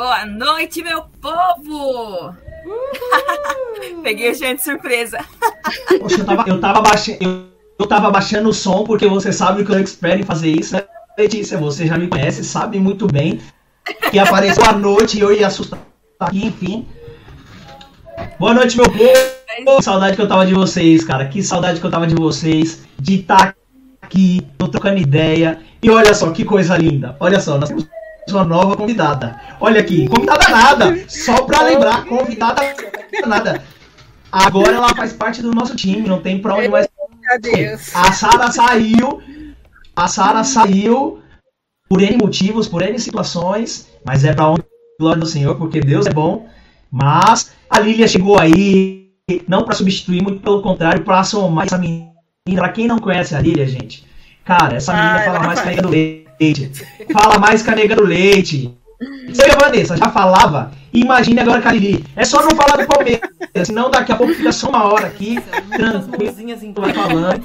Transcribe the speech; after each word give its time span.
Boa 0.00 0.24
noite, 0.24 0.82
meu 0.82 1.02
povo! 1.20 2.34
Peguei 4.02 4.30
a 4.30 4.32
gente 4.32 4.56
de 4.56 4.64
surpresa. 4.64 5.18
Poxa, 5.98 6.20
eu 6.20 6.24
tava, 6.24 6.48
eu 6.48 6.58
tava 6.58 6.80
baixando. 6.80 7.18
Eu, 7.20 7.44
eu 7.78 7.86
tava 7.86 8.10
baixando 8.10 8.48
o 8.48 8.54
som 8.54 8.82
porque 8.84 9.06
você 9.06 9.30
sabe 9.30 9.62
que 9.62 9.70
eu 9.70 9.78
espero 9.78 10.18
em 10.18 10.22
fazer 10.22 10.48
isso, 10.48 10.74
né? 10.74 10.84
Letícia, 11.18 11.58
você 11.58 11.86
já 11.86 11.98
me 11.98 12.08
conhece, 12.08 12.42
sabe 12.42 12.78
muito 12.78 13.06
bem 13.06 13.42
que 14.10 14.18
apareceu 14.18 14.64
à 14.64 14.72
noite 14.72 15.18
e 15.18 15.20
eu 15.20 15.34
ia 15.34 15.48
assustar 15.48 15.78
aqui, 16.18 16.46
enfim. 16.46 16.88
Boa 18.38 18.54
noite, 18.54 18.78
meu 18.78 18.86
povo! 18.86 18.98
Que 18.98 19.82
saudade 19.82 20.16
que 20.16 20.22
eu 20.22 20.28
tava 20.28 20.46
de 20.46 20.54
vocês, 20.54 21.04
cara. 21.04 21.28
Que 21.28 21.42
saudade 21.42 21.78
que 21.78 21.84
eu 21.84 21.90
tava 21.90 22.06
de 22.06 22.14
vocês. 22.14 22.84
De 22.98 23.20
estar 23.20 23.52
tá 23.52 23.54
aqui, 24.00 24.48
tô 24.56 24.66
trocando 24.66 24.96
ideia. 24.96 25.60
E 25.82 25.90
olha 25.90 26.14
só 26.14 26.30
que 26.30 26.42
coisa 26.42 26.74
linda. 26.78 27.14
Olha 27.20 27.38
só, 27.38 27.58
nós 27.58 27.68
temos 27.68 27.86
uma 28.32 28.44
nova 28.44 28.76
convidada. 28.76 29.40
Olha 29.60 29.80
aqui, 29.80 30.08
convidada 30.08 30.48
nada. 30.48 31.04
Só 31.08 31.42
pra 31.42 31.62
lembrar, 31.62 32.04
convidada 32.04 32.62
nada. 33.26 33.62
Agora 34.30 34.72
ela 34.72 34.94
faz 34.94 35.12
parte 35.12 35.42
do 35.42 35.52
nosso 35.52 35.74
time, 35.74 36.08
não 36.08 36.20
tem 36.20 36.40
pra 36.40 36.54
onde 36.54 36.68
mais. 36.68 36.88
A 37.94 38.12
Sara 38.12 38.50
saiu. 38.50 39.22
A 39.94 40.08
Sara 40.08 40.44
saiu 40.44 41.20
por 41.88 42.00
N 42.00 42.16
motivos, 42.16 42.68
por 42.68 42.82
N 42.82 42.98
situações, 42.98 43.88
mas 44.04 44.24
é 44.24 44.32
pra 44.32 44.48
onde 44.48 44.62
glória 44.98 45.20
do 45.20 45.26
Senhor, 45.26 45.56
porque 45.56 45.80
Deus 45.80 46.06
é 46.06 46.12
bom. 46.12 46.48
Mas 46.90 47.52
a 47.68 47.80
Lília 47.80 48.06
chegou 48.06 48.38
aí, 48.38 49.10
não 49.48 49.64
para 49.64 49.74
substituir, 49.74 50.22
muito 50.22 50.40
pelo 50.40 50.62
contrário, 50.62 51.02
para 51.02 51.24
somar 51.24 51.66
essa 51.66 51.78
menina. 51.78 52.10
Pra 52.54 52.68
quem 52.70 52.86
não 52.86 52.98
conhece 52.98 53.34
a 53.34 53.40
Lília, 53.40 53.66
gente, 53.66 54.04
cara, 54.44 54.76
essa 54.76 54.92
menina 54.92 55.16
ah, 55.16 55.24
fala 55.24 55.40
mais 55.40 55.60
que 55.60 55.68
a 55.68 55.82
do 55.82 55.90
leite. 56.40 56.72
Fala 57.12 57.38
mais 57.38 57.62
que 57.62 57.70
a 57.70 57.74
nega 57.74 57.94
do 57.94 58.04
leite. 58.04 58.74
Você 59.28 59.46
e 59.46 59.50
a 59.50 59.56
Vanessa 59.56 59.96
já 59.96 60.10
falava, 60.10 60.72
imagine 60.92 61.40
agora 61.40 61.72
Lili. 61.72 62.04
É 62.14 62.24
só 62.24 62.42
não 62.42 62.50
falar 62.50 62.76
do 62.76 62.86
Palmeiras, 62.86 63.30
senão 63.64 63.90
daqui 63.90 64.12
a 64.12 64.16
pouco 64.16 64.34
fica 64.34 64.52
só 64.52 64.68
uma 64.68 64.84
hora 64.84 65.06
aqui. 65.06 65.38
Tranquilo, 65.70 66.34
falando. 66.92 67.40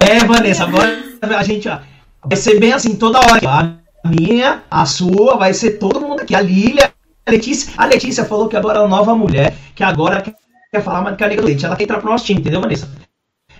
É, 0.00 0.24
Vanessa, 0.26 0.64
agora 0.64 0.98
a 1.22 1.42
gente 1.42 1.68
ó, 1.68 1.78
vai 2.22 2.36
ser 2.36 2.60
bem 2.60 2.72
assim 2.72 2.96
toda 2.96 3.18
hora. 3.18 3.78
A 4.04 4.08
minha, 4.08 4.62
a 4.70 4.84
sua, 4.84 5.36
vai 5.36 5.54
ser 5.54 5.78
todo 5.78 6.00
mundo 6.00 6.20
aqui. 6.20 6.34
A 6.34 6.40
Lília, 6.42 6.92
a 7.24 7.30
Letícia. 7.30 7.72
A 7.76 7.86
Letícia 7.86 8.24
falou 8.26 8.48
que 8.48 8.56
agora 8.56 8.78
é 8.78 8.82
uma 8.82 8.96
nova 8.96 9.14
mulher, 9.14 9.54
que 9.74 9.82
agora 9.82 10.22
quer 10.22 10.82
falar 10.82 11.00
mais 11.00 11.14
do 11.14 11.18
que 11.18 11.24
a 11.24 11.28
Nega 11.28 11.40
do 11.40 11.46
Leite. 11.46 11.64
Ela 11.64 11.76
quer 11.76 11.84
entrar 11.84 11.98
pro 11.98 12.10
nosso 12.10 12.26
time, 12.26 12.40
entendeu, 12.40 12.60
Vanessa? 12.60 12.90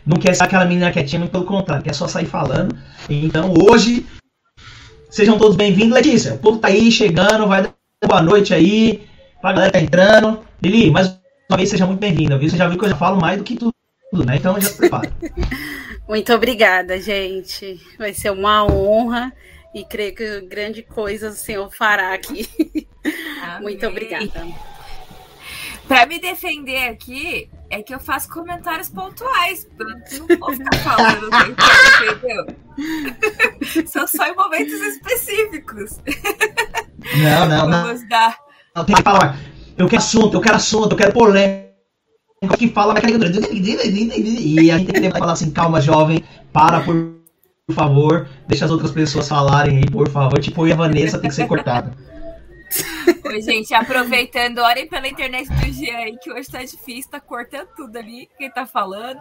Não 0.09 0.17
quer 0.17 0.35
ser 0.35 0.45
aquela 0.45 0.65
menina 0.65 0.91
quietinha, 0.91 1.19
muito 1.19 1.33
pelo 1.33 1.45
contrário, 1.45 1.85
quer 1.85 1.95
só 1.95 2.09
sair 2.09 2.25
falando. 2.25 2.75
Então 3.11 3.53
hoje, 3.53 4.07
sejam 5.11 5.37
todos 5.37 5.55
bem-vindos. 5.55 5.93
Letícia, 5.93 6.33
o 6.33 6.39
povo 6.39 6.59
tá 6.59 6.69
aí 6.69 6.91
chegando, 6.91 7.47
vai 7.47 7.61
dar 7.61 7.75
boa 8.07 8.23
noite 8.23 8.55
aí, 8.55 9.07
pra 9.43 9.53
galera 9.53 9.71
que 9.71 9.79
tá 9.79 9.85
entrando. 9.85 10.43
Lili, 10.63 10.91
mais 10.91 11.09
uma 11.51 11.59
vez 11.59 11.69
seja 11.69 11.85
muito 11.85 12.01
bem-vinda, 12.01 12.39
viu? 12.39 12.49
Você 12.49 12.57
já 12.57 12.67
viu 12.67 12.79
que 12.79 12.87
eu 12.87 12.89
já 12.89 12.97
falo 12.97 13.21
mais 13.21 13.37
do 13.37 13.45
que 13.45 13.55
tudo, 13.55 13.75
né? 14.25 14.37
Então 14.37 14.59
já 14.59 14.71
se 14.71 14.79
prepara. 14.79 15.13
Muito 16.09 16.33
obrigada, 16.33 16.99
gente. 16.99 17.79
Vai 17.99 18.15
ser 18.15 18.31
uma 18.31 18.65
honra 18.65 19.31
e 19.75 19.85
creio 19.85 20.15
que 20.15 20.41
grande 20.41 20.83
coisa 20.83 21.29
o 21.29 21.33
Senhor 21.33 21.71
fará 21.71 22.15
aqui. 22.15 22.49
Amém. 23.43 23.61
Muito 23.61 23.87
obrigada. 23.87 24.47
Para 25.87 26.07
me 26.07 26.19
defender 26.19 26.89
aqui, 26.89 27.51
é 27.71 27.83
que 27.83 27.95
eu 27.95 28.01
faço 28.01 28.29
comentários 28.29 28.89
pontuais. 28.89 29.69
Não 29.79 30.39
vou 30.39 30.53
ficar 30.53 30.79
falando 30.79 31.29
entendeu? 31.51 32.47
São 33.87 34.07
só 34.07 34.27
em 34.27 34.35
momentos 34.35 34.81
específicos. 34.81 35.99
Não, 37.17 37.49
não, 37.49 37.69
não. 37.69 37.83
Vamos 37.87 38.09
dar. 38.09 38.37
Não, 38.75 38.85
tem 38.85 38.97
que 38.97 39.03
falar. 39.03 39.39
Eu 39.77 39.87
quero 39.89 40.03
assunto, 40.03 40.37
eu 40.37 40.41
quero 40.41 40.57
assunto, 40.57 40.93
eu 40.93 40.97
quero 40.97 41.13
polêmica. 41.13 41.69
Que 42.57 42.69
fala, 42.69 42.95
E 43.01 44.71
a 44.71 44.79
gente 44.79 44.93
tem 44.93 45.11
que 45.11 45.19
falar 45.19 45.33
assim, 45.33 45.51
calma, 45.51 45.81
jovem, 45.81 46.23
para 46.53 46.81
por 46.81 47.19
por 47.69 47.75
favor, 47.75 48.29
deixa 48.49 48.65
as 48.65 48.71
outras 48.71 48.91
pessoas 48.91 49.29
falarem 49.29 49.77
aí, 49.77 49.85
por 49.85 50.09
favor. 50.09 50.41
Tipo, 50.41 50.63
eu 50.63 50.69
e 50.69 50.73
a 50.73 50.77
Vanessa 50.77 51.19
tem 51.19 51.29
que 51.29 51.37
ser 51.37 51.47
cortada. 51.47 51.93
Oi, 53.25 53.41
gente, 53.41 53.75
aproveitando, 53.75 54.59
orem 54.59 54.87
pela 54.87 55.09
internet 55.09 55.49
do 55.49 55.73
Jean 55.73 55.99
aí, 55.99 56.19
que 56.19 56.31
hoje 56.31 56.51
tá 56.51 56.63
difícil, 56.63 57.11
tá 57.11 57.21
cortando 57.21 57.69
tudo 57.77 57.97
ali, 57.97 58.29
quem 58.37 58.51
tá 58.51 58.67
falando. 58.67 59.21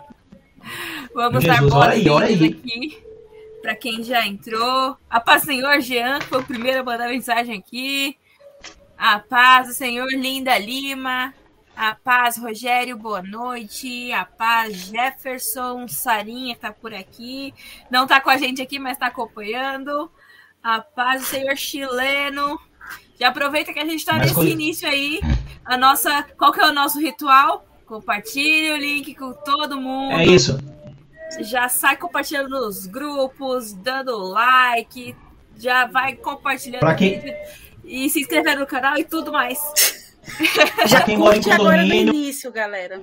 Vamos 1.14 1.44
Jesus, 1.44 1.70
dar 1.70 1.70
boas-vindas 1.70 2.42
aqui 2.42 3.08
para 3.62 3.76
quem 3.76 4.04
já 4.04 4.26
entrou. 4.26 4.98
A 5.10 5.20
paz 5.20 5.44
Senhor 5.44 5.80
Jean, 5.82 6.20
que 6.20 6.28
foi 6.28 6.40
o 6.40 6.46
primeiro 6.46 6.80
a 6.80 6.84
mandar 6.84 7.10
mensagem 7.10 7.58
aqui. 7.58 8.18
A 8.98 9.20
paz 9.20 9.68
do 9.68 9.74
Senhor 9.74 10.08
Linda 10.10 10.58
Lima. 10.58 11.34
A 11.76 11.94
paz, 11.94 12.38
Rogério, 12.38 12.98
boa 12.98 13.22
noite. 13.22 14.12
A 14.12 14.26
paz, 14.26 14.88
Jefferson, 14.88 15.88
Sarinha 15.88 16.56
tá 16.56 16.72
por 16.72 16.94
aqui. 16.94 17.54
Não 17.92 18.08
tá 18.08 18.20
com 18.20 18.30
a 18.30 18.38
gente 18.38 18.62
aqui, 18.62 18.80
mas 18.80 18.98
tá 18.98 19.08
acompanhando. 19.08 20.10
A 20.64 20.82
paz 20.82 21.22
do 21.22 21.28
Senhor 21.28 21.56
chileno. 21.56 22.60
Já 23.20 23.30
aproveita 23.30 23.74
que 23.74 23.80
a 23.80 23.86
gente 23.86 24.06
tá 24.06 24.18
nesse 24.18 24.40
início 24.48 24.88
aí. 24.88 25.20
A 25.66 25.76
nossa, 25.76 26.24
qual 26.38 26.52
que 26.52 26.60
é 26.60 26.66
o 26.66 26.74
nosso 26.74 27.00
ritual? 27.00 27.66
Compartilhe 27.86 28.72
o 28.72 28.78
link 28.78 29.16
com 29.16 29.34
todo 29.34 29.80
mundo. 29.80 30.14
É 30.14 30.26
isso. 30.26 30.60
Já 31.42 31.68
sai 31.68 31.98
compartilhando 31.98 32.50
nos 32.50 32.86
grupos, 32.86 33.74
dando 33.74 34.18
like, 34.18 35.16
já 35.58 35.86
vai 35.86 36.16
compartilhando 36.16 36.80
pra 36.80 36.96
quem... 36.96 37.22
e 37.84 38.10
se 38.10 38.22
inscrevendo 38.22 38.62
no 38.62 38.68
canal 38.68 38.98
e 38.98 39.04
tudo 39.04 39.32
mais. 39.32 39.60
Já 40.88 41.02
quem 41.02 41.18
mora 41.18 41.38
em 41.38 41.42
condomínio. 41.42 41.70
Agora 41.70 41.86
no 41.86 41.94
início, 41.94 42.52
galera. 42.52 43.02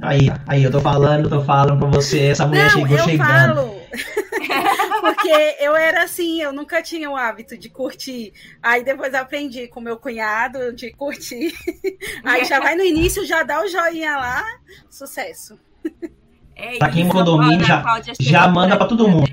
Aí, 0.00 0.28
aí, 0.46 0.62
eu 0.62 0.70
tô 0.70 0.80
falando, 0.80 1.28
tô 1.28 1.42
falando 1.42 1.78
pra 1.78 1.88
você, 1.88 2.26
essa 2.26 2.46
mulher 2.46 2.64
Não, 2.64 2.70
chegou 2.70 2.96
eu 2.96 3.04
chegando. 3.04 3.54
Falo. 3.54 3.80
Porque 5.00 5.56
eu 5.60 5.76
era 5.76 6.04
assim, 6.04 6.40
eu 6.40 6.52
nunca 6.52 6.82
tinha 6.82 7.10
o 7.10 7.16
hábito 7.16 7.56
de 7.56 7.68
curtir. 7.68 8.32
Aí 8.62 8.84
depois 8.84 9.14
aprendi 9.14 9.68
com 9.68 9.80
meu 9.80 9.96
cunhado 9.96 10.72
de 10.72 10.90
curtir. 10.92 11.52
Aí 12.24 12.44
já 12.44 12.60
vai 12.60 12.74
no 12.74 12.82
início, 12.82 13.24
já 13.24 13.42
dá 13.42 13.62
o 13.62 13.68
joinha 13.68 14.16
lá, 14.16 14.44
sucesso. 14.90 15.58
É 16.54 16.78
pra 16.78 16.90
quem 16.90 17.04
no 17.04 17.12
condomínio, 17.12 17.64
já, 17.64 17.82
já 18.18 18.48
manda 18.48 18.76
pra 18.76 18.86
todo 18.86 19.08
mundo. 19.08 19.30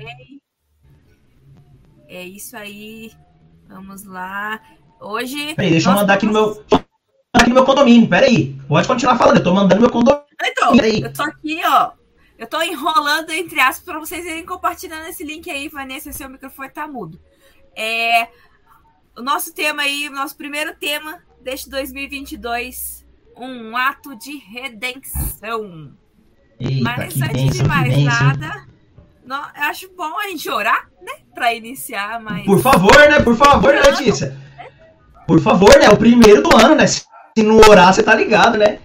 É 2.08 2.22
isso 2.22 2.56
aí. 2.56 3.12
Vamos 3.68 4.04
lá. 4.04 4.60
Hoje. 5.00 5.54
Peraí, 5.54 5.70
deixa 5.72 5.90
eu 5.90 5.94
mandar 5.94 6.14
aqui 6.14 6.26
no 6.26 6.32
meu 6.32 6.64
aqui 7.32 7.48
no 7.48 7.54
meu 7.54 7.64
condomínio, 7.64 8.08
peraí. 8.08 8.56
Pode 8.68 8.86
continuar 8.86 9.18
falando, 9.18 9.38
eu 9.38 9.44
tô 9.44 9.52
mandando 9.52 9.80
meu 9.80 9.90
condomínio. 9.90 10.24
Então, 10.42 10.76
peraí. 10.76 11.02
eu 11.02 11.12
tô 11.12 11.22
aqui, 11.22 11.60
ó. 11.64 11.92
Eu 12.38 12.46
tô 12.46 12.60
enrolando, 12.60 13.30
entre 13.30 13.60
aspas, 13.60 13.84
pra 13.84 13.98
vocês 13.98 14.24
irem 14.24 14.44
compartilhando 14.44 15.08
esse 15.08 15.24
link 15.24 15.50
aí, 15.50 15.68
Vanessa, 15.68 16.12
seu 16.12 16.28
microfone 16.28 16.68
tá 16.68 16.86
mudo. 16.86 17.18
É, 17.74 18.28
o 19.16 19.22
nosso 19.22 19.54
tema 19.54 19.82
aí, 19.82 20.08
o 20.08 20.12
nosso 20.12 20.36
primeiro 20.36 20.74
tema 20.74 21.22
deste 21.42 21.70
2022, 21.70 23.06
um 23.36 23.76
ato 23.76 24.14
de 24.16 24.36
redenção. 24.36 25.96
Eita, 26.60 26.82
Mas 26.82 27.20
antes 27.20 27.32
bênção, 27.32 27.62
de 27.62 27.68
mais 27.68 28.04
nada, 28.04 28.66
não, 29.24 29.38
eu 29.38 29.62
acho 29.64 29.90
bom 29.96 30.18
a 30.18 30.28
gente 30.28 30.48
orar, 30.50 30.88
né? 31.02 31.12
Pra 31.34 31.54
iniciar, 31.54 32.20
mas... 32.20 32.44
Por 32.44 32.60
favor, 32.60 32.96
né? 32.96 33.20
Por 33.20 33.36
favor, 33.36 33.74
né, 33.74 33.80
Letícia? 33.80 34.36
Por 35.26 35.40
favor, 35.40 35.76
né? 35.78 35.88
O 35.88 35.96
primeiro 35.96 36.42
do 36.42 36.56
ano, 36.56 36.74
né? 36.74 36.86
Se 36.86 37.06
não 37.38 37.56
orar, 37.56 37.92
você 37.92 38.02
tá 38.02 38.14
ligado, 38.14 38.56
né? 38.56 38.78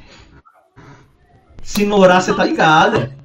Se 1.61 1.85
não 1.85 1.97
orar, 1.97 2.21
você 2.21 2.33
tá 2.33 2.43
ligado. 2.43 3.20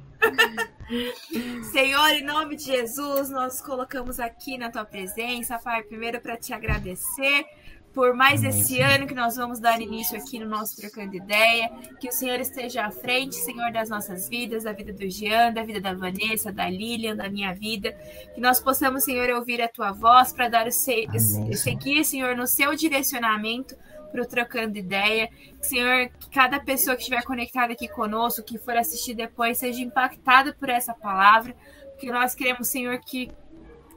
Senhor, 1.71 2.09
em 2.11 2.23
nome 2.23 2.55
de 2.55 2.63
Jesus, 2.63 3.29
nós 3.29 3.61
colocamos 3.61 4.19
aqui 4.19 4.57
na 4.57 4.71
tua 4.71 4.85
presença, 4.85 5.59
Pai, 5.59 5.83
primeiro 5.83 6.21
para 6.21 6.37
te 6.37 6.53
agradecer 6.53 7.45
por 7.93 8.13
mais 8.13 8.43
esse 8.43 8.79
ano 8.79 9.07
que 9.07 9.15
nós 9.15 9.35
vamos 9.35 9.59
dar 9.59 9.81
início 9.81 10.15
aqui 10.17 10.37
no 10.37 10.47
nosso 10.47 10.77
Trocando 10.77 11.15
Ideia. 11.15 11.67
Que 11.99 12.09
o 12.09 12.11
Senhor 12.11 12.39
esteja 12.39 12.85
à 12.85 12.91
frente, 12.91 13.35
Senhor, 13.35 13.71
das 13.71 13.89
nossas 13.89 14.29
vidas, 14.29 14.65
da 14.65 14.71
vida 14.71 14.93
do 14.93 15.09
Jean, 15.09 15.51
da 15.51 15.63
vida 15.63 15.81
da 15.81 15.95
Vanessa, 15.95 16.51
da 16.51 16.69
Lilian, 16.69 17.15
da 17.15 17.27
minha 17.27 17.53
vida. 17.55 17.91
Que 18.35 18.39
nós 18.39 18.59
possamos, 18.59 19.03
Senhor, 19.03 19.27
ouvir 19.31 19.63
a 19.63 19.67
tua 19.67 19.91
voz 19.91 20.31
para 20.31 20.47
dar 20.47 20.67
o 20.67 20.71
se... 20.71 21.07
seguir, 21.53 22.05
Senhor, 22.05 22.35
no 22.35 22.45
seu 22.45 22.75
direcionamento 22.75 23.75
para 24.07 24.21
o 24.21 24.25
Trocando 24.25 24.77
Ideia. 24.77 25.29
Senhor, 25.61 26.09
que 26.19 26.29
cada 26.29 26.59
pessoa 26.59 26.95
que 26.95 27.01
estiver 27.01 27.23
conectada 27.23 27.73
aqui 27.73 27.87
conosco, 27.87 28.43
que 28.43 28.57
for 28.57 28.75
assistir 28.75 29.13
depois, 29.13 29.57
seja 29.57 29.81
impactada 29.81 30.53
por 30.53 30.69
essa 30.69 30.93
palavra, 30.93 31.55
porque 31.91 32.11
nós 32.11 32.35
queremos, 32.35 32.67
Senhor, 32.67 32.99
que 32.99 33.31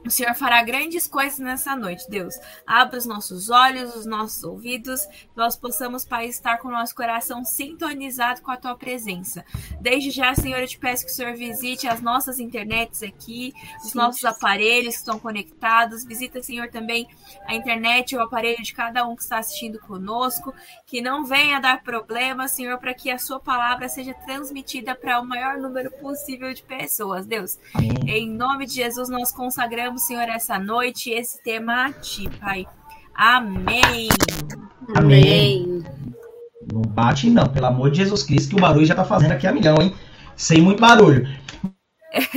O 0.05 0.09
Senhor 0.09 0.33
fará 0.33 0.63
grandes 0.63 1.07
coisas 1.07 1.37
nessa 1.37 1.75
noite, 1.75 2.09
Deus. 2.09 2.33
Abra 2.65 2.97
os 2.97 3.05
nossos 3.05 3.49
olhos, 3.49 3.95
os 3.95 4.05
nossos 4.05 4.43
ouvidos, 4.43 5.07
nós 5.35 5.55
possamos, 5.55 6.03
Pai, 6.05 6.25
estar 6.25 6.57
com 6.57 6.69
o 6.69 6.71
nosso 6.71 6.95
coração 6.95 7.45
sintonizado 7.45 8.41
com 8.41 8.49
a 8.49 8.57
Tua 8.57 8.75
presença. 8.75 9.45
Desde 9.79 10.09
já, 10.09 10.33
Senhor, 10.33 10.59
eu 10.59 10.67
te 10.67 10.79
peço 10.79 11.05
que 11.05 11.11
o 11.11 11.13
Senhor 11.13 11.35
visite 11.35 11.87
as 11.87 12.01
nossas 12.01 12.39
internets 12.39 13.03
aqui, 13.03 13.53
os 13.83 13.91
Sim, 13.91 13.97
nossos 13.97 14.25
aparelhos 14.25 14.95
que 14.95 15.01
estão 15.01 15.19
conectados. 15.19 16.03
Visita, 16.03 16.41
Senhor, 16.41 16.69
também 16.69 17.07
a 17.45 17.53
internet 17.53 18.15
o 18.15 18.21
aparelho 18.21 18.63
de 18.63 18.73
cada 18.73 19.07
um 19.07 19.15
que 19.15 19.21
está 19.21 19.37
assistindo 19.37 19.79
conosco. 19.79 20.53
Que 20.85 21.01
não 21.01 21.25
venha 21.25 21.59
dar 21.59 21.83
problema, 21.83 22.47
Senhor, 22.47 22.79
para 22.79 22.93
que 22.93 23.11
a 23.11 23.19
Sua 23.19 23.39
palavra 23.39 23.87
seja 23.87 24.13
transmitida 24.13 24.95
para 24.95 25.19
o 25.19 25.25
maior 25.25 25.57
número 25.57 25.91
possível 25.91 26.51
de 26.53 26.63
pessoas, 26.63 27.25
Deus. 27.25 27.59
Amém. 27.75 27.91
Em 28.07 28.29
nome 28.29 28.65
de 28.65 28.73
Jesus, 28.73 29.07
nós 29.07 29.31
consagramos 29.31 29.90
entregamos, 29.91 30.01
Senhor, 30.03 30.23
essa 30.23 30.57
noite 30.57 31.09
esse 31.09 31.41
tema 31.43 31.87
a 31.87 31.93
Ti, 31.93 32.29
Pai. 32.39 32.65
Amém. 33.13 34.09
Amém. 34.95 35.83
Não 36.71 36.81
bate, 36.81 37.29
não, 37.29 37.45
pelo 37.47 37.65
amor 37.65 37.91
de 37.91 37.97
Jesus 37.97 38.23
Cristo, 38.23 38.51
que 38.51 38.55
o 38.55 38.59
barulho 38.59 38.85
já 38.85 38.95
tá 38.95 39.03
fazendo 39.03 39.33
aqui 39.33 39.45
a 39.45 39.51
milhão, 39.51 39.77
hein? 39.81 39.93
Sem 40.35 40.61
muito 40.61 40.79
barulho. 40.79 41.27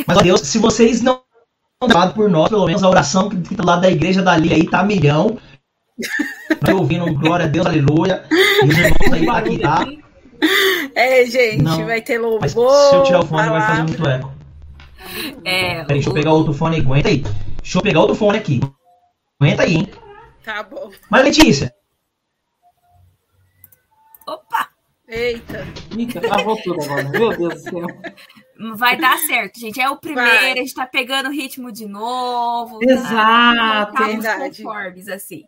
Mas, 0.06 0.18
ó 0.18 0.22
Deus, 0.22 0.40
se 0.40 0.58
vocês 0.58 1.00
não 1.00 1.20
estão 1.82 2.10
por 2.12 2.28
nós, 2.28 2.48
pelo 2.48 2.66
menos 2.66 2.82
a 2.82 2.88
oração 2.88 3.28
que 3.28 3.36
fica 3.36 3.62
do 3.62 3.66
lado 3.66 3.82
da 3.82 3.90
igreja 3.90 4.22
dali 4.22 4.52
aí 4.52 4.68
tá 4.68 4.80
a 4.80 4.84
milhão. 4.84 5.38
Tô 6.64 6.78
ouvindo 6.78 7.12
glória 7.14 7.46
a 7.46 7.48
Deus, 7.48 7.66
aleluia. 7.66 8.24
E 8.30 8.68
os 8.68 8.78
irmãos 8.78 9.12
aí 9.12 9.26
tá 9.26 9.38
aqui, 9.38 9.58
tá? 9.58 9.86
É, 10.94 11.24
gente, 11.26 11.62
não, 11.62 11.86
vai 11.86 12.00
ter 12.00 12.18
louvor. 12.18 12.48
se 12.48 12.56
eu 12.96 13.02
tirar 13.04 13.20
o 13.20 13.26
fone, 13.26 13.48
vai 13.48 13.60
fazer 13.60 13.82
muito 13.82 14.06
eco. 14.06 14.33
É, 15.44 15.84
Peraí, 15.84 15.86
deixa 15.86 16.08
eu 16.08 16.14
pegar 16.14 16.32
outro 16.32 16.52
fone. 16.52 16.80
Aguenta 16.80 17.08
aí. 17.08 17.22
Deixa 17.62 17.78
eu 17.78 17.82
pegar 17.82 18.00
outro 18.00 18.14
fone 18.14 18.38
aqui. 18.38 18.60
Aguenta 19.40 19.62
aí, 19.62 19.74
hein? 19.74 19.88
Tá 20.44 20.62
bom. 20.62 20.90
Mas, 21.10 21.24
Letícia. 21.24 21.74
Opa! 24.26 24.68
Eita. 25.06 25.66
Mica, 25.94 26.20
travou 26.20 26.56
tudo 26.62 26.82
agora. 26.82 27.08
Meu 27.10 27.36
Deus 27.36 27.54
do 27.54 27.60
céu. 27.60 27.86
Vai 28.76 28.96
dar 28.96 29.18
certo, 29.18 29.60
gente. 29.60 29.80
É 29.80 29.88
o 29.88 29.96
primeiro, 29.96 30.30
Vai. 30.30 30.52
a 30.52 30.56
gente 30.56 30.74
tá 30.74 30.86
pegando 30.86 31.28
o 31.28 31.32
ritmo 31.32 31.70
de 31.70 31.86
novo. 31.86 32.80
Exato. 32.82 33.92
Tá? 33.92 34.06
Verdade. 34.06 34.62
conformes, 34.62 35.08
assim. 35.08 35.44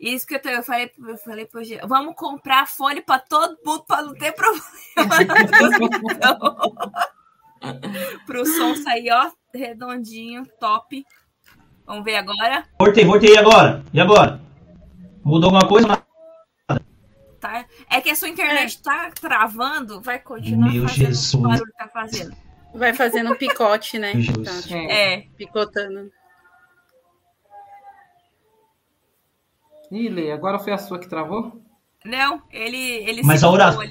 Isso 0.00 0.26
que 0.26 0.34
eu, 0.34 0.40
tô, 0.40 0.48
eu 0.48 0.62
falei, 0.62 0.90
eu 1.06 1.18
falei 1.18 1.44
pro 1.44 1.62
G, 1.62 1.78
vamos 1.86 2.14
comprar 2.16 2.66
fone 2.66 3.02
para 3.02 3.18
todo 3.18 3.58
mundo 3.64 3.84
para 3.86 4.02
não 4.02 4.14
ter 4.14 4.32
problema 4.32 4.64
Pro 8.26 8.44
som 8.46 8.74
sair, 8.76 9.10
ó, 9.12 9.30
redondinho, 9.54 10.46
top. 10.58 11.04
Vamos 11.86 12.04
ver 12.04 12.16
agora. 12.16 12.64
Voltei, 12.78 13.04
voltei, 13.04 13.34
e 13.34 13.38
agora? 13.38 13.84
E 13.92 14.00
agora? 14.00 14.40
Mudou 15.24 15.48
alguma 15.48 15.68
coisa? 15.68 16.02
Tá. 17.40 17.64
É 17.90 18.00
que 18.00 18.10
a 18.10 18.14
sua 18.14 18.28
internet 18.28 18.78
é. 18.78 18.82
tá 18.82 19.10
travando, 19.10 20.00
vai 20.00 20.18
continuar 20.18 20.72
Meu 20.72 20.86
fazendo 20.86 21.06
Jesus. 21.06 21.34
o 21.34 21.38
barulho 21.38 21.66
que 21.66 21.78
tá 21.78 21.88
fazendo. 21.88 22.36
Vai 22.74 22.94
fazendo 22.94 23.32
um 23.32 23.36
picote, 23.36 23.98
né? 23.98 24.12
Tá, 24.12 24.62
tipo, 24.62 24.74
é. 24.74 25.26
Picotando. 25.36 26.10
Ih, 29.90 30.08
Lê, 30.08 30.30
agora 30.30 30.58
foi 30.58 30.72
a 30.72 30.78
sua 30.78 31.00
que 31.00 31.08
travou? 31.08 31.60
Não, 32.04 32.42
ele, 32.50 32.78
ele 32.78 33.22
Mas 33.24 33.42
a 33.42 33.50
oração. 33.50 33.82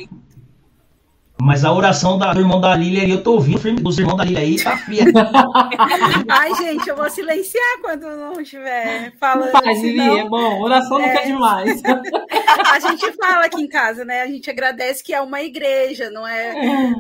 Mas 1.42 1.64
a 1.64 1.72
oração 1.72 2.18
da, 2.18 2.34
do 2.34 2.42
irmão 2.42 2.60
da 2.60 2.76
Lília 2.76 3.04
aí, 3.04 3.12
eu 3.12 3.24
tô 3.24 3.34
ouvindo 3.34 3.82
dos 3.82 3.98
irmãos 3.98 4.18
da 4.18 4.26
Lília 4.26 4.42
aí, 4.42 4.62
tá 4.62 4.78
fria. 4.78 5.06
Ai, 6.28 6.54
gente, 6.56 6.90
eu 6.90 6.96
vou 6.98 7.10
silenciar 7.10 7.80
quando 7.82 8.06
não 8.18 8.42
estiver 8.42 9.14
falando. 9.18 9.52
Faz, 9.52 9.80
senão... 9.80 10.18
é 10.18 10.28
bom, 10.28 10.62
oração 10.62 11.00
é... 11.00 11.08
não 11.08 11.14
quer 11.16 11.28
demais. 11.28 11.82
A 12.72 12.80
gente 12.80 13.14
fala 13.14 13.46
aqui 13.46 13.62
em 13.62 13.68
casa, 13.68 14.04
né? 14.04 14.22
A 14.22 14.28
gente 14.28 14.50
agradece 14.50 15.04
que 15.04 15.14
é 15.14 15.22
uma 15.22 15.42
igreja, 15.42 16.10
não 16.10 16.28
é, 16.28 16.54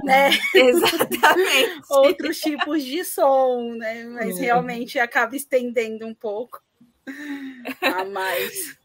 né? 0.03 0.29
Exatamente. 0.55 1.81
Outros 1.89 2.39
tipos 2.39 2.83
de 2.83 3.03
som, 3.03 3.73
né? 3.75 4.05
Mas 4.05 4.39
é. 4.39 4.45
realmente 4.45 4.97
acaba 4.99 5.35
estendendo 5.35 6.07
um 6.07 6.13
pouco 6.13 6.61
a 7.81 8.05
mais. 8.05 8.77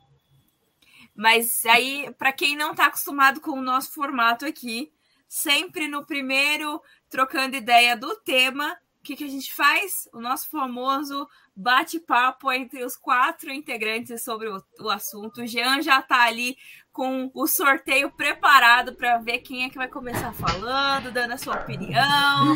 Mas 1.14 1.64
aí, 1.66 2.12
para 2.18 2.32
quem 2.32 2.56
não 2.56 2.72
está 2.72 2.86
acostumado 2.86 3.40
com 3.40 3.52
o 3.52 3.62
nosso 3.62 3.92
formato 3.92 4.44
aqui, 4.44 4.92
sempre 5.34 5.88
no 5.88 6.06
primeiro, 6.06 6.80
trocando 7.10 7.56
ideia 7.56 7.96
do 7.96 8.14
tema. 8.20 8.72
O 9.00 9.02
que, 9.02 9.16
que 9.16 9.24
a 9.24 9.28
gente 9.28 9.52
faz? 9.52 10.08
O 10.12 10.20
nosso 10.20 10.48
famoso 10.48 11.26
bate-papo 11.56 12.52
entre 12.52 12.84
os 12.84 12.96
quatro 12.96 13.52
integrantes 13.52 14.22
sobre 14.22 14.48
o, 14.48 14.62
o 14.80 14.88
assunto. 14.88 15.42
O 15.42 15.46
Jean 15.46 15.82
já 15.82 15.98
está 15.98 16.22
ali 16.22 16.56
com 16.92 17.32
o 17.34 17.48
sorteio 17.48 18.12
preparado 18.12 18.94
para 18.94 19.18
ver 19.18 19.40
quem 19.40 19.64
é 19.64 19.68
que 19.68 19.76
vai 19.76 19.88
começar 19.88 20.32
falando, 20.32 21.10
dando 21.10 21.32
a 21.32 21.36
sua 21.36 21.56
opinião. 21.56 22.54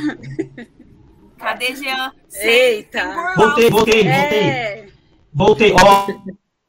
Cadê 1.36 1.74
Jean? 1.74 2.12
Eita! 2.32 3.34
Voltei, 3.36 3.70
voltei, 3.70 4.02
voltei. 4.04 4.08
É... 4.08 4.88
Voltei. 5.34 5.72
Ó, 5.72 6.06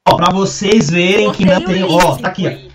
ó, 0.07 0.15
pra 0.15 0.33
vocês 0.33 0.89
verem 0.89 1.25
voltei 1.25 1.45
que 1.45 1.51
ainda 1.51 1.65
tem. 1.65 1.83
Ó, 1.83 2.17
tá 2.17 2.29
aqui, 2.29 2.47
ó. 2.47 2.69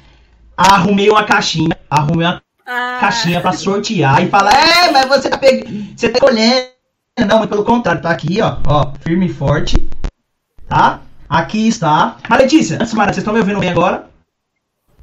Arrumei 0.56 1.11
uma 1.11 1.25
caixinha. 1.25 1.76
Arrumei 1.90 2.26
uma 2.26 2.43
ah. 2.66 2.99
caixinha 3.00 3.40
para 3.40 3.52
sortear 3.52 4.23
e 4.23 4.28
falar, 4.28 4.52
é, 4.52 4.90
mas 4.90 5.06
você 5.06 5.28
tá 5.28 5.38
pegando, 5.38 5.97
você 5.97 6.09
tá 6.09 6.21
colhendo. 6.21 6.75
Não, 7.26 7.38
mas 7.38 7.49
pelo 7.49 7.64
contrário, 7.64 8.02
tá 8.02 8.11
aqui, 8.11 8.40
ó, 8.40 8.59
ó, 8.66 8.92
firme 9.00 9.26
e 9.26 9.33
forte, 9.33 9.88
tá? 10.68 11.00
Aqui 11.28 11.68
está. 11.68 12.16
Mas 12.28 12.40
Letícia, 12.40 12.78
antes, 12.80 12.94
Mara, 12.94 13.12
vocês 13.12 13.18
estão 13.18 13.33
me 13.33 13.40
ouvindo 13.40 13.61
bem 13.61 13.71
agora? 13.71 14.09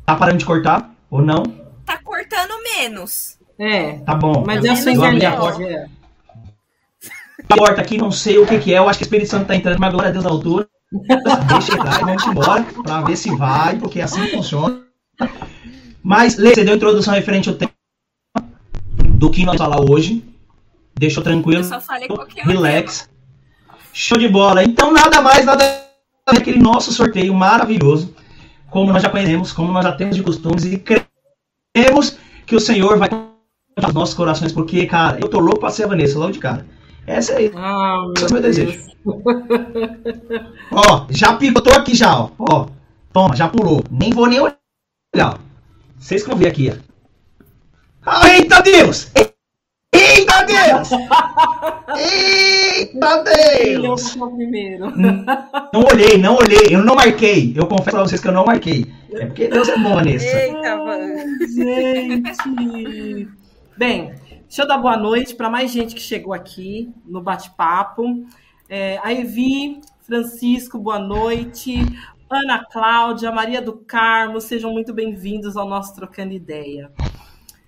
Tá 0.05 0.15
parando 0.15 0.37
de 0.37 0.45
cortar 0.45 0.93
ou 1.09 1.21
não? 1.21 1.43
Tá 1.85 1.97
cortando 2.03 2.51
menos. 2.63 3.37
É. 3.59 3.93
Tá 3.99 4.15
bom. 4.15 4.43
Mas 4.45 4.63
eu 4.63 4.75
sei 4.75 4.95
que 4.95 5.25
a 5.25 5.35
porta. 5.35 5.63
É. 5.63 5.85
Aqui, 7.81 7.97
não 7.97 8.11
sei 8.11 8.37
o 8.37 8.45
que, 8.45 8.59
que 8.59 8.73
é. 8.73 8.77
Eu 8.77 8.87
acho 8.87 8.99
que 8.99 9.03
o 9.03 9.07
Espírito 9.07 9.29
Santo 9.29 9.47
tá 9.47 9.55
entrando, 9.55 9.79
mas 9.79 9.91
glória 9.91 10.09
a 10.09 10.11
Deus 10.11 10.23
na 10.23 10.31
altura. 10.31 10.67
Deixa 11.47 11.73
entrar 11.73 12.01
e 12.01 12.05
vamos 12.05 12.25
embora 12.25 12.65
pra 12.83 13.01
ver 13.01 13.15
se 13.15 13.35
vai, 13.35 13.77
porque 13.77 13.99
é 13.99 14.03
assim 14.03 14.27
funciona. 14.27 14.81
Mas, 16.03 16.37
Lê, 16.37 16.53
você 16.53 16.63
deu 16.63 16.73
a 16.73 16.77
introdução 16.77 17.13
referente 17.13 17.49
ao 17.49 17.55
tema 17.55 17.71
do 19.15 19.29
que 19.29 19.45
nós 19.45 19.57
falar 19.57 19.79
hoje. 19.81 20.23
Deixou 20.97 21.23
tranquilo. 21.23 21.61
Eu 21.61 21.63
só 21.63 21.79
falei 21.79 22.07
qualquer 22.07 22.45
Relax. 22.45 23.09
Show 23.93 24.17
de 24.17 24.27
bola. 24.27 24.63
Então, 24.63 24.91
nada 24.91 25.21
mais, 25.21 25.45
nada 25.45 25.63
aquele 26.25 26.59
nosso 26.59 26.91
sorteio 26.91 27.33
maravilhoso. 27.33 28.15
Como 28.69 28.91
nós 28.91 29.03
já 29.03 29.09
conhecemos, 29.09 29.51
como 29.51 29.71
nós 29.71 29.83
já 29.83 29.91
temos 29.91 30.15
de 30.15 30.23
costumes 30.23 30.63
e 30.65 30.77
cremos 30.77 32.17
que 32.45 32.55
o 32.55 32.59
Senhor 32.59 32.97
vai 32.97 33.09
os 33.85 33.93
nossos 33.93 34.15
corações, 34.15 34.51
porque, 34.51 34.85
cara, 34.85 35.19
eu 35.19 35.27
tô 35.27 35.39
louco 35.39 35.59
pra 35.59 35.69
ser 35.69 35.83
a 35.85 35.87
Vanessa 35.87 36.17
logo 36.17 36.31
de 36.31 36.39
cara. 36.39 36.65
Essa 37.05 37.33
aí. 37.33 37.51
Ah, 37.55 37.97
Esse 38.15 38.25
é 38.25 38.27
o 38.27 38.33
meu 38.33 38.41
desejo. 38.41 38.91
ó, 40.71 41.05
já 41.09 41.35
picotou 41.35 41.73
aqui 41.73 41.95
já, 41.95 42.17
ó. 42.17 42.29
ó. 42.39 42.67
Toma, 43.11 43.35
já 43.35 43.47
pulou. 43.47 43.83
Nem 43.89 44.11
vou 44.11 44.27
nem 44.27 44.39
olhar. 44.39 45.39
Vocês 46.01 46.23
que 46.23 46.29
vão 46.29 46.37
ver 46.37 46.47
aqui, 46.47 46.73
ó. 46.73 46.75
Ah, 48.03 48.27
eita 48.29 48.59
Deus! 48.61 49.11
Eita 49.93 50.43
Deus! 50.43 50.89
Eita 51.95 53.23
Deus! 53.23 54.15
Não 55.71 55.83
olhei, 55.83 56.17
não 56.17 56.35
olhei, 56.37 56.69
eu 56.71 56.83
não 56.83 56.95
marquei. 56.95 57.53
Eu 57.55 57.67
confesso 57.67 57.91
pra 57.91 58.01
vocês 58.01 58.19
que 58.19 58.27
eu 58.27 58.31
não 58.31 58.43
marquei. 58.43 58.91
É 59.13 59.27
porque 59.27 59.47
Deus 59.47 59.69
é 59.69 59.77
bom, 59.77 59.93
Vanessa. 59.93 60.25
Eita, 60.25 60.75
mano. 60.75 61.13
Gente! 61.47 63.27
Bem, 63.77 64.15
deixa 64.47 64.63
eu 64.63 64.67
dar 64.67 64.79
boa 64.79 64.97
noite 64.97 65.35
para 65.35 65.51
mais 65.51 65.71
gente 65.71 65.93
que 65.93 66.01
chegou 66.01 66.33
aqui 66.33 66.91
no 67.05 67.21
bate-papo. 67.21 68.25
É, 68.67 68.99
a 69.03 69.13
Evi, 69.13 69.81
Francisco, 70.01 70.79
boa 70.79 70.97
noite. 70.97 71.75
Ana 72.33 72.63
Cláudia, 72.63 73.29
Maria 73.29 73.61
do 73.61 73.73
Carmo, 73.73 74.39
sejam 74.39 74.71
muito 74.71 74.93
bem-vindos 74.93 75.57
ao 75.57 75.67
nosso 75.67 75.93
Trocando 75.93 76.31
Ideia. 76.31 76.89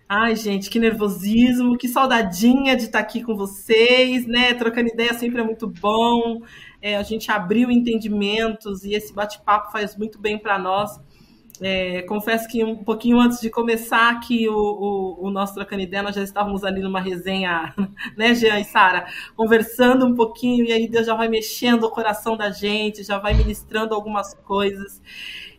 Ai, 0.07 0.37
gente, 0.37 0.69
que 0.69 0.79
nervosismo, 0.79 1.77
que 1.77 1.89
saudadinha 1.89 2.73
de 2.73 2.83
estar 2.83 2.99
aqui 2.99 3.21
com 3.21 3.35
vocês, 3.35 4.25
né? 4.25 4.53
Trocando 4.53 4.87
ideia 4.87 5.13
sempre 5.15 5.41
é 5.41 5.43
muito 5.43 5.67
bom. 5.67 6.41
É, 6.81 6.95
a 6.95 7.03
gente 7.03 7.29
abriu 7.29 7.69
entendimentos 7.69 8.85
e 8.85 8.93
esse 8.93 9.13
bate-papo 9.13 9.69
faz 9.69 9.97
muito 9.97 10.17
bem 10.17 10.39
para 10.39 10.57
nós. 10.57 10.97
É, 11.61 12.01
confesso 12.03 12.47
que 12.47 12.63
um 12.63 12.83
pouquinho 12.83 13.19
antes 13.19 13.39
de 13.39 13.49
começar 13.49 14.09
aqui 14.09 14.49
o, 14.49 14.55
o, 14.55 15.27
o, 15.27 15.29
nosso 15.29 15.53
Trocando 15.53 15.87
nós 16.01 16.15
já 16.15 16.23
estávamos 16.23 16.63
ali 16.63 16.81
numa 16.81 16.99
resenha, 16.99 17.73
né, 18.17 18.33
Jean 18.33 18.59
e 18.59 18.65
Sara, 18.65 19.05
conversando 19.35 20.05
um 20.05 20.15
pouquinho, 20.15 20.65
e 20.65 20.71
aí 20.71 20.87
Deus 20.87 21.05
já 21.05 21.15
vai 21.15 21.27
mexendo 21.27 21.83
o 21.83 21.91
coração 21.91 22.35
da 22.35 22.49
gente, 22.49 23.03
já 23.03 23.19
vai 23.19 23.35
ministrando 23.35 23.93
algumas 23.93 24.33
coisas. 24.33 24.99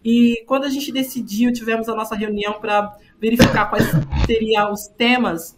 E 0.04 0.44
quando 0.46 0.64
a 0.64 0.68
gente 0.68 0.90
decidiu, 0.90 1.52
tivemos 1.52 1.88
a 1.88 1.94
nossa 1.94 2.16
reunião 2.16 2.54
para 2.54 2.96
verificar 3.20 3.70
quais 3.70 3.86
seriam 4.26 4.72
os 4.72 4.88
temas, 4.88 5.56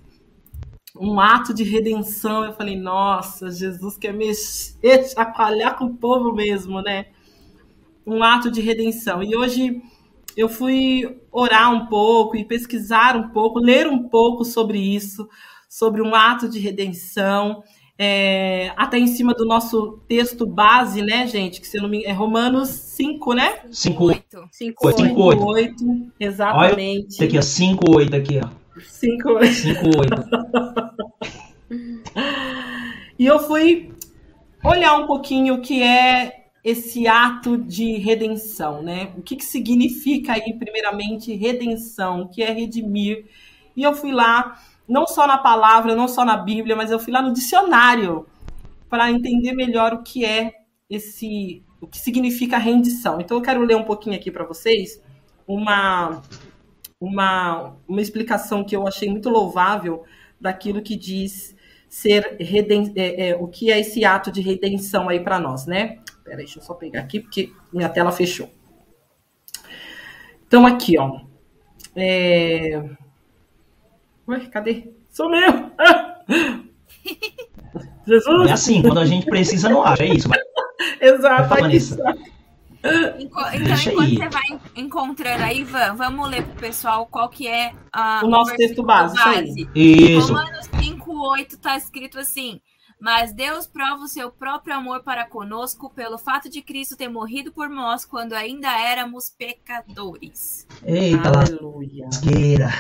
um 0.95 1.19
ato 1.19 1.55
de 1.55 1.65
redenção. 1.65 2.45
Eu 2.45 2.53
falei, 2.53 2.77
nossa, 2.77 3.51
Jesus 3.51 3.97
quer 3.97 4.13
mexer, 4.13 5.05
chacoalhar 5.09 5.77
com 5.77 5.87
o 5.87 5.95
povo 5.97 6.33
mesmo, 6.33 6.81
né? 6.83 7.07
Um 8.07 8.23
ato 8.23 8.51
de 8.51 8.61
redenção. 8.61 9.23
E 9.23 9.35
hoje 9.35 9.83
eu 10.37 10.49
fui 10.49 11.19
orar 11.33 11.73
um 11.73 11.87
pouco 11.87 12.37
e 12.37 12.45
pesquisar 12.45 13.17
um 13.17 13.31
pouco, 13.31 13.59
ler 13.59 13.87
um 13.87 14.09
pouco 14.09 14.45
sobre 14.45 14.79
isso, 14.79 15.27
sobre 15.69 16.03
um 16.03 16.15
ato 16.15 16.49
de 16.49 16.59
redenção. 16.59 17.63
É, 17.99 18.75
até 18.77 18.99
em 18.99 19.07
cima 19.07 19.33
do 19.33 19.47
nosso 19.47 20.03
texto 20.07 20.47
base, 20.47 21.01
né, 21.01 21.27
gente? 21.27 21.63
Que 21.63 21.67
se 21.67 21.79
não 21.79 21.89
me 21.89 22.05
é 22.05 22.13
Romanos 22.13 22.69
5, 22.69 23.33
né? 23.33 23.61
5, 23.71 24.05
8. 24.05 24.49
5, 24.53 24.87
8. 24.87 25.03
5, 25.03 25.23
8. 25.23 25.45
8. 25.45 25.85
Exatamente. 26.21 27.17
Olha 27.19 27.29
aqui, 27.29 27.39
ó. 27.39 27.43
5, 27.43 27.97
8 27.97 28.17
aqui, 28.17 28.41
ó. 28.45 28.49
5, 28.79 29.29
8. 29.31 29.47
5, 29.55 29.81
8. 29.99 30.27
e 33.19 33.25
eu 33.25 33.39
fui 33.39 33.91
olhar 34.63 34.99
um 34.99 35.07
pouquinho 35.07 35.55
o 35.55 35.63
que 35.63 35.83
é 35.83 36.46
esse 36.67 37.07
ato 37.07 37.57
de 37.57 37.97
redenção, 37.99 38.83
né? 38.83 39.13
O 39.17 39.23
que, 39.23 39.37
que 39.37 39.45
significa 39.45 40.33
aí, 40.33 40.53
primeiramente, 40.53 41.33
redenção, 41.33 42.23
o 42.23 42.29
que 42.29 42.43
é 42.43 42.51
redimir. 42.51 43.25
E 43.77 43.85
eu 43.85 43.95
fui 43.95 44.11
lá 44.11 44.61
não 44.89 45.07
só 45.07 45.29
na 45.29 45.39
palavra, 45.39 45.95
não 45.95 46.09
só 46.09 46.25
na 46.25 46.37
Bíblia, 46.37 46.75
mas 46.75 46.91
eu 46.91 46.99
fui 46.99 47.13
lá 47.13 47.23
no 47.23 47.33
dicionário 47.33 48.27
para 48.91 49.13
entender 49.13 49.53
melhor 49.53 49.95
o 49.95 50.03
que 50.03 50.25
é 50.25 50.55
esse, 50.91 51.63
o 51.81 51.87
que 51.87 51.99
significa 51.99 52.59
rendição. 52.59 53.21
Então 53.21 53.37
eu 53.37 53.43
quero 53.45 53.63
ler 53.63 53.77
um 53.77 53.85
pouquinho 53.85 54.17
aqui 54.17 54.29
para 54.29 54.45
vocês 54.45 55.01
uma, 55.47 56.21
uma, 57.01 57.77
uma 57.87 58.03
explicação 58.03 58.65
que 58.65 58.75
eu 58.75 58.89
achei 58.89 59.09
muito 59.09 59.31
louvável 59.31 60.03
daquilo 60.41 60.83
que 60.83 60.97
diz 60.97 61.55
ser 61.89 62.39
reden 62.41 62.93
é, 62.97 63.29
é, 63.29 63.37
o 63.37 63.47
que 63.47 63.71
é 63.71 63.79
esse 63.79 64.05
ato 64.05 64.33
de 64.33 64.41
redenção 64.41 65.09
aí 65.09 65.21
para 65.21 65.39
nós, 65.39 65.65
né? 65.65 66.01
Peraí, 66.27 66.39
deixa 66.39 66.59
eu 66.59 66.63
só 66.63 66.75
pegar 66.75 67.01
aqui 67.01 67.21
porque 67.21 67.53
minha 67.73 67.89
tela 67.89 68.11
fechou. 68.11 68.51
Então 70.47 70.67
aqui, 70.67 70.99
ó. 70.99 71.21
É... 71.95 72.83
Ué, 74.29 74.41
cadê? 74.47 74.93
Sumiu! 75.09 75.71
Jesus! 78.07 78.51
É 78.51 78.53
assim, 78.53 78.83
quando 78.83 78.99
a 78.99 79.07
gente 79.07 79.27
precisa, 79.27 79.69
não 79.69 79.85
acha, 79.85 80.03
é 80.03 80.09
isso. 80.09 80.29
Mas... 80.29 80.41
Exato. 81.01 81.49
Vai 81.49 81.63
então, 83.19 83.51
Deixa 83.65 83.91
enquanto 83.91 84.09
aí. 84.09 84.17
você 84.17 84.29
vai 84.29 84.61
encontrando 84.77 85.43
aí, 85.45 85.61
Ivan, 85.61 85.95
vamos 85.95 86.29
ler 86.29 86.45
pro 86.45 86.57
pessoal 86.57 87.07
qual 87.07 87.29
que 87.29 87.49
é 87.49 87.73
a, 87.93 88.21
o 88.25 88.29
nosso 88.29 88.55
texto 88.57 88.83
base. 88.83 89.15
base. 89.17 89.69
Isso. 89.75 90.29
Romanos 90.29 90.69
5,8 90.69 91.57
tá 91.61 91.77
escrito 91.77 92.19
assim. 92.19 92.61
Mas 92.99 93.33
Deus 93.33 93.67
prova 93.67 94.05
o 94.05 94.09
seu 94.09 94.31
próprio 94.31 94.75
amor 94.75 95.03
para 95.03 95.27
conosco 95.27 95.91
pelo 95.91 96.17
fato 96.17 96.49
de 96.49 96.63
Cristo 96.63 96.97
ter 96.97 97.09
morrido 97.09 97.53
por 97.53 97.69
nós 97.69 98.05
quando 98.05 98.33
ainda 98.33 98.69
éramos 98.81 99.29
pecadores. 99.29 100.67
Eita, 100.83 101.29
Aleluia. 101.29 102.07
lasqueira. 102.07 102.71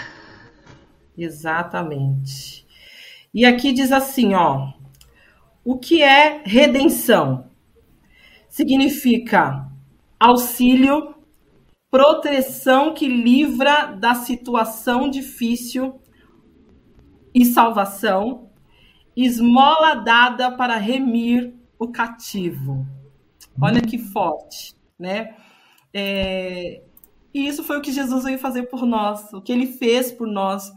Exatamente. 1.16 2.66
E 3.32 3.44
aqui 3.44 3.72
diz 3.72 3.92
assim, 3.92 4.34
ó. 4.34 4.72
O 5.64 5.78
que 5.78 6.02
é 6.02 6.42
redenção? 6.44 7.50
Significa 8.48 9.68
auxílio, 10.18 11.14
proteção 11.90 12.94
que 12.94 13.06
livra 13.08 13.86
da 13.86 14.14
situação 14.14 15.10
difícil 15.10 16.00
e 17.34 17.44
salvação, 17.44 18.50
esmola 19.16 19.94
dada 19.94 20.50
para 20.50 20.76
remir 20.76 21.54
o 21.78 21.88
cativo. 21.88 22.86
Olha 23.60 23.80
que 23.80 23.98
forte, 23.98 24.74
né? 24.98 25.34
É... 25.92 26.82
E 27.32 27.46
isso 27.46 27.62
foi 27.64 27.78
o 27.78 27.82
que 27.82 27.92
Jesus 27.92 28.24
veio 28.24 28.38
fazer 28.38 28.64
por 28.64 28.84
nós, 28.86 29.32
o 29.32 29.40
que 29.40 29.52
ele 29.52 29.66
fez 29.66 30.12
por 30.12 30.26
nós 30.26 30.72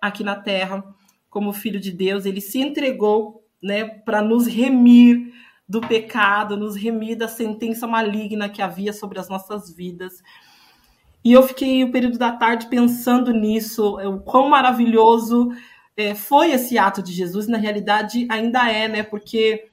aqui 0.00 0.22
na 0.22 0.36
terra, 0.36 0.84
como 1.30 1.52
filho 1.52 1.80
de 1.80 1.90
Deus, 1.90 2.26
ele 2.26 2.40
se 2.40 2.60
entregou, 2.60 3.42
né, 3.62 3.84
para 3.84 4.22
nos 4.22 4.46
remir 4.46 5.32
do 5.68 5.80
pecado, 5.80 6.56
nos 6.56 6.76
remir 6.76 7.16
da 7.16 7.26
sentença 7.26 7.86
maligna 7.86 8.48
que 8.48 8.62
havia 8.62 8.92
sobre 8.92 9.18
as 9.18 9.28
nossas 9.28 9.74
vidas. 9.74 10.22
E 11.24 11.32
eu 11.32 11.42
fiquei 11.42 11.82
o 11.82 11.90
período 11.90 12.18
da 12.18 12.32
tarde 12.32 12.68
pensando 12.68 13.32
nisso, 13.32 13.96
o 13.96 14.20
quão 14.20 14.48
maravilhoso 14.48 15.50
é, 15.96 16.14
foi 16.14 16.52
esse 16.52 16.76
ato 16.76 17.02
de 17.02 17.12
Jesus, 17.12 17.46
na 17.46 17.58
realidade 17.58 18.26
ainda 18.30 18.70
é, 18.70 18.88
né? 18.88 19.02
Porque 19.02 19.68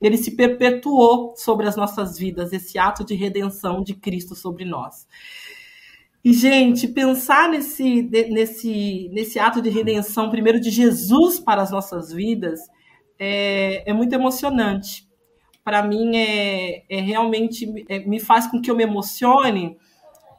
ele 0.00 0.16
se 0.16 0.32
perpetuou 0.32 1.34
sobre 1.36 1.66
as 1.66 1.76
nossas 1.76 2.18
vidas, 2.18 2.52
esse 2.52 2.78
ato 2.78 3.04
de 3.04 3.14
redenção 3.14 3.82
de 3.82 3.94
Cristo 3.94 4.34
sobre 4.34 4.64
nós. 4.64 5.06
E, 6.24 6.32
gente, 6.32 6.88
pensar 6.88 7.50
nesse, 7.50 8.02
nesse, 8.02 9.10
nesse 9.12 9.38
ato 9.38 9.60
de 9.60 9.68
redenção, 9.68 10.30
primeiro 10.30 10.58
de 10.58 10.70
Jesus 10.70 11.38
para 11.38 11.60
as 11.60 11.70
nossas 11.70 12.10
vidas, 12.10 12.60
é, 13.18 13.90
é 13.90 13.92
muito 13.92 14.14
emocionante. 14.14 15.06
Para 15.62 15.82
mim, 15.82 16.16
é, 16.16 16.84
é 16.88 17.00
realmente 17.00 17.84
é, 17.88 17.98
me 18.00 18.18
faz 18.18 18.46
com 18.46 18.60
que 18.60 18.70
eu 18.70 18.76
me 18.76 18.84
emocione, 18.84 19.76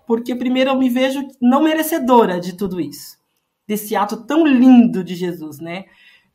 porque, 0.07 0.35
primeiro, 0.35 0.71
eu 0.71 0.77
me 0.77 0.89
vejo 0.89 1.27
não 1.39 1.63
merecedora 1.63 2.39
de 2.39 2.53
tudo 2.53 2.79
isso, 2.79 3.17
desse 3.67 3.95
ato 3.95 4.17
tão 4.25 4.45
lindo 4.45 5.03
de 5.03 5.15
Jesus, 5.15 5.59
né? 5.59 5.85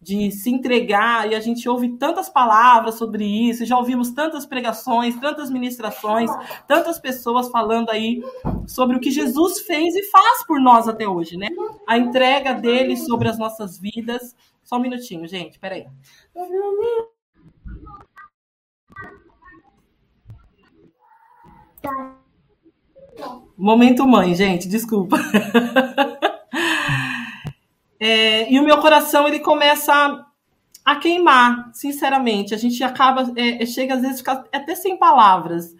de 0.00 0.30
se 0.30 0.48
entregar, 0.48 1.30
e 1.30 1.34
a 1.34 1.40
gente 1.40 1.68
ouve 1.68 1.90
tantas 1.98 2.30
palavras 2.30 2.94
sobre 2.94 3.24
isso, 3.24 3.66
já 3.66 3.76
ouvimos 3.76 4.10
tantas 4.10 4.46
pregações, 4.46 5.14
tantas 5.20 5.50
ministrações, 5.50 6.30
tantas 6.66 6.98
pessoas 6.98 7.50
falando 7.50 7.90
aí 7.90 8.22
sobre 8.66 8.96
o 8.96 9.00
que 9.00 9.10
Jesus 9.10 9.60
fez 9.60 9.94
e 9.94 10.04
faz 10.04 10.46
por 10.46 10.58
nós 10.58 10.88
até 10.88 11.06
hoje, 11.06 11.36
né? 11.36 11.48
A 11.86 11.98
entrega 11.98 12.54
dele 12.54 12.96
sobre 12.96 13.28
as 13.28 13.38
nossas 13.38 13.78
vidas. 13.78 14.34
Só 14.64 14.76
um 14.76 14.80
minutinho, 14.80 15.28
gente, 15.28 15.58
peraí. 15.58 15.86
Momento 23.54 24.06
mãe, 24.06 24.34
gente, 24.34 24.66
desculpa. 24.66 25.18
É, 28.00 28.50
e 28.50 28.58
o 28.58 28.64
meu 28.64 28.78
coração 28.78 29.28
ele 29.28 29.40
começa 29.40 29.92
a, 29.92 30.26
a, 30.92 30.96
queimar, 30.96 31.70
sinceramente. 31.74 32.54
A 32.54 32.56
gente 32.56 32.82
acaba, 32.82 33.30
é, 33.36 33.62
é 33.62 33.66
chega 33.66 33.94
às 33.94 34.00
vezes 34.00 34.24
até 34.26 34.74
sem 34.74 34.96
palavras. 34.96 35.76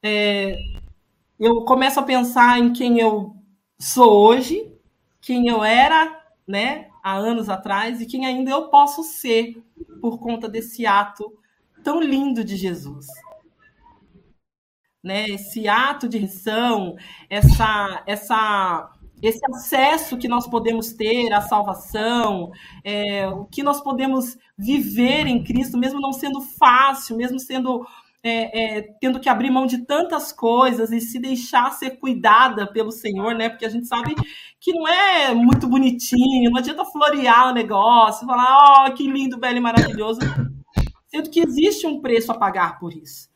É, 0.00 0.56
eu 1.38 1.64
começo 1.64 1.98
a 1.98 2.04
pensar 2.04 2.60
em 2.60 2.72
quem 2.72 3.00
eu 3.00 3.34
sou 3.76 4.12
hoje, 4.12 4.72
quem 5.20 5.48
eu 5.48 5.64
era, 5.64 6.22
né, 6.46 6.88
há 7.02 7.16
anos 7.16 7.48
atrás 7.48 8.00
e 8.00 8.06
quem 8.06 8.24
ainda 8.24 8.50
eu 8.50 8.68
posso 8.68 9.02
ser 9.02 9.60
por 10.00 10.18
conta 10.18 10.48
desse 10.48 10.86
ato 10.86 11.36
tão 11.82 12.00
lindo 12.00 12.44
de 12.44 12.56
Jesus. 12.56 13.06
Né, 15.02 15.26
esse 15.28 15.68
ato 15.68 16.08
de 16.08 16.20
missão, 16.20 16.96
essa 17.28 18.02
essa 18.06 18.93
esse 19.26 19.40
acesso 19.52 20.18
que 20.18 20.28
nós 20.28 20.46
podemos 20.46 20.92
ter 20.92 21.32
à 21.32 21.40
salvação, 21.40 22.50
é, 22.82 23.26
o 23.28 23.44
que 23.46 23.62
nós 23.62 23.80
podemos 23.80 24.36
viver 24.56 25.26
em 25.26 25.42
Cristo, 25.42 25.78
mesmo 25.78 26.00
não 26.00 26.12
sendo 26.12 26.40
fácil, 26.40 27.16
mesmo 27.16 27.38
sendo 27.38 27.86
é, 28.26 28.78
é, 28.78 28.82
tendo 29.00 29.20
que 29.20 29.28
abrir 29.28 29.50
mão 29.50 29.66
de 29.66 29.84
tantas 29.84 30.32
coisas 30.32 30.90
e 30.90 30.98
se 30.98 31.18
deixar 31.18 31.70
ser 31.72 31.98
cuidada 31.98 32.66
pelo 32.66 32.90
Senhor, 32.90 33.34
né? 33.34 33.50
Porque 33.50 33.66
a 33.66 33.68
gente 33.68 33.86
sabe 33.86 34.14
que 34.58 34.72
não 34.72 34.88
é 34.88 35.34
muito 35.34 35.68
bonitinho, 35.68 36.50
não 36.50 36.58
adianta 36.58 36.86
florear 36.86 37.50
o 37.50 37.52
negócio, 37.52 38.26
falar, 38.26 38.86
oh, 38.88 38.94
que 38.94 39.06
lindo, 39.06 39.38
belo 39.38 39.58
e 39.58 39.60
maravilhoso, 39.60 40.20
sendo 41.06 41.28
que 41.28 41.40
existe 41.40 41.86
um 41.86 42.00
preço 42.00 42.32
a 42.32 42.38
pagar 42.38 42.78
por 42.78 42.94
isso. 42.94 43.28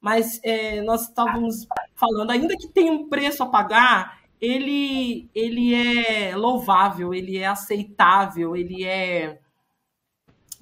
Mas 0.00 0.40
é, 0.42 0.82
nós 0.82 1.02
estávamos 1.02 1.64
falando, 1.94 2.32
ainda 2.32 2.56
que 2.56 2.66
tenha 2.66 2.92
um 2.92 3.08
preço 3.08 3.44
a 3.44 3.46
pagar, 3.46 4.21
ele, 4.42 5.30
ele 5.32 5.72
é 5.72 6.36
louvável, 6.36 7.14
ele 7.14 7.38
é 7.38 7.46
aceitável, 7.46 8.56
ele 8.56 8.84
é 8.84 9.38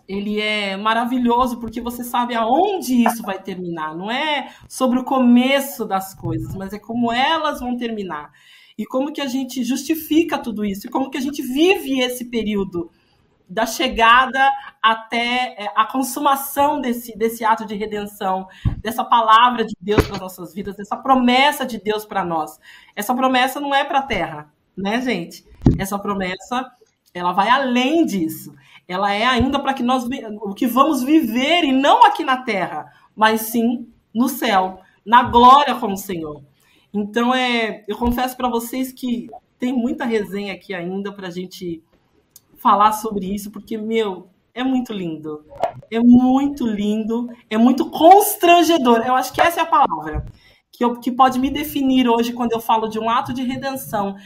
ele 0.07 0.41
é 0.41 0.77
maravilhoso 0.77 1.61
porque 1.61 1.81
você 1.81 2.03
sabe 2.03 2.35
aonde 2.35 3.07
isso 3.07 3.23
vai 3.23 3.41
terminar. 3.41 3.97
Não 3.97 4.11
é 4.11 4.53
sobre 4.69 4.99
o 4.99 5.05
começo 5.05 5.87
das 5.87 6.15
coisas, 6.15 6.55
mas 6.57 6.73
é 6.73 6.81
como 6.81 7.13
elas 7.13 7.61
vão 7.61 7.77
terminar. 7.77 8.33
E 8.77 8.85
como 8.85 9.13
que 9.13 9.21
a 9.21 9.27
gente 9.27 9.63
justifica 9.63 10.37
tudo 10.37 10.65
isso, 10.65 10.87
e 10.87 10.91
como 10.91 11.11
que 11.11 11.19
a 11.19 11.21
gente 11.21 11.41
vive 11.41 12.01
esse 12.01 12.25
período 12.29 12.91
da 13.51 13.67
chegada 13.67 14.49
até 14.81 15.57
é, 15.59 15.73
a 15.75 15.85
consumação 15.85 16.81
desse, 16.81 17.19
desse 17.19 17.45
ato 17.45 17.67
de 17.67 17.75
redenção, 17.75 18.47
dessa 18.79 19.05
palavra 19.05 19.65
de 19.65 19.75
Deus 19.81 20.07
para 20.07 20.15
as 20.15 20.21
nossas 20.21 20.55
vidas, 20.55 20.77
dessa 20.77 20.97
promessa 20.97 21.67
de 21.67 21.79
Deus 21.79 22.07
para 22.07 22.25
nós. 22.25 22.61
Essa 22.95 23.13
promessa 23.13 23.61
não 23.61 23.75
é 23.75 23.83
para 23.85 23.99
a 23.99 24.03
terra, 24.03 24.53
né, 24.77 25.01
gente? 25.03 25.45
Essa 25.77 25.99
promessa 25.99 26.71
ela 27.13 27.33
vai 27.33 27.49
além 27.49 28.07
disso. 28.07 28.55
Ela 28.87 29.13
é 29.13 29.27
ainda 29.27 29.59
para 29.59 29.75
que 29.75 29.83
nós 29.83 30.07
o 30.43 30.55
que 30.55 30.67
vamos 30.67 31.03
viver 31.03 31.65
e 31.65 31.73
não 31.73 32.05
aqui 32.07 32.25
na 32.25 32.39
terra, 32.39 32.87
mas 33.17 33.43
sim 33.43 33.89
no 34.15 34.29
céu, 34.29 34.81
na 35.05 35.25
glória 35.25 35.75
com 35.75 35.93
o 35.93 35.97
Senhor. 35.97 36.41
Então 36.95 37.35
é, 37.35 37.85
eu 37.89 37.97
confesso 37.97 38.37
para 38.37 38.49
vocês 38.49 38.93
que 38.93 39.29
tem 39.59 39.73
muita 39.73 40.05
resenha 40.05 40.55
aqui 40.55 40.73
ainda 40.73 41.13
para 41.13 41.29
a 41.29 41.31
gente 41.31 41.83
falar 42.61 42.93
sobre 42.93 43.27
isso, 43.27 43.51
porque 43.51 43.77
meu 43.77 44.29
é 44.55 44.63
muito 44.63 44.93
lindo, 44.93 45.45
é 45.91 45.99
muito 45.99 46.67
lindo, 46.67 47.29
é 47.49 47.57
muito 47.57 47.91
constrangedor. 47.91 49.03
Eu 49.07 49.15
acho 49.15 49.33
que 49.33 49.41
essa 49.41 49.61
é 49.61 49.63
a 49.63 49.67
palavra 49.67 50.25
que, 50.73 50.85
eu, 50.85 50.99
que 50.99 51.11
pode 51.11 51.39
me 51.39 51.51
definir 51.51 52.09
hoje 52.09 52.33
quando 52.33 52.53
eu 52.53 52.61
falo 52.61 52.89
de 52.89 52.99
um 52.99 53.09
ato 53.09 53.33
de 53.33 53.43
redenção, 53.43 54.17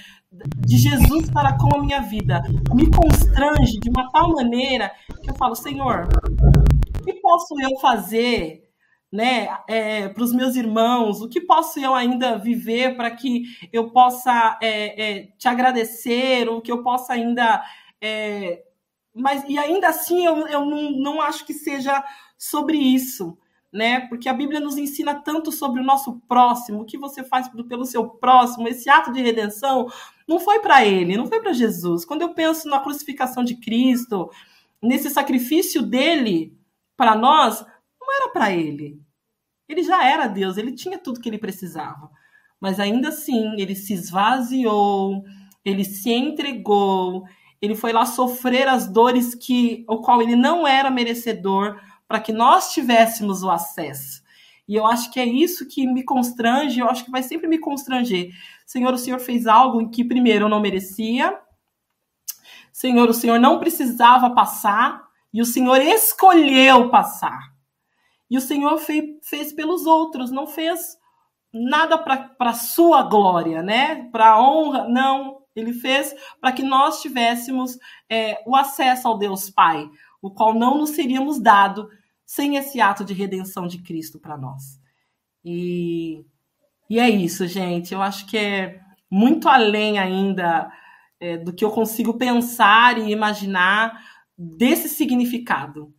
de 0.67 0.77
Jesus 0.77 1.31
para 1.31 1.57
com 1.57 1.77
a 1.77 1.81
minha 1.81 2.01
vida 2.01 2.43
me 2.75 2.91
constrange 2.91 3.79
de 3.79 3.89
uma 3.89 4.11
tal 4.11 4.33
maneira 4.33 4.91
que 5.23 5.31
eu 5.31 5.35
falo, 5.35 5.55
Senhor, 5.55 6.09
o 6.99 7.05
que 7.05 7.15
posso 7.15 7.55
eu 7.61 7.79
fazer 7.79 8.65
né, 9.13 9.49
é, 9.69 10.09
para 10.09 10.25
os 10.25 10.33
meus 10.33 10.57
irmãos? 10.57 11.21
O 11.21 11.29
que 11.29 11.41
posso 11.41 11.79
eu 11.79 11.95
ainda 11.95 12.37
viver 12.37 12.97
para 12.97 13.11
que 13.13 13.45
eu 13.73 13.91
possa 13.91 14.59
é, 14.61 15.21
é, 15.21 15.29
te 15.39 15.47
agradecer? 15.47 16.49
O 16.49 16.61
que 16.61 16.73
eu 16.73 16.83
possa 16.83 17.13
ainda. 17.13 17.63
É, 18.01 18.65
mas, 19.15 19.45
e 19.49 19.59
ainda 19.59 19.89
assim, 19.89 20.25
eu, 20.25 20.47
eu 20.47 20.65
não, 20.65 20.91
não 20.93 21.21
acho 21.21 21.45
que 21.47 21.55
seja 21.55 22.05
sobre 22.37 22.77
isso 22.77 23.39
né? 23.75 24.07
Porque 24.07 24.29
a 24.29 24.33
Bíblia 24.33 24.61
nos 24.61 24.77
ensina 24.77 25.17
tanto 25.17 25.51
sobre 25.51 25.81
o 25.81 25.85
nosso 25.85 26.21
próximo, 26.29 26.83
o 26.83 26.85
que 26.85 26.97
você 26.97 27.25
faz 27.25 27.49
pelo 27.49 27.85
seu 27.85 28.09
próximo, 28.09 28.69
esse 28.69 28.89
ato 28.89 29.13
de 29.13 29.21
redenção 29.21 29.89
não 30.29 30.39
foi 30.39 30.61
para 30.61 30.87
ele, 30.87 31.17
não 31.17 31.27
foi 31.27 31.41
para 31.41 31.53
Jesus. 31.53 32.05
Quando 32.05 32.23
eu 32.23 32.33
penso 32.33 32.69
na 32.69 32.79
crucificação 32.79 33.43
de 33.43 33.57
Cristo, 33.57 34.31
nesse 34.81 35.11
sacrifício 35.11 35.83
dele 35.83 36.57
para 36.97 37.17
nós, 37.17 37.67
não 38.01 38.17
era 38.17 38.31
para 38.31 38.53
ele. 38.53 39.03
Ele 39.69 39.83
já 39.83 40.07
era 40.07 40.29
Deus, 40.29 40.57
ele 40.57 40.71
tinha 40.71 40.97
tudo 40.97 41.21
que 41.21 41.29
ele 41.29 41.39
precisava. 41.39 42.09
Mas 42.61 42.79
ainda 42.79 43.09
assim, 43.09 43.61
ele 43.61 43.75
se 43.75 43.93
esvaziou, 43.93 45.25
ele 45.65 45.85
se 45.85 46.13
entregou, 46.13 47.25
ele 47.61 47.75
foi 47.75 47.93
lá 47.93 48.05
sofrer 48.05 48.69
as 48.69 48.87
dores 48.87 49.35
que 49.35 49.85
o 49.89 49.99
qual 49.99 50.21
ele 50.21 50.37
não 50.37 50.67
era 50.67 50.91
merecedor 50.91 51.81
para 52.07 52.21
que 52.21 52.33
nós 52.33 52.73
tivéssemos 52.73 53.43
o 53.43 53.51
acesso. 53.51 54.23
E 54.67 54.75
eu 54.75 54.87
acho 54.87 55.11
que 55.11 55.21
é 55.21 55.27
isso 55.27 55.69
que 55.69 55.87
me 55.87 56.03
constrange, 56.03 56.81
eu 56.81 56.89
acho 56.89 57.05
que 57.05 57.11
vai 57.11 57.23
sempre 57.23 57.47
me 57.47 57.59
constranger. 57.59 58.31
Senhor, 58.67 58.95
o 58.95 58.99
Senhor 58.99 59.21
fez 59.21 59.47
algo 59.47 59.81
em 59.81 59.91
que, 59.91 60.05
primeiro, 60.05 60.47
eu 60.47 60.49
não 60.49 60.61
merecia. 60.61 61.39
Senhor, 62.73 63.09
o 63.09 63.15
Senhor 63.15 63.39
não 63.39 63.59
precisava 63.59 64.31
passar. 64.31 65.05
E 65.33 65.43
o 65.43 65.45
Senhor 65.45 65.81
escolheu 65.81 66.89
passar. 66.89 67.53
E 68.31 68.39
o 68.39 68.41
Senhor 68.41 68.79
fez, 68.79 69.05
fez 69.23 69.53
pelos 69.53 69.85
outros, 69.85 70.31
não 70.31 70.47
fez 70.47 70.97
nada 71.53 71.99
para 71.99 72.53
sua 72.53 73.03
glória, 73.03 73.63
né? 73.63 74.09
Para 74.11 74.41
honra, 74.41 74.89
não. 74.89 75.44
Ele 75.55 75.73
fez 75.73 76.15
para 76.41 76.53
que 76.53 76.63
nós 76.63 77.01
tivéssemos 77.01 77.79
é, 78.09 78.43
o 78.47 78.57
acesso 78.57 79.07
ao 79.07 79.19
Deus 79.19 79.51
Pai, 79.51 79.89
o 80.21 80.31
qual 80.31 80.55
não 80.55 80.79
nos 80.79 80.91
seríamos 80.91 81.41
dado 81.41 81.89
sem 82.25 82.57
esse 82.57 82.81
ato 82.81 83.05
de 83.05 83.13
redenção 83.13 83.67
de 83.67 83.79
Cristo 83.79 84.19
para 84.19 84.37
nós. 84.37 84.81
E, 85.45 86.25
e 86.89 86.99
é 86.99 87.09
isso, 87.09 87.47
gente. 87.47 87.93
Eu 87.93 88.03
acho 88.03 88.27
que 88.27 88.37
é 88.37 88.81
muito 89.11 89.49
além 89.49 89.99
ainda 89.99 90.73
é, 91.21 91.37
do 91.37 91.53
que 91.53 91.65
eu 91.65 91.71
consigo 91.71 92.15
pensar 92.15 92.99
e 92.99 93.11
imaginar 93.11 94.03
desse 94.37 94.89
significado. 94.89 95.95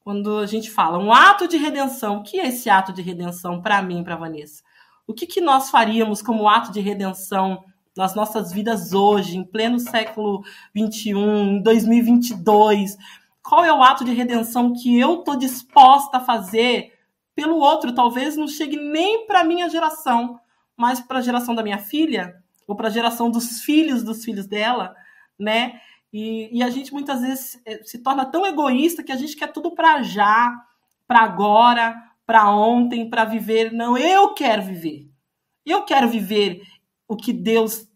Quando 0.00 0.38
a 0.38 0.46
gente 0.46 0.70
fala 0.70 0.98
um 0.98 1.12
ato 1.12 1.46
de 1.46 1.56
redenção, 1.56 2.18
o 2.18 2.22
que 2.22 2.40
é 2.40 2.48
esse 2.48 2.68
ato 2.68 2.92
de 2.92 3.02
redenção 3.02 3.62
para 3.62 3.80
mim, 3.80 4.02
para 4.02 4.16
Vanessa? 4.16 4.62
O 5.06 5.14
que, 5.14 5.26
que 5.26 5.40
nós 5.40 5.70
faríamos 5.70 6.22
como 6.22 6.48
ato 6.48 6.72
de 6.72 6.80
redenção 6.80 7.64
nas 7.96 8.14
nossas 8.14 8.52
vidas 8.52 8.92
hoje, 8.92 9.36
em 9.36 9.44
pleno 9.44 9.78
século 9.78 10.44
21, 10.74 11.56
em 11.56 11.62
2022, 11.62 12.96
qual 13.42 13.64
é 13.64 13.72
o 13.72 13.82
ato 13.82 14.04
de 14.04 14.12
redenção 14.12 14.72
que 14.72 14.98
eu 14.98 15.18
tô 15.18 15.34
disposta 15.36 16.18
a 16.18 16.24
fazer 16.24 16.92
pelo 17.34 17.56
outro? 17.56 17.94
Talvez 17.94 18.36
não 18.36 18.46
chegue 18.46 18.76
nem 18.76 19.26
para 19.26 19.44
minha 19.44 19.68
geração, 19.68 20.38
mas 20.76 21.00
para 21.00 21.18
a 21.18 21.22
geração 21.22 21.54
da 21.54 21.62
minha 21.62 21.78
filha 21.78 22.36
ou 22.66 22.76
para 22.76 22.88
a 22.88 22.92
geração 22.92 23.30
dos 23.30 23.62
filhos 23.62 24.02
dos 24.02 24.24
filhos 24.24 24.46
dela, 24.46 24.94
né? 25.38 25.80
E, 26.12 26.58
e, 26.58 26.62
a 26.62 26.70
gente 26.70 26.92
muitas 26.92 27.20
vezes 27.20 27.60
eh, 27.64 27.82
se 27.84 27.98
torna 27.98 28.24
tão 28.24 28.44
egoísta 28.44 29.02
que 29.02 29.12
a 29.12 29.16
gente 29.16 29.36
quer 29.36 29.52
tudo 29.52 29.72
para 29.72 30.02
já, 30.02 30.52
para 31.06 31.20
agora, 31.20 32.02
para 32.26 32.50
ontem, 32.50 33.08
para 33.08 33.24
viver. 33.24 33.72
Não, 33.72 33.96
eu 33.96 34.34
quero 34.34 34.62
viver. 34.62 35.08
Eu 35.64 35.84
quero 35.84 36.08
viver 36.08 36.62
o 37.10 37.16
que 37.16 37.32
Deus 37.32 37.88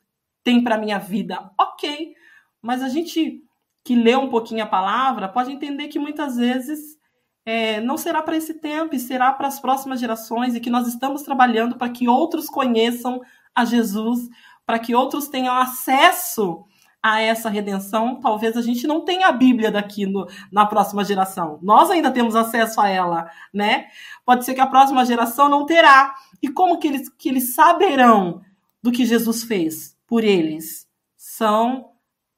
tem 0.43 0.63
para 0.63 0.77
minha 0.77 0.99
vida. 0.99 1.53
Ok, 1.59 2.15
mas 2.61 2.83
a 2.83 2.89
gente 2.89 3.41
que 3.85 3.95
lê 3.95 4.17
um 4.17 4.29
pouquinho 4.29 4.65
a 4.65 4.67
palavra 4.67 5.29
pode 5.29 5.53
entender 5.53 5.87
que 5.87 6.01
muitas 6.01 6.37
vezes 6.37 6.99
é, 7.47 7.81
não 7.81 7.97
será 7.97 8.23
para 8.23 8.37
esse 8.37 8.55
tempo, 8.55 8.93
e 8.97 8.99
será 8.99 9.33
para 9.33 9.47
as 9.47 9.61
próximas 9.61 10.01
gerações, 10.01 10.55
e 10.55 10.61
que 10.61 10.69
nós 10.69 10.89
estamos 10.89 11.23
trabalhando 11.23 11.77
para 11.77 11.91
que 11.91 12.09
outros 12.09 12.49
conheçam 12.49 13.21
a 13.55 13.65
Jesus, 13.65 14.29
para 14.67 14.81
que 14.81 14.97
outros 14.97 15.29
tenham 15.29 15.55
acesso 15.55 16.65
a 17.01 17.21
essa 17.21 17.49
redenção. 17.49 18.19
Talvez 18.19 18.57
a 18.57 18.63
gente 18.63 18.85
não 18.87 19.05
tenha 19.05 19.29
a 19.29 19.33
Bíblia 19.33 19.71
daqui 19.71 20.07
no, 20.07 20.27
na 20.51 20.67
próxima 20.67 21.05
geração. 21.05 21.61
Nós 21.63 21.89
ainda 21.89 22.11
temos 22.11 22.35
acesso 22.35 22.81
a 22.81 22.89
ela, 22.89 23.31
né? 23.53 23.87
Pode 24.25 24.45
ser 24.45 24.55
que 24.55 24.61
a 24.61 24.67
próxima 24.67 25.05
geração 25.05 25.49
não 25.49 25.67
terá. 25.67 26.15
E 26.43 26.49
como 26.49 26.79
que 26.79 26.89
eles, 26.89 27.09
que 27.11 27.29
eles 27.29 27.55
saberão 27.55 28.41
do 28.85 28.93
que 28.93 29.07
Jesus 29.07 29.45
fez 29.45 29.97
por 30.07 30.23
eles? 30.23 30.87
São 31.17 31.93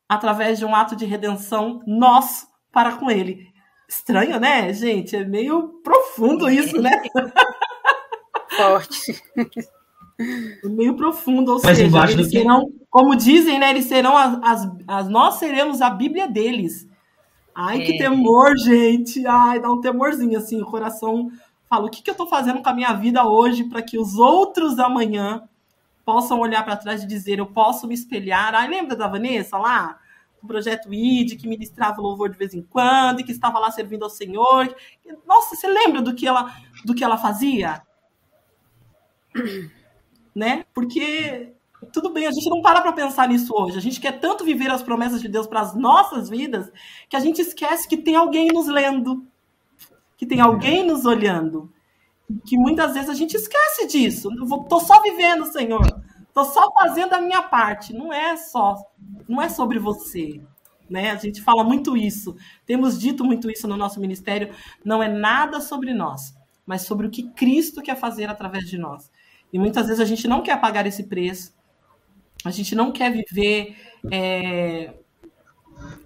através 0.08 0.60
de 0.60 0.64
um 0.64 0.76
ato 0.76 0.94
de 0.94 1.04
redenção 1.04 1.82
nosso 1.84 2.46
para 2.70 2.92
com 2.92 3.10
ele. 3.10 3.48
Estranho, 3.88 4.38
né, 4.38 4.72
gente? 4.72 5.16
É 5.16 5.24
meio 5.24 5.80
profundo 5.82 6.48
isso, 6.48 6.80
né? 6.80 7.02
Forte. 8.56 9.20
É 10.64 10.68
meio 10.68 10.94
profundo, 10.94 11.52
ou 11.52 11.60
Mas 11.64 11.78
seja, 11.78 12.10
eles 12.12 12.30
serão, 12.30 12.70
como 12.88 13.16
dizem, 13.16 13.58
né? 13.58 13.70
Eles 13.70 13.86
serão 13.86 14.16
as, 14.16 14.38
as, 14.40 14.70
as, 14.86 15.08
nós 15.08 15.34
seremos 15.34 15.82
a 15.82 15.90
Bíblia 15.90 16.28
deles. 16.28 16.88
Ai, 17.52 17.82
é. 17.82 17.84
que 17.84 17.98
temor, 17.98 18.56
gente. 18.56 19.26
Ai, 19.26 19.60
dá 19.60 19.68
um 19.68 19.80
temorzinho 19.80 20.38
assim, 20.38 20.62
o 20.62 20.66
coração 20.66 21.28
fala: 21.68 21.86
o 21.86 21.90
que, 21.90 22.02
que 22.02 22.08
eu 22.10 22.12
estou 22.12 22.28
fazendo 22.28 22.62
com 22.62 22.68
a 22.68 22.74
minha 22.74 22.92
vida 22.92 23.26
hoje 23.26 23.64
para 23.64 23.82
que 23.82 23.98
os 23.98 24.14
outros 24.14 24.78
amanhã 24.78 25.42
possam 26.06 26.38
olhar 26.38 26.64
para 26.64 26.76
trás 26.76 27.02
e 27.02 27.06
dizer: 27.06 27.40
eu 27.40 27.46
posso 27.46 27.88
me 27.88 27.94
espelhar. 27.94 28.54
Ai, 28.54 28.68
lembra 28.68 28.96
da 28.96 29.08
Vanessa 29.08 29.58
lá? 29.58 29.98
Do 30.40 30.46
projeto 30.46 30.94
ID, 30.94 31.38
que 31.38 31.48
ministrava 31.48 32.00
louvor 32.00 32.30
de 32.30 32.38
vez 32.38 32.54
em 32.54 32.62
quando, 32.62 33.20
e 33.20 33.24
que 33.24 33.32
estava 33.32 33.58
lá 33.58 33.70
servindo 33.72 34.04
ao 34.04 34.10
Senhor. 34.10 34.74
Nossa, 35.26 35.56
você 35.56 35.66
lembra 35.66 36.00
do 36.00 36.14
que 36.14 36.26
ela, 36.26 36.54
do 36.84 36.94
que 36.94 37.02
ela 37.02 37.18
fazia? 37.18 37.82
né? 40.32 40.64
Porque 40.72 41.52
tudo 41.92 42.10
bem, 42.10 42.26
a 42.26 42.30
gente 42.30 42.48
não 42.48 42.62
para 42.62 42.80
para 42.80 42.92
pensar 42.92 43.28
nisso 43.28 43.52
hoje. 43.54 43.76
A 43.76 43.82
gente 43.82 44.00
quer 44.00 44.20
tanto 44.20 44.44
viver 44.44 44.70
as 44.70 44.82
promessas 44.82 45.20
de 45.20 45.28
Deus 45.28 45.46
para 45.46 45.60
as 45.60 45.74
nossas 45.74 46.28
vidas 46.28 46.70
que 47.08 47.16
a 47.16 47.20
gente 47.20 47.40
esquece 47.40 47.88
que 47.88 47.96
tem 47.96 48.14
alguém 48.14 48.48
nos 48.48 48.68
lendo, 48.68 49.26
que 50.16 50.24
tem 50.24 50.40
alguém 50.40 50.86
nos 50.86 51.04
olhando 51.04 51.72
que 52.44 52.56
muitas 52.56 52.94
vezes 52.94 53.08
a 53.08 53.14
gente 53.14 53.34
esquece 53.34 53.86
disso. 53.86 54.28
Tô 54.68 54.80
só 54.80 55.00
vivendo, 55.02 55.46
Senhor. 55.46 55.84
Tô 56.34 56.44
só 56.44 56.70
fazendo 56.72 57.14
a 57.14 57.20
minha 57.20 57.42
parte. 57.42 57.94
Não 57.94 58.12
é 58.12 58.36
só, 58.36 58.76
não 59.28 59.40
é 59.40 59.48
sobre 59.48 59.78
você, 59.78 60.40
né? 60.88 61.10
A 61.10 61.16
gente 61.16 61.40
fala 61.40 61.64
muito 61.64 61.96
isso. 61.96 62.36
Temos 62.66 63.00
dito 63.00 63.24
muito 63.24 63.50
isso 63.50 63.66
no 63.66 63.76
nosso 63.76 64.00
ministério. 64.00 64.52
Não 64.84 65.02
é 65.02 65.08
nada 65.08 65.60
sobre 65.60 65.94
nós, 65.94 66.34
mas 66.66 66.82
sobre 66.82 67.06
o 67.06 67.10
que 67.10 67.30
Cristo 67.30 67.80
quer 67.80 67.96
fazer 67.96 68.28
através 68.28 68.68
de 68.68 68.76
nós. 68.76 69.10
E 69.52 69.58
muitas 69.58 69.86
vezes 69.86 70.00
a 70.00 70.04
gente 70.04 70.28
não 70.28 70.42
quer 70.42 70.60
pagar 70.60 70.86
esse 70.86 71.04
preço. 71.04 71.54
A 72.44 72.50
gente 72.50 72.74
não 72.74 72.92
quer 72.92 73.10
viver 73.10 73.76
é, 74.12 74.92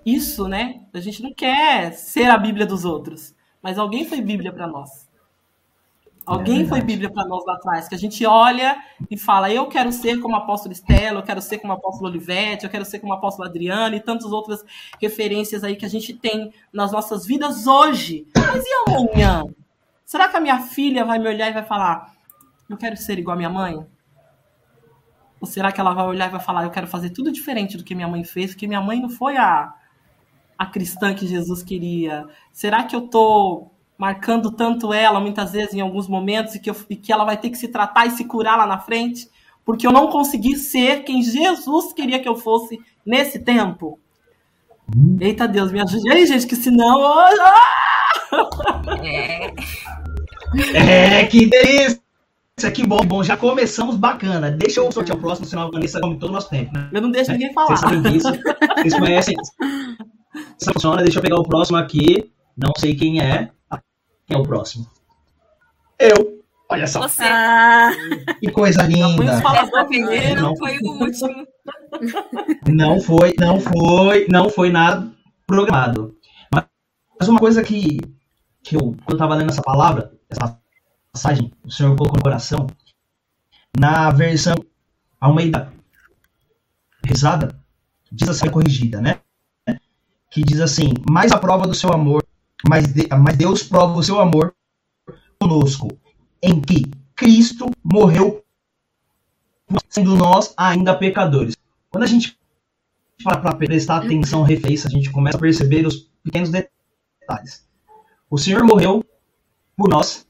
isso, 0.06 0.46
né? 0.46 0.82
A 0.94 1.00
gente 1.00 1.22
não 1.22 1.34
quer 1.34 1.92
ser 1.92 2.30
a 2.30 2.38
Bíblia 2.38 2.66
dos 2.66 2.84
outros. 2.84 3.34
Mas 3.60 3.78
alguém 3.78 4.04
foi 4.04 4.20
Bíblia 4.20 4.52
para 4.52 4.66
nós. 4.68 5.09
Alguém 6.26 6.62
é 6.62 6.66
foi 6.66 6.80
Bíblia 6.80 7.10
para 7.10 7.26
nós 7.26 7.44
lá 7.44 7.54
atrás, 7.54 7.88
que 7.88 7.94
a 7.94 7.98
gente 7.98 8.24
olha 8.24 8.76
e 9.10 9.16
fala, 9.16 9.50
eu 9.50 9.66
quero 9.66 9.90
ser 9.90 10.20
como 10.20 10.34
o 10.34 10.38
apóstolo 10.38 10.72
Estela, 10.72 11.18
eu 11.18 11.22
quero 11.22 11.40
ser 11.40 11.58
como 11.58 11.72
o 11.72 11.76
apóstolo 11.76 12.08
Olivete, 12.08 12.64
eu 12.64 12.70
quero 12.70 12.84
ser 12.84 13.00
como 13.00 13.12
o 13.12 13.16
apóstolo 13.16 13.48
Adriano 13.48 13.96
e 13.96 14.00
tantas 14.00 14.30
outras 14.30 14.62
referências 15.00 15.64
aí 15.64 15.76
que 15.76 15.84
a 15.84 15.88
gente 15.88 16.12
tem 16.14 16.52
nas 16.72 16.92
nossas 16.92 17.26
vidas 17.26 17.66
hoje. 17.66 18.26
Mas 18.36 18.64
e 18.64 18.90
amanhã? 18.90 19.44
Será 20.04 20.28
que 20.28 20.36
a 20.36 20.40
minha 20.40 20.60
filha 20.60 21.04
vai 21.04 21.18
me 21.18 21.28
olhar 21.28 21.48
e 21.48 21.52
vai 21.52 21.64
falar, 21.64 22.12
eu 22.68 22.76
quero 22.76 22.96
ser 22.96 23.18
igual 23.18 23.34
a 23.34 23.38
minha 23.38 23.50
mãe? 23.50 23.84
Ou 25.40 25.46
será 25.46 25.72
que 25.72 25.80
ela 25.80 25.94
vai 25.94 26.06
olhar 26.06 26.28
e 26.28 26.32
vai 26.32 26.40
falar, 26.40 26.64
eu 26.64 26.70
quero 26.70 26.86
fazer 26.86 27.10
tudo 27.10 27.32
diferente 27.32 27.76
do 27.76 27.82
que 27.82 27.94
minha 27.94 28.08
mãe 28.08 28.22
fez, 28.24 28.50
porque 28.50 28.66
minha 28.66 28.80
mãe 28.80 29.00
não 29.00 29.08
foi 29.08 29.36
a, 29.38 29.72
a 30.58 30.66
cristã 30.66 31.14
que 31.14 31.26
Jesus 31.26 31.62
queria? 31.62 32.26
Será 32.52 32.84
que 32.84 32.94
eu 32.94 33.06
estou 33.06 33.72
marcando 34.00 34.50
tanto 34.50 34.94
ela, 34.94 35.20
muitas 35.20 35.52
vezes, 35.52 35.74
em 35.74 35.80
alguns 35.82 36.08
momentos, 36.08 36.54
e 36.54 36.58
que, 36.58 36.70
eu, 36.70 36.76
e 36.88 36.96
que 36.96 37.12
ela 37.12 37.22
vai 37.22 37.36
ter 37.36 37.50
que 37.50 37.58
se 37.58 37.68
tratar 37.68 38.06
e 38.06 38.10
se 38.10 38.24
curar 38.24 38.56
lá 38.56 38.66
na 38.66 38.78
frente? 38.78 39.28
Porque 39.62 39.86
eu 39.86 39.92
não 39.92 40.06
consegui 40.06 40.56
ser 40.56 41.04
quem 41.04 41.22
Jesus 41.22 41.92
queria 41.92 42.18
que 42.18 42.26
eu 42.26 42.34
fosse 42.34 42.80
nesse 43.04 43.38
tempo? 43.38 44.00
Eita 45.20 45.46
Deus, 45.46 45.70
me 45.70 45.82
ajude 45.82 46.10
aí, 46.10 46.26
gente, 46.26 46.46
que 46.46 46.56
senão. 46.56 46.98
É. 49.04 49.52
é, 50.74 51.26
que 51.26 51.44
delícia! 51.44 52.00
Que 52.74 52.86
bom, 52.86 53.00
bom, 53.04 53.22
já 53.22 53.36
começamos 53.36 53.96
bacana. 53.96 54.50
Deixa 54.50 54.80
eu 54.80 54.90
sortear 54.90 55.18
o 55.18 55.20
próximo, 55.20 55.46
senão 55.46 55.64
a 55.64 55.70
Vanessa 55.70 56.00
come 56.00 56.18
todo 56.18 56.30
o 56.30 56.32
nosso 56.32 56.48
tempo. 56.48 56.72
Né? 56.72 56.88
Eu 56.92 57.02
não 57.02 57.10
deixo 57.10 57.32
ninguém 57.32 57.52
falar. 57.52 57.76
Vocês 57.76 57.80
sabem 57.80 58.02
disso. 58.12 58.28
Vocês 58.78 58.94
conhecem. 58.98 59.36
Funciona, 60.62 61.02
deixa 61.02 61.18
eu 61.18 61.22
pegar 61.22 61.36
o 61.36 61.44
próximo 61.44 61.76
aqui. 61.76 62.30
Não 62.56 62.72
sei 62.78 62.94
quem 62.94 63.20
é. 63.20 63.50
Quem 64.30 64.38
é 64.38 64.40
o 64.40 64.44
próximo? 64.44 64.86
Eu. 65.98 66.44
Olha 66.68 66.86
só. 66.86 67.00
Você. 67.00 67.24
Ah. 67.24 67.90
Que 68.38 68.48
coisa 68.52 68.82
linda. 68.84 69.24
não 70.40 70.56
foi 70.56 70.78
o 70.78 70.92
último. 71.02 71.46
Não 72.68 73.00
foi, 73.00 73.34
não 73.36 73.60
foi, 73.60 74.28
não 74.30 74.48
foi 74.48 74.70
nada 74.70 75.10
programado. 75.48 76.16
Mas 76.54 77.28
uma 77.28 77.40
coisa 77.40 77.64
que, 77.64 77.98
que 78.62 78.76
eu, 78.76 78.94
quando 79.04 79.10
eu 79.10 79.14
estava 79.16 79.34
lendo 79.34 79.50
essa 79.50 79.62
palavra, 79.62 80.12
essa 80.28 80.56
passagem, 81.12 81.52
o 81.64 81.70
Senhor 81.70 81.96
colocou 81.96 82.18
no 82.18 82.22
coração, 82.22 82.68
na 83.76 84.10
versão 84.12 84.54
Almeida 85.20 85.72
rezada, 87.04 87.60
diz 88.12 88.28
assim, 88.28 88.48
corrigida, 88.48 89.00
né? 89.00 89.18
Que 90.30 90.44
diz 90.44 90.60
assim, 90.60 90.94
mais 91.10 91.32
a 91.32 91.38
prova 91.38 91.66
do 91.66 91.74
seu 91.74 91.92
amor 91.92 92.24
mas, 92.68 92.86
de, 92.92 93.08
mas 93.08 93.36
Deus 93.36 93.62
prova 93.62 93.98
o 93.98 94.02
seu 94.02 94.20
amor 94.20 94.54
conosco, 95.38 95.88
em 96.42 96.60
que 96.60 96.90
Cristo 97.14 97.70
morreu 97.82 98.44
sendo 99.88 100.16
nós 100.16 100.52
ainda 100.56 100.96
pecadores. 100.96 101.56
Quando 101.90 102.04
a 102.04 102.06
gente 102.06 102.38
para 103.22 103.54
prestar 103.54 103.98
atenção 103.98 104.42
refeiça, 104.42 104.88
a 104.88 104.90
gente 104.90 105.10
começa 105.10 105.36
a 105.36 105.40
perceber 105.40 105.86
os 105.86 106.08
pequenos 106.22 106.50
detalhes. 106.50 107.68
O 108.30 108.38
Senhor 108.38 108.64
morreu 108.64 109.04
por 109.76 109.88
nós, 109.88 110.26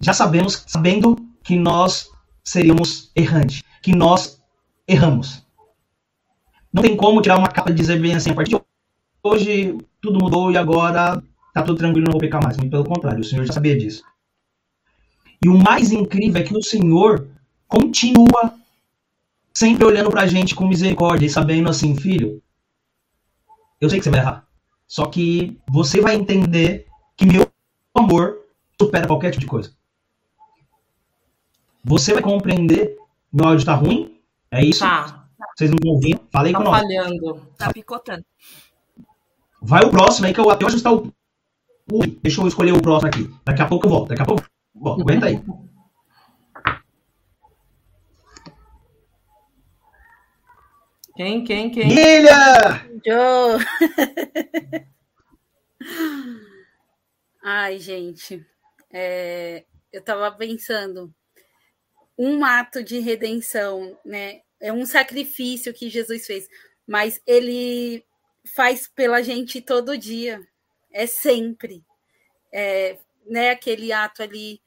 já 0.00 0.12
sabemos, 0.12 0.64
sabendo 0.66 1.16
que 1.42 1.56
nós 1.56 2.10
seríamos 2.44 3.10
errantes, 3.14 3.62
que 3.82 3.94
nós 3.94 4.42
erramos. 4.86 5.46
Não 6.72 6.82
tem 6.82 6.96
como 6.96 7.22
tirar 7.22 7.38
uma 7.38 7.48
capa 7.48 7.70
e 7.70 7.74
dizer 7.74 8.00
bem 8.00 8.14
assim, 8.14 8.30
a 8.30 8.34
partir 8.34 8.50
de 8.50 8.60
hoje 9.26 9.76
tudo 10.00 10.18
mudou 10.18 10.50
e 10.50 10.56
agora 10.56 11.22
tá 11.52 11.62
tudo 11.62 11.78
tranquilo, 11.78 12.06
não 12.06 12.12
vou 12.12 12.20
pecar 12.20 12.42
mais. 12.42 12.56
Muito 12.56 12.70
pelo 12.70 12.84
contrário, 12.84 13.20
o 13.20 13.24
Senhor 13.24 13.44
já 13.44 13.52
sabia 13.52 13.76
disso. 13.76 14.02
E 15.44 15.48
o 15.48 15.56
mais 15.56 15.92
incrível 15.92 16.40
é 16.40 16.44
que 16.44 16.56
o 16.56 16.62
Senhor 16.62 17.28
continua 17.68 18.54
sempre 19.54 19.84
olhando 19.84 20.10
pra 20.10 20.26
gente 20.26 20.54
com 20.54 20.66
misericórdia 20.66 21.26
e 21.26 21.30
sabendo 21.30 21.70
assim, 21.70 21.96
filho, 21.96 22.42
eu 23.80 23.88
sei 23.88 23.98
que 23.98 24.04
você 24.04 24.10
vai 24.10 24.20
errar. 24.20 24.46
Só 24.86 25.06
que 25.06 25.58
você 25.68 26.00
vai 26.00 26.14
entender 26.14 26.86
que 27.16 27.26
meu 27.26 27.46
amor 27.94 28.38
supera 28.80 29.06
qualquer 29.06 29.30
tipo 29.30 29.40
de 29.40 29.46
coisa. 29.46 29.72
Você 31.84 32.12
vai 32.12 32.22
compreender. 32.22 32.96
Meu 33.32 33.46
áudio 33.48 33.64
tá 33.64 33.74
ruim? 33.74 34.18
É 34.50 34.64
isso? 34.64 34.80
Tá. 34.80 35.28
Vocês 35.56 35.70
não 35.70 35.76
estão 35.76 35.92
ouvindo? 35.92 36.20
Falei 36.30 36.52
tá 36.52 36.58
com 36.58 36.64
nós. 36.64 36.80
falhando. 36.80 37.46
Tá 37.56 37.72
picotando. 37.72 38.24
Vai 39.66 39.82
o 39.84 39.90
próximo 39.90 40.28
aí 40.28 40.32
que 40.32 40.38
eu 40.38 40.48
até 40.48 40.64
ajustar 40.64 40.94
o. 40.94 41.12
Ui, 41.92 42.18
deixa 42.22 42.40
eu 42.40 42.46
escolher 42.46 42.70
o 42.70 42.80
próximo 42.80 43.08
aqui. 43.08 43.28
Daqui 43.44 43.62
a 43.62 43.66
pouco 43.66 43.86
eu 43.86 43.90
volto. 43.90 44.08
Daqui 44.10 44.22
a 44.22 44.24
pouco 44.24 44.42
eu 44.42 44.80
volto. 44.80 45.02
Aguenta 45.02 45.26
aí. 45.26 45.42
Quem, 51.16 51.42
quem, 51.42 51.70
quem? 51.70 51.88
Guilha! 51.88 52.86
Joe! 53.04 53.66
Ai, 57.42 57.80
gente. 57.80 58.46
É, 58.92 59.64
eu 59.92 60.00
tava 60.00 60.30
pensando. 60.30 61.12
Um 62.16 62.44
ato 62.44 62.84
de 62.84 63.00
redenção, 63.00 63.98
né? 64.04 64.42
É 64.60 64.72
um 64.72 64.86
sacrifício 64.86 65.74
que 65.74 65.90
Jesus 65.90 66.24
fez. 66.24 66.48
Mas 66.86 67.20
ele 67.26 68.04
faz 68.46 68.88
pela 68.88 69.22
gente 69.22 69.60
todo 69.60 69.98
dia, 69.98 70.40
é 70.92 71.06
sempre. 71.06 71.84
É, 72.52 72.98
né, 73.26 73.50
aquele 73.50 73.92
ato 73.92 74.22
ali 74.22 74.60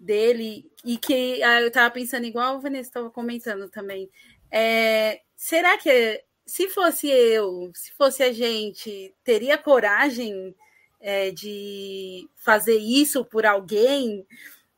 dele, 0.00 0.70
e 0.84 0.98
que 0.98 1.42
ah, 1.42 1.60
eu 1.60 1.68
estava 1.68 1.90
pensando, 1.92 2.26
igual 2.26 2.56
o 2.56 2.60
Vanessa 2.60 2.88
estava 2.88 3.10
comentando 3.10 3.68
também. 3.68 4.10
É, 4.50 5.20
será 5.36 5.78
que 5.78 6.22
se 6.46 6.68
fosse 6.68 7.08
eu, 7.08 7.70
se 7.74 7.92
fosse 7.92 8.22
a 8.22 8.32
gente, 8.32 9.14
teria 9.22 9.56
coragem 9.56 10.54
é, 11.00 11.30
de 11.30 12.28
fazer 12.36 12.76
isso 12.76 13.24
por 13.24 13.46
alguém? 13.46 14.26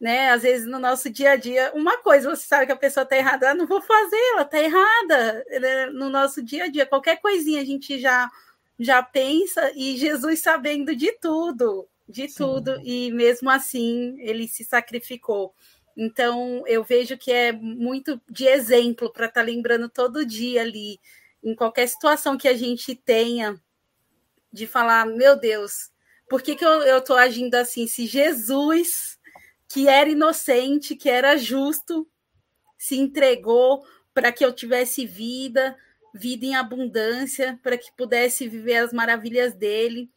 Né? 0.00 0.30
Às 0.30 0.42
vezes 0.42 0.66
no 0.66 0.78
nosso 0.78 1.08
dia 1.10 1.32
a 1.32 1.36
dia, 1.36 1.72
uma 1.74 1.98
coisa 1.98 2.28
você 2.28 2.46
sabe 2.46 2.66
que 2.66 2.72
a 2.72 2.76
pessoa 2.76 3.04
está 3.04 3.16
errada, 3.16 3.50
ah, 3.50 3.54
não 3.54 3.66
vou 3.66 3.80
fazer, 3.80 4.16
ela 4.32 4.42
está 4.42 4.58
errada. 4.58 5.44
Né? 5.60 5.86
No 5.86 6.08
nosso 6.10 6.42
dia 6.42 6.64
a 6.64 6.68
dia, 6.68 6.86
qualquer 6.86 7.20
coisinha 7.20 7.60
a 7.60 7.64
gente 7.64 7.98
já 7.98 8.30
já 8.78 9.02
pensa 9.02 9.72
e 9.74 9.96
Jesus 9.96 10.40
sabendo 10.40 10.94
de 10.94 11.10
tudo, 11.12 11.88
de 12.06 12.28
Sim. 12.28 12.36
tudo 12.36 12.78
e 12.84 13.10
mesmo 13.10 13.48
assim 13.50 14.16
ele 14.20 14.46
se 14.46 14.64
sacrificou. 14.64 15.54
Então 15.96 16.62
eu 16.66 16.84
vejo 16.84 17.16
que 17.16 17.32
é 17.32 17.52
muito 17.52 18.20
de 18.28 18.46
exemplo 18.46 19.10
para 19.10 19.26
estar 19.26 19.40
tá 19.40 19.46
lembrando 19.46 19.88
todo 19.88 20.26
dia 20.26 20.60
ali 20.60 21.00
em 21.42 21.54
qualquer 21.54 21.88
situação 21.88 22.36
que 22.36 22.48
a 22.48 22.54
gente 22.54 22.94
tenha 22.94 23.58
de 24.52 24.66
falar, 24.66 25.06
meu 25.06 25.38
Deus, 25.38 25.90
por 26.28 26.42
que, 26.42 26.56
que 26.56 26.64
eu 26.64 26.98
estou 26.98 27.16
agindo 27.16 27.54
assim? 27.54 27.86
Se 27.86 28.06
Jesus 28.06 29.15
que 29.68 29.88
era 29.88 30.08
inocente, 30.08 30.96
que 30.96 31.08
era 31.08 31.36
justo, 31.36 32.08
se 32.78 32.96
entregou 32.96 33.84
para 34.14 34.32
que 34.32 34.44
eu 34.44 34.52
tivesse 34.52 35.04
vida, 35.04 35.76
vida 36.14 36.46
em 36.46 36.54
abundância, 36.54 37.58
para 37.62 37.76
que 37.76 37.92
pudesse 37.96 38.48
viver 38.48 38.76
as 38.76 38.92
maravilhas 38.92 39.54
dele. 39.54 40.10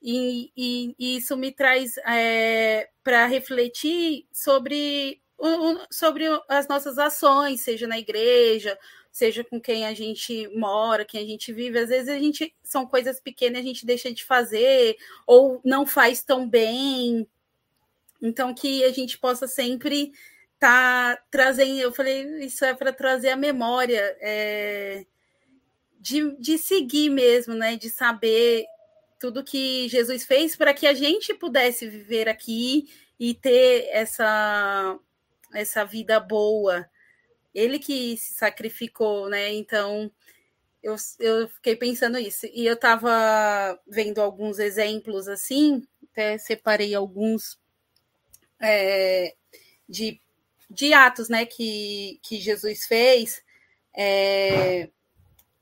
E, 0.00 0.50
e, 0.56 0.94
e 0.98 1.16
isso 1.16 1.36
me 1.36 1.52
traz 1.52 1.96
é, 1.98 2.88
para 3.04 3.26
refletir 3.26 4.26
sobre, 4.32 5.20
sobre 5.90 6.24
as 6.48 6.66
nossas 6.66 6.98
ações, 6.98 7.60
seja 7.60 7.86
na 7.86 7.98
igreja, 7.98 8.76
seja 9.12 9.44
com 9.44 9.60
quem 9.60 9.86
a 9.86 9.94
gente 9.94 10.48
mora, 10.56 11.04
quem 11.04 11.22
a 11.22 11.26
gente 11.26 11.52
vive. 11.52 11.78
Às 11.78 11.90
vezes 11.90 12.08
a 12.08 12.18
gente 12.18 12.54
são 12.64 12.86
coisas 12.86 13.20
pequenas 13.20 13.60
a 13.60 13.64
gente 13.64 13.86
deixa 13.86 14.12
de 14.12 14.24
fazer 14.24 14.96
ou 15.26 15.60
não 15.64 15.86
faz 15.86 16.24
tão 16.24 16.48
bem 16.48 17.28
então, 18.22 18.54
que 18.54 18.84
a 18.84 18.92
gente 18.92 19.18
possa 19.18 19.48
sempre 19.48 20.12
estar 20.54 21.16
tá 21.16 21.22
trazendo. 21.28 21.80
Eu 21.80 21.92
falei, 21.92 22.22
isso 22.44 22.64
é 22.64 22.72
para 22.72 22.92
trazer 22.92 23.30
a 23.30 23.36
memória 23.36 24.16
é, 24.20 25.04
de, 25.98 26.36
de 26.38 26.56
seguir 26.56 27.10
mesmo, 27.10 27.54
né? 27.54 27.76
De 27.76 27.90
saber 27.90 28.64
tudo 29.18 29.44
que 29.44 29.88
Jesus 29.88 30.24
fez 30.24 30.54
para 30.54 30.72
que 30.72 30.86
a 30.86 30.94
gente 30.94 31.34
pudesse 31.34 31.88
viver 31.88 32.28
aqui 32.28 32.88
e 33.18 33.34
ter 33.34 33.88
essa, 33.90 34.98
essa 35.52 35.84
vida 35.84 36.20
boa. 36.20 36.88
Ele 37.52 37.78
que 37.78 38.16
se 38.16 38.34
sacrificou, 38.34 39.28
né? 39.28 39.52
Então, 39.52 40.10
eu, 40.82 40.94
eu 41.18 41.48
fiquei 41.48 41.74
pensando 41.76 42.18
isso. 42.18 42.46
E 42.46 42.66
eu 42.66 42.74
estava 42.74 43.80
vendo 43.86 44.20
alguns 44.20 44.58
exemplos 44.60 45.28
assim, 45.28 45.82
até 46.10 46.38
separei 46.38 46.94
alguns 46.94 47.61
é, 48.62 49.34
de, 49.88 50.20
de 50.70 50.94
atos 50.94 51.28
né, 51.28 51.44
que, 51.44 52.20
que 52.22 52.40
Jesus 52.40 52.86
fez, 52.86 53.42
é, 53.94 54.88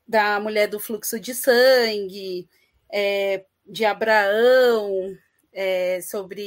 da 0.07 0.39
mulher 0.39 0.69
do 0.69 0.79
fluxo 0.79 1.19
de 1.19 1.35
sangue, 1.35 2.49
é, 2.93 3.45
de 3.67 3.85
Abraão, 3.85 5.17
é, 5.53 6.01
sobre 6.01 6.43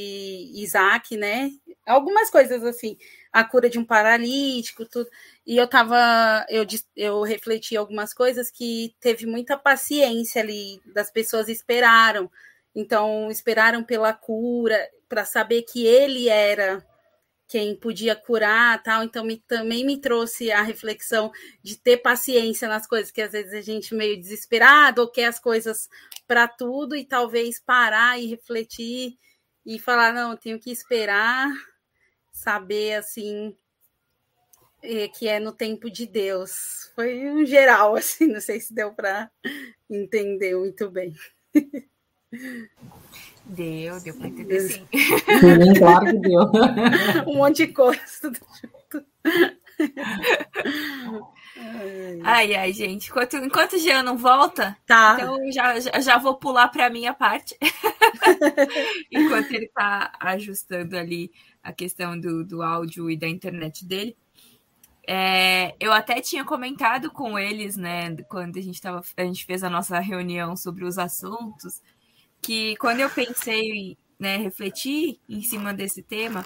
Isaac, 0.54 1.16
né? 1.16 1.50
Algumas 1.86 2.30
coisas 2.30 2.62
assim, 2.64 2.96
a 3.32 3.44
cura 3.44 3.68
de 3.68 3.78
um 3.78 3.84
paralítico, 3.84 4.86
tudo. 4.86 5.08
E 5.46 5.56
eu 5.56 5.66
tava, 5.68 6.46
eu, 6.48 6.66
eu 6.96 7.22
refleti 7.22 7.76
algumas 7.76 8.14
coisas 8.14 8.50
que 8.50 8.94
teve 9.00 9.26
muita 9.26 9.58
paciência 9.58 10.40
ali, 10.42 10.80
das 10.86 11.10
pessoas 11.10 11.48
esperaram. 11.48 12.30
Então, 12.74 13.30
esperaram 13.30 13.84
pela 13.84 14.12
cura, 14.12 14.90
para 15.08 15.24
saber 15.24 15.62
que 15.62 15.86
ele 15.86 16.28
era 16.28 16.84
quem 17.46 17.76
podia 17.76 18.16
curar, 18.16 18.82
tal. 18.82 19.04
Então 19.04 19.24
me, 19.24 19.38
também 19.38 19.84
me 19.84 20.00
trouxe 20.00 20.50
a 20.50 20.62
reflexão 20.62 21.30
de 21.62 21.76
ter 21.76 21.98
paciência 21.98 22.68
nas 22.68 22.86
coisas, 22.86 23.10
que 23.10 23.22
às 23.22 23.32
vezes 23.32 23.52
a 23.52 23.60
gente 23.60 23.94
meio 23.94 24.20
desesperado 24.20 25.02
ou 25.02 25.08
quer 25.08 25.26
as 25.26 25.38
coisas 25.38 25.88
para 26.26 26.48
tudo 26.48 26.96
e 26.96 27.04
talvez 27.04 27.60
parar 27.60 28.18
e 28.18 28.26
refletir 28.26 29.16
e 29.64 29.78
falar 29.78 30.12
não, 30.12 30.36
tenho 30.36 30.58
que 30.58 30.70
esperar, 30.70 31.48
saber 32.32 32.94
assim 32.94 33.56
é, 34.82 35.08
que 35.08 35.28
é 35.28 35.38
no 35.38 35.52
tempo 35.52 35.90
de 35.90 36.06
Deus. 36.06 36.90
Foi 36.94 37.30
um 37.30 37.44
geral 37.46 37.94
assim, 37.96 38.26
não 38.26 38.40
sei 38.40 38.60
se 38.60 38.74
deu 38.74 38.92
para 38.92 39.30
entender 39.88 40.56
muito 40.56 40.90
bem. 40.90 41.14
Deu, 43.46 44.00
deu 44.00 44.14
para 44.14 44.28
entender 44.28 44.60
sim. 44.60 44.86
claro 45.78 46.06
que 46.06 46.18
deu. 46.18 46.40
um 47.28 47.36
monte 47.36 47.66
de 47.66 47.72
coisa. 47.72 48.00
Tudo 48.20 48.38
junto. 48.62 49.06
Ai, 52.22 52.54
ai, 52.54 52.72
gente. 52.72 53.10
Enquanto, 53.10 53.36
enquanto 53.36 53.74
o 53.74 53.78
Jean 53.78 54.02
não 54.02 54.16
volta, 54.16 54.76
tá. 54.86 55.16
então 55.18 55.52
já, 55.52 55.78
já, 55.78 56.00
já 56.00 56.18
vou 56.18 56.36
pular 56.36 56.68
para 56.68 56.86
a 56.86 56.90
minha 56.90 57.12
parte. 57.12 57.56
enquanto 59.12 59.52
ele 59.52 59.66
está 59.66 60.12
ajustando 60.20 60.96
ali 60.96 61.30
a 61.62 61.72
questão 61.72 62.18
do, 62.18 62.44
do 62.44 62.62
áudio 62.62 63.10
e 63.10 63.16
da 63.16 63.28
internet 63.28 63.84
dele. 63.84 64.16
É, 65.06 65.74
eu 65.78 65.92
até 65.92 66.20
tinha 66.20 66.44
comentado 66.44 67.10
com 67.10 67.38
eles, 67.38 67.76
né, 67.76 68.16
quando 68.26 68.58
a 68.58 68.62
gente, 68.62 68.80
tava, 68.80 69.02
a 69.16 69.24
gente 69.24 69.44
fez 69.44 69.62
a 69.62 69.68
nossa 69.68 70.00
reunião 70.00 70.56
sobre 70.56 70.82
os 70.82 70.96
assuntos, 70.96 71.82
que 72.44 72.76
quando 72.76 73.00
eu 73.00 73.08
pensei, 73.08 73.96
né, 74.18 74.36
refletir 74.36 75.18
em 75.28 75.42
cima 75.42 75.72
desse 75.72 76.02
tema, 76.02 76.44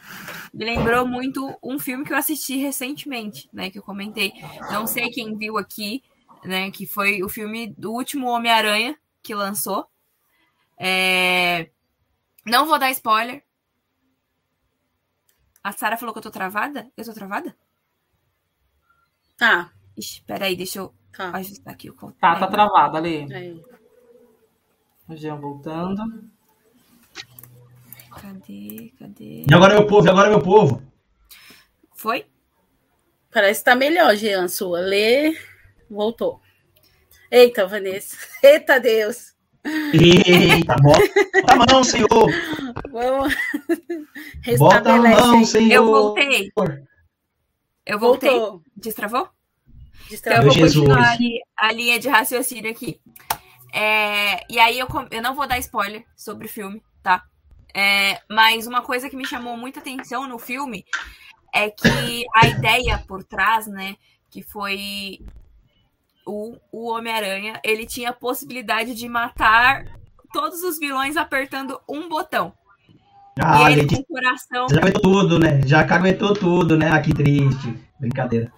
me 0.54 0.64
lembrou 0.64 1.06
muito 1.06 1.58
um 1.62 1.78
filme 1.78 2.04
que 2.04 2.12
eu 2.12 2.16
assisti 2.16 2.56
recentemente, 2.56 3.48
né, 3.52 3.68
que 3.70 3.78
eu 3.78 3.82
comentei. 3.82 4.32
Não 4.70 4.86
sei 4.86 5.10
quem 5.10 5.36
viu 5.36 5.58
aqui, 5.58 6.02
né, 6.44 6.70
que 6.70 6.86
foi 6.86 7.22
o 7.22 7.28
filme 7.28 7.74
do 7.76 7.92
último 7.92 8.28
Homem-Aranha 8.28 8.96
que 9.22 9.34
lançou. 9.34 9.86
É... 10.78 11.70
Não 12.46 12.64
vou 12.64 12.78
dar 12.78 12.90
spoiler. 12.92 13.42
A 15.62 15.72
Sara 15.72 15.96
falou 15.96 16.12
que 16.14 16.18
eu 16.18 16.22
tô 16.22 16.30
travada? 16.30 16.90
Eu 16.96 17.04
tô 17.04 17.12
travada? 17.12 17.54
Tá. 19.36 19.72
Ixi, 19.96 20.22
peraí, 20.22 20.56
deixa 20.56 20.78
eu 20.78 20.94
Tá. 21.12 21.36
ajustar 21.36 21.74
aqui 21.74 21.90
o 21.90 21.94
controle. 21.94 22.20
Tá, 22.20 22.38
tá 22.38 22.46
travado 22.46 22.96
ali. 22.96 23.26
Aí. 23.34 23.60
O 25.08 25.16
Jean 25.16 25.36
voltando. 25.36 26.28
Cadê? 28.20 28.92
Cadê? 28.98 29.44
E 29.48 29.54
agora, 29.54 29.74
meu 29.74 29.86
povo, 29.86 30.06
e 30.06 30.10
agora, 30.10 30.28
meu 30.28 30.42
povo. 30.42 30.82
Foi? 31.94 32.26
Parece 33.30 33.60
que 33.60 33.64
tá 33.64 33.74
melhor, 33.74 34.14
Jean, 34.16 34.48
sua. 34.48 34.80
Lê, 34.80 35.34
voltou. 35.88 36.40
Eita, 37.30 37.66
Vanessa. 37.66 38.16
Eita, 38.42 38.78
Deus. 38.78 39.34
Eita, 39.94 40.76
bota 40.76 41.52
a 41.52 41.72
mão, 41.72 41.84
Senhor. 41.84 42.08
Vamos. 42.90 43.34
Bota 44.58 44.92
a 44.92 44.98
mão. 44.98 45.44
Senhor. 45.44 45.72
Eu 45.72 45.86
voltei. 45.86 46.52
Eu 47.86 47.98
voltei. 47.98 48.30
Voltou. 48.30 48.62
Destravou? 48.76 49.20
Então 49.20 50.08
Destravou. 50.10 50.44
eu 50.44 50.52
vou 50.52 50.52
Jesus. 50.52 50.86
continuar 50.86 51.16
a 51.56 51.72
linha 51.72 51.98
de 51.98 52.08
raciocínio 52.08 52.70
aqui. 52.70 53.00
É, 53.72 54.40
e 54.52 54.58
aí 54.58 54.78
eu, 54.78 54.88
eu 55.10 55.22
não 55.22 55.34
vou 55.34 55.46
dar 55.46 55.58
spoiler 55.58 56.04
sobre 56.16 56.46
o 56.46 56.50
filme, 56.50 56.82
tá? 57.02 57.24
É, 57.74 58.20
mas 58.30 58.66
uma 58.66 58.82
coisa 58.82 59.08
que 59.08 59.16
me 59.16 59.26
chamou 59.26 59.56
muita 59.56 59.80
atenção 59.80 60.26
no 60.26 60.38
filme 60.38 60.84
é 61.54 61.70
que 61.70 62.24
a 62.34 62.46
ideia 62.46 62.98
por 63.06 63.22
trás, 63.22 63.66
né, 63.66 63.96
que 64.30 64.42
foi 64.42 65.20
o, 66.26 66.56
o 66.72 66.90
Homem-Aranha, 66.90 67.60
ele 67.64 67.86
tinha 67.86 68.10
a 68.10 68.14
possibilidade 68.14 68.94
de 68.94 69.08
matar 69.08 69.84
todos 70.32 70.62
os 70.62 70.78
vilões 70.78 71.16
apertando 71.16 71.80
um 71.88 72.08
botão. 72.08 72.52
Ah, 73.40 73.70
e 73.70 73.72
ele 73.72 73.80
gente, 73.82 73.94
com 73.96 74.00
o 74.00 74.06
coração 74.06 74.66
já 74.68 74.78
aguentou 74.78 75.00
tudo, 75.00 75.38
né? 75.38 75.60
Já 75.64 75.84
caguetou 75.84 76.34
tudo, 76.34 76.76
né? 76.76 76.90
Ah, 76.90 77.00
que 77.00 77.14
triste. 77.14 77.78
Brincadeira. 77.98 78.52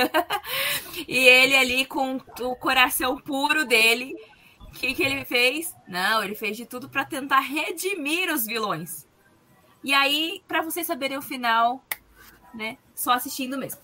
E 1.08 1.16
ele 1.26 1.56
ali 1.56 1.84
com 1.84 2.20
o 2.40 2.56
coração 2.56 3.16
puro 3.16 3.64
dele, 3.64 4.14
o 4.60 4.72
que, 4.72 4.94
que 4.94 5.02
ele 5.02 5.24
fez? 5.24 5.74
Não, 5.88 6.22
ele 6.22 6.34
fez 6.34 6.56
de 6.56 6.66
tudo 6.66 6.88
para 6.88 7.04
tentar 7.04 7.40
redimir 7.40 8.32
os 8.32 8.46
vilões. 8.46 9.06
E 9.82 9.94
aí, 9.94 10.42
para 10.46 10.62
vocês 10.62 10.86
saberem 10.86 11.16
o 11.16 11.22
final, 11.22 11.82
né? 12.54 12.76
Só 12.94 13.12
assistindo 13.12 13.56
mesmo. 13.56 13.80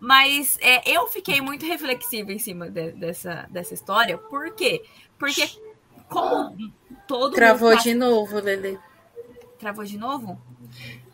Mas 0.00 0.58
é, 0.60 0.82
eu 0.90 1.06
fiquei 1.08 1.40
muito 1.40 1.64
reflexiva 1.66 2.32
em 2.32 2.38
cima 2.38 2.68
de- 2.70 2.92
dessa, 2.92 3.46
dessa 3.50 3.74
história. 3.74 4.16
Por 4.18 4.54
quê? 4.54 4.82
Porque 5.18 5.48
como 6.08 6.56
todo 7.06 7.34
Travou 7.34 7.70
mundo 7.70 7.82
de 7.82 7.94
novo, 7.94 8.40
Lele. 8.40 8.78
Travou 9.58 9.84
de 9.84 9.96
novo? 9.98 10.40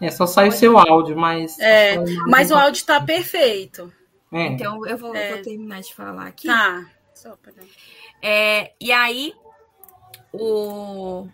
É, 0.01 0.11
só 0.11 0.27
sai 0.27 0.49
o 0.49 0.53
seu 0.53 0.77
áudio, 0.79 1.17
mas. 1.17 1.59
É, 1.61 1.97
Mas 2.27 2.51
o 2.51 2.57
áudio 2.57 2.85
tá 2.85 3.01
perfeito. 3.01 3.93
É. 4.33 4.47
Então 4.47 4.85
eu 4.87 4.97
vou, 4.97 5.15
É. 5.15 5.35
vou 5.35 5.43
terminar 5.43 5.81
de 5.83 5.95
falar 5.95 6.27
aqui. 6.27 6.47
Tá. 6.49 6.91
Só 7.15 7.37
pra... 7.37 7.53
É, 8.23 8.75
e 8.81 8.91
aí, 8.91 9.35
o... 10.33 11.29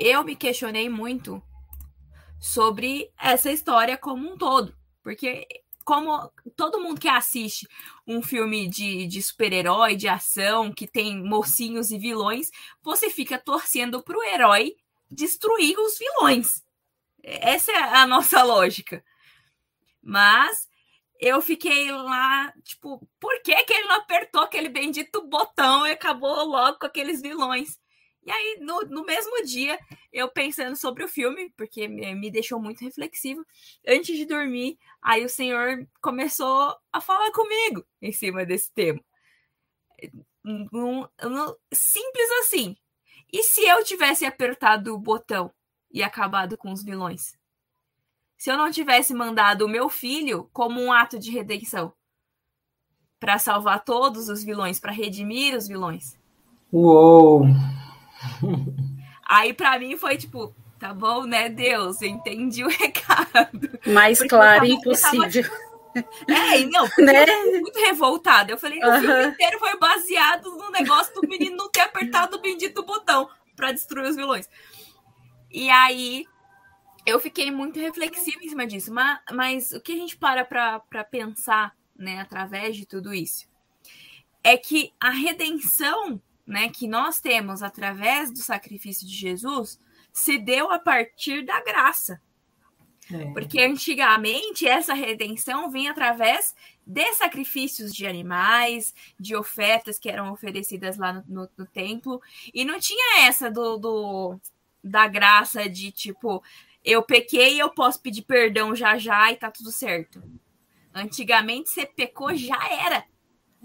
eu 0.00 0.24
me 0.24 0.34
questionei 0.34 0.88
muito 0.88 1.42
sobre 2.40 3.10
essa 3.18 3.50
história 3.52 3.96
como 3.96 4.32
um 4.32 4.36
todo. 4.36 4.74
Porque, 5.02 5.46
como 5.84 6.30
todo 6.56 6.80
mundo 6.80 7.00
que 7.00 7.08
assiste 7.08 7.68
um 8.06 8.22
filme 8.22 8.68
de, 8.68 9.06
de 9.06 9.22
super-herói, 9.22 9.94
de 9.94 10.08
ação, 10.08 10.72
que 10.72 10.86
tem 10.86 11.22
mocinhos 11.22 11.90
e 11.90 11.98
vilões, 11.98 12.50
você 12.82 13.10
fica 13.10 13.38
torcendo 13.38 14.02
pro 14.02 14.22
herói 14.22 14.74
destruir 15.10 15.78
os 15.78 15.98
vilões. 15.98 16.64
Essa 17.22 17.70
é 17.72 17.76
a 17.76 18.06
nossa 18.06 18.42
lógica. 18.44 19.04
Mas 20.02 20.68
eu 21.22 21.40
fiquei 21.42 21.90
lá, 21.92 22.52
tipo, 22.64 23.08
por 23.20 23.42
que, 23.42 23.54
que 23.64 23.72
ele 23.74 23.88
não 23.88 23.96
apertou 23.96 24.42
aquele 24.42 24.68
bendito 24.68 25.22
botão 25.28 25.86
e 25.86 25.92
acabou 25.92 26.44
logo 26.46 26.78
com 26.80 26.86
aqueles 26.86 27.22
vilões? 27.22 27.78
E 28.24 28.30
aí, 28.32 28.58
no, 28.60 28.82
no 28.82 29.04
mesmo 29.04 29.44
dia, 29.44 29.78
eu 30.12 30.28
pensando 30.30 30.76
sobre 30.76 31.04
o 31.04 31.08
filme, 31.08 31.50
porque 31.56 31.88
me, 31.88 32.14
me 32.14 32.30
deixou 32.30 32.60
muito 32.60 32.80
reflexivo, 32.84 33.44
antes 33.86 34.16
de 34.16 34.26
dormir, 34.26 34.78
aí 35.02 35.24
o 35.24 35.28
senhor 35.28 35.88
começou 36.00 36.76
a 36.92 37.00
falar 37.00 37.32
comigo 37.32 37.84
em 38.02 38.12
cima 38.12 38.44
desse 38.46 38.72
tema. 38.72 39.00
Um- 40.44 40.68
um- 41.22 41.54
simples 41.72 42.30
assim. 42.40 42.76
E 43.32 43.42
se 43.44 43.62
eu 43.66 43.84
tivesse 43.84 44.24
apertado 44.26 44.94
o 44.94 44.98
botão 44.98 45.52
e 45.90 46.02
acabado 46.02 46.56
com 46.58 46.72
os 46.72 46.82
vilões? 46.84 47.32
Se 48.42 48.50
eu 48.50 48.56
não 48.56 48.72
tivesse 48.72 49.14
mandado 49.14 49.64
o 49.66 49.68
meu 49.68 49.88
filho 49.88 50.50
como 50.52 50.80
um 50.82 50.90
ato 50.92 51.16
de 51.16 51.30
redenção 51.30 51.92
para 53.20 53.38
salvar 53.38 53.84
todos 53.84 54.28
os 54.28 54.42
vilões, 54.42 54.80
para 54.80 54.90
redimir 54.90 55.54
os 55.56 55.68
vilões. 55.68 56.18
Uou! 56.72 57.44
Aí 59.24 59.54
para 59.54 59.78
mim 59.78 59.96
foi 59.96 60.16
tipo, 60.16 60.52
tá 60.76 60.92
bom, 60.92 61.22
né, 61.22 61.48
Deus, 61.48 62.02
eu 62.02 62.08
entendi 62.08 62.64
o 62.64 62.66
recado. 62.82 63.78
Mais 63.86 64.18
Porque 64.18 64.30
claro 64.30 64.54
tava- 64.62 64.66
impossível. 64.72 65.44
É, 66.26 66.58
e 66.62 66.66
não, 66.66 66.82
Né? 66.98 67.22
eu 67.22 67.44
fiquei 67.44 67.60
muito 67.60 67.78
revoltada. 67.78 68.50
Eu 68.50 68.58
falei, 68.58 68.80
o 68.80 68.84
Aham. 68.84 69.00
filme 69.00 69.24
inteiro 69.26 69.58
foi 69.60 69.78
baseado 69.78 70.50
no 70.56 70.68
negócio 70.72 71.14
do 71.14 71.28
menino 71.28 71.56
não 71.58 71.70
ter 71.70 71.82
apertado 71.82 72.38
o 72.38 72.40
bendito 72.40 72.82
botão 72.84 73.30
para 73.54 73.70
destruir 73.70 74.08
os 74.10 74.16
vilões. 74.16 74.50
E 75.48 75.70
aí 75.70 76.26
eu 77.04 77.18
fiquei 77.20 77.50
muito 77.50 77.78
reflexiva 77.80 78.38
em 78.44 78.48
cima 78.48 78.66
disso. 78.66 78.92
Mas, 78.92 79.20
mas 79.32 79.72
o 79.72 79.80
que 79.80 79.92
a 79.92 79.96
gente 79.96 80.16
para 80.16 80.44
pra 80.44 81.04
pensar, 81.04 81.76
né, 81.96 82.20
através 82.20 82.76
de 82.76 82.86
tudo 82.86 83.12
isso, 83.12 83.46
é 84.42 84.56
que 84.56 84.92
a 85.00 85.10
redenção, 85.10 86.20
né, 86.46 86.68
que 86.68 86.86
nós 86.88 87.20
temos 87.20 87.62
através 87.62 88.30
do 88.30 88.38
sacrifício 88.38 89.06
de 89.06 89.14
Jesus 89.14 89.80
se 90.12 90.38
deu 90.38 90.70
a 90.70 90.78
partir 90.78 91.44
da 91.44 91.60
graça. 91.62 92.20
É. 93.12 93.24
Porque 93.32 93.60
antigamente 93.60 94.66
essa 94.66 94.94
redenção 94.94 95.70
vinha 95.70 95.90
através 95.90 96.54
de 96.86 97.12
sacrifícios 97.14 97.92
de 97.94 98.06
animais, 98.06 98.94
de 99.18 99.34
ofertas 99.36 99.98
que 99.98 100.08
eram 100.08 100.32
oferecidas 100.32 100.96
lá 100.96 101.12
no, 101.12 101.24
no- 101.28 101.50
no 101.56 101.66
templo. 101.66 102.22
E 102.54 102.64
não 102.64 102.78
tinha 102.78 103.26
essa 103.26 103.50
do, 103.50 103.76
do- 103.76 104.40
da 104.82 105.06
graça 105.08 105.68
de 105.68 105.90
tipo, 105.92 106.42
eu 106.84 107.02
pequei, 107.02 107.60
eu 107.60 107.70
posso 107.70 108.00
pedir 108.00 108.22
perdão 108.22 108.74
já 108.74 108.98
já 108.98 109.30
e 109.32 109.36
tá 109.36 109.50
tudo 109.50 109.70
certo. 109.70 110.22
Antigamente 110.94 111.70
você 111.70 111.86
pecou, 111.86 112.34
já 112.34 112.58
era. 112.70 113.04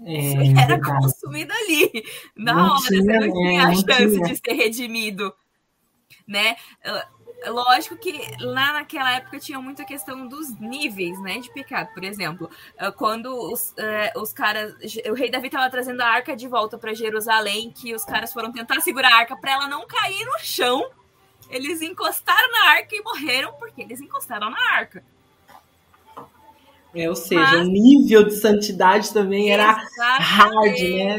É, 0.04 0.20
Você 0.20 0.50
era 0.56 0.66
verdade. 0.76 0.98
consumido 1.02 1.52
ali. 1.52 2.04
Na 2.36 2.54
Não 2.54 2.74
hora, 2.76 2.82
tinha, 2.86 3.02
você 3.02 3.18
não 3.18 3.32
tinha 3.32 3.62
é, 3.62 3.64
a 3.64 3.74
chance 3.74 4.14
tinha. 4.14 4.28
de 4.28 4.36
ser 4.36 4.52
redimido. 4.52 5.34
Né? 6.26 6.56
lógico 7.46 7.96
que 7.96 8.20
lá 8.40 8.72
naquela 8.72 9.12
época 9.16 9.38
tinha 9.38 9.60
muita 9.60 9.84
questão 9.84 10.26
dos 10.26 10.58
níveis, 10.58 11.20
né, 11.22 11.38
de 11.38 11.52
pecado. 11.52 11.92
Por 11.94 12.02
exemplo, 12.02 12.50
ah, 12.76 12.90
quando 12.90 13.28
os, 13.52 13.70
uh, 13.72 14.20
os 14.20 14.32
caras, 14.32 14.74
o 15.08 15.14
rei 15.14 15.30
Davi 15.30 15.46
estava 15.46 15.70
trazendo 15.70 16.00
a 16.00 16.06
arca 16.06 16.34
de 16.34 16.48
volta 16.48 16.76
para 16.76 16.94
Jerusalém, 16.94 17.70
que 17.70 17.94
os 17.94 18.04
caras 18.04 18.32
foram 18.32 18.50
tentar 18.50 18.80
segurar 18.80 19.12
a 19.12 19.18
arca 19.18 19.36
para 19.36 19.52
ela 19.52 19.68
não 19.68 19.86
cair 19.86 20.24
no 20.24 20.38
chão. 20.40 20.90
Eles 21.48 21.80
encostaram 21.80 22.50
na 22.52 22.70
arca 22.70 22.94
e 22.94 23.02
morreram 23.02 23.52
porque 23.54 23.82
eles 23.82 24.00
encostaram 24.00 24.50
na 24.50 24.72
arca. 24.72 25.02
É, 26.94 27.08
ou 27.08 27.16
seja, 27.16 27.40
Mas... 27.40 27.66
o 27.66 27.70
nível 27.70 28.24
de 28.24 28.36
santidade 28.36 29.12
também 29.12 29.50
era 29.50 29.72
hard, 30.18 30.78
né? 30.78 31.18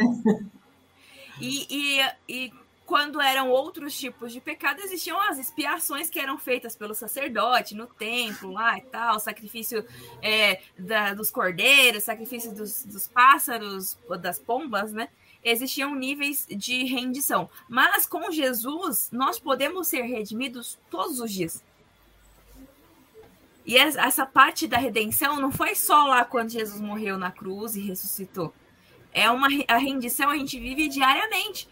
E, 1.40 1.68
e, 1.70 2.12
e 2.28 2.54
quando 2.86 3.22
eram 3.22 3.50
outros 3.50 3.98
tipos 3.98 4.34
de 4.34 4.42
pecado, 4.42 4.82
existiam 4.82 5.22
as 5.22 5.38
expiações 5.38 6.10
que 6.10 6.20
eram 6.20 6.40
feitas 6.40 6.76
pelo 6.76 6.96
sacerdote 6.96 7.76
no 7.76 7.86
templo 7.86 8.52
lá 8.52 8.80
e 8.80 8.82
tal, 8.82 9.20
sacrifício 9.20 9.86
é, 10.24 10.60
da, 10.78 11.14
dos 11.14 11.30
cordeiros, 11.30 12.04
sacrifício 12.04 12.52
dos, 12.52 12.84
dos 12.84 13.08
pássaros, 13.08 13.96
das 14.20 14.40
pombas, 14.40 14.92
né? 14.92 15.08
Existiam 15.44 15.96
níveis 15.96 16.46
de 16.50 16.84
rendição. 16.84 17.50
Mas 17.68 18.06
com 18.06 18.32
Jesus, 18.32 19.10
nós 19.12 19.40
podemos 19.40 19.88
ser 19.88 20.02
redimidos 20.02 20.78
todos 20.90 21.20
os 21.20 21.32
dias. 21.32 21.64
E 23.66 23.78
essa 23.78 24.26
parte 24.26 24.68
da 24.68 24.78
redenção 24.78 25.40
não 25.40 25.52
foi 25.52 25.76
só 25.76 26.06
lá 26.08 26.26
quando 26.26 26.50
Jesus 26.50 26.82
morreu 26.82 27.18
na 27.18 27.32
cruz 27.32 27.76
e 27.76 27.80
ressuscitou. 27.80 28.54
É 29.14 29.30
uma 29.30 29.48
a 29.68 29.78
rendição 29.78 30.30
a 30.30 30.38
gente 30.38 30.60
vive 30.60 30.88
diariamente. 30.88 31.70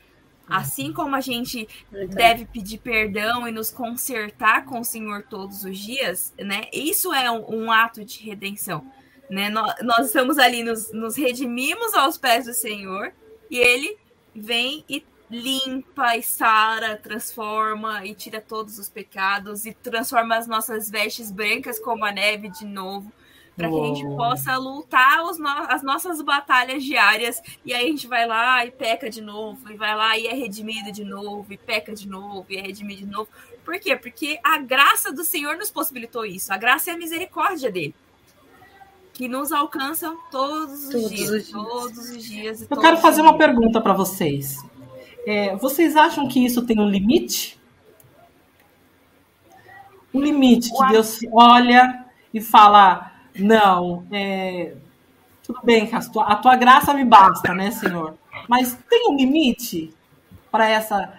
Assim 0.47 0.93
como 0.93 1.15
a 1.15 1.19
gente 1.19 1.67
deve 2.10 2.45
pedir 2.45 2.77
perdão 2.77 3.47
e 3.47 3.51
nos 3.51 3.69
consertar 3.69 4.63
com 4.63 4.80
o 4.80 4.86
Senhor 4.86 5.23
todos 5.23 5.65
os 5.65 5.77
dias, 5.77 6.34
né? 6.38 6.69
Isso 6.71 7.13
é 7.13 7.30
um, 7.30 7.63
um 7.63 7.71
ato 7.71 8.06
de 8.06 8.23
redenção, 8.23 8.89
né? 9.30 9.49
Nós, 9.49 9.75
nós 9.82 10.06
estamos 10.06 10.38
ali, 10.38 10.63
nos, 10.63 10.93
nos 10.93 11.17
redimimos 11.17 11.93
aos 11.93 12.17
pés 12.17 12.45
do 12.45 12.53
Senhor 12.53 13.12
e 13.49 13.57
Ele 13.57 13.97
vem 14.36 14.83
e 14.89 15.05
limpa 15.29 16.15
e 16.15 16.23
sara, 16.23 16.95
transforma 16.95 18.05
e 18.05 18.15
tira 18.15 18.39
todos 18.39 18.79
os 18.79 18.89
pecados 18.89 19.65
e 19.65 19.73
transforma 19.73 20.38
as 20.38 20.47
nossas 20.47 20.89
vestes 20.89 21.31
brancas 21.31 21.79
como 21.79 22.05
a 22.05 22.12
neve 22.12 22.49
de 22.49 22.65
novo 22.65 23.12
para 23.57 23.69
que 23.69 23.79
a 23.79 23.86
gente 23.86 24.05
possa 24.15 24.55
lutar 24.55 25.17
no 25.17 25.47
as 25.67 25.81
nossas 25.81 26.21
batalhas 26.21 26.83
diárias. 26.83 27.41
E 27.65 27.73
aí 27.73 27.86
a 27.86 27.89
gente 27.89 28.07
vai 28.07 28.27
lá 28.27 28.63
e 28.63 28.69
peca 28.69 29.10
de 29.10 29.19
novo, 29.19 29.71
e 29.71 29.75
vai 29.75 29.95
lá 29.95 30.15
e 30.15 30.27
é 30.27 30.33
redimido 30.33 30.91
de 30.91 31.03
novo, 31.03 31.51
e 31.51 31.57
peca 31.57 31.93
de 31.93 32.07
novo, 32.07 32.45
e 32.49 32.57
é 32.57 32.62
redimido 32.62 33.01
de 33.01 33.07
novo. 33.07 33.27
Por 33.65 33.79
quê? 33.79 33.95
Porque 33.95 34.39
a 34.43 34.60
graça 34.60 35.12
do 35.12 35.23
Senhor 35.23 35.57
nos 35.57 35.71
possibilitou 35.71 36.23
isso. 36.23 36.53
A 36.53 36.57
graça 36.57 36.91
e 36.91 36.93
a 36.93 36.97
misericórdia 36.97 37.71
dele. 37.71 37.95
Que 39.17 39.27
nos 39.27 39.51
alcançam 39.51 40.15
todos 40.30 40.84
os 40.84 40.91
todos 40.91 41.10
dias. 41.10 41.30
Os 41.32 41.47
dias. 41.47 41.49
Todos 41.49 42.10
os 42.12 42.23
dias. 42.23 42.67
Eu 42.69 42.77
quero 42.77 42.97
fazer 42.97 43.23
uma 43.23 43.36
pergunta 43.36 43.82
para 43.82 43.91
vocês. 43.91 44.63
É, 45.25 45.56
vocês 45.56 45.95
acham 45.95 46.27
que 46.27 46.45
isso 46.45 46.63
tem 46.67 46.80
um 46.80 46.88
limite? 46.88 47.60
Um 50.13 50.21
limite 50.21 50.71
que 50.71 50.88
Deus 50.89 51.19
olha 51.32 52.06
e 52.32 52.39
fala: 52.39 53.12
não, 53.36 54.06
é... 54.12 54.75
tudo 55.43 55.62
bem, 55.63 55.89
a 55.91 55.99
tua, 55.99 56.23
a 56.25 56.36
tua 56.36 56.56
graça 56.56 56.93
me 56.93 57.03
basta, 57.03 57.56
né, 57.56 57.71
Senhor? 57.71 58.13
Mas 58.47 58.77
tem 58.88 59.10
um 59.10 59.15
limite 59.17 59.91
para 60.51 60.69
essa 60.69 61.12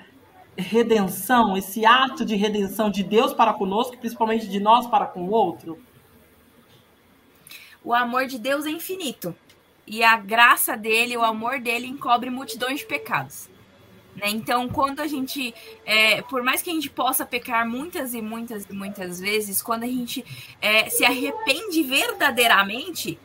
redenção, 0.57 1.57
esse 1.57 1.85
ato 1.85 2.25
de 2.25 2.37
redenção 2.37 2.91
de 2.91 3.03
Deus 3.03 3.35
para 3.35 3.53
conosco, 3.53 3.99
principalmente 3.99 4.49
de 4.49 4.61
nós 4.61 4.87
para 4.87 5.07
com 5.07 5.25
o 5.25 5.31
outro? 5.31 5.81
O 7.83 7.95
amor 7.95 8.27
de 8.27 8.39
Deus 8.39 8.67
é 8.67 8.71
infinito. 8.71 9.35
E 9.87 10.03
a 10.03 10.17
graça 10.17 10.77
dele, 10.77 11.17
o 11.17 11.25
amor 11.25 11.61
dele, 11.61 11.87
encobre 11.87 12.29
multidões 12.29 12.81
de 12.81 12.87
pecados. 12.87 13.49
Né? 14.15 14.29
Então, 14.31 14.69
quando 14.69 15.01
a 15.01 15.07
gente, 15.07 15.55
é, 15.87 16.21
por 16.23 16.43
mais 16.43 16.61
que 16.61 16.71
a 16.71 16.73
gente 16.73 16.91
possa 16.91 17.25
pecar 17.25 17.67
muitas 17.67 18.13
e 18.15 18.21
muitas 18.21 18.65
e 18.65 18.73
muitas 18.73 19.21
vezes, 19.21 19.63
quando 19.63 19.85
a 19.85 19.89
gente 19.89 20.25
é, 20.61 20.91
se 20.91 21.05
arrepende 21.05 21.83
verdadeiramente, 21.83 23.19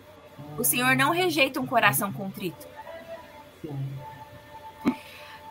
o 0.57 0.63
Senhor 0.63 0.95
não 0.95 1.11
rejeita 1.11 1.59
um 1.59 1.65
coração 1.65 2.13
contrito. 2.13 2.67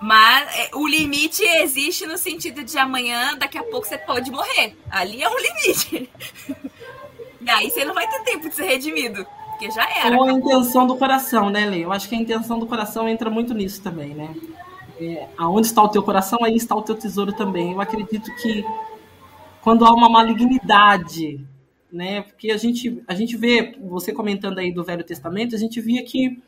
Mas 0.00 0.56
é, 0.56 0.70
o 0.74 0.86
limite 0.86 1.44
existe 1.44 2.06
no 2.06 2.18
sentido 2.18 2.64
de 2.64 2.76
amanhã, 2.78 3.36
daqui 3.36 3.56
a 3.56 3.62
pouco 3.62 3.86
você 3.86 3.98
pode 3.98 4.30
morrer. 4.30 4.76
Ali 4.90 5.22
é 5.22 5.28
um 5.28 5.38
limite. 5.38 6.10
e 7.44 7.50
aí 7.50 7.70
você 7.70 7.84
não 7.84 7.94
vai 7.94 8.08
ter 8.08 8.22
tempo 8.22 8.48
de 8.48 8.54
ser 8.54 8.64
redimido. 8.64 9.26
Porque 9.50 9.70
já 9.70 9.88
era. 9.98 10.16
Ou 10.16 10.24
a 10.24 10.32
intenção 10.32 10.86
do 10.86 10.96
coração, 10.96 11.50
né, 11.50 11.66
Lê? 11.66 11.84
Eu 11.84 11.92
acho 11.92 12.08
que 12.08 12.14
a 12.14 12.18
intenção 12.18 12.58
do 12.58 12.66
coração 12.66 13.08
entra 13.08 13.28
muito 13.30 13.52
nisso 13.54 13.82
também, 13.82 14.14
né? 14.14 14.34
é, 15.02 15.28
aonde 15.36 15.66
está 15.66 15.82
o 15.82 15.88
teu 15.88 16.02
coração, 16.02 16.38
aí 16.42 16.56
está 16.56 16.74
o 16.74 16.82
teu 16.82 16.94
tesouro 16.94 17.32
também. 17.32 17.72
Eu 17.72 17.80
acredito 17.80 18.34
que 18.36 18.64
quando 19.60 19.84
há 19.84 19.92
uma 19.92 20.08
malignidade, 20.08 21.44
né? 21.90 22.22
Porque 22.22 22.50
a 22.50 22.56
gente, 22.56 23.02
a 23.06 23.14
gente 23.14 23.36
vê, 23.36 23.76
você 23.80 24.12
comentando 24.12 24.58
aí 24.58 24.72
do 24.72 24.84
Velho 24.84 25.04
Testamento, 25.04 25.54
a 25.54 25.58
gente 25.58 25.80
via 25.80 26.04
que 26.04 26.40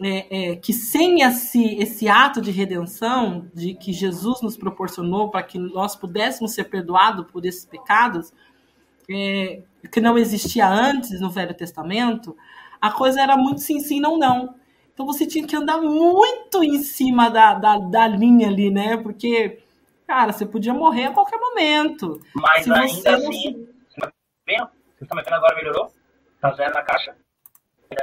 é, 0.00 0.52
é, 0.52 0.56
que 0.56 0.72
sem 0.72 1.22
esse, 1.22 1.76
esse 1.76 2.08
ato 2.08 2.40
de 2.40 2.50
redenção, 2.50 3.46
de 3.54 3.74
que 3.74 3.92
Jesus 3.92 4.42
nos 4.42 4.56
proporcionou 4.56 5.30
para 5.30 5.42
que 5.44 5.58
nós 5.58 5.94
pudéssemos 5.94 6.52
ser 6.52 6.64
perdoados 6.64 7.26
por 7.30 7.44
esses 7.46 7.64
pecados, 7.64 8.32
é, 9.08 9.60
que 9.90 10.00
não 10.00 10.16
existia 10.18 10.68
antes 10.68 11.20
no 11.20 11.30
Velho 11.30 11.54
Testamento, 11.54 12.36
a 12.80 12.90
coisa 12.90 13.20
era 13.20 13.36
muito 13.36 13.60
sim, 13.60 13.80
sim, 13.80 14.00
não, 14.00 14.18
não. 14.18 14.54
Então 14.92 15.06
você 15.06 15.26
tinha 15.26 15.46
que 15.46 15.56
andar 15.56 15.78
muito 15.78 16.62
em 16.62 16.82
cima 16.82 17.30
da, 17.30 17.54
da, 17.54 17.78
da 17.78 18.06
linha 18.06 18.48
ali, 18.48 18.70
né? 18.70 18.96
Porque, 18.96 19.60
cara, 20.06 20.32
você 20.32 20.44
podia 20.44 20.74
morrer 20.74 21.06
a 21.06 21.12
qualquer 21.12 21.38
momento. 21.38 22.20
Mas 22.34 22.64
Se 22.64 22.72
ainda 22.72 23.16
assim. 23.16 23.68
Você 23.88 24.00
tá 24.00 24.12
vendo? 24.46 24.66
Vocês 24.66 25.02
estão 25.02 25.16
me 25.16 25.22
vendo 25.22 25.34
agora? 25.34 25.56
Melhorou? 25.56 25.92
Tá 26.40 26.52
zero 26.52 26.74
na 26.74 26.82
caixa? 26.82 27.16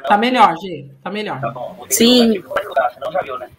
Tá 0.08 0.18
melhor, 0.18 0.56
G. 0.58 0.90
Tá 1.04 1.10
melhor. 1.10 1.40
Tá 1.42 1.50
bom. 1.52 1.86
Sim. 1.90 2.38
Lugar, 2.38 2.94
senão 2.94 3.12
já 3.12 3.22
viu, 3.22 3.38
né? 3.38 3.50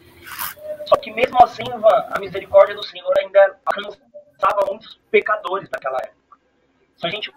Só 0.86 0.96
que 0.96 1.10
mesmo 1.12 1.42
assim, 1.42 1.62
Ivan, 1.62 2.06
a 2.10 2.18
misericórdia 2.18 2.74
do 2.74 2.84
Senhor 2.84 3.12
ainda 3.18 3.58
alcançava 3.64 4.66
muitos 4.68 4.98
pecadores 5.10 5.68
naquela 5.70 5.98
época. 5.98 6.38
Se 6.96 7.06
a 7.06 7.10
gente 7.10 7.32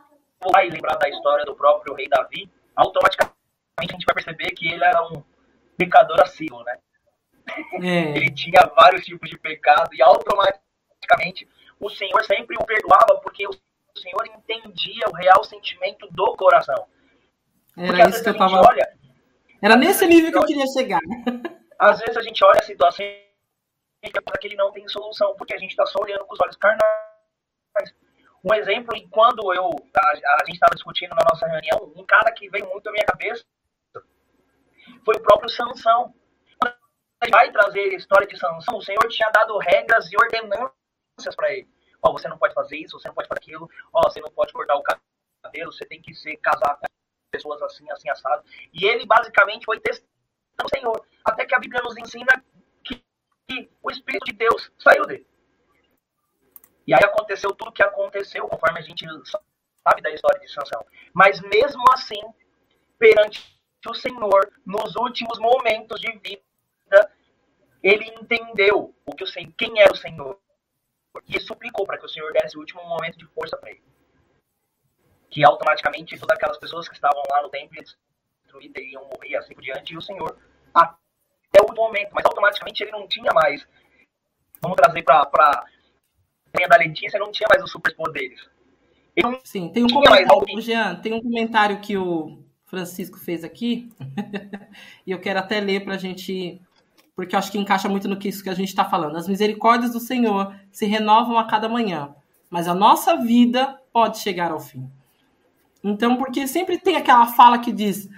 e 0.65 0.69
lembrar 0.69 0.95
da 0.97 1.10
história 1.10 1.45
do 1.45 1.56
próprio 1.56 1.93
rei 1.93 2.08
Davi, 2.08 2.49
automaticamente 2.75 3.34
a 3.77 3.84
gente 3.84 4.06
vai 4.06 4.15
perceber 4.15 4.51
que 4.51 4.71
ele 4.71 4.84
era 4.84 5.01
um 5.08 5.23
pecador 5.77 6.21
assíduo, 6.21 6.63
né? 6.63 6.77
É. 7.82 8.15
Ele 8.15 8.32
tinha 8.32 8.62
vários 8.75 9.03
tipos 9.03 9.29
de 9.29 9.38
pecado 9.38 9.89
e 9.93 10.01
automaticamente 10.01 11.47
o 11.79 11.89
Senhor 11.89 12.23
sempre 12.23 12.56
o 12.58 12.65
perdoava 12.65 13.20
porque 13.22 13.45
o 13.47 13.51
Senhor 13.97 14.26
entendia 14.28 15.05
o 15.09 15.15
real 15.15 15.43
sentimento 15.43 16.07
do 16.11 16.36
coração. 16.36 16.88
Era 17.76 18.09
isso 18.09 18.24
que 18.24 18.30
eu 18.30 18.38
tava. 18.38 18.61
Olha, 18.61 18.88
Era 19.61 19.76
nesse 19.76 20.05
nível 20.05 20.32
que 20.32 20.38
eu 20.38 20.45
queria 20.45 20.68
chegar. 20.68 21.01
Às 21.78 21.99
vezes 21.99 22.15
a 22.15 22.22
gente 22.22 22.43
olha 22.45 22.59
a 22.59 22.63
situação 22.63 23.05
e 23.05 24.09
pensa 24.09 24.38
que 24.39 24.47
ele 24.47 24.55
não 24.55 24.72
tem 24.72 24.88
solução, 24.88 25.36
porque 25.36 25.53
a 25.53 25.57
gente 25.57 25.72
está 25.72 25.86
só 25.86 25.99
olhando 26.01 26.24
com 26.26 26.34
os 26.34 26.39
olhos 26.39 26.55
carnais. 26.55 27.93
Um 28.44 28.54
exemplo, 28.54 28.94
quando 29.10 29.54
eu 29.54 29.70
a, 29.96 30.41
a 30.41 30.46
gente 30.46 30.56
estava 30.56 30.76
discutindo 30.76 31.16
na 31.16 31.24
nossa 31.32 31.48
reunião, 31.48 31.94
um 31.96 32.06
cara 32.06 32.30
que 32.34 32.50
veio 32.50 32.70
muito 32.70 32.88
à 32.89 32.91
minha 32.91 33.06
cabeça 33.06 33.46
foi 35.06 35.16
o 35.16 35.22
próprio 35.22 35.50
Sansão. 35.50 36.14
Quando 36.60 36.76
ele 37.24 37.32
vai 37.32 37.52
trazer 37.52 37.80
a 37.80 37.96
história 37.96 38.28
de 38.28 38.38
Sansão, 38.38 38.78
o 38.78 38.82
Senhor 38.82 39.08
tinha 39.08 39.30
dado 39.30 39.58
regras 39.60 40.12
e 40.12 40.18
ordenanças 40.18 41.36
para 41.36 41.54
ele. 41.54 41.70
Ó, 42.02 42.12
você 42.12 42.28
não 42.28 42.38
pode 42.38 42.54
fazer 42.54 42.76
isso, 42.78 43.00
você 43.00 43.08
não 43.08 43.16
pode 43.16 43.30
fazer 43.30 43.39
aquilo, 43.39 43.70
ó, 43.94 44.10
você 44.10 44.20
não 44.20 44.30
pode 44.30 44.52
cortar 44.52 44.76
o 44.76 44.84
cabelo, 44.84 45.72
você 45.72 45.86
tem 45.86 46.02
que 46.02 46.14
ser 46.14 46.36
casado 46.38 46.80
com 46.80 46.88
pessoas 47.32 47.62
assim, 47.62 47.89
assim, 47.91 48.10
assado. 48.10 48.44
E 48.74 48.86
ele 48.86 49.06
basicamente 49.06 49.64
foi 49.64 49.80
testando 49.80 50.10
o 50.66 50.70
Senhor. 50.70 51.08
Até 51.24 51.46
que 51.46 51.56
a 51.56 51.60
Bíblia 51.60 51.82
nos 51.82 51.98
ensina 51.98 52.44
que, 52.84 53.02
que 53.48 53.72
o 53.82 53.89
Espírito 53.89 54.26
de 54.26 54.34
Deus 54.34 54.70
saiu 54.78 55.06
dele. 55.06 55.26
E 56.86 56.93
aí 56.93 56.99
aconteceu 57.03 57.53
tudo 57.53 57.69
o 57.69 57.71
que 57.71 57.84
aconteceu, 57.84 58.47
conforme 58.47 58.79
a 58.79 58.81
gente 58.81 59.05
sabe 59.88 60.01
da 60.01 60.11
história 60.11 60.39
de 60.39 60.51
Sansão. 60.51 60.86
Mas 61.13 61.39
mesmo 61.41 61.84
assim, 61.93 62.21
perante 62.97 63.59
o 63.88 63.93
Senhor, 63.93 64.51
nos 64.65 64.95
últimos 64.95 65.39
momentos 65.39 65.99
de 65.99 66.11
vida, 66.11 67.11
ele 67.81 68.05
entendeu 68.19 68.93
o 69.05 69.15
que 69.15 69.23
o 69.23 69.27
Senhor, 69.27 69.53
quem 69.57 69.79
era 69.79 69.91
o 69.91 69.97
Senhor. 69.97 70.39
E 71.27 71.39
suplicou 71.39 71.86
para 71.86 71.97
que 71.97 72.05
o 72.05 72.09
Senhor 72.09 72.31
desse 72.34 72.57
o 72.57 72.59
último 72.59 72.84
momento 72.86 73.17
de 73.17 73.25
força 73.27 73.55
para 73.57 73.69
ele. 73.69 73.84
Que 75.29 75.43
automaticamente 75.45 76.17
todas 76.17 76.36
aquelas 76.36 76.57
pessoas 76.57 76.88
que 76.88 76.95
estavam 76.95 77.21
lá 77.29 77.41
no 77.41 77.49
templo 77.49 77.75
destruídas 78.43 78.84
iriam 78.84 79.05
morrer 79.05 79.36
assim 79.36 79.53
por 79.53 79.61
diante, 79.61 79.93
e 79.93 79.97
o 79.97 80.01
Senhor, 80.01 80.38
até 80.73 81.61
o 81.61 81.73
momento, 81.73 82.11
mas 82.13 82.25
automaticamente 82.25 82.84
ele 82.84 82.91
não 82.91 83.07
tinha 83.07 83.31
mais. 83.34 83.67
Vamos 84.61 84.77
trazer 84.77 85.03
para 85.03 85.65
da 86.70 86.78
Letícia 86.78 87.20
não 87.20 87.32
tinha 87.32 87.47
mais 87.49 87.64
os 87.64 87.72
superpoderes. 87.72 88.39
Sim, 89.43 89.70
tem 89.70 89.84
um 89.84 89.88
comentário, 89.88 90.62
Jean, 90.62 90.95
tem 90.95 91.14
um 91.14 91.22
comentário 91.22 91.80
que 91.80 91.97
o 91.97 92.39
Francisco 92.66 93.20
fez 93.20 93.43
aqui, 93.43 93.91
e 95.06 95.12
eu 95.12 95.20
quero 95.20 95.39
até 95.39 95.60
ler 95.60 95.84
para 95.84 95.95
a 95.95 95.97
gente, 95.97 96.60
porque 97.16 97.36
eu 97.36 97.39
acho 97.39 97.51
que 97.51 97.60
encaixa 97.60 97.88
muito 97.88 98.08
no 98.08 98.18
que 98.18 98.30
isso 98.30 98.43
que 98.43 98.49
a 98.49 98.56
gente 98.56 98.70
está 98.70 98.86
falando. 98.86 99.16
As 99.16 99.28
misericórdias 99.28 99.91
do 99.91 99.99
Senhor 99.99 100.56
se 100.72 100.86
renovam 100.86 101.38
a 101.38 101.45
cada 101.45 101.70
manhã, 101.70 102.16
mas 102.49 102.68
a 102.68 102.74
nossa 102.74 103.18
vida 103.18 103.80
pode 103.91 104.20
chegar 104.20 104.51
ao 104.51 104.60
fim. 104.60 104.89
Então, 105.84 106.16
porque 106.16 106.47
sempre 106.47 106.80
tem 106.80 106.95
aquela 106.95 107.28
fala 107.28 107.60
que 107.60 107.72
diz: 107.72 108.10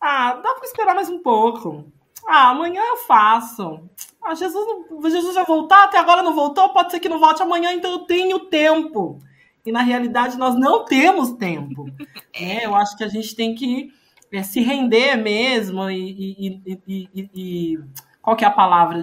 ah, 0.00 0.34
dá 0.34 0.54
para 0.54 0.64
esperar 0.64 0.94
mais 0.94 1.10
um 1.10 1.22
pouco. 1.22 1.84
Ah, 2.26 2.50
amanhã 2.50 2.80
eu 2.80 2.96
faço. 2.98 3.88
Ah, 4.24 4.34
Jesus, 4.34 4.64
Jesus 5.04 5.34
já 5.34 5.44
voltar, 5.44 5.84
até 5.84 5.98
agora 5.98 6.22
não 6.22 6.34
voltou, 6.34 6.68
pode 6.68 6.90
ser 6.90 7.00
que 7.00 7.08
não 7.08 7.18
volte 7.18 7.42
amanhã, 7.42 7.72
então 7.72 7.90
eu 7.90 7.98
tenho 8.00 8.38
tempo. 8.40 9.18
E 9.64 9.72
na 9.72 9.82
realidade 9.82 10.38
nós 10.38 10.54
não 10.54 10.84
temos 10.84 11.32
tempo. 11.32 11.86
É, 12.34 12.64
eu 12.64 12.74
acho 12.74 12.96
que 12.96 13.04
a 13.04 13.08
gente 13.08 13.36
tem 13.36 13.54
que 13.54 13.92
é, 14.32 14.42
se 14.42 14.62
render 14.62 15.16
mesmo 15.16 15.90
e, 15.90 16.58
e, 16.66 16.80
e, 16.88 17.30
e, 17.34 17.78
qual 18.22 18.34
que 18.34 18.42
é 18.42 18.48
a 18.48 18.50
palavra? 18.50 19.00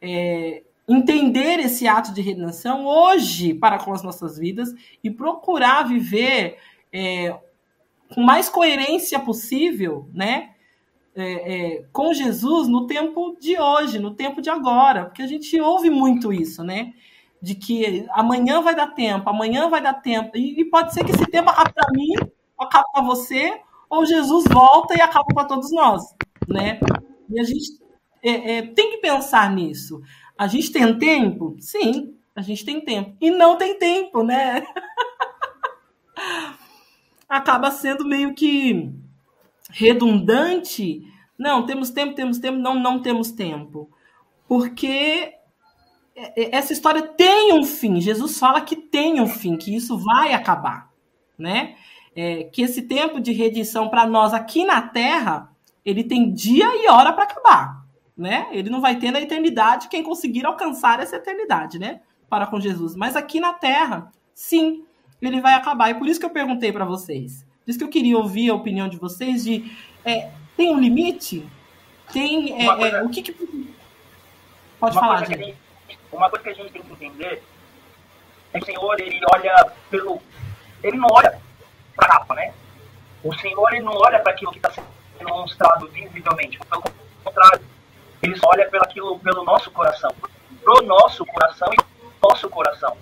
É, 0.00 0.64
entender 0.88 1.60
esse 1.60 1.86
ato 1.86 2.12
de 2.12 2.20
redenção 2.20 2.84
hoje 2.84 3.54
para 3.54 3.78
com 3.78 3.92
as 3.92 4.02
nossas 4.02 4.36
vidas 4.36 4.74
e 5.02 5.12
procurar 5.12 5.84
viver 5.84 6.58
é, 6.92 7.38
com 8.12 8.20
mais 8.20 8.48
coerência 8.48 9.20
possível, 9.20 10.10
né? 10.12 10.51
É, 11.14 11.54
é, 11.76 11.84
com 11.92 12.14
Jesus 12.14 12.68
no 12.68 12.86
tempo 12.86 13.36
de 13.38 13.58
hoje, 13.60 13.98
no 13.98 14.14
tempo 14.14 14.40
de 14.40 14.48
agora, 14.48 15.04
porque 15.04 15.20
a 15.20 15.26
gente 15.26 15.60
ouve 15.60 15.90
muito 15.90 16.32
isso, 16.32 16.64
né? 16.64 16.94
De 17.40 17.54
que 17.54 18.06
amanhã 18.12 18.62
vai 18.62 18.74
dar 18.74 18.88
tempo, 18.88 19.28
amanhã 19.28 19.68
vai 19.68 19.82
dar 19.82 19.94
tempo, 19.94 20.30
e, 20.38 20.60
e 20.60 20.64
pode 20.64 20.94
ser 20.94 21.04
que 21.04 21.10
esse 21.10 21.26
tempo 21.26 21.50
acabe 21.50 21.74
para 21.74 21.92
mim, 21.92 22.14
acabe 22.58 22.86
para 22.92 23.02
você, 23.02 23.60
ou 23.90 24.06
Jesus 24.06 24.44
volta 24.50 24.96
e 24.96 25.02
acaba 25.02 25.26
para 25.34 25.44
todos 25.44 25.70
nós, 25.70 26.02
né? 26.48 26.80
E 27.28 27.38
a 27.38 27.44
gente 27.44 27.82
é, 28.22 28.56
é, 28.56 28.62
tem 28.62 28.92
que 28.92 28.98
pensar 28.98 29.50
nisso. 29.54 30.00
A 30.38 30.46
gente 30.46 30.72
tem 30.72 30.98
tempo? 30.98 31.56
Sim, 31.58 32.16
a 32.34 32.40
gente 32.40 32.64
tem 32.64 32.80
tempo. 32.82 33.16
E 33.20 33.30
não 33.30 33.58
tem 33.58 33.78
tempo, 33.78 34.22
né? 34.22 34.66
Acaba 37.28 37.70
sendo 37.70 38.06
meio 38.06 38.34
que 38.34 38.90
redundante. 39.72 41.02
Não, 41.38 41.66
temos 41.66 41.90
tempo, 41.90 42.14
temos 42.14 42.38
tempo, 42.38 42.58
não, 42.58 42.78
não 42.78 43.00
temos 43.00 43.32
tempo. 43.32 43.90
Porque 44.46 45.34
essa 46.14 46.72
história 46.72 47.02
tem 47.02 47.52
um 47.52 47.64
fim. 47.64 48.00
Jesus 48.00 48.38
fala 48.38 48.60
que 48.60 48.76
tem 48.76 49.20
um 49.20 49.26
fim, 49.26 49.56
que 49.56 49.74
isso 49.74 49.96
vai 49.98 50.32
acabar, 50.32 50.90
né? 51.38 51.76
É, 52.14 52.44
que 52.44 52.62
esse 52.62 52.82
tempo 52.82 53.18
de 53.20 53.32
redenção 53.32 53.88
para 53.88 54.06
nós 54.06 54.34
aqui 54.34 54.64
na 54.64 54.82
Terra, 54.82 55.50
ele 55.84 56.04
tem 56.04 56.32
dia 56.32 56.66
e 56.84 56.88
hora 56.88 57.12
para 57.12 57.24
acabar, 57.24 57.86
né? 58.16 58.48
Ele 58.52 58.68
não 58.68 58.80
vai 58.80 58.96
ter 58.98 59.10
na 59.10 59.20
eternidade 59.20 59.88
quem 59.88 60.02
conseguir 60.02 60.44
alcançar 60.44 61.00
essa 61.00 61.16
eternidade, 61.16 61.78
né? 61.78 62.02
Para 62.28 62.46
com 62.46 62.60
Jesus. 62.60 62.94
Mas 62.94 63.16
aqui 63.16 63.40
na 63.40 63.54
Terra, 63.54 64.12
sim, 64.34 64.84
ele 65.20 65.40
vai 65.40 65.54
acabar. 65.54 65.90
E 65.90 65.94
por 65.94 66.06
isso 66.06 66.20
que 66.20 66.26
eu 66.26 66.30
perguntei 66.30 66.70
para 66.70 66.84
vocês. 66.84 67.46
Por 67.64 67.70
isso 67.70 67.78
que 67.78 67.84
eu 67.84 67.88
queria 67.88 68.18
ouvir 68.18 68.50
a 68.50 68.54
opinião 68.54 68.88
de 68.88 68.96
vocês 68.96 69.44
de 69.44 69.70
é, 70.04 70.30
tem 70.56 70.74
um 70.74 70.80
limite? 70.80 71.48
Tem 72.12 72.60
é, 72.60 72.76
coisa, 72.76 72.96
é, 72.98 73.02
o 73.02 73.08
que, 73.08 73.22
que... 73.22 73.74
pode 74.80 74.94
falar, 74.94 75.24
gente? 75.26 75.44
Gente, 75.44 75.98
uma 76.10 76.28
coisa 76.28 76.44
que 76.44 76.50
a 76.50 76.54
gente 76.54 76.72
tem 76.72 76.82
que 76.82 76.92
entender 76.92 77.42
é 78.52 78.58
que 78.58 78.64
o 78.64 78.66
Senhor 78.66 79.00
ele 79.00 79.20
olha 79.32 79.72
pelo 79.90 80.20
ele 80.82 80.96
não 80.96 81.08
olha 81.10 81.40
para 81.94 82.06
a 82.06 82.18
capa, 82.18 82.34
né? 82.34 82.52
O 83.22 83.32
Senhor 83.34 83.72
ele 83.72 83.84
não 83.84 83.94
olha 83.94 84.18
para 84.18 84.32
aquilo 84.32 84.50
que 84.50 84.58
está 84.58 84.70
sendo 84.70 84.88
demonstrado 85.16 85.86
visivelmente, 85.88 86.58
pelo 86.68 86.82
contrário, 87.22 87.64
ele 88.20 88.36
só 88.36 88.48
olha 88.48 88.68
pelo 88.68 88.82
aquilo 88.82 89.18
pelo 89.20 89.44
nosso 89.44 89.70
coração, 89.70 90.12
pro 90.62 90.82
nosso 90.82 91.24
coração 91.24 91.68
e 91.72 91.76
nosso 92.20 92.48
coração. 92.50 92.96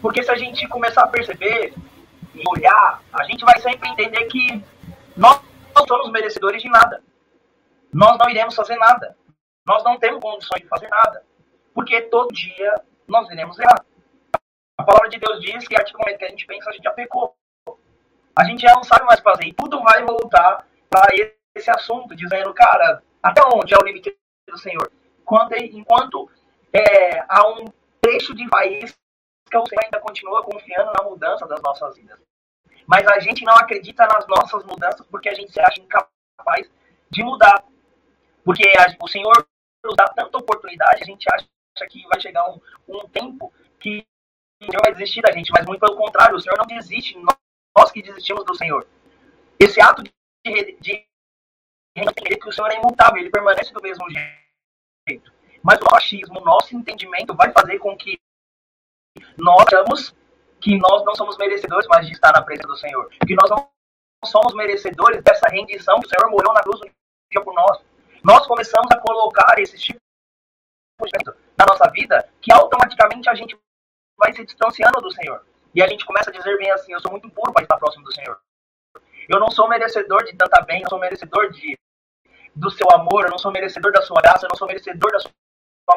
Porque 0.00 0.22
se 0.22 0.30
a 0.32 0.36
gente 0.36 0.66
começar 0.66 1.02
a 1.02 1.06
perceber 1.06 1.72
e 2.34 2.42
olhar, 2.48 3.02
a 3.12 3.24
gente 3.24 3.44
vai 3.44 3.58
sempre 3.60 3.88
entender 3.88 4.24
que 4.26 4.62
nós 5.16 5.40
não 5.74 5.86
somos 5.86 6.10
merecedores 6.10 6.62
de 6.62 6.68
nada. 6.68 7.02
Nós 7.92 8.16
não 8.18 8.30
iremos 8.30 8.54
fazer 8.54 8.76
nada. 8.76 9.16
Nós 9.66 9.84
não 9.84 9.98
temos 9.98 10.20
condições 10.20 10.62
de 10.62 10.68
fazer 10.68 10.88
nada. 10.88 11.24
Porque 11.74 12.00
todo 12.02 12.32
dia 12.32 12.74
nós 13.06 13.28
iremos 13.30 13.58
errar. 13.58 13.84
A 14.78 14.84
palavra 14.84 15.08
de 15.08 15.18
Deus 15.18 15.40
diz 15.40 15.68
que 15.68 15.74
a 15.74 15.78
partir 15.78 15.92
do 15.92 15.98
momento 15.98 16.18
que 16.18 16.24
a 16.24 16.28
gente 16.28 16.46
pensa, 16.46 16.70
a 16.70 16.72
gente 16.72 16.84
já 16.84 16.92
pecou. 16.92 17.36
A 18.34 18.44
gente 18.44 18.62
já 18.62 18.74
não 18.74 18.82
sabe 18.82 19.04
mais 19.04 19.20
fazer. 19.20 19.44
E 19.44 19.52
tudo 19.52 19.82
vai 19.82 20.02
voltar 20.02 20.66
para 20.88 21.06
esse 21.54 21.70
assunto, 21.70 22.16
dizendo, 22.16 22.52
cara, 22.54 23.02
até 23.22 23.42
onde 23.54 23.74
é 23.74 23.76
o 23.76 23.84
limite 23.84 24.16
do 24.48 24.58
Senhor? 24.58 24.90
Enquanto, 25.20 25.54
enquanto 25.54 26.30
é, 26.72 27.24
há 27.28 27.46
um 27.48 27.66
trecho 28.00 28.34
de 28.34 28.48
país 28.48 28.96
que 29.52 29.58
o 29.58 29.66
Senhor 29.66 29.84
ainda 29.84 30.00
continua 30.00 30.42
confiando 30.42 30.92
na 30.92 31.02
mudança 31.02 31.46
das 31.46 31.60
nossas 31.60 31.94
vidas. 31.96 32.18
Mas 32.86 33.06
a 33.06 33.20
gente 33.20 33.44
não 33.44 33.54
acredita 33.54 34.06
nas 34.06 34.26
nossas 34.26 34.64
mudanças 34.64 35.06
porque 35.06 35.28
a 35.28 35.34
gente 35.34 35.52
se 35.52 35.60
acha 35.60 35.80
incapaz 35.80 36.70
de 37.10 37.22
mudar. 37.22 37.62
Porque 38.44 38.66
a, 38.78 38.96
o 39.00 39.08
Senhor 39.08 39.46
nos 39.84 39.94
dá 39.94 40.06
tanta 40.08 40.38
oportunidade, 40.38 41.02
a 41.02 41.06
gente 41.06 41.26
acha 41.32 41.46
que 41.88 42.06
vai 42.08 42.20
chegar 42.20 42.48
um, 42.48 42.60
um 42.88 43.08
tempo 43.08 43.52
que 43.78 44.06
o 44.60 44.64
Senhor 44.64 44.82
vai 44.82 44.92
desistir 44.92 45.20
da 45.20 45.32
gente, 45.32 45.50
mas 45.52 45.66
muito 45.66 45.80
pelo 45.80 45.96
contrário, 45.96 46.36
o 46.36 46.40
Senhor 46.40 46.56
não 46.56 46.66
desiste, 46.66 47.18
nós 47.18 47.90
que 47.90 48.02
desistimos 48.02 48.44
do 48.44 48.54
Senhor. 48.54 48.86
Esse 49.58 49.80
ato 49.80 50.02
de, 50.02 50.12
de, 50.44 50.76
de 50.80 51.06
entender 51.96 52.36
que 52.36 52.48
o 52.48 52.52
Senhor 52.52 52.70
é 52.70 52.76
imutável, 52.76 53.18
ele 53.18 53.30
permanece 53.30 53.72
do 53.72 53.82
mesmo 53.82 54.04
jeito. 55.08 55.32
Mas 55.62 55.78
o 55.80 55.94
achismo, 55.94 56.40
o 56.40 56.44
nosso 56.44 56.76
entendimento 56.76 57.34
vai 57.34 57.52
fazer 57.52 57.78
com 57.78 57.96
que 57.96 58.18
nós 59.36 59.66
achamos 59.66 60.14
que 60.60 60.78
nós 60.78 61.04
não 61.04 61.14
somos 61.14 61.36
merecedores 61.36 61.86
mais 61.88 62.06
de 62.06 62.12
estar 62.12 62.32
na 62.32 62.42
presença 62.42 62.68
do 62.68 62.76
Senhor. 62.76 63.08
Que 63.26 63.34
nós 63.34 63.50
não 63.50 63.68
somos 64.24 64.54
merecedores 64.54 65.22
dessa 65.22 65.48
rendição 65.48 65.98
que 66.00 66.06
o 66.06 66.08
Senhor 66.08 66.30
morreu 66.30 66.52
na 66.52 66.62
cruz 66.62 66.80
um 66.80 66.90
dia 67.30 67.42
por 67.42 67.54
nós. 67.54 67.78
Nós 68.22 68.46
começamos 68.46 68.88
a 68.92 68.98
colocar 69.00 69.58
esse 69.58 69.76
tipo 69.78 69.98
de 71.02 71.34
na 71.58 71.66
nossa 71.66 71.90
vida 71.90 72.28
que 72.40 72.52
automaticamente 72.52 73.28
a 73.28 73.34
gente 73.34 73.58
vai 74.16 74.32
se 74.32 74.44
distanciando 74.44 75.00
do 75.00 75.10
Senhor. 75.12 75.44
E 75.74 75.82
a 75.82 75.88
gente 75.88 76.04
começa 76.04 76.30
a 76.30 76.32
dizer 76.32 76.56
bem 76.58 76.70
assim, 76.70 76.92
eu 76.92 77.00
sou 77.00 77.10
muito 77.10 77.26
impuro 77.26 77.52
para 77.52 77.62
estar 77.62 77.76
próximo 77.78 78.04
do 78.04 78.14
Senhor. 78.14 78.38
Eu 79.28 79.40
não 79.40 79.50
sou 79.50 79.68
merecedor 79.68 80.24
de 80.24 80.36
tanta 80.36 80.60
bem, 80.62 80.82
eu 80.82 80.88
sou 80.88 80.98
merecedor 80.98 81.50
de, 81.50 81.78
do 82.54 82.70
seu 82.70 82.86
amor, 82.92 83.24
eu 83.24 83.30
não 83.30 83.38
sou 83.38 83.50
merecedor 83.50 83.92
da 83.92 84.02
sua 84.02 84.20
graça, 84.20 84.46
eu 84.46 84.48
não 84.50 84.56
sou 84.56 84.68
merecedor 84.68 85.10
da 85.10 85.18
sua 85.18 85.32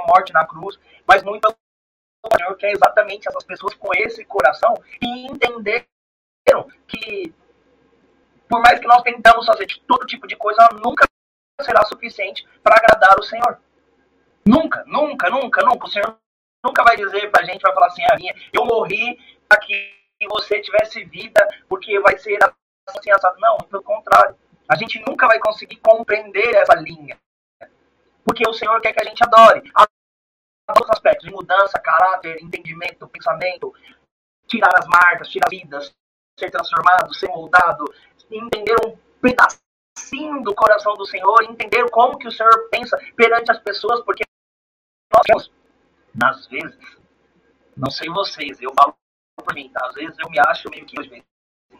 morte 0.08 0.34
na 0.34 0.46
cruz, 0.46 0.80
mas 1.08 1.24
muito 1.24 1.54
Senhor 2.36 2.56
quer 2.58 2.72
exatamente 2.72 3.28
essas 3.28 3.44
pessoas 3.44 3.74
com 3.76 3.90
esse 3.96 4.24
coração 4.26 4.74
e 5.02 5.28
entenderam 5.28 5.86
que, 6.88 7.34
por 8.48 8.62
mais 8.62 8.80
que 8.80 8.88
nós 8.88 9.02
tentamos 9.04 9.46
fazer 9.46 9.66
de 9.66 9.80
todo 9.82 10.06
tipo 10.06 10.28
de 10.28 10.36
coisa, 10.36 10.68
nunca 10.74 11.06
será 11.62 11.84
suficiente 11.86 12.48
para 12.64 12.76
agradar 12.76 13.18
o 13.20 13.24
Senhor. 13.24 13.60
Nunca, 14.46 14.84
nunca, 14.86 15.30
nunca, 15.30 15.62
nunca. 15.62 15.88
O 15.88 15.90
Senhor 15.90 16.18
nunca 16.64 16.84
vai 16.84 16.96
dizer 16.96 17.32
para 17.32 17.42
a 17.42 17.46
gente, 17.46 17.62
vai 17.62 17.74
falar 17.74 17.88
assim, 17.88 18.04
a 18.06 18.16
minha, 18.16 18.36
eu 18.54 18.66
morri 18.66 19.20
para 19.48 19.60
que 19.60 19.94
você 20.30 20.62
tivesse 20.62 21.04
vida, 21.06 21.48
porque 21.68 22.00
vai 22.00 22.18
ser 22.18 22.38
assim, 22.88 23.12
assado. 23.12 23.40
Não, 23.40 23.58
pelo 23.58 23.84
contrário. 23.84 24.36
A 24.68 24.76
gente 24.76 25.04
nunca 25.08 25.28
vai 25.28 25.40
conseguir 25.40 25.78
compreender 25.78 26.56
essa 26.56 26.76
linha. 26.76 27.18
Porque 28.24 28.48
o 28.48 28.54
Senhor 28.54 28.80
quer 28.82 28.94
que 28.94 29.02
a 29.02 29.08
gente 29.08 29.24
adore 29.24 29.62
todos 30.68 30.90
os 30.90 30.90
aspectos, 30.92 31.28
de 31.28 31.34
mudança, 31.34 31.80
caráter, 31.80 32.42
entendimento, 32.42 33.08
pensamento, 33.08 33.74
tirar 34.48 34.72
as 34.78 34.88
marcas, 34.88 35.30
tirar 35.30 35.50
vidas, 35.50 35.94
ser 36.40 36.50
transformado, 36.52 37.14
ser 37.14 37.28
moldado, 37.28 37.86
entender 38.32 38.76
um 38.86 38.98
pedacinho 39.22 40.44
do 40.44 40.54
coração 40.56 40.94
do 40.96 41.06
Senhor, 41.06 41.44
entender 41.44 41.90
como 41.90 42.18
que 42.18 42.28
o 42.28 42.32
Senhor 42.32 42.70
pensa 42.70 42.98
perante 43.16 43.52
as 43.52 43.60
pessoas, 43.60 44.02
porque 44.04 44.24
nós 45.30 45.50
nas 46.14 46.48
vezes, 46.48 46.98
não 47.76 47.92
sei 47.92 48.10
vocês, 48.10 48.62
eu 48.62 48.74
falo 48.74 48.96
por 49.38 49.54
mim, 49.54 49.70
tá? 49.70 49.86
às 49.86 49.94
vezes 49.94 50.16
eu 50.18 50.30
me 50.30 50.40
acho 50.40 50.70
meio 50.70 50.86
que, 50.86 51.00
às 51.00 51.08
vezes, 51.08 51.26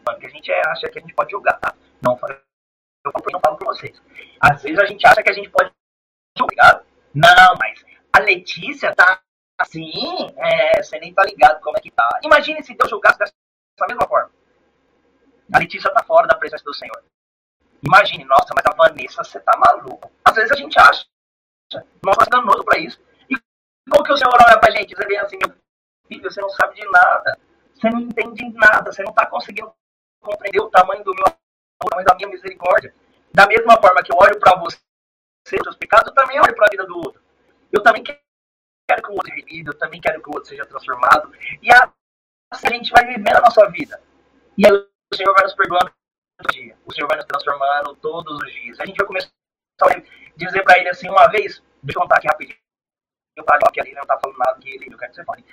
porque 0.04 0.26
a 0.26 0.28
gente 0.28 0.52
é, 0.52 0.60
acha 0.68 0.88
que 0.88 0.98
a 0.98 1.00
gente 1.00 1.14
pode 1.14 1.30
julgar, 1.30 1.58
tá? 1.58 1.74
Não, 2.02 2.18
eu 2.22 3.32
não 3.32 3.40
falo 3.40 3.56
por 3.56 3.66
vocês. 3.66 4.00
Às 4.40 4.62
vezes 4.62 4.78
a 4.78 4.84
gente 4.84 5.06
acha 5.06 5.22
que 5.22 5.30
a 5.30 5.32
gente 5.32 5.48
pode 5.48 5.72
julgar, 6.36 6.84
não, 7.14 7.54
mas 7.58 7.82
a 8.16 8.20
Letícia 8.20 8.94
tá 8.94 9.20
assim, 9.58 9.92
é, 10.38 10.82
você 10.82 10.98
nem 10.98 11.12
tá 11.12 11.22
ligado 11.22 11.60
como 11.60 11.76
é 11.76 11.80
que 11.80 11.90
tá. 11.90 12.08
Imagine 12.24 12.62
se 12.62 12.74
Deus 12.74 12.88
julgasse 12.88 13.18
dessa 13.18 13.34
mesma 13.86 14.08
forma. 14.08 14.30
A 15.52 15.58
Letícia 15.58 15.92
tá 15.92 16.02
fora 16.02 16.26
da 16.26 16.34
presença 16.34 16.64
do 16.64 16.74
Senhor. 16.74 17.04
Imagine, 17.82 18.24
nossa, 18.24 18.54
mas 18.54 18.64
a 18.64 18.74
Vanessa, 18.74 19.22
você 19.22 19.38
tá 19.40 19.56
maluco. 19.58 20.10
Às 20.24 20.34
vezes 20.34 20.50
a 20.50 20.56
gente 20.56 20.78
acha. 20.78 21.04
Nós 22.02 22.14
somos 22.14 22.28
danoso 22.30 22.64
pra 22.64 22.78
isso. 22.78 22.98
E 23.28 23.36
como 23.90 24.02
que 24.02 24.12
o 24.12 24.16
Senhor 24.16 24.32
olha 24.32 24.58
pra 24.58 24.70
gente? 24.70 24.94
Dizer 24.94 25.06
bem 25.06 25.18
assim, 25.18 25.36
meu 25.36 25.54
filho, 26.08 26.30
você 26.30 26.40
não 26.40 26.48
sabe 26.50 26.74
de 26.74 26.90
nada. 26.90 27.38
Você 27.74 27.90
não 27.90 28.00
entende 28.00 28.50
nada, 28.54 28.90
você 28.90 29.02
não 29.02 29.10
está 29.10 29.26
conseguindo 29.26 29.72
compreender 30.22 30.60
o 30.60 30.70
tamanho 30.70 31.04
do 31.04 31.14
meu 31.14 31.24
amor, 31.26 31.38
o 31.82 31.88
tamanho 31.88 32.06
da 32.06 32.14
minha 32.14 32.28
misericórdia. 32.28 32.94
Da 33.32 33.46
mesma 33.46 33.78
forma 33.78 34.02
que 34.02 34.10
eu 34.10 34.16
olho 34.18 34.40
para 34.40 34.58
você, 34.58 34.78
os 35.44 35.64
seus 35.64 35.76
pecados, 35.76 36.08
eu 36.08 36.14
também 36.14 36.40
olho 36.40 36.54
para 36.54 36.66
a 36.66 36.70
vida 36.70 36.86
do 36.86 36.96
outro. 36.96 37.25
Eu 37.76 37.82
também 37.82 38.02
quero 38.02 39.02
que 39.02 39.10
o 39.10 39.12
outro 39.12 39.28
seja 39.28 39.36
redimido, 39.36 39.70
eu 39.70 39.78
também 39.78 40.00
quero 40.00 40.22
que 40.22 40.28
o 40.28 40.32
outro 40.32 40.48
seja 40.48 40.64
transformado. 40.64 41.32
E 41.62 41.68
assim 41.72 42.66
a 42.66 42.70
gente 42.70 42.90
vai 42.90 43.04
vivendo 43.04 43.36
a 43.36 43.42
nossa 43.42 43.68
vida. 43.70 44.02
E 44.56 44.66
aí 44.66 44.72
o 44.72 45.16
Senhor 45.16 45.34
vai 45.34 45.44
nos 45.44 45.54
perdoando 45.54 45.92
todo 46.38 46.52
dia. 46.52 46.76
O 46.86 46.92
Senhor 46.92 47.06
vai 47.06 47.16
nos 47.16 47.26
transformando 47.26 47.94
todos 47.96 48.40
os 48.40 48.52
dias. 48.52 48.80
A 48.80 48.86
gente 48.86 48.96
vai 48.96 49.06
começar 49.06 49.30
a 49.82 49.88
dizer 50.36 50.62
para 50.62 50.78
ele 50.78 50.88
assim, 50.88 51.08
uma 51.08 51.26
vez, 51.28 51.62
deixa 51.82 51.98
eu 51.98 52.02
contar 52.02 52.16
aqui 52.16 52.28
rapidinho. 52.28 52.58
Eu 53.36 53.44
falo 53.44 53.60
que 53.72 53.80
ali 53.80 53.92
não 53.92 54.06
tá 54.06 54.18
falando 54.18 54.38
nada 54.38 54.58
que 54.58 54.70
ele, 54.70 54.94
eu 54.94 54.98
quero 54.98 55.10
que 55.10 55.16
você 55.16 55.24
fale. 55.24 55.44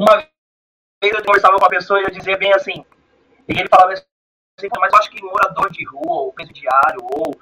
Uma 0.00 0.16
vez 0.16 1.14
eu 1.14 1.24
conversava 1.24 1.56
com 1.56 1.62
uma 1.62 1.68
pessoa 1.68 2.00
e 2.00 2.04
eu 2.04 2.10
dizia 2.10 2.38
bem 2.38 2.52
assim, 2.54 2.84
e 3.48 3.52
ele 3.52 3.68
falava 3.68 3.92
assim, 3.92 4.68
mas 4.80 4.92
eu 4.92 4.98
acho 4.98 5.10
que 5.10 5.22
morador 5.22 5.70
de 5.70 5.84
rua, 5.84 6.22
ou 6.22 6.32
presidiário, 6.32 7.00
ou 7.02 7.38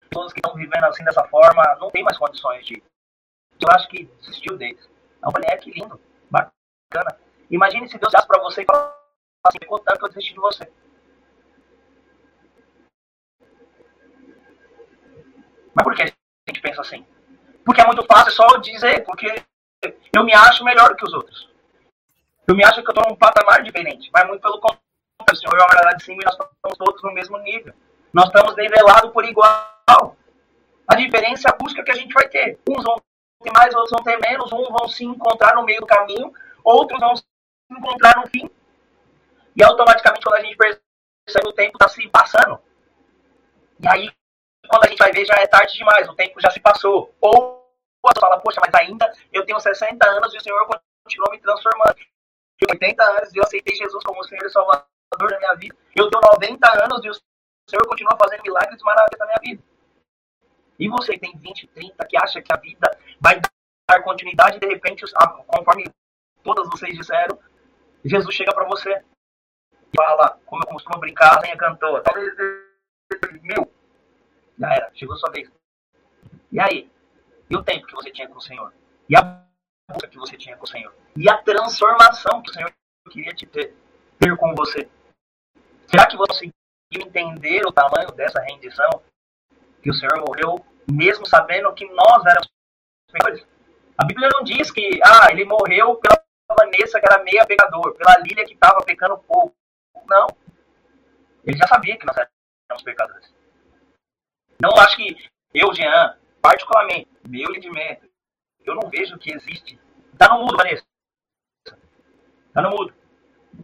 pessoas 0.00 0.32
que 0.34 0.40
estão 0.40 0.54
vivendo 0.54 0.84
assim 0.84 1.04
dessa 1.04 1.26
forma, 1.28 1.62
não 1.80 1.90
tem 1.90 2.02
mais 2.04 2.18
condições 2.18 2.66
de. 2.66 2.82
Eu 3.60 3.68
acho 3.72 3.88
que 3.88 4.04
desistiu 4.20 4.56
deles. 4.56 4.88
Eu 5.24 5.30
falei, 5.32 5.50
é 5.50 5.56
que 5.56 5.70
lindo, 5.70 6.00
bacana. 6.30 7.18
Imagine 7.50 7.88
se 7.88 7.98
Deus 7.98 8.12
desse 8.12 8.26
para 8.26 8.42
você 8.42 8.62
e 8.62 8.66
falasse 8.66 8.94
assim, 9.44 9.58
ficou 9.60 9.78
tanto 9.78 9.98
que 9.98 10.04
eu 10.04 10.08
desisti 10.08 10.34
de 10.34 10.40
você. 10.40 10.70
Mas 15.74 15.84
por 15.84 15.94
que 15.94 16.02
a 16.02 16.06
gente 16.06 16.60
pensa 16.60 16.80
assim? 16.80 17.06
Porque 17.64 17.80
é 17.80 17.86
muito 17.86 18.04
fácil 18.04 18.32
só 18.32 18.56
dizer, 18.58 19.04
porque 19.04 19.42
eu 20.14 20.24
me 20.24 20.32
acho 20.32 20.64
melhor 20.64 20.94
que 20.96 21.04
os 21.04 21.12
outros. 21.12 21.50
Eu 22.46 22.54
me 22.54 22.64
acho 22.64 22.82
que 22.82 22.88
eu 22.88 22.94
estou 22.94 23.10
num 23.10 23.16
patamar 23.16 23.62
diferente, 23.62 24.08
mas 24.12 24.26
muito 24.26 24.40
pelo 24.40 24.60
contrário. 24.60 24.80
O 25.30 25.34
Senhor 25.34 25.54
olhar 25.54 25.84
lá 25.84 25.92
de 25.92 26.04
cima 26.04 26.22
e 26.22 26.24
nós 26.24 26.34
estamos 26.34 26.78
todos 26.78 27.02
no 27.02 27.12
mesmo 27.12 27.36
nível. 27.38 27.74
Nós 28.12 28.26
estamos 28.26 28.54
nivelados 28.56 29.10
por 29.12 29.24
igual. 29.24 30.16
A 30.88 30.94
diferença 30.94 31.48
é 31.48 31.52
a 31.52 31.56
busca 31.56 31.82
que 31.82 31.90
a 31.90 31.94
gente 31.94 32.14
vai 32.14 32.28
ter. 32.28 32.60
Uns 32.68 32.84
vão 32.84 32.96
mais, 33.52 33.74
outros 33.74 33.90
vão 33.90 34.02
ter 34.02 34.18
menos. 34.18 34.52
Uns 34.52 34.68
vão 34.68 34.88
se 34.88 35.04
encontrar 35.04 35.54
no 35.54 35.64
meio 35.64 35.80
do 35.80 35.86
caminho, 35.86 36.32
outros 36.64 36.98
vão 37.00 37.16
se 37.16 37.24
encontrar 37.70 38.16
no 38.20 38.26
fim. 38.28 38.50
E 39.54 39.64
automaticamente, 39.64 40.24
quando 40.24 40.40
a 40.40 40.42
gente 40.42 40.56
percebe 40.56 41.48
o 41.48 41.52
tempo 41.52 41.76
está 41.76 41.88
se 41.88 42.08
passando. 42.08 42.60
E 43.80 43.88
aí, 43.88 44.10
quando 44.68 44.84
a 44.84 44.88
gente 44.88 44.98
vai 44.98 45.12
ver, 45.12 45.24
já 45.24 45.34
é 45.34 45.46
tarde 45.46 45.74
demais, 45.74 46.08
o 46.08 46.14
tempo 46.14 46.40
já 46.40 46.50
se 46.50 46.60
passou. 46.60 47.14
Ou 47.20 47.66
você 48.02 48.20
fala, 48.20 48.40
poxa, 48.40 48.60
mas 48.64 48.74
ainda 48.74 49.10
eu 49.32 49.44
tenho 49.44 49.58
60 49.58 50.08
anos 50.08 50.32
e 50.32 50.36
o 50.36 50.40
Senhor 50.40 50.66
continua 51.04 51.30
me 51.30 51.40
transformando. 51.40 51.96
Eu 52.60 52.68
tenho 52.68 52.72
80 52.72 53.04
anos 53.04 53.34
e 53.34 53.38
eu 53.38 53.42
aceitei 53.42 53.74
Jesus 53.74 54.04
como 54.04 54.24
Senhor 54.24 54.44
e 54.44 54.50
Salvador 54.50 54.86
da 55.30 55.38
minha 55.38 55.54
vida. 55.54 55.76
Eu 55.94 56.08
tenho 56.10 56.22
90 56.32 56.84
anos 56.84 57.04
e 57.04 57.10
o 57.10 57.14
Senhor 57.68 57.86
continua 57.86 58.16
fazendo 58.18 58.42
milagres 58.42 58.80
maravilhas 58.82 59.18
na 59.18 59.26
minha 59.26 59.38
vida. 59.42 59.62
E 60.78 60.88
você 60.88 61.18
tem 61.18 61.36
20, 61.36 61.66
30, 61.68 62.06
que 62.06 62.16
acha 62.16 62.42
que 62.42 62.52
a 62.52 62.56
vida 62.56 62.90
vai 63.20 63.40
dar 63.88 64.02
continuidade 64.02 64.58
de 64.58 64.66
repente, 64.66 65.04
conforme 65.46 65.84
todas 66.42 66.68
vocês 66.68 66.96
disseram, 66.96 67.38
Jesus 68.04 68.34
chega 68.34 68.54
para 68.54 68.66
você 68.66 69.02
e 69.72 69.96
fala, 69.96 70.38
como 70.46 70.62
eu 70.62 70.68
costumo 70.68 71.00
brincar, 71.00 71.38
a 71.38 71.56
cantou, 71.56 72.00
talvez 72.02 72.34
meu, 73.42 73.72
já 74.58 74.74
era, 74.74 74.90
chegou 74.94 75.16
sua 75.16 75.30
vez. 75.30 75.50
E 76.50 76.60
aí? 76.60 76.90
E 77.48 77.56
o 77.56 77.62
tempo 77.62 77.86
que 77.86 77.94
você 77.94 78.10
tinha 78.10 78.28
com 78.28 78.38
o 78.38 78.40
Senhor? 78.40 78.72
E 79.08 79.16
a 79.16 79.44
busca 79.90 80.08
que 80.08 80.18
você 80.18 80.36
tinha 80.36 80.56
com 80.56 80.64
o 80.64 80.68
Senhor? 80.68 80.94
E 81.16 81.28
a 81.28 81.38
transformação 81.38 82.42
que 82.42 82.50
o 82.50 82.54
Senhor 82.54 82.72
queria 83.10 83.32
te 83.32 83.46
ter, 83.46 83.74
ter 84.18 84.36
com 84.36 84.54
você? 84.54 84.88
Será 85.86 86.06
que 86.06 86.16
você 86.16 86.50
conseguiu 86.92 87.08
entender 87.08 87.64
o 87.66 87.72
tamanho 87.72 88.10
dessa 88.12 88.40
rendição? 88.42 89.02
Que 89.86 89.90
o 89.90 89.94
Senhor 89.94 90.18
morreu 90.18 90.66
mesmo 90.90 91.24
sabendo 91.26 91.72
que 91.72 91.88
nós 91.90 92.26
éramos 92.26 92.48
pecadores? 93.08 93.46
A 93.96 94.04
Bíblia 94.04 94.28
não 94.34 94.42
diz 94.42 94.68
que 94.72 94.98
ah, 95.04 95.28
ele 95.30 95.44
morreu 95.44 95.94
pela 95.94 96.24
Vanessa, 96.58 96.98
que 96.98 97.06
era 97.06 97.22
meia 97.22 97.46
pecador, 97.46 97.94
pela 97.94 98.18
Lília, 98.18 98.44
que 98.44 98.54
estava 98.54 98.82
pecando 98.82 99.16
pouco. 99.18 99.54
Não. 100.08 100.26
Ele 101.44 101.56
já 101.56 101.68
sabia 101.68 101.96
que 101.96 102.04
nós 102.04 102.16
éramos 102.16 102.82
pecadores. 102.82 103.32
Não 104.60 104.76
acho 104.76 104.96
que 104.96 105.30
eu, 105.54 105.72
Jean, 105.72 106.18
particularmente, 106.42 107.08
meu 107.24 107.48
entendimento, 107.50 108.10
eu 108.64 108.74
não 108.74 108.90
vejo 108.90 109.16
que 109.18 109.32
existe. 109.32 109.78
Tá 110.18 110.30
no 110.30 110.42
mudo, 110.42 110.56
Vanessa. 110.56 110.84
Tá 112.52 112.60
no 112.60 112.70
mudo. 112.70 112.92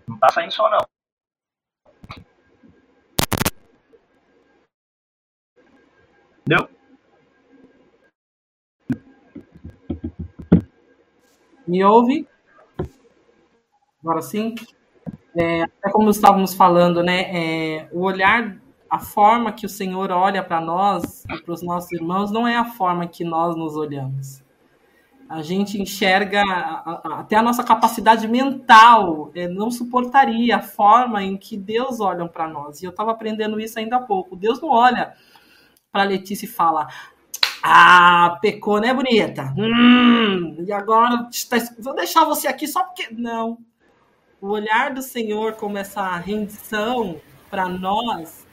Não 0.07 0.17
tá 0.21 0.29
saindo 0.29 0.53
só, 0.53 0.71
não. 0.71 0.87
Entendeu? 6.47 6.69
Me 11.67 11.85
ouve? 11.85 12.27
Agora 14.03 14.21
sim? 14.21 14.55
É, 15.37 15.65
como 15.93 16.11
estávamos 16.11 16.55
falando, 16.55 17.03
né? 17.03 17.23
É, 17.33 17.89
o 17.93 18.01
olhar 18.03 18.57
a 18.91 18.99
forma 18.99 19.53
que 19.53 19.65
o 19.65 19.69
Senhor 19.69 20.11
olha 20.11 20.43
para 20.43 20.61
nós 20.61 21.25
e 21.25 21.41
para 21.41 21.55
os 21.55 21.63
nossos 21.63 21.91
irmãos 21.93 22.31
não 22.31 22.47
é 22.47 22.57
a 22.57 22.65
forma 22.65 23.07
que 23.07 23.25
nós 23.25 23.57
nos 23.57 23.75
olhamos. 23.75 24.43
A 25.29 25.41
gente 25.41 25.81
enxerga 25.81 26.43
até 27.05 27.37
a 27.37 27.43
nossa 27.43 27.65
capacidade 27.65 28.29
mental 28.29 29.31
é, 29.35 29.49
não 29.49 29.71
suportaria 29.71 30.57
a 30.57 30.63
forma 30.63 31.23
em 31.23 31.39
que 31.39 31.57
Deus 31.57 32.01
olha 32.01 32.29
para 32.29 32.47
nós. 32.47 32.83
E 32.83 32.85
eu 32.85 32.91
estava 32.91 33.13
aprendendo 33.13 33.59
isso 33.59 33.79
ainda 33.79 33.97
há 33.97 34.01
pouco. 34.01 34.37
Deus 34.37 34.61
não 34.61 34.69
olha 34.69 35.15
para 35.91 36.03
Letícia 36.03 36.45
e 36.45 36.49
fala: 36.49 36.87
Ah, 37.63 38.39
pecou, 38.43 38.81
né, 38.81 38.93
bonita? 38.93 39.55
Hum, 39.57 40.65
e 40.67 40.73
agora 40.73 41.29
vou 41.79 41.95
deixar 41.95 42.25
você 42.25 42.49
aqui 42.49 42.67
só 42.67 42.85
porque. 42.85 43.09
Não. 43.13 43.59
O 44.41 44.49
olhar 44.49 44.93
do 44.93 45.03
Senhor 45.03 45.55
como 45.55 45.79
essa 45.79 46.17
rendição 46.17 47.21
para 47.49 47.69
nós 47.69 48.45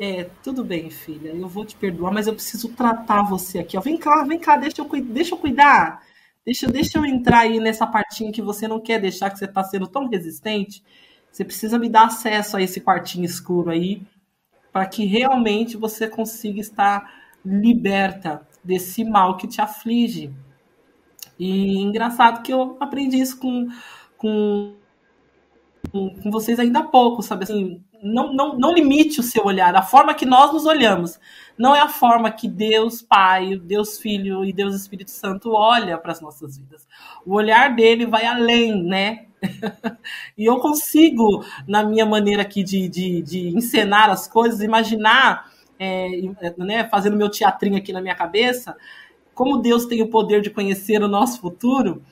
é, 0.00 0.30
tudo 0.42 0.64
bem, 0.64 0.88
filha, 0.88 1.28
eu 1.28 1.46
vou 1.46 1.62
te 1.62 1.76
perdoar, 1.76 2.10
mas 2.10 2.26
eu 2.26 2.32
preciso 2.32 2.70
tratar 2.70 3.22
você 3.22 3.58
aqui. 3.58 3.76
Ó. 3.76 3.82
Vem 3.82 3.98
cá, 3.98 4.24
vem 4.24 4.38
cá, 4.38 4.56
deixa 4.56 4.80
eu, 4.80 4.88
deixa 5.02 5.34
eu 5.34 5.38
cuidar. 5.38 6.02
Deixa, 6.42 6.66
deixa 6.66 6.96
eu 6.96 7.04
entrar 7.04 7.40
aí 7.40 7.60
nessa 7.60 7.86
partinha 7.86 8.32
que 8.32 8.40
você 8.40 8.66
não 8.66 8.80
quer 8.80 8.98
deixar, 8.98 9.28
que 9.28 9.38
você 9.38 9.44
está 9.44 9.62
sendo 9.62 9.86
tão 9.86 10.08
resistente. 10.08 10.82
Você 11.30 11.44
precisa 11.44 11.78
me 11.78 11.86
dar 11.86 12.06
acesso 12.06 12.56
a 12.56 12.62
esse 12.62 12.80
quartinho 12.80 13.26
escuro 13.26 13.68
aí, 13.68 14.00
para 14.72 14.86
que 14.86 15.04
realmente 15.04 15.76
você 15.76 16.08
consiga 16.08 16.60
estar 16.60 17.19
liberta 17.44 18.46
desse 18.62 19.04
mal 19.04 19.36
que 19.36 19.48
te 19.48 19.60
aflige. 19.60 20.32
E 21.38 21.78
engraçado 21.78 22.42
que 22.42 22.52
eu 22.52 22.76
aprendi 22.80 23.18
isso 23.18 23.38
com, 23.38 23.68
com, 24.16 24.74
com 25.90 26.30
vocês 26.30 26.58
ainda 26.58 26.80
há 26.80 26.84
pouco, 26.84 27.22
sabe? 27.22 27.44
Assim, 27.44 27.82
não, 28.02 28.32
não, 28.32 28.58
não 28.58 28.72
limite 28.72 29.20
o 29.20 29.22
seu 29.22 29.44
olhar. 29.44 29.74
A 29.74 29.82
forma 29.82 30.14
que 30.14 30.26
nós 30.26 30.52
nos 30.52 30.66
olhamos 30.66 31.18
não 31.56 31.74
é 31.74 31.80
a 31.80 31.88
forma 31.88 32.30
que 32.30 32.48
Deus 32.48 33.02
Pai, 33.02 33.56
Deus 33.56 33.98
Filho 33.98 34.44
e 34.44 34.52
Deus 34.52 34.74
Espírito 34.74 35.10
Santo 35.10 35.52
olha 35.52 35.98
para 35.98 36.12
as 36.12 36.20
nossas 36.20 36.56
vidas. 36.56 36.86
O 37.24 37.34
olhar 37.34 37.74
dele 37.74 38.06
vai 38.06 38.24
além, 38.24 38.82
né? 38.82 39.26
e 40.36 40.44
eu 40.44 40.58
consigo, 40.58 41.44
na 41.66 41.82
minha 41.82 42.04
maneira 42.04 42.42
aqui 42.42 42.62
de, 42.62 42.88
de, 42.88 43.22
de 43.22 43.48
encenar 43.48 44.10
as 44.10 44.26
coisas, 44.26 44.60
imaginar, 44.60 45.49
é, 45.80 46.10
né, 46.58 46.86
fazendo 46.88 47.16
meu 47.16 47.30
teatrinho 47.30 47.78
aqui 47.78 47.90
na 47.92 48.02
minha 48.02 48.14
cabeça, 48.14 48.76
como 49.34 49.56
Deus 49.56 49.86
tem 49.86 50.02
o 50.02 50.08
poder 50.08 50.42
de 50.42 50.50
conhecer 50.50 51.02
o 51.02 51.08
nosso 51.08 51.40
futuro. 51.40 52.02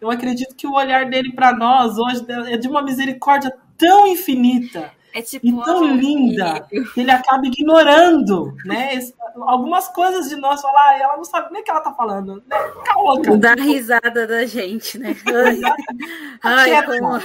Eu 0.00 0.10
acredito 0.10 0.54
que 0.54 0.66
o 0.66 0.74
olhar 0.74 1.10
dele 1.10 1.32
para 1.32 1.52
nós 1.52 1.98
hoje 1.98 2.24
é 2.48 2.56
de 2.56 2.68
uma 2.68 2.80
misericórdia 2.80 3.52
tão 3.76 4.06
infinita 4.06 4.92
é 5.16 5.22
tipo, 5.22 5.46
e 5.46 5.64
tão 5.64 5.96
linda 5.96 6.60
que 6.68 7.00
ele 7.00 7.10
acaba 7.10 7.46
ignorando, 7.46 8.54
né? 8.66 8.98
Algumas 9.34 9.88
coisas 9.88 10.28
de 10.28 10.36
nós 10.36 10.60
falar, 10.60 10.90
ah, 10.90 10.98
ela 10.98 11.16
não 11.16 11.24
sabe 11.24 11.50
nem 11.54 11.62
o 11.62 11.64
que 11.64 11.70
ela 11.70 11.80
tá 11.80 11.90
falando. 11.94 12.44
Né? 12.46 12.58
Calma, 12.84 13.22
cara. 13.22 13.38
Dá 13.38 13.54
risada 13.54 14.26
da 14.26 14.44
gente, 14.44 14.98
né? 14.98 15.16
Ai, 16.44 16.84
como, 16.84 17.16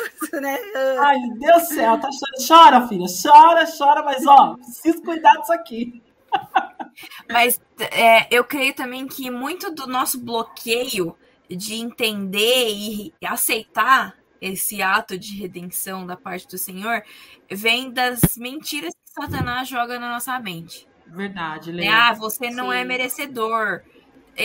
né? 0.42 0.58
Ai, 1.00 1.20
Deus 1.38 1.64
do 1.64 1.68
céu, 1.68 2.00
tá 2.00 2.08
chorando. 2.14 2.48
Chora, 2.48 2.88
filha, 2.88 3.06
chora, 3.22 3.66
chora, 3.78 4.04
mas 4.04 4.26
ó, 4.26 4.56
preciso 4.56 5.02
cuidar 5.02 5.34
disso 5.42 5.52
aqui. 5.52 6.02
Mas 7.30 7.60
é, 7.78 8.26
eu 8.34 8.46
creio 8.46 8.74
também 8.74 9.06
que 9.06 9.30
muito 9.30 9.70
do 9.70 9.86
nosso 9.86 10.18
bloqueio 10.18 11.14
de 11.50 11.76
entender 11.76 12.70
e 12.70 13.14
aceitar 13.22 14.16
esse 14.42 14.82
ato 14.82 15.18
de 15.18 15.36
redenção 15.36 16.06
da 16.06 16.18
parte 16.18 16.48
do 16.48 16.58
Senhor 16.58 17.04
vem 17.50 17.92
das 17.92 18.22
mentiras 18.36 18.92
que 18.94 19.12
Satanás 19.12 19.70
joga 19.70 20.00
na 20.00 20.10
nossa 20.10 20.38
mente. 20.40 20.88
Verdade, 21.06 21.72
Lê. 21.72 21.88
Ah, 21.88 22.14
você 22.14 22.50
não 22.50 22.74
é 22.74 22.78
Sim. 22.78 22.82
é 22.82 22.86
merecedor. 22.86 23.84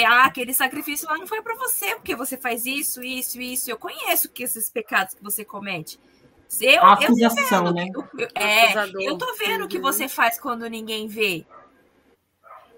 ah, 0.06 0.24
aquele 0.24 0.52
sacrifício 0.52 1.08
lá 1.08 1.16
não 1.16 1.26
foi 1.26 1.40
para 1.40 1.54
você, 1.54 1.94
porque 1.94 2.14
você 2.14 2.36
faz 2.36 2.66
isso, 2.66 3.02
isso, 3.02 3.40
isso. 3.40 3.70
Eu 3.70 3.78
conheço 3.78 4.30
que 4.30 4.42
esses 4.42 4.68
pecados 4.68 5.14
que 5.14 5.22
você 5.22 5.44
comete. 5.44 5.98
Eu, 6.60 6.82
a 6.82 6.92
acusação, 6.92 7.66
eu 7.66 7.72
né? 7.72 7.88
Eu, 7.92 8.28
é, 8.34 9.08
eu 9.08 9.18
tô 9.18 9.34
vendo 9.34 9.64
o 9.64 9.68
que 9.68 9.80
você 9.80 10.08
faz 10.08 10.38
quando 10.38 10.68
ninguém 10.68 11.08
vê. 11.08 11.44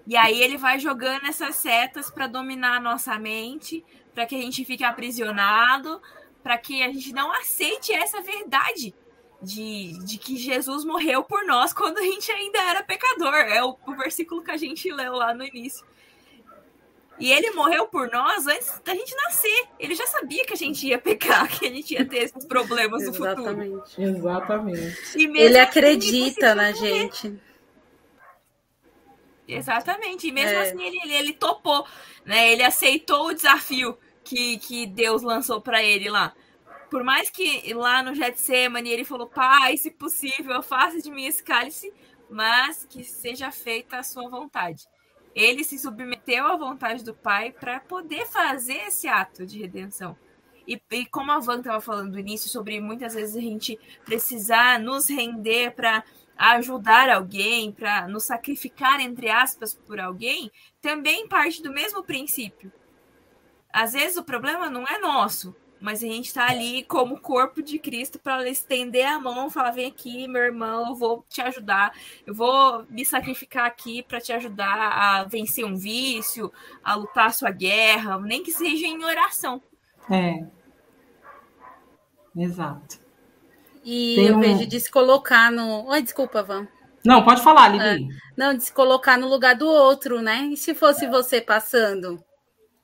E 0.07 0.17
aí 0.17 0.41
ele 0.41 0.57
vai 0.57 0.79
jogando 0.79 1.25
essas 1.27 1.55
setas 1.57 2.09
para 2.09 2.25
dominar 2.25 2.77
a 2.77 2.79
nossa 2.79 3.17
mente, 3.19 3.85
para 4.13 4.25
que 4.25 4.35
a 4.35 4.41
gente 4.41 4.65
fique 4.65 4.83
aprisionado, 4.83 6.01
para 6.43 6.57
que 6.57 6.81
a 6.81 6.91
gente 6.91 7.13
não 7.13 7.31
aceite 7.31 7.93
essa 7.93 8.21
verdade 8.21 8.93
de, 9.41 9.97
de 10.05 10.17
que 10.17 10.37
Jesus 10.37 10.83
morreu 10.83 11.23
por 11.23 11.45
nós 11.45 11.73
quando 11.73 11.97
a 11.97 12.03
gente 12.03 12.31
ainda 12.31 12.59
era 12.59 12.83
pecador. 12.83 13.33
É 13.33 13.63
o, 13.63 13.77
o 13.85 13.95
versículo 13.95 14.43
que 14.43 14.51
a 14.51 14.57
gente 14.57 14.91
leu 14.91 15.13
lá 15.13 15.33
no 15.33 15.43
início. 15.43 15.85
E 17.19 17.31
ele 17.33 17.51
morreu 17.51 17.85
por 17.85 18.09
nós 18.09 18.47
antes 18.47 18.81
da 18.83 18.95
gente 18.95 19.13
nascer. 19.15 19.67
Ele 19.77 19.93
já 19.93 20.07
sabia 20.07 20.45
que 20.45 20.53
a 20.53 20.57
gente 20.57 20.87
ia 20.87 20.97
pecar, 20.97 21.49
que 21.49 21.67
a 21.67 21.69
gente 21.69 21.93
ia 21.93 22.05
ter 22.05 22.23
esses 22.23 22.45
problemas 22.45 23.05
no 23.05 23.13
futuro. 23.13 23.41
Exatamente. 23.41 25.17
ele 25.17 25.57
assim, 25.57 25.57
acredita 25.57 26.55
na 26.55 26.71
gente. 26.71 27.37
Exatamente. 29.45 30.27
E 30.27 30.31
mesmo 30.31 30.57
é. 30.57 30.61
assim 30.61 30.81
ele, 30.81 30.99
ele, 31.03 31.13
ele, 31.13 31.33
topou, 31.33 31.85
né? 32.23 32.53
Ele 32.53 32.63
aceitou 32.63 33.27
o 33.27 33.33
desafio 33.33 33.97
que, 34.29 34.57
que 34.59 34.85
Deus 34.85 35.21
lançou 35.21 35.61
para 35.61 35.83
ele 35.83 36.09
lá. 36.09 36.33
Por 36.89 37.03
mais 37.03 37.29
que 37.29 37.73
lá 37.73 38.01
no 38.01 38.15
Getsemane 38.15 38.89
ele 38.89 39.03
falou, 39.03 39.27
pai, 39.27 39.77
se 39.77 39.91
possível, 39.91 40.61
faça 40.63 41.01
de 41.01 41.11
mim 41.11 41.25
esse 41.25 41.43
cálice, 41.43 41.93
mas 42.29 42.85
que 42.85 43.03
seja 43.03 43.51
feita 43.51 43.97
a 43.97 44.03
sua 44.03 44.29
vontade 44.29 44.87
ele 45.35 45.63
se 45.63 45.77
submeteu 45.77 46.45
à 46.47 46.57
vontade 46.57 47.03
do 47.03 47.13
Pai 47.13 47.51
para 47.51 47.79
poder 47.79 48.25
fazer 48.27 48.87
esse 48.87 49.07
ato 49.07 49.45
de 49.45 49.59
redenção. 49.59 50.17
E, 50.67 50.79
e 50.91 51.05
como 51.05 51.31
a 51.31 51.39
Van 51.39 51.59
estava 51.59 51.81
falando 51.81 52.11
no 52.11 52.19
início, 52.19 52.49
sobre 52.49 52.79
muitas 52.79 53.13
vezes 53.13 53.35
a 53.35 53.41
gente 53.41 53.79
precisar 54.05 54.79
nos 54.79 55.09
render 55.09 55.71
para 55.71 56.03
ajudar 56.37 57.09
alguém, 57.09 57.71
para 57.71 58.07
nos 58.07 58.23
sacrificar, 58.23 58.99
entre 58.99 59.29
aspas, 59.29 59.73
por 59.73 59.99
alguém, 59.99 60.51
também 60.81 61.27
parte 61.27 61.61
do 61.61 61.71
mesmo 61.71 62.03
princípio. 62.03 62.71
Às 63.71 63.93
vezes 63.93 64.17
o 64.17 64.23
problema 64.23 64.69
não 64.69 64.83
é 64.83 64.97
nosso, 64.99 65.55
mas 65.79 66.03
a 66.03 66.07
gente 66.07 66.25
está 66.25 66.49
ali 66.49 66.83
como 66.83 67.19
corpo 67.19 67.61
de 67.61 67.79
Cristo 67.79 68.19
para 68.19 68.49
estender 68.49 69.05
a 69.05 69.19
mão 69.19 69.47
e 69.47 69.51
falar: 69.51 69.71
vem 69.71 69.85
aqui, 69.85 70.27
meu 70.27 70.41
irmão, 70.41 70.89
eu 70.89 70.95
vou 70.95 71.25
te 71.29 71.41
ajudar, 71.41 71.93
eu 72.25 72.33
vou 72.33 72.85
me 72.89 73.05
sacrificar 73.05 73.65
aqui 73.65 74.03
para 74.03 74.19
te 74.19 74.33
ajudar 74.33 74.75
a 74.75 75.23
vencer 75.23 75.65
um 75.65 75.75
vício, 75.75 76.51
a 76.83 76.95
lutar 76.95 77.27
a 77.27 77.31
sua 77.31 77.51
guerra, 77.51 78.19
nem 78.19 78.43
que 78.43 78.51
seja 78.51 78.87
em 78.87 79.03
oração. 79.03 79.61
É. 80.09 80.45
Exato. 82.35 82.99
E 83.83 84.15
Tem 84.15 84.27
eu 84.27 84.37
um... 84.37 84.39
vejo 84.39 84.67
de 84.67 84.79
se 84.79 84.91
colocar 84.91 85.51
no. 85.51 85.85
Oi, 85.87 86.01
desculpa, 86.01 86.43
Van. 86.43 86.67
Não, 87.05 87.23
pode 87.23 87.41
falar, 87.41 87.69
Lili. 87.69 87.83
É, 87.83 88.15
não, 88.35 88.53
de 88.53 88.63
se 88.63 88.73
colocar 88.73 89.17
no 89.17 89.27
lugar 89.27 89.55
do 89.55 89.67
outro, 89.67 90.21
né? 90.21 90.49
E 90.51 90.57
se 90.57 90.75
fosse 90.75 91.07
você 91.07 91.39
passando? 91.39 92.21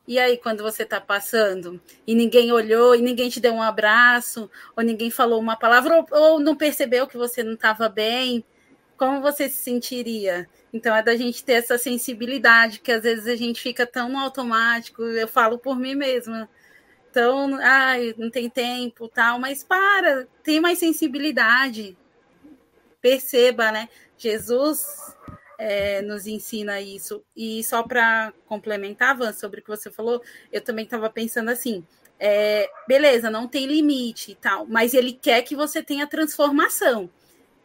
E 0.08 0.20
aí, 0.20 0.38
quando 0.38 0.62
você 0.62 0.84
está 0.84 1.01
passando 1.01 1.82
e 2.06 2.14
ninguém 2.14 2.51
olhou, 2.51 2.95
e 2.95 3.01
ninguém 3.01 3.30
te 3.30 3.39
deu 3.39 3.53
um 3.53 3.62
abraço, 3.62 4.49
ou 4.76 4.84
ninguém 4.84 5.10
falou 5.10 5.39
uma 5.39 5.56
palavra, 5.56 5.97
ou, 5.97 6.08
ou 6.12 6.39
não 6.39 6.56
percebeu 6.56 7.08
que 7.08 7.18
você 7.18 7.43
não 7.43 7.53
estava 7.53 7.89
bem, 7.89 8.43
como 8.97 9.22
você 9.22 9.49
se 9.49 9.64
sentiria? 9.64 10.47
Então, 10.72 10.95
é 10.95 11.01
da 11.01 11.16
gente 11.16 11.43
ter 11.43 11.53
essa 11.53 11.78
sensibilidade, 11.78 12.80
que 12.80 12.91
às 12.91 13.01
vezes 13.03 13.28
a 13.28 13.36
gente 13.36 13.62
fica 13.62 13.86
tão 13.86 14.10
no 14.10 14.20
automático, 14.20 15.01
eu 15.01 15.28
falo 15.28 15.58
por 15.58 15.78
mim 15.78 15.95
mesma. 15.95 16.47
Então, 17.10 17.58
ai, 17.62 18.14
não 18.18 18.30
tem 18.30 18.49
tempo, 18.49 19.08
tal, 19.08 19.39
mas 19.39 19.64
para, 19.64 20.28
tem 20.43 20.60
mais 20.60 20.78
sensibilidade. 20.78 21.97
Perceba, 23.01 23.72
né? 23.72 23.89
Jesus 24.18 25.16
é, 25.58 26.01
nos 26.01 26.28
ensina 26.28 26.80
isso. 26.82 27.24
E 27.36 27.64
só 27.64 27.84
para 27.84 28.34
complementar, 28.45 29.18
Van, 29.18 29.34
sobre 29.34 29.60
o 29.60 29.64
que 29.64 29.70
você 29.70 29.91
falou, 29.91 30.22
eu 30.51 30.62
também 30.62 30.86
estava 30.86 31.10
pensando 31.10 31.49
assim: 31.49 31.84
é, 32.20 32.70
beleza, 32.88 33.30
não 33.30 33.47
tem 33.47 33.66
limite 33.66 34.32
e 34.32 34.36
tal, 34.36 34.66
mas 34.68 34.93
ele 34.93 35.14
quer 35.14 35.41
que 35.41 35.56
você 35.56 35.84
tenha 35.84 36.08
transformação. 36.08 37.10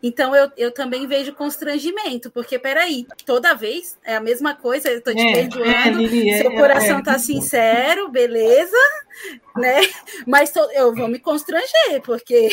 Então 0.03 0.35
eu, 0.35 0.51
eu 0.57 0.73
também 0.73 1.07
vejo 1.07 1.35
constrangimento, 1.35 2.31
porque 2.31 2.59
peraí, 2.59 3.07
toda 3.27 3.55
vez 3.55 3.99
é 4.03 4.17
a 4.17 4.21
mesma 4.21 4.55
coisa, 4.55 4.89
eu 4.89 4.99
estou 4.99 5.15
te 5.15 5.21
é, 5.21 5.33
perdoando, 5.33 6.03
é, 6.03 6.39
seu 6.39 6.51
coração 6.53 7.01
está 7.01 7.15
é, 7.15 7.19
sincero, 7.19 8.09
beleza, 8.09 8.77
né? 9.57 9.81
Mas 10.27 10.51
tô, 10.51 10.71
eu 10.73 10.95
vou 10.95 11.07
me 11.07 11.19
constranger, 11.19 12.01
porque 12.03 12.49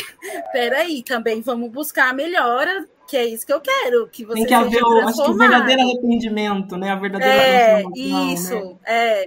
peraí, 0.52 1.02
também 1.02 1.40
vamos 1.40 1.70
buscar 1.70 2.10
a 2.10 2.12
melhora 2.12 2.86
que 3.08 3.16
é 3.16 3.24
isso 3.24 3.46
que 3.46 3.52
eu 3.52 3.60
quero, 3.60 4.06
que 4.08 4.22
você 4.26 4.34
Tem 4.34 4.46
que 4.46 4.52
haver 4.52 4.82
o, 4.82 5.08
acho 5.08 5.24
que 5.24 5.30
o 5.30 5.34
verdadeiro 5.34 5.80
arrependimento, 5.80 6.76
né? 6.76 6.90
A 6.90 6.94
verdadeira 6.96 7.34
é, 7.34 7.82
isso, 7.96 8.54
né? 8.54 8.78
é. 8.84 9.26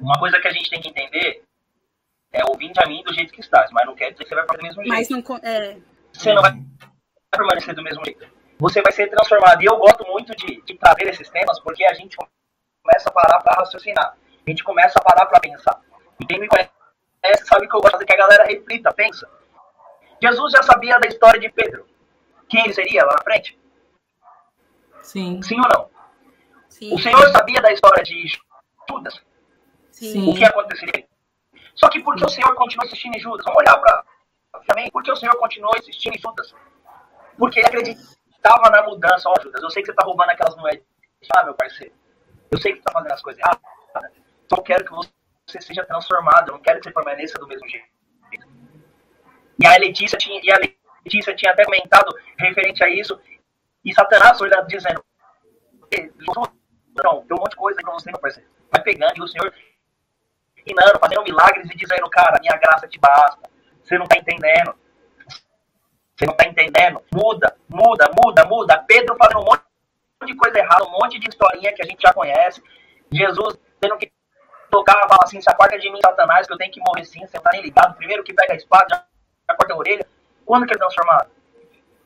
Uma 0.00 0.18
coisa 0.18 0.40
que 0.40 0.48
a 0.48 0.50
gente 0.50 0.70
tem 0.70 0.80
que 0.80 0.88
entender 0.88 1.42
é 2.32 2.42
ouvir 2.46 2.72
a 2.78 2.88
mim 2.88 3.02
do 3.04 3.12
jeito 3.12 3.30
que 3.30 3.40
estás, 3.40 3.70
mas 3.72 3.86
não 3.86 3.94
quer 3.94 4.12
dizer 4.12 4.24
que 4.24 4.28
você 4.30 4.34
vai 4.34 4.46
fazer 4.46 4.58
do 4.58 4.64
mesmo 4.64 4.82
jeito. 4.82 4.88
Mas 4.88 5.08
não, 5.10 5.36
é. 5.42 5.76
Você 6.14 6.32
não 6.32 6.40
vai 6.40 6.52
permanecer 7.30 7.74
do 7.74 7.82
mesmo 7.82 8.04
jeito. 8.06 8.26
Você 8.58 8.80
vai 8.80 8.92
ser 8.92 9.10
transformado. 9.10 9.60
E 9.62 9.66
eu 9.66 9.76
gosto 9.76 10.06
muito 10.06 10.34
de, 10.34 10.62
de 10.62 10.74
trazer 10.78 11.08
esses 11.08 11.28
temas 11.28 11.60
porque 11.60 11.84
a 11.84 11.92
gente 11.92 12.16
começa 12.16 13.10
a 13.10 13.12
parar 13.12 13.38
para 13.40 13.60
raciocinar. 13.60 14.16
A 14.46 14.50
gente 14.50 14.64
começa 14.64 14.98
a 14.98 15.02
parar 15.02 15.26
para 15.26 15.40
pensar. 15.40 15.78
E 16.18 16.24
quem 16.24 16.40
me 16.40 16.48
conhece 16.48 16.70
sabe 17.44 17.68
que 17.68 17.76
eu 17.76 17.80
gosto 17.82 17.98
de 17.98 18.06
que 18.06 18.14
a 18.14 18.18
galera 18.18 18.44
reflita, 18.44 18.94
pensa. 18.94 19.28
Jesus 20.22 20.52
já 20.52 20.62
sabia 20.62 20.98
da 20.98 21.06
história 21.06 21.38
de 21.38 21.50
Pedro 21.50 21.91
quem 22.52 22.64
ele 22.64 22.74
seria 22.74 23.02
lá 23.06 23.14
na 23.14 23.22
frente? 23.22 23.58
Sim. 25.02 25.42
Sim 25.42 25.56
ou 25.58 25.68
não? 25.74 25.90
Sim. 26.68 26.94
O 26.94 26.98
Senhor 26.98 27.26
sabia 27.30 27.62
da 27.62 27.72
história 27.72 28.02
de 28.04 28.26
Judas? 28.88 29.22
Sim. 29.90 30.30
O 30.30 30.34
que 30.34 30.44
aconteceria? 30.44 31.08
Só 31.74 31.88
que 31.88 32.00
por 32.00 32.14
que 32.14 32.24
o 32.24 32.28
Senhor 32.28 32.54
continuou 32.54 32.86
insistindo 32.86 33.16
em 33.16 33.20
Judas? 33.20 33.42
Vamos 33.46 33.62
olhar 33.62 33.78
para 33.78 34.04
também. 34.68 34.90
Por 34.90 35.02
que 35.02 35.10
o 35.10 35.16
Senhor 35.16 35.34
continuou 35.36 35.72
insistindo 35.78 36.14
em 36.14 36.20
Judas? 36.20 36.54
Porque 37.38 37.58
ele 37.58 37.68
acreditava 37.68 38.70
na 38.70 38.82
mudança. 38.82 39.30
Ó, 39.30 39.34
Judas, 39.42 39.62
eu 39.62 39.70
sei 39.70 39.82
que 39.82 39.86
você 39.86 39.92
está 39.92 40.04
roubando 40.04 40.30
aquelas 40.30 40.54
moedas. 40.56 40.84
Ah, 41.34 41.44
meu 41.44 41.54
parceiro. 41.54 41.94
Eu 42.50 42.60
sei 42.60 42.72
que 42.72 42.78
você 42.78 42.80
está 42.80 42.92
fazendo 42.92 43.12
as 43.12 43.22
coisas 43.22 43.40
erradas. 43.40 44.12
Só 44.50 44.60
quero 44.60 44.84
que 44.84 44.90
você 44.90 45.60
seja 45.62 45.86
transformado. 45.86 46.50
Eu 46.50 46.52
não 46.56 46.60
quero 46.60 46.80
que 46.80 46.84
você 46.84 46.92
permaneça 46.92 47.38
do 47.38 47.48
mesmo 47.48 47.66
jeito. 47.66 47.86
E 49.58 49.66
a 49.66 49.78
Letícia 49.78 50.18
tinha, 50.18 50.40
e 50.42 50.52
a 50.52 50.58
Letícia 51.04 51.34
tinha 51.34 51.52
até 51.52 51.64
comentado 51.64 52.14
referente 52.38 52.82
a 52.84 52.88
isso, 52.88 53.20
e 53.84 53.92
Satanás 53.92 54.40
olhando, 54.40 54.66
dizendo, 54.68 55.04
não, 57.02 57.22
tem 57.22 57.36
um 57.36 57.40
monte 57.40 57.50
de 57.50 57.56
coisa 57.56 57.80
aí 57.80 57.84
pra 57.84 57.94
você, 57.94 58.10
meu 58.10 58.20
parceiro. 58.20 58.48
Vai 58.70 58.82
pegando, 58.82 59.16
e 59.16 59.22
o 59.22 59.28
Senhor 59.28 59.52
ensinando, 60.56 60.98
fazendo 60.98 61.22
milagres 61.24 61.68
e 61.70 61.76
dizendo, 61.76 62.08
cara, 62.08 62.38
minha 62.40 62.56
graça 62.56 62.86
te 62.86 62.98
basta. 62.98 63.50
Você 63.82 63.98
não 63.98 64.06
tá 64.06 64.16
entendendo. 64.16 64.74
Você 66.16 66.26
não 66.26 66.34
tá 66.34 66.46
entendendo. 66.46 67.02
Muda, 67.12 67.54
muda, 67.68 68.10
muda, 68.14 68.44
muda. 68.44 68.84
Pedro 68.86 69.16
fazendo 69.16 69.40
um 69.40 69.44
monte 69.44 69.62
de 70.24 70.36
coisa 70.36 70.58
errada, 70.58 70.84
um 70.84 70.90
monte 70.90 71.18
de 71.18 71.28
historinha 71.28 71.72
que 71.72 71.82
a 71.82 71.86
gente 71.86 72.00
já 72.00 72.12
conhece. 72.14 72.62
Jesus 73.10 73.58
tendo 73.80 73.98
que 73.98 74.10
tocar, 74.70 75.08
fala 75.08 75.24
assim, 75.24 75.40
se 75.40 75.50
aparta 75.50 75.78
de 75.78 75.90
mim, 75.90 75.98
Satanás, 76.00 76.46
que 76.46 76.52
eu 76.52 76.58
tenho 76.58 76.72
que 76.72 76.80
morrer 76.80 77.04
sim, 77.04 77.26
você 77.26 77.36
não 77.36 77.42
tá 77.42 77.50
nem 77.52 77.62
ligado. 77.62 77.96
Primeiro 77.96 78.22
que 78.22 78.32
pega 78.32 78.52
a 78.52 78.56
espada, 78.56 79.04
já 79.48 79.56
corta 79.56 79.74
a 79.74 79.76
orelha. 79.76 80.06
Quando 80.44 80.66
que 80.66 80.72
ele 80.72 80.78
é 80.78 80.84
transformado? 80.84 81.30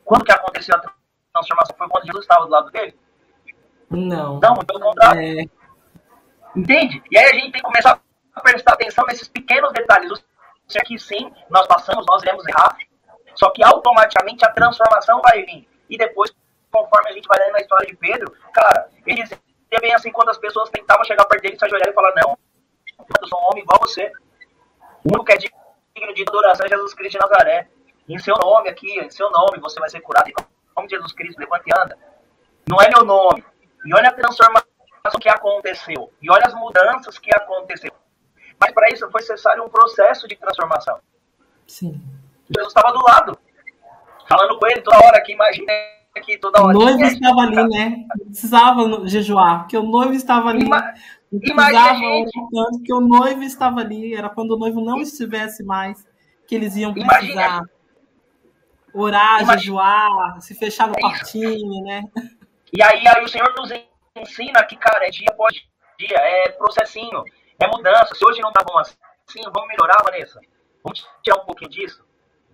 Quando 0.03 0.23
que 0.23 0.31
aconteceu 0.31 0.75
a 0.75 0.93
transformação? 1.33 1.75
Foi 1.77 1.89
quando 1.89 2.05
Jesus 2.05 2.23
estava 2.23 2.45
do 2.45 2.51
lado 2.51 2.71
dele? 2.71 2.97
Não. 3.89 4.39
Não, 4.39 4.55
pelo 4.55 4.79
contrário. 4.79 5.21
É... 5.21 5.45
Entende? 6.55 7.03
E 7.11 7.17
aí 7.17 7.25
a 7.25 7.33
gente 7.33 7.51
tem 7.51 7.61
que 7.61 7.61
começar 7.61 7.99
a 8.33 8.41
prestar 8.41 8.73
atenção 8.73 9.05
nesses 9.07 9.27
pequenos 9.27 9.71
detalhes. 9.73 10.11
Isso 10.67 10.77
aqui 10.79 10.99
sim, 10.99 11.31
nós 11.49 11.65
passamos, 11.67 12.05
nós 12.05 12.21
iremos 12.23 12.45
errar, 12.47 12.77
só 13.35 13.49
que 13.51 13.63
automaticamente 13.63 14.43
a 14.43 14.51
transformação 14.51 15.21
vai 15.21 15.43
vir. 15.43 15.67
E 15.89 15.97
depois, 15.97 16.35
conforme 16.71 17.09
a 17.09 17.13
gente 17.13 17.27
vai 17.27 17.39
lendo 17.39 17.53
na 17.53 17.59
história 17.59 17.87
de 17.87 17.95
Pedro, 17.95 18.33
cara, 18.53 18.89
ele 19.05 19.23
dizia 19.23 19.39
bem 19.79 19.93
assim 19.93 20.11
quando 20.11 20.29
as 20.29 20.37
pessoas 20.37 20.69
tentavam 20.69 21.05
chegar 21.05 21.23
perto 21.25 21.43
dele, 21.43 21.57
se 21.57 21.63
ajoelhar 21.63 21.89
e 21.89 21.93
falar, 21.93 22.13
não, 22.15 22.37
eu 22.99 23.27
sou 23.27 23.39
um 23.39 23.45
homem 23.45 23.63
igual 23.63 23.79
a 23.81 23.87
você. 23.87 24.11
O 25.05 25.09
único 25.09 25.25
que 25.25 25.33
é 25.33 25.37
digno 25.37 26.13
de 26.13 26.23
adoração 26.27 26.65
é 26.65 26.69
Jesus 26.69 26.93
Cristo 26.93 27.13
de 27.13 27.19
Nazaré. 27.19 27.69
Em 28.07 28.17
seu 28.19 28.35
nome 28.35 28.69
aqui, 28.69 28.99
em 28.99 29.09
seu 29.09 29.29
nome 29.29 29.59
você 29.59 29.79
vai 29.79 29.89
ser 29.89 30.01
curado. 30.01 30.29
Em 30.29 30.33
nome 30.75 30.87
de 30.87 30.95
Jesus 30.95 31.11
Cristo, 31.13 31.39
levante 31.39 31.65
e 31.67 31.79
anda. 31.79 31.97
Não 32.69 32.81
é 32.81 32.89
meu 32.89 33.03
nome. 33.03 33.43
E 33.85 33.93
olha 33.93 34.09
a 34.09 34.13
transformação 34.13 34.67
que 35.19 35.29
aconteceu. 35.29 36.11
E 36.21 36.31
olha 36.31 36.43
as 36.45 36.53
mudanças 36.53 37.17
que 37.17 37.29
aconteceu. 37.35 37.91
Mas 38.59 38.71
para 38.71 38.89
isso 38.89 39.09
foi 39.11 39.21
necessário 39.21 39.63
um 39.63 39.69
processo 39.69 40.27
de 40.27 40.35
transformação. 40.35 40.99
Sim. 41.65 42.01
Jesus 42.49 42.69
estava 42.69 42.93
do 42.93 43.03
lado, 43.03 43.37
falando 44.27 44.57
com 44.57 44.67
ele 44.67 44.81
toda 44.81 45.05
hora 45.05 45.21
que 45.21 45.33
imagina 45.33 45.71
que 46.21 46.37
toda 46.37 46.61
hora. 46.61 46.75
O 46.75 46.81
noivo 46.81 47.03
estava 47.03 47.41
ali, 47.41 47.69
né? 47.69 48.05
Não 48.17 48.25
precisava 48.25 49.07
jejuar, 49.07 49.59
porque 49.59 49.77
o 49.77 49.83
noivo 49.83 50.13
estava 50.13 50.49
ali. 50.49 50.67
Precisavam 51.29 52.25
tanto 52.51 52.83
que 52.83 52.93
o 52.93 53.01
noivo 53.01 53.43
estava 53.43 53.81
ali, 53.81 54.15
era 54.15 54.29
quando 54.29 54.51
o 54.51 54.57
noivo 54.57 54.81
não 54.81 54.99
estivesse 54.99 55.63
mais, 55.63 56.07
que 56.47 56.55
eles 56.55 56.75
iam 56.75 56.93
precisar 56.93 57.31
Imagina. 57.31 57.69
Orar, 58.93 59.41
Imagina. 59.41 59.57
jejuar, 59.57 60.41
se 60.41 60.55
fechar 60.55 60.87
no 60.87 60.95
é 60.97 61.01
quartinho, 61.01 61.83
né? 61.83 62.03
E 62.73 62.81
aí, 62.83 63.07
aí 63.07 63.23
o 63.23 63.27
Senhor 63.27 63.53
nos 63.57 63.71
ensina 64.15 64.63
que, 64.65 64.75
cara, 64.75 65.07
é 65.07 65.09
dia 65.09 65.27
após 65.29 65.53
dia, 65.97 66.17
é 66.17 66.49
processinho, 66.49 67.23
é 67.59 67.67
mudança. 67.67 68.13
Se 68.15 68.25
hoje 68.25 68.41
não 68.41 68.51
tá 68.51 68.63
bom 68.63 68.77
assim, 68.77 68.95
vamos 69.53 69.67
melhorar, 69.67 70.03
Vanessa. 70.03 70.39
Vamos 70.83 71.07
tirar 71.23 71.41
um 71.41 71.45
pouquinho 71.45 71.71
disso. 71.71 72.05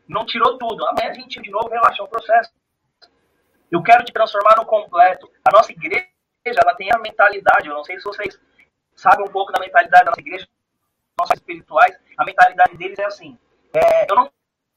Não 0.07 0.25
tirou 0.25 0.57
tudo. 0.57 0.85
Amanhã 0.87 1.11
a 1.11 1.13
gente 1.13 1.41
de 1.41 1.49
novo 1.49 1.69
relaxa, 1.69 2.03
um 2.03 2.07
processo. 2.07 2.51
Eu 3.71 3.81
quero 3.81 4.03
te 4.03 4.13
transformar 4.13 4.55
no 4.57 4.65
completo. 4.65 5.29
A 5.45 5.51
nossa 5.51 5.71
igreja, 5.71 6.07
ela 6.45 6.75
tem 6.75 6.91
a 6.93 6.99
mentalidade, 6.99 7.67
eu 7.67 7.73
não 7.73 7.83
sei 7.83 7.97
se 7.97 8.03
vocês 8.03 8.39
sabem 8.95 9.25
um 9.25 9.31
pouco 9.31 9.51
da 9.51 9.59
mentalidade 9.59 10.03
da 10.03 10.11
nossa 10.11 10.21
igreja, 10.21 10.47
nossos 11.17 11.35
espirituais, 11.35 11.97
a 12.17 12.25
mentalidade 12.25 12.77
deles 12.77 12.99
é 12.99 13.05
assim, 13.05 13.37
é, 13.73 14.11
eu 14.11 14.15
não 14.15 14.31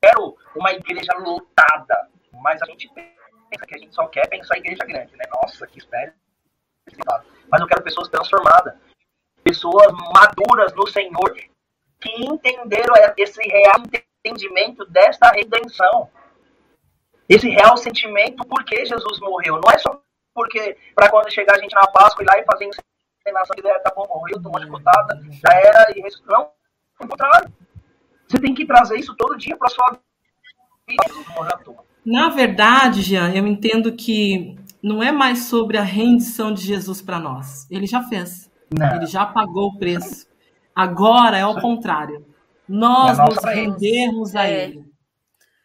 quero 0.06 0.36
uma 0.54 0.72
igreja 0.72 1.12
lotada, 1.18 2.08
mas 2.32 2.62
a 2.62 2.66
gente 2.66 2.88
pensa 2.94 3.66
que 3.66 3.74
a 3.74 3.78
gente 3.78 3.94
só 3.94 4.06
quer 4.06 4.28
pensar 4.28 4.56
em 4.56 4.60
igreja 4.60 4.84
grande, 4.84 5.16
né? 5.16 5.24
Nossa, 5.34 5.66
que 5.66 5.78
espécie. 5.78 6.14
Mas 7.50 7.60
eu 7.60 7.66
quero 7.66 7.82
pessoas 7.82 8.08
transformadas, 8.08 8.74
pessoas 9.42 9.92
maduras 10.14 10.72
no 10.74 10.86
Senhor, 10.86 11.34
que 12.00 12.24
entenderam 12.24 12.94
esse 13.16 13.42
real 13.42 13.82
entendimento 14.24 14.84
desta 14.86 15.30
redenção. 15.30 16.10
Esse 17.28 17.48
real 17.48 17.76
sentimento 17.76 18.44
por 18.46 18.64
que 18.64 18.84
Jesus 18.84 19.18
morreu. 19.20 19.60
Não 19.60 19.72
é 19.72 19.78
só 19.78 20.00
porque 20.32 20.76
para 20.94 21.10
quando 21.10 21.32
chegar 21.32 21.56
a 21.56 21.58
gente 21.58 21.74
na 21.74 21.86
Páscoa 21.88 22.22
ir 22.22 22.26
lá 22.26 22.38
e 22.38 22.44
fazer 22.44 22.66
encenação 22.66 23.56
de 23.56 23.62
tá 23.80 23.92
bom, 23.96 24.06
morreu, 24.06 24.40
tomou 24.40 24.60
chicotada, 24.60 25.20
já 25.30 25.52
era 25.54 25.90
e 25.96 26.02
Não, 26.26 26.52
ao 27.00 27.08
contrário. 27.08 27.52
Você 28.26 28.38
tem 28.38 28.54
que 28.54 28.66
trazer 28.66 28.96
isso 28.98 29.14
todo 29.16 29.36
dia 29.36 29.56
para 29.56 29.68
sua 29.68 29.98
vida. 30.88 31.76
Na 32.04 32.28
verdade, 32.28 33.02
Jean, 33.02 33.32
eu 33.32 33.46
entendo 33.46 33.92
que 33.92 34.56
não 34.82 35.02
é 35.02 35.10
mais 35.10 35.44
sobre 35.44 35.76
a 35.76 35.82
rendição 35.82 36.52
de 36.52 36.62
Jesus 36.62 37.02
para 37.02 37.18
nós. 37.18 37.68
Ele 37.70 37.86
já 37.86 38.02
fez. 38.04 38.50
Não. 38.76 38.96
Ele 38.96 39.06
já 39.06 39.26
pagou 39.26 39.68
o 39.68 39.78
preço. 39.78 40.26
Agora 40.74 41.36
é 41.36 41.46
o 41.46 41.60
contrário. 41.60 42.24
Nós 42.68 43.18
nos 43.18 43.42
rendermos 43.44 44.34
a 44.34 44.46
é. 44.46 44.64
Ele. 44.64 44.86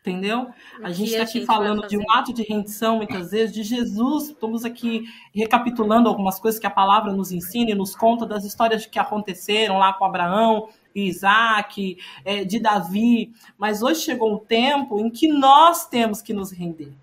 Entendeu? 0.02 0.48
A 0.82 0.92
gente 0.92 1.12
está 1.12 1.24
aqui 1.24 1.46
falando 1.46 1.88
de 1.88 1.96
um 1.96 2.12
ato 2.12 2.34
de 2.34 2.42
rendição, 2.42 2.98
muitas 2.98 3.30
vezes, 3.30 3.54
de 3.54 3.62
Jesus. 3.62 4.30
Estamos 4.30 4.66
aqui 4.66 5.04
recapitulando 5.34 6.10
algumas 6.10 6.40
coisas 6.40 6.60
que 6.60 6.66
a 6.66 6.72
palavra 6.72 7.14
nos 7.14 7.32
ensina 7.32 7.70
e 7.70 7.76
nos 7.76 7.96
conta 7.96 8.26
das 8.26 8.44
histórias 8.44 8.84
que 8.88 8.98
aconteceram 8.98 9.78
lá 9.78 9.94
com 9.94 10.04
Abraão, 10.04 10.70
Isaac, 10.94 11.98
é, 12.24 12.44
de 12.44 12.60
Davi. 12.60 13.32
Mas 13.58 13.82
hoje 13.82 14.02
chegou 14.02 14.34
o 14.34 14.40
tempo 14.40 15.00
em 15.00 15.10
que 15.10 15.28
nós 15.28 15.88
temos 15.88 16.22
que 16.22 16.34
nos 16.34 16.52
render. 16.52 16.94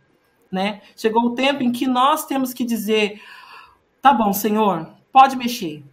Né? 0.51 0.81
Chegou 0.97 1.27
o 1.27 1.35
tempo 1.35 1.63
em 1.63 1.71
que 1.71 1.87
nós 1.87 2.25
temos 2.25 2.55
que 2.55 2.65
dizer: 2.65 3.21
tá 4.01 4.13
bom, 4.13 4.33
Senhor, 4.33 4.89
pode 5.13 5.37
mexer. 5.37 5.85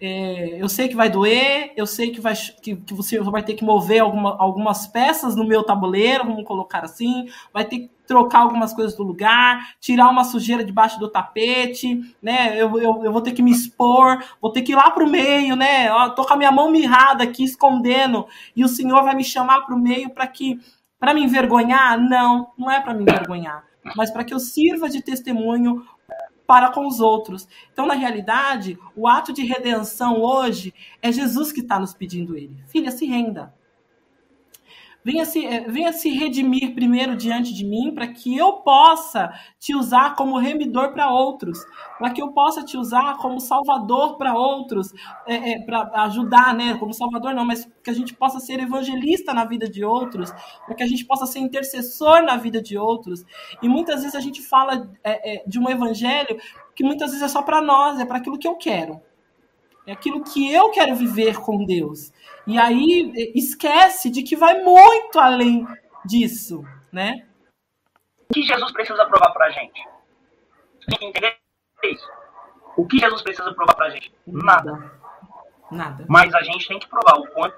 É, 0.00 0.60
eu 0.60 0.68
sei 0.68 0.88
que 0.88 0.96
vai 0.96 1.08
doer, 1.08 1.72
eu 1.76 1.86
sei 1.86 2.10
que, 2.10 2.20
vai, 2.20 2.34
que, 2.34 2.76
que, 2.76 2.92
você 2.92 3.18
vai 3.20 3.42
ter 3.42 3.54
que 3.54 3.64
mover 3.64 4.00
alguma, 4.00 4.36
algumas 4.38 4.86
peças 4.86 5.36
no 5.36 5.46
meu 5.46 5.62
tabuleiro, 5.62 6.24
vamos 6.24 6.44
colocar 6.44 6.84
assim, 6.84 7.28
vai 7.52 7.64
ter 7.64 7.78
que 7.78 7.93
trocar 8.06 8.40
algumas 8.40 8.72
coisas 8.72 8.96
do 8.96 9.02
lugar, 9.02 9.74
tirar 9.80 10.08
uma 10.08 10.24
sujeira 10.24 10.64
debaixo 10.64 10.98
do 10.98 11.08
tapete, 11.08 12.00
né? 12.22 12.60
Eu, 12.60 12.78
eu, 12.78 13.04
eu 13.04 13.12
vou 13.12 13.20
ter 13.20 13.32
que 13.32 13.42
me 13.42 13.50
expor, 13.50 14.22
vou 14.40 14.52
ter 14.52 14.62
que 14.62 14.72
ir 14.72 14.76
lá 14.76 14.90
pro 14.90 15.08
meio, 15.08 15.56
né? 15.56 15.88
Eu 15.88 16.10
tô 16.10 16.24
com 16.24 16.34
a 16.34 16.36
minha 16.36 16.52
mão 16.52 16.70
mirrada 16.70 17.24
aqui, 17.24 17.44
escondendo, 17.44 18.26
e 18.54 18.64
o 18.64 18.68
Senhor 18.68 19.02
vai 19.02 19.14
me 19.14 19.24
chamar 19.24 19.62
pro 19.62 19.78
meio 19.78 20.10
para 20.10 20.26
que 20.26 20.60
para 20.98 21.12
me 21.12 21.22
envergonhar? 21.22 22.00
Não, 22.00 22.48
não 22.56 22.70
é 22.70 22.80
para 22.80 22.94
me 22.94 23.02
envergonhar, 23.02 23.64
mas 23.94 24.10
para 24.10 24.24
que 24.24 24.32
eu 24.32 24.40
sirva 24.40 24.88
de 24.88 25.02
testemunho 25.02 25.84
para 26.46 26.70
com 26.70 26.86
os 26.86 27.00
outros. 27.00 27.48
Então, 27.72 27.86
na 27.86 27.94
realidade, 27.94 28.78
o 28.94 29.08
ato 29.08 29.32
de 29.32 29.44
redenção 29.44 30.20
hoje 30.20 30.72
é 31.02 31.10
Jesus 31.10 31.52
que 31.52 31.60
está 31.60 31.78
nos 31.78 31.94
pedindo 31.94 32.36
ele. 32.36 32.56
Filha, 32.66 32.90
se 32.90 33.06
renda. 33.06 33.54
Venha 35.04 35.26
se, 35.26 35.44
eh, 35.44 35.66
venha 35.68 35.92
se 35.92 36.08
redimir 36.08 36.74
primeiro 36.74 37.14
diante 37.14 37.52
de 37.52 37.62
mim, 37.62 37.92
para 37.94 38.06
que 38.08 38.34
eu 38.34 38.54
possa 38.54 39.30
te 39.58 39.74
usar 39.74 40.16
como 40.16 40.38
remidor 40.38 40.94
para 40.94 41.10
outros, 41.10 41.58
para 41.98 42.08
que 42.10 42.22
eu 42.22 42.32
possa 42.32 42.64
te 42.64 42.78
usar 42.78 43.18
como 43.18 43.38
salvador 43.38 44.16
para 44.16 44.34
outros, 44.34 44.94
é, 45.26 45.52
é, 45.52 45.58
para 45.60 46.04
ajudar, 46.04 46.54
né? 46.54 46.78
Como 46.78 46.94
salvador 46.94 47.34
não, 47.34 47.44
mas 47.44 47.68
que 47.82 47.90
a 47.90 47.92
gente 47.92 48.14
possa 48.14 48.40
ser 48.40 48.58
evangelista 48.60 49.34
na 49.34 49.44
vida 49.44 49.68
de 49.68 49.84
outros, 49.84 50.32
para 50.64 50.74
que 50.74 50.82
a 50.82 50.88
gente 50.88 51.04
possa 51.04 51.26
ser 51.26 51.40
intercessor 51.40 52.22
na 52.22 52.38
vida 52.38 52.62
de 52.62 52.78
outros. 52.78 53.26
E 53.62 53.68
muitas 53.68 54.00
vezes 54.00 54.14
a 54.14 54.20
gente 54.20 54.40
fala 54.40 54.90
é, 55.04 55.42
de 55.46 55.58
um 55.58 55.68
evangelho 55.68 56.38
que 56.74 56.82
muitas 56.82 57.10
vezes 57.10 57.22
é 57.22 57.28
só 57.28 57.42
para 57.42 57.60
nós, 57.60 58.00
é 58.00 58.06
para 58.06 58.16
aquilo 58.16 58.38
que 58.38 58.48
eu 58.48 58.56
quero. 58.56 59.02
É 59.86 59.92
aquilo 59.92 60.24
que 60.24 60.50
eu 60.50 60.70
quero 60.70 60.96
viver 60.96 61.38
com 61.40 61.62
Deus. 61.62 62.10
E 62.46 62.58
aí 62.58 63.12
esquece 63.34 64.10
de 64.10 64.22
que 64.22 64.36
vai 64.36 64.60
muito 64.62 65.18
além 65.18 65.66
disso, 66.04 66.62
né? 66.92 67.26
O 68.28 68.34
que 68.34 68.42
Jesus 68.42 68.72
precisa 68.72 69.06
provar 69.06 69.32
pra 69.32 69.50
gente? 69.50 69.88
Tem 70.88 70.98
que 70.98 71.06
entender 71.06 71.38
isso. 71.84 72.08
O 72.76 72.86
que 72.86 72.98
Jesus 72.98 73.22
precisa 73.22 73.52
provar 73.54 73.74
pra 73.74 73.90
gente? 73.90 74.12
Nada. 74.26 74.92
Nada. 75.70 76.04
Mas 76.08 76.34
a 76.34 76.42
gente 76.42 76.68
tem 76.68 76.78
que 76.78 76.88
provar 76.88 77.18
o 77.18 77.26
quanto 77.28 77.56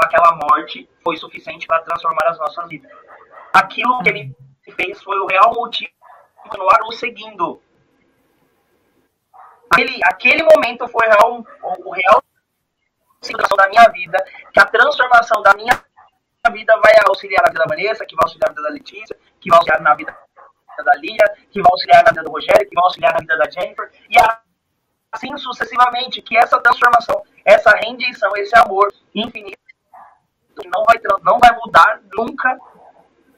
aquela 0.00 0.36
morte 0.36 0.88
foi 1.02 1.16
suficiente 1.16 1.66
para 1.66 1.82
transformar 1.82 2.28
as 2.28 2.38
nossas 2.38 2.68
vidas. 2.68 2.90
Aquilo 3.52 4.02
que 4.02 4.08
ele 4.08 4.36
fez 4.76 5.02
foi 5.02 5.18
o 5.18 5.26
real 5.26 5.52
motivo 5.54 5.90
de 5.90 6.42
continuar 6.42 6.80
o 6.86 6.92
seguindo. 6.92 7.60
Aquele, 9.70 10.00
aquele 10.04 10.42
momento 10.42 10.86
foi 10.88 11.06
real, 11.06 11.44
o 11.62 11.90
real 11.90 12.22
situação 13.22 13.56
da 13.56 13.68
minha 13.68 13.88
vida, 13.88 14.18
que 14.52 14.60
a 14.60 14.66
transformação 14.66 15.42
da 15.42 15.54
minha 15.54 15.72
vida 16.52 16.76
vai 16.80 16.92
auxiliar 17.06 17.42
na 17.42 17.48
vida 17.48 17.64
da 17.64 17.68
Vanessa, 17.68 18.04
que 18.04 18.16
vai 18.16 18.24
auxiliar 18.24 18.48
na 18.48 18.54
vida 18.54 18.62
da 18.62 18.74
Letícia, 18.74 19.16
que 19.40 19.48
vai 19.48 19.58
auxiliar 19.58 19.80
na 19.80 19.94
vida 19.94 20.16
da 20.84 20.94
Lia, 20.94 21.36
que 21.50 21.62
vai 21.62 21.70
auxiliar 21.70 22.02
na 22.04 22.10
vida 22.10 22.22
do 22.24 22.30
Rogério, 22.30 22.68
que 22.68 22.74
vai 22.74 22.84
auxiliar 22.84 23.12
na 23.12 23.20
vida 23.20 23.36
da 23.36 23.50
Jennifer, 23.50 23.90
e 24.10 24.16
assim 25.12 25.36
sucessivamente, 25.36 26.20
que 26.22 26.36
essa 26.36 26.60
transformação, 26.60 27.22
essa 27.44 27.70
rendição, 27.76 28.34
esse 28.36 28.56
amor 28.58 28.92
infinito, 29.14 29.58
não 30.66 30.84
vai, 30.84 30.98
não 31.22 31.38
vai 31.38 31.56
mudar 31.56 32.00
nunca 32.14 32.58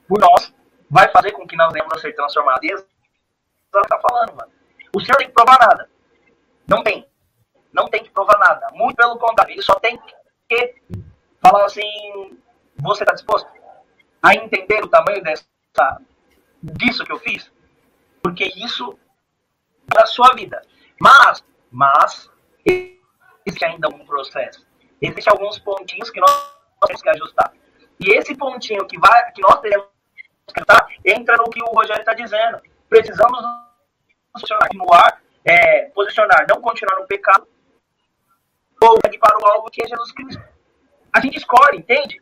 por 0.07 0.19
nós, 0.19 0.53
vai 0.89 1.07
fazer 1.09 1.31
com 1.31 1.45
que 1.45 1.55
nós 1.55 1.71
venhamos 1.71 1.93
a 1.93 1.99
ser 1.99 2.13
transformados. 2.13 2.63
E 2.63 2.71
ela 2.71 3.81
está 3.83 3.99
falando, 3.99 4.35
mano. 4.35 4.51
O 4.95 5.01
Senhor 5.01 5.17
tem 5.17 5.27
que 5.27 5.33
provar 5.33 5.59
nada. 5.59 5.89
Não 6.67 6.83
tem 6.83 7.05
não 7.75 7.89
tem 7.89 8.01
que 8.01 8.09
provar 8.09 8.37
nada. 8.39 8.69
Muito 8.73 8.95
pelo 8.95 9.19
contrário, 9.19 9.53
ele 9.53 9.61
só 9.61 9.75
tem 9.75 9.99
que 10.47 10.75
falar 11.41 11.65
assim: 11.65 12.39
você 12.77 13.03
está 13.03 13.13
disposto 13.13 13.47
a 14.23 14.33
entender 14.33 14.83
o 14.83 14.87
tamanho 14.87 15.21
dessa, 15.21 15.45
disso 16.63 17.03
que 17.03 17.11
eu 17.11 17.19
fiz? 17.19 17.51
Porque 18.23 18.45
isso 18.55 18.97
é 19.95 20.01
a 20.01 20.05
sua 20.05 20.33
vida. 20.33 20.61
Mas, 20.99 21.43
mas, 21.69 22.31
existe 22.65 23.65
ainda 23.65 23.89
um 23.89 24.05
processo. 24.05 24.65
Existem 25.01 25.31
alguns 25.31 25.59
pontinhos 25.59 26.09
que 26.09 26.19
nós 26.19 26.55
temos 26.87 27.01
que 27.01 27.09
ajustar. 27.09 27.53
E 27.99 28.13
esse 28.13 28.35
pontinho 28.35 28.87
que, 28.87 28.97
vai, 28.97 29.31
que 29.33 29.41
nós 29.41 29.59
teremos 29.59 29.87
que 30.47 30.59
ajustar 30.59 30.87
entra 31.03 31.35
no 31.37 31.49
que 31.49 31.61
o 31.61 31.67
Rogério 31.67 31.99
está 31.99 32.13
dizendo. 32.13 32.59
Precisamos 32.89 33.39
nos 34.33 34.41
continuar, 34.41 35.21
é, 35.43 35.89
posicionar, 35.89 36.45
não 36.49 36.61
continuar 36.61 36.99
no 36.99 37.07
pecado, 37.07 37.47
ou 38.85 38.99
para 39.19 39.39
o 39.39 39.45
alvo 39.47 39.69
que 39.71 39.83
é 39.83 39.87
Jesus 39.87 40.11
Cristo. 40.11 40.43
A 41.13 41.19
gente 41.21 41.37
escolhe, 41.37 41.79
entende? 41.79 42.19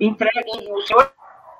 Entrega, 0.00 0.40
o 0.70 0.80
Senhor 0.82 1.12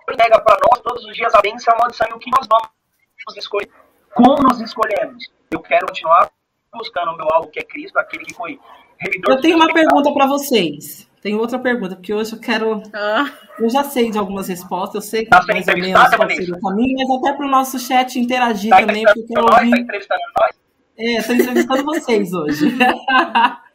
entrega 0.09 0.40
para 0.40 0.57
nós 0.70 0.80
todos 0.82 1.05
os 1.05 1.16
dias 1.16 1.34
a 1.34 1.40
bênção 1.40 1.72
e 1.72 1.74
a 1.74 1.78
maldição 1.78 2.07
e 2.11 2.12
o 2.12 2.18
que 2.18 2.30
nós 2.30 2.47
vamos 2.47 3.36
escolher. 3.36 3.70
Como 4.14 4.42
nós 4.42 4.61
escolhemos? 4.61 5.30
Eu 5.51 5.61
quero 5.61 5.86
continuar 5.86 6.30
buscando 6.72 7.12
o 7.12 7.16
meu 7.16 7.26
alvo 7.32 7.51
que 7.51 7.59
é 7.59 7.62
Cristo, 7.62 7.99
aquele 7.99 8.24
que 8.24 8.34
foi 8.34 8.61
revidor. 8.99 9.34
Eu 9.34 9.40
tenho 9.40 9.57
uma 9.57 9.72
pergunta 9.72 10.12
para 10.12 10.26
vocês. 10.26 11.09
Tenho 11.22 11.38
outra 11.38 11.59
pergunta, 11.59 11.97
porque 11.97 12.14
hoje 12.14 12.34
eu 12.34 12.40
quero. 12.40 12.82
Ah. 12.94 13.28
Eu 13.59 13.68
já 13.68 13.82
sei 13.82 14.11
de 14.11 14.18
algumas 14.18 14.49
respostas, 14.49 14.94
eu 14.94 15.11
sei 15.11 15.24
que 15.24 15.30
tá 15.30 15.42
mais 15.44 15.66
ou 15.66 15.74
menos 15.74 16.49
o 16.51 16.61
caminho, 16.61 16.94
mas 16.99 17.18
até 17.18 17.36
para 17.36 17.47
o 17.47 17.51
nosso 17.51 17.78
chat 17.78 18.16
interagir 18.18 18.70
tá 18.70 18.80
também, 18.80 19.05
porque 19.05 19.36
eu 19.36 19.42
nós, 19.42 19.59
ouvir. 19.59 19.70
Tá 19.70 19.78
entrevistando 19.78 20.20
nós? 20.38 20.57
É, 20.99 21.16
estou 21.16 21.34
entrevistando 21.34 21.84
vocês 21.84 22.32
hoje. 22.32 22.66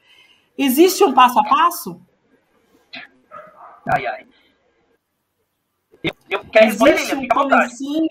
Existe 0.61 1.03
um 1.03 1.11
passo 1.11 1.39
a 1.39 1.43
passo? 1.43 1.99
Ai, 3.91 4.05
ai. 4.05 4.27
Eu, 6.03 6.13
eu 6.29 6.45
quero 6.45 6.67
Existe 6.67 7.15
um 7.15 7.27
comecinho? 7.27 8.07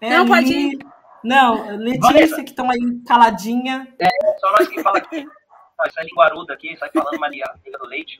É 0.00 0.10
não, 0.10 0.26
pode 0.26 0.52
ir. 0.52 0.78
Não, 1.22 1.76
Letícia, 1.76 2.12
Vanessa. 2.12 2.42
que 2.42 2.50
estão 2.50 2.68
aí 2.68 3.00
caladinha. 3.06 3.86
É, 4.00 4.08
só 4.38 4.52
nós 4.52 4.66
que 4.68 4.82
fala 4.82 4.98
aqui. 4.98 5.24
sai 5.94 6.04
linguaruda 6.06 6.54
aqui, 6.54 6.76
sai 6.76 6.90
falando 6.92 7.20
Maria 7.20 7.44
Liga 7.64 7.78
do 7.78 7.86
Leite. 7.86 8.18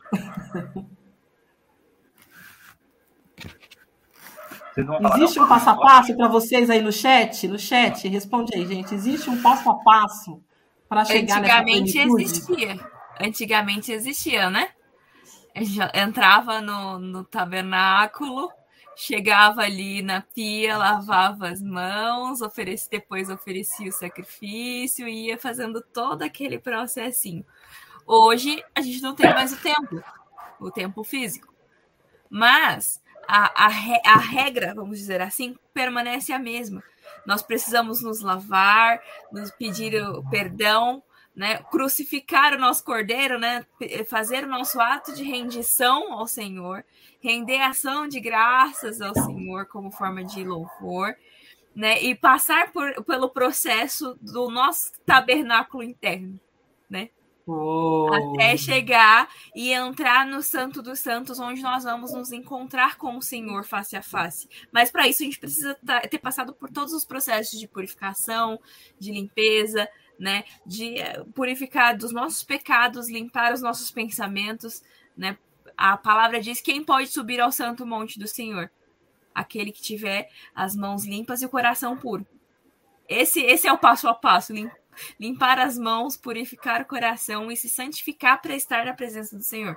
Existe 5.15 5.41
um 5.41 5.49
passo 5.49 5.71
a 5.71 5.77
passo 5.77 6.17
para 6.17 6.29
vocês 6.29 6.71
aí 6.71 6.83
no 6.83 6.93
chat? 6.93 7.49
No 7.49 7.59
chat, 7.59 8.07
responde 8.07 8.55
aí, 8.55 8.65
gente. 8.67 8.95
Existe 8.95 9.29
um 9.29 9.41
passo 9.43 9.69
a 9.71 9.75
passo 9.83 10.41
para 10.89 11.05
chegar 11.05 11.39
Antigamente 11.39 11.99
existia. 11.99 12.96
Antigamente 13.21 13.93
existia, 13.93 14.51
né? 14.51 14.71
Entrava 15.95 16.61
no, 16.61 16.99
no 16.99 17.25
tabernáculo, 17.25 18.53
chegava 18.95 19.63
ali 19.63 20.03
na 20.03 20.21
pia, 20.21 20.77
lavava 20.77 21.49
as 21.49 21.63
mãos, 21.63 22.43
oferecia, 22.43 22.89
depois 22.91 23.31
oferecia 23.31 23.89
o 23.89 23.93
sacrifício 23.93 25.09
ia 25.09 25.39
fazendo 25.39 25.81
todo 25.81 26.23
aquele 26.23 26.59
processinho. 26.59 27.45
Hoje 28.07 28.63
a 28.75 28.81
gente 28.81 29.03
não 29.03 29.15
tem 29.15 29.33
mais 29.33 29.53
o 29.53 29.57
tempo, 29.57 30.03
o 30.61 30.71
tempo 30.71 31.03
físico. 31.03 31.53
Mas 32.29 33.03
a, 33.27 33.65
a, 33.65 33.67
a 33.67 34.17
regra, 34.19 34.75
vamos 34.75 34.99
dizer 34.99 35.21
assim, 35.21 35.57
permanece 35.75 36.33
a 36.33 36.39
mesma. 36.39 36.83
Nós 37.27 37.43
precisamos 37.43 38.03
nos 38.03 38.21
lavar, 38.21 39.01
nos 39.33 39.51
pedir 39.51 39.93
perdão, 40.31 41.03
né? 41.37 41.59
crucificar 41.71 42.55
o 42.55 42.59
nosso 42.59 42.83
cordeiro, 42.83 43.39
né? 43.39 43.67
fazer 44.09 44.45
o 44.45 44.49
nosso 44.49 44.81
ato 44.81 45.15
de 45.15 45.23
rendição 45.23 46.15
ao 46.15 46.27
Senhor, 46.27 46.83
render 47.21 47.61
ação 47.61 48.09
de 48.09 48.19
graças 48.19 49.03
ao 49.03 49.15
Senhor 49.15 49.67
como 49.67 49.91
forma 49.91 50.25
de 50.25 50.43
louvor. 50.43 51.15
Né, 51.75 52.03
e 52.03 52.15
passar 52.15 52.73
por, 52.73 53.05
pelo 53.05 53.29
processo 53.29 54.17
do 54.19 54.49
nosso 54.49 54.93
tabernáculo 55.05 55.83
interno, 55.83 56.41
né? 56.89 57.11
Oh. 57.47 58.09
Até 58.13 58.57
chegar 58.57 59.29
e 59.55 59.73
entrar 59.73 60.27
no 60.27 60.43
Santo 60.43 60.83
dos 60.83 60.99
Santos, 60.99 61.39
onde 61.39 61.63
nós 61.63 61.85
vamos 61.85 62.13
nos 62.13 62.33
encontrar 62.33 62.97
com 62.97 63.17
o 63.17 63.23
Senhor 63.23 63.65
face 63.65 63.95
a 63.95 64.03
face. 64.03 64.49
Mas 64.73 64.91
para 64.91 65.07
isso 65.07 65.23
a 65.23 65.27
gente 65.27 65.39
precisa 65.39 65.79
ter 66.11 66.19
passado 66.19 66.53
por 66.53 66.69
todos 66.71 66.93
os 66.93 67.05
processos 67.05 67.61
de 67.61 67.69
purificação, 67.69 68.59
de 68.99 69.13
limpeza, 69.13 69.89
né? 70.19 70.45
De 70.65 70.99
eh, 70.99 71.25
purificar 71.35 71.97
dos 71.97 72.13
nossos 72.13 72.43
pecados, 72.43 73.09
limpar 73.09 73.53
os 73.53 73.63
nossos 73.63 73.91
pensamentos, 73.91 74.83
né? 75.17 75.37
A 75.77 75.97
palavra 75.97 76.41
diz: 76.41 76.61
quem 76.61 76.83
pode 76.85 77.09
subir 77.09 77.41
ao 77.41 77.53
santo 77.53 77.87
monte 77.87 78.19
do 78.19 78.27
Senhor? 78.27 78.71
Aquele 79.35 79.71
que 79.71 79.83
tiver 79.83 80.31
as 80.55 80.75
mãos 80.75 81.05
limpas 81.05 81.43
e 81.43 81.47
o 81.47 81.51
coração 81.51 81.97
puro. 81.97 82.27
Esse, 83.09 83.41
esse 83.41 83.69
é 83.69 83.73
o 83.73 83.79
passo 83.79 84.09
a 84.09 84.15
passo, 84.15 84.53
limpar 85.21 85.59
as 85.59 85.79
mãos, 85.79 86.17
purificar 86.17 86.83
o 86.83 86.87
coração 86.87 87.51
e 87.51 87.57
se 87.57 87.69
santificar 87.69 88.41
para 88.41 88.55
estar 88.55 88.87
na 88.87 88.95
presença 88.95 89.37
do 89.37 89.43
Senhor. 89.43 89.77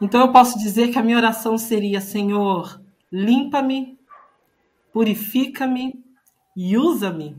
Então 0.00 0.20
eu 0.20 0.32
posso 0.32 0.58
dizer 0.58 0.90
que 0.90 0.98
a 0.98 1.02
minha 1.02 1.16
oração 1.16 1.56
seria: 1.56 2.00
Senhor, 2.00 2.80
limpa-me, 3.10 3.98
purifica-me 4.92 6.04
e 6.56 6.76
usa-me. 6.76 7.36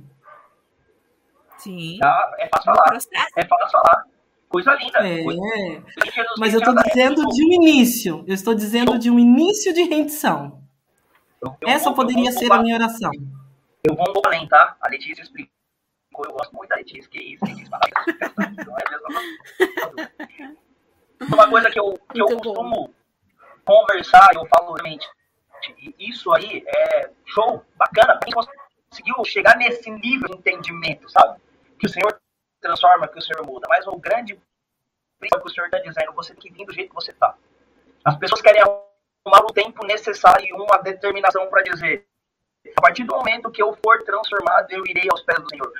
Sim. 1.63 1.97
Tá? 1.99 2.31
É 2.39 2.47
fácil 2.47 2.73
falar. 2.73 2.97
É 3.37 3.45
fácil 3.45 3.71
falar. 3.71 4.05
Coisa 4.49 4.73
linda. 4.75 4.99
É. 4.99 5.23
Mas 6.37 6.53
eu 6.53 6.59
estou 6.59 6.75
dizendo 6.75 7.27
de 7.27 7.43
um 7.43 7.53
início. 7.53 8.23
Eu 8.27 8.33
estou 8.33 8.53
dizendo 8.53 8.99
de 8.99 9.09
um 9.09 9.17
início 9.17 9.73
de 9.73 9.83
rendição. 9.83 10.61
Eu, 11.41 11.55
eu 11.61 11.69
Essa 11.69 11.85
vou, 11.85 11.95
poderia 11.95 12.31
ser 12.31 12.51
a 12.51 12.61
minha 12.61 12.75
oração. 12.75 13.11
Eu 13.83 13.95
vou 13.95 14.05
um 14.09 14.21
além, 14.25 14.47
tá? 14.47 14.75
A 14.81 14.89
Letícia 14.89 15.23
explica 15.23 15.49
eu 16.25 16.33
gosto 16.33 16.55
muito 16.55 16.69
da 16.69 16.75
Letícia, 16.75 17.09
que 17.09 17.19
isso, 17.19 17.43
Letícia 17.45 17.79
Não 18.65 18.77
é? 18.77 20.55
Uma 21.33 21.49
coisa 21.49 21.69
que 21.69 21.79
eu, 21.79 21.99
que 22.11 22.21
eu 22.21 22.25
costumo 22.25 22.93
conversar, 23.63 24.29
eu 24.33 24.45
falo 24.47 24.73
realmente, 24.73 25.07
isso 25.99 26.33
aí 26.33 26.63
é 26.67 27.09
show, 27.25 27.63
bacana, 27.77 28.19
quem 28.23 28.33
conseguiu 28.33 29.23
chegar 29.23 29.55
nesse 29.57 29.89
nível 29.89 30.29
de 30.29 30.37
entendimento, 30.37 31.09
sabe? 31.09 31.39
Que 31.81 31.87
o 31.87 31.89
Senhor 31.89 32.21
transforma, 32.61 33.07
que 33.07 33.17
o 33.17 33.21
Senhor 33.21 33.43
muda, 33.43 33.65
mas 33.67 33.87
o 33.87 33.97
grande 33.97 34.39
princípio 35.19 35.41
que 35.41 35.47
o 35.47 35.53
Senhor 35.53 35.65
está 35.65 35.79
dizendo, 35.79 36.13
você 36.13 36.31
tem 36.35 36.43
que 36.43 36.53
vir 36.53 36.65
do 36.65 36.73
jeito 36.73 36.89
que 36.89 36.95
você 36.95 37.09
está. 37.09 37.35
As 38.05 38.15
pessoas 38.17 38.39
querem 38.39 38.61
arrumar 38.61 39.43
o 39.43 39.51
tempo 39.51 39.83
necessário 39.85 40.45
e 40.45 40.53
uma 40.53 40.77
determinação 40.77 41.47
para 41.47 41.63
dizer, 41.63 42.05
a 42.77 42.81
partir 42.81 43.03
do 43.03 43.15
momento 43.15 43.49
que 43.49 43.63
eu 43.63 43.75
for 43.83 44.03
transformado, 44.03 44.69
eu 44.69 44.83
irei 44.85 45.07
aos 45.11 45.23
pés 45.23 45.39
do 45.39 45.49
Senhor. 45.49 45.73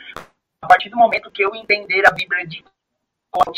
A 0.60 0.68
partir 0.68 0.90
do 0.90 0.98
momento 0.98 1.30
que 1.30 1.44
eu 1.44 1.54
entender 1.56 2.08
a 2.08 2.12
Bíblia 2.12 2.48
de 2.48 2.66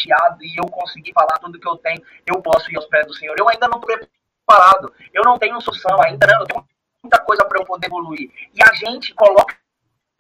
teado 0.04 0.44
e 0.44 0.58
eu 0.58 0.66
conseguir 0.66 1.14
falar 1.14 1.40
tudo 1.40 1.60
que 1.60 1.68
eu 1.68 1.78
tenho, 1.78 2.04
eu 2.26 2.42
posso 2.42 2.70
ir 2.72 2.76
aos 2.76 2.86
pés 2.88 3.08
do 3.08 3.14
Senhor. 3.14 3.36
Eu 3.40 3.48
ainda 3.48 3.68
não 3.70 3.80
estou 3.80 3.98
preparado. 3.98 4.94
Eu 5.14 5.24
não 5.24 5.40
tenho 5.40 5.60
solução 5.62 5.98
ainda, 6.02 6.28
não. 6.28 6.42
Eu 6.42 6.46
tenho 6.46 6.68
muita 7.02 7.20
coisa 7.20 7.46
para 7.46 7.62
eu 7.62 7.66
poder 7.66 7.88
evoluir. 7.88 8.30
E 8.54 8.62
a 8.62 8.74
gente 8.74 9.14
coloca 9.16 9.58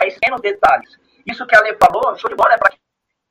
esses 0.01 0.19
pequenos 0.19 0.41
detalhes. 0.41 0.97
Isso 1.25 1.45
que 1.45 1.55
a 1.55 1.61
Lê 1.61 1.75
falou, 1.75 2.15
show 2.17 2.29
de 2.29 2.35
bola, 2.35 2.53
é 2.53 2.57
para 2.57 2.71
quem 2.71 2.79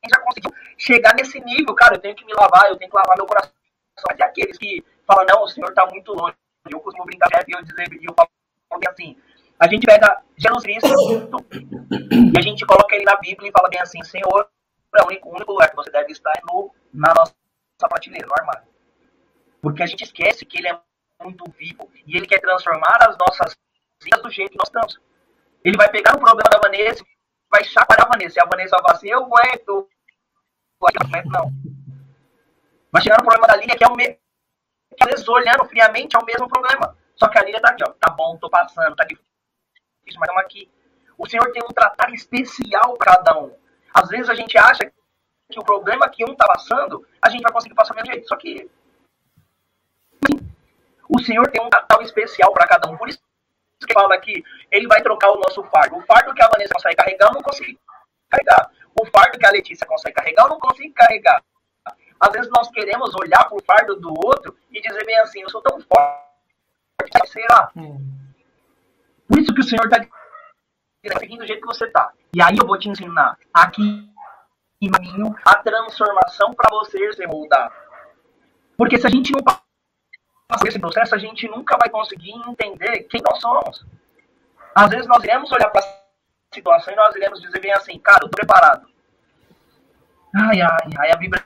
já 0.09 0.19
conseguiu 0.19 0.51
chegar 0.77 1.13
nesse 1.15 1.39
nível, 1.39 1.73
cara, 1.75 1.95
eu 1.95 1.99
tenho 2.01 2.15
que 2.15 2.25
me 2.25 2.33
lavar, 2.33 2.69
eu 2.69 2.77
tenho 2.77 2.89
que 2.89 2.97
lavar 2.97 3.15
meu 3.17 3.25
coração. 3.25 3.53
Mas 4.07 4.19
é 4.19 4.23
aqueles 4.23 4.57
que 4.57 4.83
falam, 5.05 5.25
não, 5.25 5.43
o 5.43 5.47
Senhor 5.47 5.69
está 5.69 5.85
muito 5.85 6.13
longe. 6.13 6.35
Eu 6.69 6.79
costumo 6.79 7.05
brincar, 7.05 7.29
e 7.47 7.51
eu 7.51 7.61
dizer, 7.61 7.87
eu 8.01 8.13
falo 8.13 8.29
assim, 8.89 9.17
a 9.59 9.67
gente 9.67 9.85
pega 9.85 10.21
Jesus 10.37 10.63
Cristo 10.63 10.87
e 12.33 12.37
a 12.37 12.41
gente 12.41 12.65
coloca 12.65 12.95
ele 12.95 13.05
na 13.05 13.15
Bíblia 13.17 13.49
e 13.49 13.51
fala 13.51 13.69
bem 13.69 13.79
assim, 13.81 14.01
Senhor, 14.03 14.47
é 14.95 15.03
o 15.03 15.07
único, 15.07 15.29
o 15.29 15.35
único 15.35 15.51
lugar 15.51 15.69
que 15.69 15.75
você 15.75 15.91
deve 15.91 16.11
estar 16.11 16.31
é 16.31 16.41
no, 16.45 16.73
na 16.93 17.13
nossa 17.13 17.33
prateleira, 17.89 18.27
no 18.27 18.33
armário. 18.33 18.63
Porque 19.61 19.83
a 19.83 19.85
gente 19.85 20.03
esquece 20.03 20.45
que 20.45 20.57
ele 20.57 20.69
é 20.69 20.79
muito 21.21 21.43
vivo 21.51 21.89
e 22.05 22.17
ele 22.17 22.27
quer 22.27 22.39
transformar 22.39 22.97
as 23.07 23.17
nossas 23.17 23.55
vidas 24.01 24.21
do 24.21 24.29
jeito 24.29 24.51
que 24.51 24.57
nós 24.57 24.67
estamos. 24.67 24.99
Ele 25.63 25.77
vai 25.77 25.89
pegar 25.89 26.15
o 26.15 26.19
problema 26.19 26.49
da 26.49 26.59
Vanessa, 26.59 27.03
vai 27.53 27.63
chacoalhar 27.63 28.07
a 28.07 28.09
Vanessa. 28.09 28.39
E 28.39 28.41
a 28.41 28.49
Vanessa 28.49 28.71
vai 28.71 28.81
falar 28.81 28.95
assim, 28.95 29.09
eu 29.09 29.23
aguento. 29.23 29.87
Não. 31.31 31.53
Vai 32.91 33.01
chegar 33.01 33.17
no 33.17 33.23
problema 33.23 33.47
da 33.47 33.55
Lília, 33.55 33.77
que 33.77 33.83
é 33.83 33.87
o 33.87 33.95
mesmo. 33.95 34.17
Que 34.97 35.03
às 35.03 35.09
vezes, 35.09 35.27
olhando 35.27 35.65
friamente, 35.65 36.15
é 36.15 36.19
o 36.19 36.25
mesmo 36.25 36.47
problema. 36.47 36.97
Só 37.15 37.27
que 37.27 37.37
a 37.37 37.43
Lília 37.43 37.61
tá 37.61 37.69
aqui, 37.69 37.83
ó. 37.87 37.91
Tá 37.93 38.11
bom, 38.11 38.37
tô 38.37 38.49
passando, 38.49 38.95
tá 38.95 39.05
difícil 39.05 39.33
mas 40.19 40.29
estamos 40.29 40.43
aqui. 40.43 40.69
O 41.17 41.27
Senhor 41.27 41.49
tem 41.51 41.63
um 41.63 41.73
tratado 41.73 42.13
especial 42.13 42.97
para 42.97 43.15
cada 43.15 43.39
um. 43.39 43.55
Às 43.93 44.09
vezes 44.09 44.29
a 44.29 44.35
gente 44.35 44.57
acha 44.57 44.91
que 45.49 45.59
o 45.59 45.63
problema 45.63 46.09
que 46.09 46.25
um 46.25 46.33
está 46.33 46.45
passando, 46.45 47.07
a 47.21 47.29
gente 47.29 47.41
vai 47.41 47.53
conseguir 47.53 47.75
passar 47.75 47.93
do 47.93 47.97
mesmo 47.97 48.11
jeito. 48.11 48.27
Só 48.27 48.35
que 48.35 48.69
o 51.07 51.21
Senhor 51.23 51.49
tem 51.49 51.61
um 51.61 51.69
tratado 51.69 52.03
especial 52.03 52.51
para 52.51 52.67
cada 52.67 52.89
um. 52.89 52.97
Por 52.97 53.07
isso 53.07 53.21
que 53.85 53.93
fala 53.93 54.17
que 54.17 54.43
ele 54.71 54.87
vai 54.87 55.01
trocar 55.01 55.31
o 55.31 55.39
nosso 55.39 55.63
fardo. 55.65 55.97
O 55.97 56.01
fardo 56.01 56.33
que 56.33 56.43
a 56.43 56.47
Vanessa 56.47 56.73
consegue 56.73 56.95
carregar, 56.95 57.27
eu 57.27 57.33
não 57.33 57.41
consigo 57.41 57.79
carregar. 58.29 58.71
O 58.99 59.05
fardo 59.05 59.37
que 59.37 59.45
a 59.45 59.51
Letícia 59.51 59.87
consegue 59.87 60.15
carregar, 60.15 60.43
eu 60.43 60.49
não 60.49 60.59
consigo 60.59 60.93
carregar. 60.93 61.43
Às 62.19 62.31
vezes 62.31 62.49
nós 62.51 62.69
queremos 62.69 63.13
olhar 63.15 63.43
para 63.45 63.57
o 63.57 63.63
fardo 63.63 63.95
do 63.95 64.09
outro 64.09 64.55
e 64.71 64.81
dizer 64.81 65.05
bem 65.05 65.19
assim, 65.19 65.41
eu 65.41 65.49
sou 65.49 65.61
tão 65.61 65.79
forte, 65.81 67.27
será? 67.27 67.69
Hum. 67.75 67.97
Por 69.27 69.39
isso 69.39 69.53
que 69.53 69.61
o 69.61 69.63
Senhor 69.63 69.85
está 69.85 70.05
seguindo 71.19 71.39
do 71.39 71.47
jeito 71.47 71.61
que 71.61 71.67
você 71.67 71.85
está. 71.85 72.11
E 72.33 72.41
aí 72.41 72.55
eu 72.57 72.65
vou 72.65 72.79
te 72.79 72.89
ensinar 72.89 73.37
aqui 73.53 74.13
caminho 74.89 75.35
a 75.45 75.55
transformação 75.55 76.53
para 76.53 76.69
você 76.71 77.13
ser 77.13 77.27
moldado. 77.27 77.73
Porque 78.77 78.97
se 78.97 79.07
a 79.07 79.09
gente 79.09 79.31
não 79.31 79.41
passar 80.47 80.67
esse 80.67 80.79
processo, 80.79 81.15
a 81.15 81.17
gente 81.17 81.47
nunca 81.47 81.77
vai 81.77 81.89
conseguir 81.89 82.31
entender 82.31 83.03
quem 83.03 83.21
nós 83.21 83.39
somos. 83.39 83.85
Às 84.75 84.89
vezes 84.89 85.07
nós 85.07 85.23
iremos 85.23 85.51
olhar 85.51 85.69
para 85.69 85.81
a 85.81 86.55
situação 86.55 86.93
e 86.93 86.95
nós 86.95 87.15
iremos 87.15 87.41
dizer 87.41 87.59
bem 87.59 87.73
assim, 87.73 87.99
cara, 87.99 88.23
eu 88.23 88.27
estou 88.27 88.37
preparado. 88.37 88.87
Ai, 90.35 90.61
ai, 90.61 90.89
ai, 90.99 91.11
a 91.11 91.15
Bíblia 91.15 91.43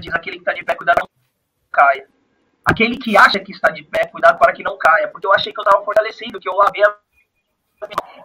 diz 0.00 0.14
aquele 0.14 0.36
que 0.36 0.42
está 0.42 0.52
de 0.52 0.64
pé, 0.64 0.74
cuidado 0.74 1.00
não 1.00 1.08
caia. 1.72 2.08
Aquele 2.64 2.98
que 2.98 3.16
acha 3.16 3.40
que 3.40 3.52
está 3.52 3.70
de 3.70 3.82
pé, 3.82 4.06
cuidado 4.06 4.38
para 4.38 4.52
que 4.52 4.62
não 4.62 4.76
caia. 4.78 5.08
Porque 5.08 5.26
eu 5.26 5.32
achei 5.32 5.52
que 5.52 5.58
eu 5.58 5.64
estava 5.64 5.84
fortalecido, 5.84 6.38
que 6.38 6.48
eu 6.48 6.60
havia 6.62 6.94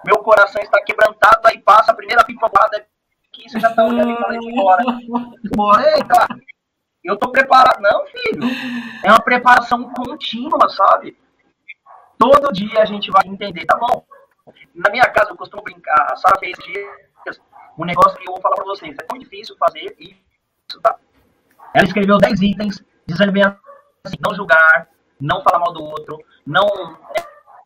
meu 0.06 0.20
coração 0.20 0.62
está 0.62 0.82
quebrantado, 0.84 1.42
aí 1.46 1.60
passa 1.60 1.92
a 1.92 1.96
primeira 1.96 2.24
pipoada 2.24 2.86
que 3.32 3.50
você 3.50 3.60
já 3.60 3.70
está 3.70 3.84
olhando 3.86 4.12
e 4.12 4.16
fala 4.16 4.40
fora. 4.56 4.84
Bora, 5.56 5.84
eita, 5.96 6.28
eu 7.04 7.18
tô 7.18 7.32
preparado. 7.32 7.82
Não, 7.82 8.06
filho. 8.08 8.44
É 9.04 9.10
uma 9.10 9.22
preparação 9.22 9.92
contínua, 9.94 10.70
sabe? 10.70 11.18
Todo 12.18 12.54
dia 12.54 12.82
a 12.82 12.86
gente 12.86 13.12
vai 13.12 13.24
entender, 13.26 13.66
tá 13.66 13.78
bom? 13.78 14.06
Na 14.74 14.90
minha 14.90 15.06
casa 15.10 15.32
eu 15.32 15.38
costumo 15.38 15.64
brincar, 15.64 16.08
a 16.12 16.16
Sara 16.16 16.40
fez 16.40 16.58
dias 16.60 17.40
um 17.78 17.86
negócio 17.86 18.18
que 18.18 18.28
eu 18.28 18.34
vou 18.34 18.42
falar 18.42 18.56
para 18.56 18.66
vocês. 18.66 18.96
É 18.98 19.04
tão 19.04 19.18
difícil 19.18 19.56
fazer 19.58 19.96
isso, 20.00 20.82
tá? 20.82 20.96
Ela 21.74 21.86
escreveu 21.86 22.18
10 22.18 22.42
itens, 22.42 22.84
dizendo 23.06 23.32
bem 23.32 23.44
assim, 23.44 24.18
não 24.20 24.36
julgar, 24.36 24.88
não 25.20 25.42
falar 25.42 25.60
mal 25.60 25.74
do 25.74 25.84
outro, 25.84 26.20
não 26.46 26.68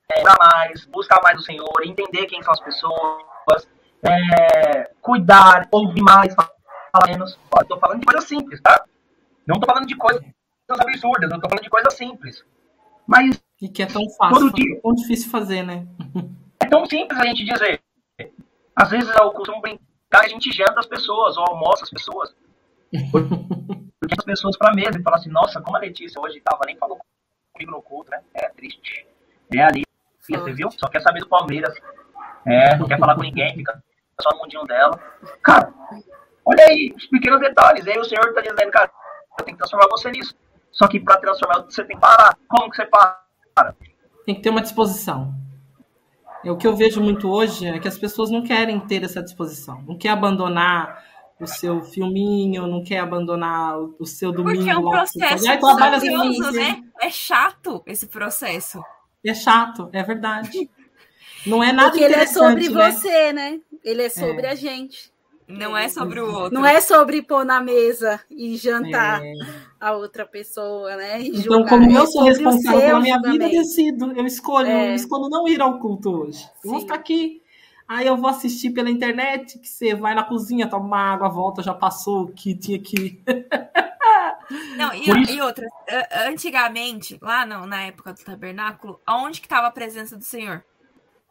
é, 0.10 0.24
mais, 0.40 0.86
buscar 0.86 1.22
mais 1.22 1.40
o 1.40 1.44
Senhor, 1.44 1.74
entender 1.84 2.26
quem 2.28 2.42
são 2.42 2.54
as 2.54 2.60
pessoas, 2.62 3.68
é, 4.04 4.92
cuidar, 5.02 5.68
ouvir 5.72 6.02
mais, 6.02 6.34
menos. 7.08 7.38
Ó, 7.52 7.64
tô 7.64 7.78
falando 7.78 8.00
de 8.00 8.06
coisa 8.06 8.26
simples, 8.26 8.62
tá? 8.62 8.86
Não 9.48 9.60
tô 9.60 9.66
falando 9.66 9.88
de 9.88 9.96
coisas 9.96 10.22
absurdas, 10.70 11.32
eu 11.32 11.40
tô 11.40 11.50
falando 11.50 11.64
de 11.64 11.70
coisa 11.70 11.90
simples. 11.90 12.44
Mas. 13.08 13.42
E 13.62 13.70
que 13.70 13.82
é 13.82 13.86
tão 13.86 14.08
fácil, 14.12 14.50
todo 14.50 14.54
dia, 14.54 14.76
é 14.76 14.82
tão 14.82 14.94
difícil 14.94 15.32
fazer, 15.32 15.64
né? 15.64 15.88
é 16.62 16.66
tão 16.66 16.86
simples 16.86 17.20
a 17.20 17.26
gente 17.26 17.44
dizer. 17.44 17.82
Às 18.76 18.92
vezes 18.92 19.10
eu 19.10 19.32
costumo 19.32 19.62
brincar, 19.62 20.26
a 20.26 20.28
gente 20.28 20.52
janta 20.52 20.80
as 20.80 20.86
pessoas, 20.86 21.38
ou 21.38 21.46
almoça 21.48 21.84
as 21.84 21.90
pessoas. 21.90 22.36
Porque 24.00 24.16
as 24.18 24.24
pessoas 24.24 24.58
pra 24.58 24.74
mesa 24.74 25.00
e 25.00 25.02
falam 25.02 25.20
assim, 25.20 25.30
nossa, 25.30 25.60
como 25.62 25.76
a 25.76 25.80
Letícia 25.80 26.22
hoje 26.22 26.40
tava, 26.42 26.62
nem 26.68 26.78
falou 26.78 27.00
comigo 27.54 27.72
no 27.72 27.82
culto, 27.82 28.12
né? 28.12 28.22
É 28.36 28.50
triste. 28.50 29.08
É 29.54 29.64
ali, 29.64 29.84
você 30.20 30.54
viu? 30.54 30.70
Só 30.72 30.88
quer 30.88 31.02
saber 31.02 31.22
do 31.22 31.28
Palmeiras. 31.28 31.74
É, 32.46 32.78
não 32.78 32.88
quer 32.88 33.00
falar 33.00 33.16
com 33.16 33.22
ninguém, 33.22 33.56
fica 33.56 33.82
só 34.22 34.30
no 34.32 34.44
mundinho 34.44 34.66
dela. 34.66 34.98
Cara, 35.42 35.74
olha 36.46 36.64
aí, 36.66 36.94
os 36.96 37.08
pequenos 37.08 37.40
detalhes. 37.40 37.88
Aí 37.88 37.98
o 37.98 38.06
Senhor 38.06 38.34
tá 38.34 38.42
dizendo, 38.42 38.72
cara, 38.72 38.92
eu 39.40 39.46
tenho 39.46 39.58
que 39.58 39.64
transformar 39.64 39.88
você 39.90 40.12
nisso. 40.12 40.36
Só 40.72 40.88
que 40.88 41.00
para 41.00 41.18
transformar, 41.18 41.62
você 41.62 41.84
tem 41.84 41.96
que 41.96 42.02
parar. 42.02 42.38
Como 42.48 42.70
que 42.70 42.78
você 42.78 42.86
para? 42.86 43.76
Tem 44.26 44.36
que 44.36 44.42
ter 44.42 44.50
uma 44.50 44.62
disposição. 44.62 45.34
É, 46.44 46.52
o 46.52 46.58
que 46.58 46.68
eu 46.68 46.76
vejo 46.76 47.02
muito 47.02 47.30
hoje 47.30 47.68
é 47.68 47.80
que 47.80 47.88
as 47.88 47.98
pessoas 47.98 48.30
não 48.30 48.44
querem 48.44 48.80
ter 48.80 49.04
essa 49.04 49.22
disposição. 49.22 49.82
Não 49.88 49.98
quer 49.98 50.10
abandonar 50.10 51.04
o 51.40 51.46
seu 51.46 51.82
filminho, 51.82 52.68
não 52.68 52.84
quer 52.84 53.00
abandonar 53.00 53.78
o 54.00 54.06
seu 54.06 54.32
domingo. 54.32 54.58
Porque 54.58 54.70
é 54.70 54.78
um 54.78 54.90
processo 54.90 55.46
lá, 55.62 56.52
né? 56.52 56.84
É 57.00 57.10
chato 57.10 57.84
esse 57.86 58.08
processo. 58.08 58.82
É 59.26 59.34
chato, 59.34 59.90
é 59.94 60.04
verdade. 60.04 60.70
Não 61.46 61.64
é 61.64 61.72
nada 61.72 61.92
Porque 61.92 62.04
ele 62.04 62.16
é 62.16 62.26
sobre 62.26 62.68
né? 62.68 62.92
você, 62.92 63.32
né? 63.32 63.60
Ele 63.84 64.04
é 64.04 64.10
sobre 64.10 64.46
é. 64.46 64.52
a 64.52 64.56
gente. 64.56 65.12
Não 65.48 65.78
é 65.78 65.88
sobre 65.88 66.20
o 66.20 66.34
outro. 66.34 66.54
Não 66.54 66.66
é 66.66 66.82
sobre 66.82 67.22
pôr 67.22 67.46
na 67.46 67.62
mesa 67.62 68.20
e 68.30 68.58
jantar 68.58 69.24
é. 69.24 69.34
a 69.80 69.94
outra 69.94 70.26
pessoa, 70.26 70.96
né? 70.98 71.22
E 71.22 71.30
então, 71.30 71.42
julgar. 71.42 71.70
como 71.70 71.90
eu 71.90 72.04
é 72.04 72.06
sou 72.06 72.24
responsável 72.24 72.82
pela 72.82 73.00
minha 73.00 73.22
vida, 73.22 73.46
eu 73.46 73.52
decido. 73.52 74.12
Eu 74.12 74.26
escolho, 74.26 74.68
é. 74.68 74.90
eu 74.90 74.96
escolho 74.96 75.30
não 75.30 75.48
ir 75.48 75.62
ao 75.62 75.80
culto 75.80 76.12
hoje. 76.12 76.44
Eu 76.44 76.62
Sim. 76.62 76.70
vou 76.70 76.80
ficar 76.82 76.96
aqui. 76.96 77.42
Aí 77.88 78.06
eu 78.06 78.18
vou 78.18 78.30
assistir 78.30 78.72
pela 78.72 78.90
internet, 78.90 79.58
que 79.60 79.68
você 79.68 79.96
vai 79.96 80.14
na 80.14 80.24
cozinha, 80.24 80.68
toma 80.68 80.86
uma 80.86 81.14
água, 81.14 81.30
volta, 81.30 81.64
já 81.64 81.74
passou 81.74 82.24
o 82.24 82.28
que 82.28 82.54
tinha 82.54 82.78
que. 82.78 83.24
Não, 84.78 84.94
e, 84.94 85.10
e, 85.36 85.42
outra, 85.42 85.68
antigamente, 86.28 87.18
lá 87.22 87.46
não, 87.46 87.66
na 87.66 87.82
época 87.82 88.14
do 88.14 88.24
tabernáculo, 88.24 89.02
aonde 89.06 89.42
que 89.42 89.46
estava 89.46 89.68
a 89.68 89.72
presença 89.72 90.16
do 90.16 90.24
Senhor? 90.24 90.64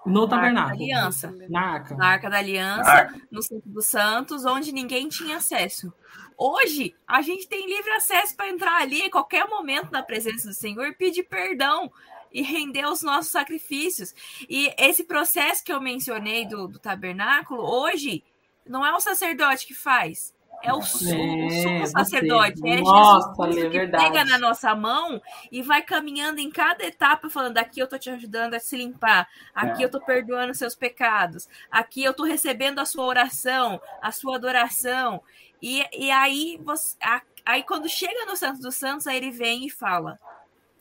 No 0.07 0.29
tabernáculo. 0.29 0.83
Aliança. 0.83 1.35
Na 1.49 1.61
arca. 1.61 1.97
Na 1.97 2.07
arca 2.07 2.31
da 2.31 2.39
aliança, 2.39 2.91
arca. 2.91 3.21
no 3.31 3.43
Santo 3.43 3.69
dos 3.69 3.87
Santos, 3.87 4.45
onde 4.45 4.73
ninguém 4.73 5.09
tinha 5.09 5.39
acesso. 5.39 5.93
Hoje, 6.39 6.95
a 7.07 7.23
gente 7.23 7.49
tem 7.49 7.67
livre 7.67 7.91
acesso 7.93 8.37
para 8.37 8.49
entrar 8.49 8.81
ali 8.81 9.03
em 9.03 9.11
qualquer 9.11 9.49
momento 9.49 9.91
na 9.91 10.03
presença 10.03 10.49
do 10.49 10.55
Senhor 10.55 10.87
e 10.87 10.95
pedir 10.95 11.25
perdão 11.25 11.91
e 12.31 12.43
render 12.43 12.87
os 12.87 13.03
nossos 13.03 13.33
sacrifícios. 13.33 14.15
E 14.49 14.73
esse 14.79 15.05
processo 15.05 15.65
que 15.65 15.73
eu 15.73 15.81
mencionei 15.81 16.47
do, 16.47 16.69
do 16.69 16.79
tabernáculo, 16.79 17.63
hoje, 17.63 18.23
não 18.67 18.85
é 18.85 18.93
o 18.93 19.01
sacerdote 19.01 19.67
que 19.67 19.75
faz, 19.75 20.35
é 20.63 20.73
o 20.73 20.83
sumo, 20.83 21.51
é, 21.51 21.63
sumo 21.63 21.87
sacerdote. 21.87 22.61
É 22.67 22.81
Nossa, 22.81 23.53
Jesus 23.53 23.75
é 23.75 23.87
que 23.87 23.87
pega 23.89 24.25
na 24.25 24.39
nossa 24.39 24.75
mão 24.75 25.21
e 25.51 25.63
vai 25.63 25.83
caminhando 25.83 26.41
em 26.41 26.51
cada 26.51 26.85
etapa, 26.85 27.29
falando: 27.31 27.59
aqui 27.59 27.81
eu 27.81 27.87
tô 27.87 27.99
te 27.99 28.11
ajudando 28.11 28.55
a 28.55 28.61
se 28.61 28.77
limpar, 28.77 29.29
aqui 29.55 29.83
é. 29.83 29.87
eu 29.87 29.91
tô 29.91 30.01
perdoando 30.01 30.55
seus 30.55 30.75
pecados, 30.75 31.49
aqui 31.71 32.03
eu 32.03 32.15
tô 32.15 32.25
recebendo 32.25 32.79
a 32.79 32.85
sua 32.85 33.05
oração, 33.05 33.81
a 34.01 34.11
sua 34.13 34.37
adoração. 34.37 35.23
E, 35.63 35.87
e 35.93 36.11
aí, 36.11 36.61
você, 36.63 36.97
a, 37.03 37.23
aí, 37.45 37.63
quando 37.63 37.89
chega 37.89 38.27
no 38.27 38.37
Santo 38.37 38.61
dos 38.61 38.75
Santos, 38.75 39.07
aí 39.07 39.17
ele 39.17 39.31
vem 39.31 39.67
e 39.67 39.71
fala: 39.71 40.19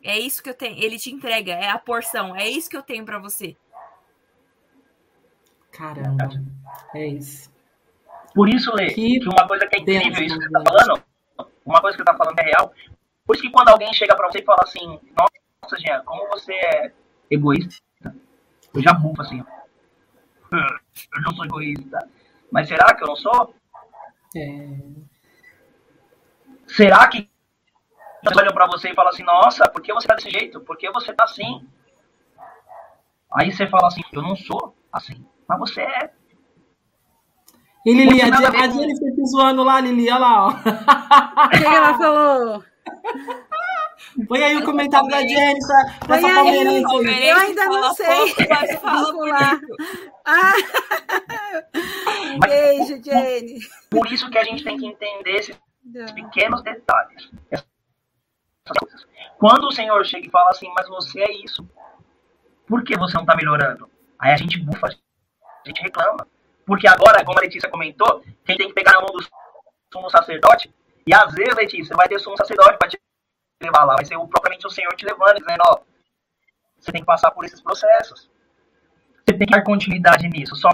é 0.03 0.19
isso 0.19 0.43
que 0.43 0.49
eu 0.49 0.53
tenho. 0.53 0.77
Ele 0.77 0.97
te 0.97 1.11
entrega, 1.11 1.53
é 1.53 1.69
a 1.69 1.79
porção, 1.79 2.35
é 2.35 2.47
isso 2.49 2.69
que 2.69 2.77
eu 2.77 2.83
tenho 2.83 3.05
para 3.05 3.19
você. 3.19 3.55
Caramba, 5.71 6.29
é 6.93 7.07
isso. 7.07 7.54
Por 8.35 8.49
isso, 8.49 8.69
Lê, 8.75 8.87
que, 8.87 9.19
que 9.21 9.29
uma 9.29 9.47
coisa 9.47 9.65
que 9.65 9.77
é 9.77 9.79
incrível, 9.79 10.25
isso 10.25 10.37
que 10.37 10.43
você 10.43 10.57
está 10.57 10.61
falando, 10.61 11.03
uma 11.65 11.79
coisa 11.79 11.97
que 11.97 12.03
você 12.03 12.11
está 12.11 12.17
falando 12.17 12.37
é 12.37 12.43
real. 12.43 12.73
Por 13.25 13.33
isso 13.33 13.43
que 13.43 13.51
quando 13.51 13.69
alguém 13.69 13.93
chega 13.93 14.13
para 14.13 14.27
você 14.27 14.39
e 14.39 14.43
fala 14.45 14.59
assim, 14.61 14.99
nossa, 15.17 15.77
Jean, 15.79 16.03
como 16.03 16.27
você 16.27 16.53
é 16.53 16.91
egoísta, 17.31 17.81
eu 18.73 18.81
já 18.81 18.93
bufo 18.93 19.21
assim, 19.21 19.39
eu 20.51 21.21
não 21.21 21.33
sou 21.33 21.45
egoísta. 21.45 22.09
Mas 22.51 22.67
será 22.67 22.93
que 22.93 23.03
eu 23.03 23.07
não 23.07 23.15
sou? 23.15 23.55
É... 24.35 24.79
Será 26.67 27.07
que 27.07 27.29
eles 28.25 28.37
olham 28.37 28.53
para 28.53 28.67
você 28.67 28.89
e 28.89 28.95
falam 28.95 29.11
assim, 29.11 29.23
nossa, 29.23 29.69
por 29.69 29.81
que 29.81 29.93
você 29.93 30.07
tá 30.07 30.15
desse 30.15 30.29
jeito? 30.29 30.59
Por 30.59 30.77
que 30.77 30.91
você 30.91 31.13
tá 31.13 31.23
assim? 31.23 31.65
Aí 33.31 33.51
você 33.51 33.65
fala 33.67 33.87
assim, 33.87 34.01
eu 34.11 34.21
não 34.21 34.35
sou 34.35 34.75
assim, 34.91 35.25
mas 35.47 35.57
você 35.57 35.81
é. 35.81 36.13
E 37.85 37.93
Lili, 37.93 38.21
a, 38.21 38.25
a, 38.25 38.65
a 38.65 38.67
Jennifer 38.67 39.13
te 39.13 39.25
zoando 39.27 39.63
lá, 39.63 39.79
Lili, 39.79 40.09
olha 40.09 40.17
lá, 40.17 40.47
ó. 40.47 40.49
O 40.49 41.49
que 41.49 41.65
ela 41.65 41.97
falou? 41.97 42.63
Põe 44.27 44.43
aí 44.43 44.57
o 44.57 44.63
comentário 44.63 45.07
da 45.07 45.21
Jennifer. 45.21 45.99
Põe 46.07 46.25
aí, 46.25 47.29
eu 47.29 47.37
ainda 47.37 47.65
não 47.65 47.93
sei. 47.93 48.33
Vamos 48.81 49.29
lá. 49.29 49.59
Ah. 50.25 50.53
Beijo, 52.47 53.03
Jenny. 53.03 53.59
Por 53.91 54.11
isso 54.11 54.29
que 54.31 54.37
a 54.37 54.43
gente 54.43 54.63
tem 54.63 54.77
que 54.77 54.87
entender 54.87 55.35
esses 55.35 55.57
pequenos 56.13 56.63
detalhes. 56.63 57.29
Quando 59.37 59.67
o 59.67 59.71
Senhor 59.71 60.03
chega 60.05 60.25
e 60.25 60.31
fala 60.31 60.49
assim, 60.49 60.71
mas 60.75 60.87
você 60.87 61.21
é 61.21 61.31
isso, 61.43 61.67
por 62.65 62.83
que 62.83 62.97
você 62.97 63.13
não 63.13 63.23
está 63.23 63.35
melhorando? 63.35 63.87
Aí 64.17 64.31
a 64.31 64.37
gente 64.37 64.59
bufa, 64.59 64.87
a 64.87 65.67
gente 65.67 65.81
reclama. 65.81 66.25
Porque 66.65 66.87
agora, 66.87 67.23
como 67.23 67.37
a 67.37 67.41
Letícia 67.41 67.69
comentou, 67.69 68.23
quem 68.43 68.57
tem 68.57 68.67
que 68.67 68.73
pegar 68.73 68.93
na 68.93 69.01
mão 69.01 69.11
do 69.11 69.23
sumo 69.93 70.09
sacerdote, 70.09 70.73
e 71.07 71.13
às 71.13 71.33
vezes, 71.33 71.55
Letícia, 71.55 71.95
vai 71.95 72.07
ter 72.07 72.19
sumo 72.19 72.35
sacerdote 72.35 72.77
para 72.77 72.89
te 72.89 72.99
levar 73.61 73.85
lá, 73.85 73.95
vai 73.95 74.05
ser 74.05 74.17
o, 74.17 74.27
propriamente 74.27 74.65
o 74.65 74.69
Senhor 74.69 74.93
te 74.95 75.05
levando, 75.05 75.37
dizendo, 75.37 75.61
ó, 75.67 75.79
você 76.79 76.91
tem 76.91 77.01
que 77.01 77.07
passar 77.07 77.31
por 77.31 77.45
esses 77.45 77.61
processos. 77.61 78.29
Você 79.17 79.37
tem 79.37 79.47
que 79.47 79.53
dar 79.53 79.63
continuidade 79.63 80.27
nisso, 80.27 80.55
só 80.55 80.69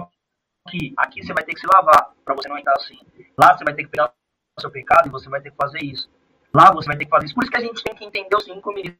que 0.69 0.93
aqui 0.97 1.23
você 1.23 1.33
vai 1.33 1.43
ter 1.43 1.53
que 1.53 1.59
se 1.59 1.67
lavar 1.67 2.13
para 2.23 2.35
você 2.35 2.47
não 2.47 2.57
entrar 2.57 2.75
assim. 2.75 2.99
Lá 3.37 3.55
você 3.55 3.63
vai 3.63 3.73
ter 3.73 3.83
que 3.83 3.89
pegar 3.89 4.13
o 4.57 4.61
seu 4.61 4.71
pecado 4.71 5.07
e 5.07 5.11
você 5.11 5.29
vai 5.29 5.41
ter 5.41 5.51
que 5.51 5.57
fazer 5.57 5.83
isso. 5.83 6.09
Lá 6.53 6.71
você 6.71 6.87
vai 6.87 6.97
ter 6.97 7.05
que 7.05 7.11
fazer 7.11 7.25
isso. 7.25 7.35
Por 7.35 7.43
isso 7.43 7.51
que 7.51 7.57
a 7.57 7.61
gente 7.61 7.83
tem 7.83 7.95
que 7.95 8.05
entender 8.05 8.35
os 8.35 8.43
cinco 8.43 8.73
ministros, 8.73 8.99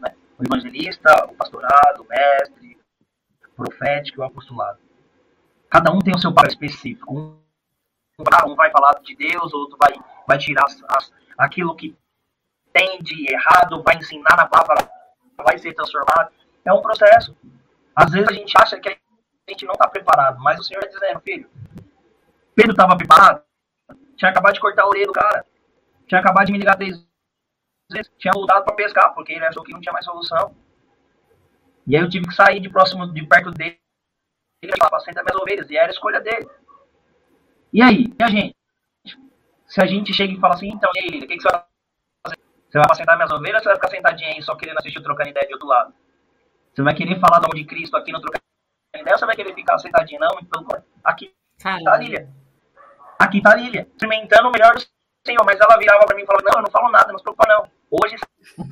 né? 0.00 0.14
O 0.38 0.44
evangelista, 0.44 1.26
o 1.26 1.34
pastorado, 1.34 2.02
o 2.02 2.06
mestre, 2.06 2.78
o 3.48 3.54
profético 3.54 4.20
e 4.20 4.22
o 4.22 4.24
apostolado. 4.24 4.78
Cada 5.70 5.92
um 5.92 6.00
tem 6.00 6.12
o 6.12 6.18
seu 6.18 6.34
papel 6.34 6.50
específico. 6.50 7.16
Um, 7.16 7.40
um 8.18 8.54
vai 8.56 8.70
falar 8.70 9.00
de 9.02 9.14
Deus, 9.14 9.54
outro 9.54 9.78
vai, 9.78 9.92
vai 10.26 10.36
tirar 10.36 10.64
as, 10.64 10.82
as, 10.88 11.12
aquilo 11.38 11.76
que 11.76 11.96
tem 12.72 13.00
de 13.00 13.32
errado, 13.32 13.82
vai 13.82 13.96
ensinar 13.96 14.36
na 14.36 14.46
palavra, 14.46 14.90
vai 15.36 15.56
ser 15.58 15.72
transformado. 15.72 16.32
É 16.64 16.72
um 16.72 16.82
processo. 16.82 17.36
Às 17.94 18.10
vezes 18.10 18.28
a 18.28 18.32
gente 18.32 18.52
acha 18.60 18.78
que 18.80 18.88
a 18.88 18.96
gente 19.48 19.64
não 19.64 19.72
está 19.72 19.88
preparado, 19.88 20.40
mas 20.40 20.58
o 20.58 20.64
Senhor 20.64 20.82
está 20.84 20.98
dizendo, 20.98 21.20
filho, 21.20 21.50
Pedro 22.54 22.72
estava 22.72 22.96
preparado, 22.96 23.42
tinha 24.16 24.30
acabado 24.30 24.54
de 24.54 24.60
cortar 24.60 24.82
a 24.82 24.88
orelha 24.88 25.06
do 25.06 25.12
cara, 25.12 25.46
tinha 26.06 26.20
acabado 26.20 26.46
de 26.46 26.52
me 26.52 26.58
ligar 26.58 26.76
três 26.76 27.04
vezes, 27.90 28.10
tinha 28.18 28.32
voltado 28.32 28.64
para 28.64 28.74
pescar, 28.74 29.14
porque 29.14 29.32
ele 29.32 29.44
achou 29.44 29.62
que 29.62 29.72
não 29.72 29.80
tinha 29.80 29.92
mais 29.92 30.04
solução. 30.04 30.54
E 31.86 31.96
aí 31.96 32.02
eu 32.02 32.08
tive 32.08 32.26
que 32.26 32.34
sair 32.34 32.60
de 32.60 32.68
próximo, 32.68 33.06
de 33.12 33.26
perto 33.26 33.50
dele 33.50 33.80
ele 34.62 34.72
apacenta 34.80 35.22
minhas 35.22 35.40
ovelhas, 35.40 35.70
e 35.70 35.76
era 35.76 35.88
a 35.88 35.90
escolha 35.90 36.20
dele. 36.20 36.48
E 37.72 37.82
aí, 37.82 38.12
e 38.18 38.22
a 38.22 38.28
gente? 38.28 38.56
Se 39.66 39.80
a 39.80 39.86
gente 39.86 40.12
chega 40.12 40.32
e 40.32 40.40
fala 40.40 40.54
assim, 40.54 40.68
então, 40.68 40.90
e 40.96 41.00
aí, 41.00 41.18
o 41.18 41.26
que, 41.26 41.36
que 41.36 41.40
você 41.40 41.48
vai 41.48 41.64
fazer? 42.24 42.36
Você 42.68 42.78
vai 42.78 42.84
apacentar 42.84 43.16
minhas 43.16 43.30
ovelhas 43.30 43.56
ou 43.56 43.62
você 43.62 43.68
vai 43.68 43.76
ficar 43.76 43.88
sentadinho 43.88 44.30
aí 44.34 44.42
só 44.42 44.56
querendo 44.56 44.78
assistir 44.78 45.02
trocando 45.02 45.30
ideia 45.30 45.46
de 45.46 45.54
outro 45.54 45.68
lado? 45.68 45.94
Você 46.74 46.82
vai 46.82 46.94
querer 46.94 47.18
falar 47.20 47.38
do 47.38 47.46
amor 47.46 47.54
de 47.54 47.64
Cristo 47.64 47.96
aqui 47.96 48.12
no 48.12 48.20
trocando 48.20 48.42
ideia 48.94 49.14
ou 49.14 49.18
você 49.18 49.26
vai 49.26 49.36
querer 49.36 49.54
ficar 49.54 49.78
sentadinho? 49.78 50.20
Não, 50.20 50.36
pelo 50.44 50.84
Aqui 51.04 51.32
Caramba. 51.58 51.84
tá 51.84 51.92
a 51.92 51.98
Lília. 51.98 52.28
Aqui 53.18 53.40
tá 53.40 53.52
a 53.52 53.54
Lília, 53.54 53.88
experimentando 53.90 54.48
o 54.48 54.52
melhor 54.52 54.74
do 54.74 54.80
Senhor, 55.26 55.44
mas 55.44 55.60
ela 55.60 55.78
virava 55.78 56.06
pra 56.06 56.16
mim 56.16 56.22
e 56.22 56.26
falava, 56.26 56.44
não, 56.48 56.58
eu 56.58 56.62
não 56.62 56.70
falo 56.70 56.90
nada, 56.90 57.12
não 57.12 57.18
se 57.18 57.24
preocupa 57.24 57.48
não. 57.48 57.70
Hoje 57.90 58.16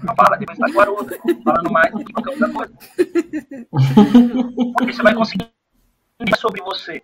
não 0.03 0.15
fala, 0.15 0.37
depois 0.37 0.59
tá 0.59 0.73
com 0.73 0.81
a 0.81 0.91
outra, 0.91 1.19
falando 1.45 1.73
mais 1.73 1.93
do 1.93 2.05
que 2.05 2.13
qualquer 2.13 2.31
outra 2.31 2.53
coisa. 2.53 2.73
Porque 4.79 4.93
você 4.93 5.03
vai 5.03 5.15
conseguir 5.15 5.51
é 6.21 6.37
sobre 6.37 6.63
você. 6.63 7.03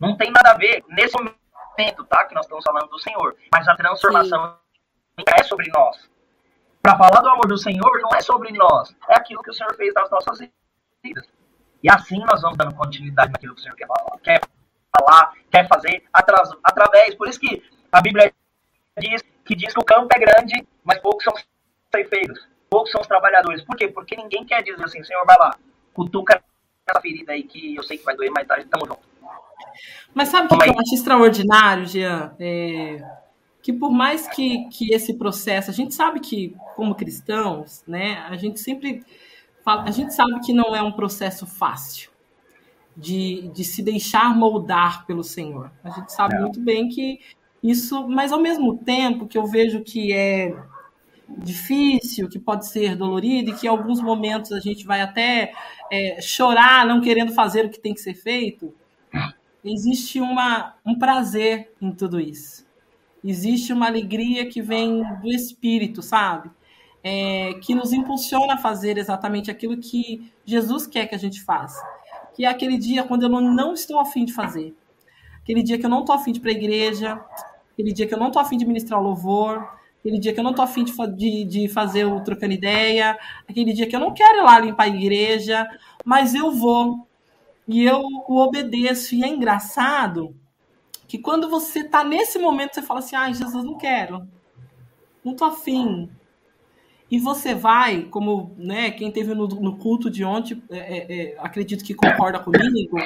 Não 0.00 0.16
tem 0.16 0.30
nada 0.30 0.50
a 0.50 0.54
ver 0.54 0.84
nesse 0.88 1.16
momento, 1.16 2.04
tá? 2.04 2.24
Que 2.24 2.34
nós 2.34 2.44
estamos 2.44 2.64
falando 2.64 2.88
do 2.88 2.98
Senhor. 2.98 3.36
Mas 3.52 3.66
a 3.66 3.76
transformação 3.76 4.58
Sim. 5.18 5.24
é 5.38 5.42
sobre 5.42 5.70
nós. 5.70 6.10
Para 6.82 6.98
falar 6.98 7.20
do 7.20 7.28
amor 7.28 7.46
do 7.46 7.56
Senhor 7.56 8.00
não 8.00 8.10
é 8.14 8.20
sobre 8.20 8.52
nós. 8.52 8.94
É 9.08 9.14
aquilo 9.14 9.42
que 9.42 9.50
o 9.50 9.54
Senhor 9.54 9.74
fez 9.76 9.92
nas 9.94 10.10
nossas 10.10 10.38
vidas. 11.02 11.26
E 11.82 11.90
assim 11.90 12.18
nós 12.24 12.42
vamos 12.42 12.58
dando 12.58 12.74
continuidade 12.74 13.32
naquilo 13.32 13.54
que 13.54 13.60
o 13.60 13.62
Senhor 13.62 13.76
quer 13.76 13.86
falar. 13.86 14.18
Quer 14.22 14.40
falar, 14.98 15.32
quer 15.50 15.68
fazer 15.68 16.04
através. 16.12 17.14
Por 17.14 17.28
isso 17.28 17.40
que 17.40 17.62
a 17.90 18.00
Bíblia 18.00 18.32
diz 18.98 19.22
que 19.46 19.54
diz 19.54 19.72
que 19.72 19.80
o 19.80 19.84
campo 19.84 20.08
é 20.14 20.18
grande, 20.18 20.66
mas 20.84 20.98
poucos 20.98 21.22
são 21.22 21.32
ceifeiros, 21.94 22.46
poucos 22.68 22.90
são 22.90 23.00
os 23.00 23.06
trabalhadores. 23.06 23.62
Por 23.62 23.76
quê? 23.76 23.86
Porque 23.86 24.16
ninguém 24.16 24.44
quer 24.44 24.62
dizer 24.62 24.82
assim, 24.82 25.02
Senhor, 25.04 25.24
vai 25.24 25.36
lá, 25.38 25.56
cutuca 25.94 26.42
essa 26.86 27.00
ferida 27.00 27.32
aí 27.32 27.42
que 27.42 27.74
eu 27.74 27.82
sei 27.82 27.98
que 27.98 28.04
vai 28.04 28.16
doer, 28.16 28.30
mas 28.30 28.46
tá, 28.46 28.58
estamos 28.58 28.88
juntos. 28.88 29.04
Mas 30.14 30.28
sabe 30.28 30.46
o 30.46 30.58
que, 30.58 30.68
eu 30.68 30.80
acho 30.80 30.94
extraordinário, 30.94 31.86
Jean? 31.86 32.34
É, 32.38 33.04
que 33.60 33.72
por 33.72 33.90
mais 33.90 34.26
que, 34.28 34.68
que 34.68 34.94
esse 34.94 35.14
processo, 35.14 35.70
a 35.70 35.74
gente 35.74 35.94
sabe 35.94 36.20
que, 36.20 36.56
como 36.74 36.94
cristãos, 36.94 37.84
né, 37.86 38.24
a 38.28 38.36
gente 38.36 38.60
sempre 38.60 39.04
fala, 39.64 39.82
a 39.82 39.90
gente 39.90 40.14
sabe 40.14 40.40
que 40.40 40.52
não 40.52 40.74
é 40.74 40.82
um 40.82 40.92
processo 40.92 41.46
fácil 41.46 42.10
de, 42.96 43.48
de 43.48 43.64
se 43.64 43.82
deixar 43.82 44.34
moldar 44.34 45.04
pelo 45.06 45.22
Senhor. 45.22 45.70
A 45.84 45.90
gente 45.90 46.12
sabe 46.12 46.36
não. 46.36 46.42
muito 46.42 46.60
bem 46.60 46.88
que 46.88 47.20
isso, 47.62 48.08
mas 48.08 48.32
ao 48.32 48.40
mesmo 48.40 48.78
tempo 48.78 49.26
que 49.26 49.36
eu 49.36 49.44
vejo 49.44 49.82
que 49.82 50.12
é 50.12 50.56
difícil, 51.28 52.28
que 52.28 52.38
pode 52.38 52.66
ser 52.66 52.96
dolorido 52.96 53.50
e 53.50 53.54
que 53.54 53.66
em 53.66 53.70
alguns 53.70 54.00
momentos 54.00 54.52
a 54.52 54.60
gente 54.60 54.86
vai 54.86 55.00
até 55.00 55.52
é, 55.90 56.20
chorar 56.20 56.86
não 56.86 57.00
querendo 57.00 57.32
fazer 57.32 57.64
o 57.64 57.70
que 57.70 57.80
tem 57.80 57.94
que 57.94 58.00
ser 58.00 58.14
feito, 58.14 58.72
existe 59.64 60.20
uma, 60.20 60.74
um 60.84 60.98
prazer 60.98 61.72
em 61.80 61.90
tudo 61.90 62.20
isso. 62.20 62.64
Existe 63.24 63.72
uma 63.72 63.86
alegria 63.86 64.46
que 64.46 64.62
vem 64.62 65.02
do 65.20 65.28
espírito, 65.28 66.00
sabe? 66.00 66.50
É, 67.02 67.54
que 67.54 67.74
nos 67.74 67.92
impulsiona 67.92 68.54
a 68.54 68.58
fazer 68.58 68.98
exatamente 68.98 69.50
aquilo 69.50 69.76
que 69.76 70.30
Jesus 70.44 70.86
quer 70.86 71.06
que 71.06 71.14
a 71.14 71.18
gente 71.18 71.42
faça. 71.42 71.84
Que 72.34 72.44
é 72.44 72.48
aquele 72.48 72.76
dia 72.78 73.02
quando 73.02 73.24
eu 73.24 73.28
não 73.28 73.72
estou 73.72 73.98
afim 73.98 74.24
de 74.24 74.32
fazer. 74.32 74.76
Aquele 75.42 75.62
dia 75.62 75.78
que 75.78 75.86
eu 75.86 75.90
não 75.90 76.00
estou 76.00 76.14
afim 76.14 76.32
de 76.32 76.38
ir 76.38 76.42
para 76.42 76.50
a 76.50 76.54
igreja, 76.54 77.20
aquele 77.72 77.92
dia 77.92 78.06
que 78.06 78.14
eu 78.14 78.18
não 78.18 78.28
estou 78.28 78.42
afim 78.42 78.56
de 78.56 78.66
ministrar 78.66 79.00
o 79.00 79.02
louvor, 79.02 79.68
aquele 80.00 80.18
dia 80.18 80.32
que 80.32 80.40
eu 80.40 80.44
não 80.44 80.52
estou 80.52 80.64
afim 80.64 80.84
de, 80.84 80.92
de, 81.14 81.44
de 81.44 81.68
fazer 81.68 82.04
o 82.04 82.20
trocando 82.20 82.52
ideia, 82.52 83.18
aquele 83.48 83.72
dia 83.72 83.86
que 83.86 83.96
eu 83.96 84.00
não 84.00 84.14
quero 84.14 84.38
ir 84.38 84.42
lá 84.42 84.58
limpar 84.58 84.84
a 84.84 84.88
igreja, 84.88 85.68
mas 86.04 86.34
eu 86.34 86.50
vou 86.52 87.06
e 87.66 87.84
eu 87.84 88.02
o 88.28 88.38
obedeço. 88.38 89.14
E 89.14 89.24
é 89.24 89.28
engraçado 89.28 90.34
que 91.08 91.18
quando 91.18 91.48
você 91.48 91.80
está 91.80 92.04
nesse 92.04 92.38
momento, 92.38 92.74
você 92.74 92.82
fala 92.82 93.00
assim: 93.00 93.16
ai, 93.16 93.34
Jesus, 93.34 93.64
não 93.64 93.76
quero, 93.76 94.26
não 95.24 95.32
estou 95.32 95.48
afim. 95.48 96.08
E 97.08 97.18
você 97.18 97.54
vai, 97.54 98.02
como 98.02 98.52
né, 98.56 98.90
quem 98.90 99.12
teve 99.12 99.32
no, 99.32 99.46
no 99.46 99.76
culto 99.76 100.10
de 100.10 100.24
ontem, 100.24 100.60
é, 100.68 100.78
é, 100.78 101.34
é 101.34 101.36
acredito 101.38 101.84
que 101.84 101.94
concorda 101.94 102.40
comigo, 102.40 102.98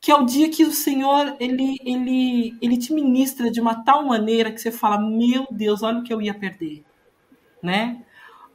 que 0.00 0.10
é 0.10 0.14
o 0.14 0.24
dia 0.24 0.48
que 0.48 0.64
o 0.64 0.70
Senhor 0.70 1.36
ele, 1.40 1.78
ele, 1.84 2.56
ele 2.60 2.76
te 2.76 2.92
ministra 2.92 3.50
de 3.50 3.60
uma 3.60 3.82
tal 3.84 4.04
maneira 4.04 4.52
que 4.52 4.60
você 4.60 4.70
fala: 4.70 5.00
Meu 5.00 5.46
Deus, 5.50 5.82
olha 5.82 5.98
o 5.98 6.02
que 6.02 6.12
eu 6.12 6.22
ia 6.22 6.34
perder, 6.34 6.84
né? 7.62 8.02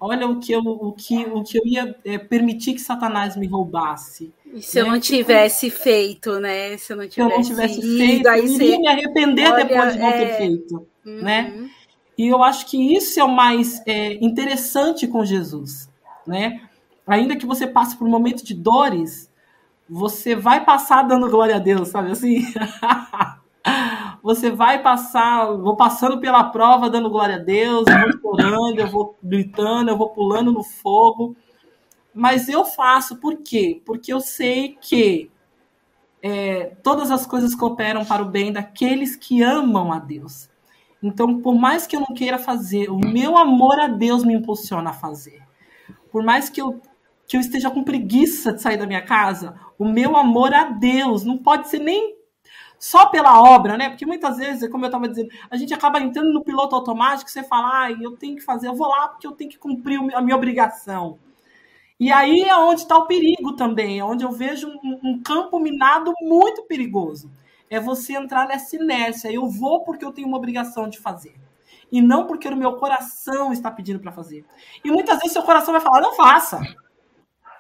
Olha 0.03 0.27
o 0.27 0.39
que 0.39 0.51
eu, 0.51 0.61
o 0.61 0.91
que, 0.93 1.25
o 1.25 1.43
que 1.43 1.59
eu 1.59 1.61
ia 1.63 1.95
é, 2.03 2.17
permitir 2.17 2.73
que 2.73 2.81
Satanás 2.81 3.37
me 3.37 3.45
roubasse. 3.45 4.33
E 4.51 4.59
se 4.59 4.77
né? 4.77 4.81
eu 4.81 4.91
não 4.91 4.99
tivesse 4.99 5.69
feito, 5.69 6.39
né? 6.39 6.75
Se 6.77 6.91
eu 6.91 6.97
não 6.97 7.07
tivesse, 7.07 7.13
se 7.13 7.21
eu 7.21 7.37
não 7.37 7.43
tivesse 7.43 7.79
ido, 7.79 7.97
feito, 7.97 8.27
eu 8.27 8.35
iria 8.35 8.57
você... 8.57 8.77
me 8.79 8.87
arrepender 8.87 9.51
Olha, 9.51 9.63
depois 9.63 9.93
de 9.93 9.99
não 9.99 10.11
ter 10.11 10.23
é... 10.23 10.37
feito, 10.37 10.87
uhum. 11.05 11.21
né? 11.21 11.69
E 12.17 12.27
eu 12.27 12.43
acho 12.43 12.65
que 12.65 12.95
isso 12.95 13.19
é 13.19 13.23
o 13.23 13.31
mais 13.31 13.81
é, 13.85 14.13
interessante 14.13 15.07
com 15.07 15.23
Jesus, 15.23 15.87
né? 16.25 16.61
Ainda 17.05 17.35
que 17.35 17.45
você 17.45 17.67
passe 17.67 17.95
por 17.95 18.07
um 18.07 18.11
momento 18.11 18.43
de 18.43 18.53
dores, 18.53 19.30
você 19.93 20.37
vai 20.37 20.63
passar 20.63 21.03
dando 21.03 21.29
glória 21.29 21.57
a 21.57 21.59
Deus, 21.59 21.89
sabe 21.89 22.11
assim? 22.11 22.45
você 24.23 24.49
vai 24.49 24.81
passar, 24.81 25.51
vou 25.57 25.75
passando 25.75 26.17
pela 26.21 26.45
prova 26.45 26.89
dando 26.89 27.09
glória 27.09 27.35
a 27.35 27.39
Deus, 27.39 27.83
eu 27.87 27.99
vou 27.99 28.37
chorando, 28.37 28.79
eu 28.79 28.87
vou 28.87 29.17
gritando, 29.21 29.91
eu 29.91 29.97
vou 29.97 30.07
pulando 30.11 30.49
no 30.49 30.63
fogo. 30.63 31.35
Mas 32.13 32.47
eu 32.47 32.63
faço 32.63 33.17
por 33.17 33.39
quê? 33.43 33.81
Porque 33.85 34.13
eu 34.13 34.21
sei 34.21 34.77
que 34.79 35.29
é, 36.23 36.73
todas 36.81 37.11
as 37.11 37.25
coisas 37.25 37.53
cooperam 37.53 38.05
para 38.05 38.23
o 38.23 38.29
bem 38.29 38.53
daqueles 38.53 39.17
que 39.17 39.43
amam 39.43 39.91
a 39.91 39.99
Deus. 39.99 40.49
Então, 41.03 41.41
por 41.41 41.55
mais 41.55 41.85
que 41.85 41.97
eu 41.97 41.99
não 41.99 42.13
queira 42.15 42.39
fazer, 42.39 42.89
o 42.89 42.97
meu 42.97 43.37
amor 43.37 43.77
a 43.77 43.87
Deus 43.87 44.23
me 44.23 44.35
impulsiona 44.35 44.91
a 44.91 44.93
fazer. 44.93 45.41
Por 46.09 46.23
mais 46.23 46.49
que 46.49 46.61
eu 46.61 46.79
que 47.32 47.38
eu 47.38 47.39
esteja 47.39 47.71
com 47.71 47.82
preguiça 47.82 48.51
de 48.51 48.61
sair 48.61 48.75
da 48.75 48.86
minha 48.86 49.01
casa, 49.01 49.55
o 49.79 49.86
meu 49.86 50.17
amor 50.17 50.53
a 50.53 50.65
Deus 50.65 51.23
não 51.23 51.38
pode 51.38 51.69
ser 51.69 51.79
nem 51.79 52.17
só 52.77 53.05
pela 53.05 53.41
obra, 53.41 53.77
né? 53.77 53.88
Porque 53.88 54.05
muitas 54.05 54.36
vezes, 54.36 54.69
como 54.69 54.84
eu 54.84 54.89
estava 54.89 55.07
dizendo, 55.07 55.29
a 55.49 55.55
gente 55.55 55.73
acaba 55.73 56.01
entrando 56.01 56.34
no 56.34 56.43
piloto 56.43 56.75
automático, 56.75 57.32
você 57.32 57.41
fala, 57.41 57.84
ah, 57.84 57.91
eu 57.93 58.17
tenho 58.17 58.36
que 58.36 58.41
fazer, 58.41 58.67
eu 58.67 58.75
vou 58.75 58.89
lá 58.89 59.07
porque 59.07 59.25
eu 59.25 59.32
tenho 59.32 59.49
que 59.49 59.57
cumprir 59.57 59.97
a 60.13 60.21
minha 60.21 60.36
obrigação. 60.36 61.19
E 61.97 62.11
aí 62.11 62.41
é 62.41 62.53
onde 62.57 62.82
está 62.82 62.97
o 62.97 63.07
perigo 63.07 63.53
também, 63.55 63.97
é 63.97 64.03
onde 64.03 64.25
eu 64.25 64.32
vejo 64.34 64.67
um, 64.67 64.99
um, 65.01 65.21
campo 65.21 65.57
minado 65.57 66.13
muito 66.19 66.63
perigoso. 66.63 67.32
É 67.69 67.79
você 67.79 68.11
entrar 68.11 68.45
nessa 68.45 68.75
inércia. 68.75 69.32
Eu 69.32 69.47
vou 69.47 69.86
porque 69.86 70.03
eu 70.03 70.11
tenho 70.11 70.27
uma 70.27 70.36
obrigação 70.36 70.89
de 70.89 70.99
fazer. 70.99 71.36
E 71.89 72.01
não 72.01 72.27
porque 72.27 72.49
o 72.49 72.57
meu 72.57 72.73
coração 72.73 73.53
está 73.53 73.71
pedindo 73.71 74.01
para 74.01 74.11
fazer. 74.11 74.43
E 74.84 74.91
muitas 74.91 75.15
vezes 75.19 75.32
seu 75.32 75.43
coração 75.43 75.71
vai 75.71 75.79
falar, 75.79 76.01
não 76.01 76.13
faça. 76.13 76.59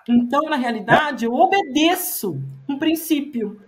Então, 0.07 0.41
na 0.43 0.55
realidade, 0.55 1.25
eu 1.25 1.33
obedeço 1.33 2.41
um 2.67 2.77
princípio. 2.77 3.61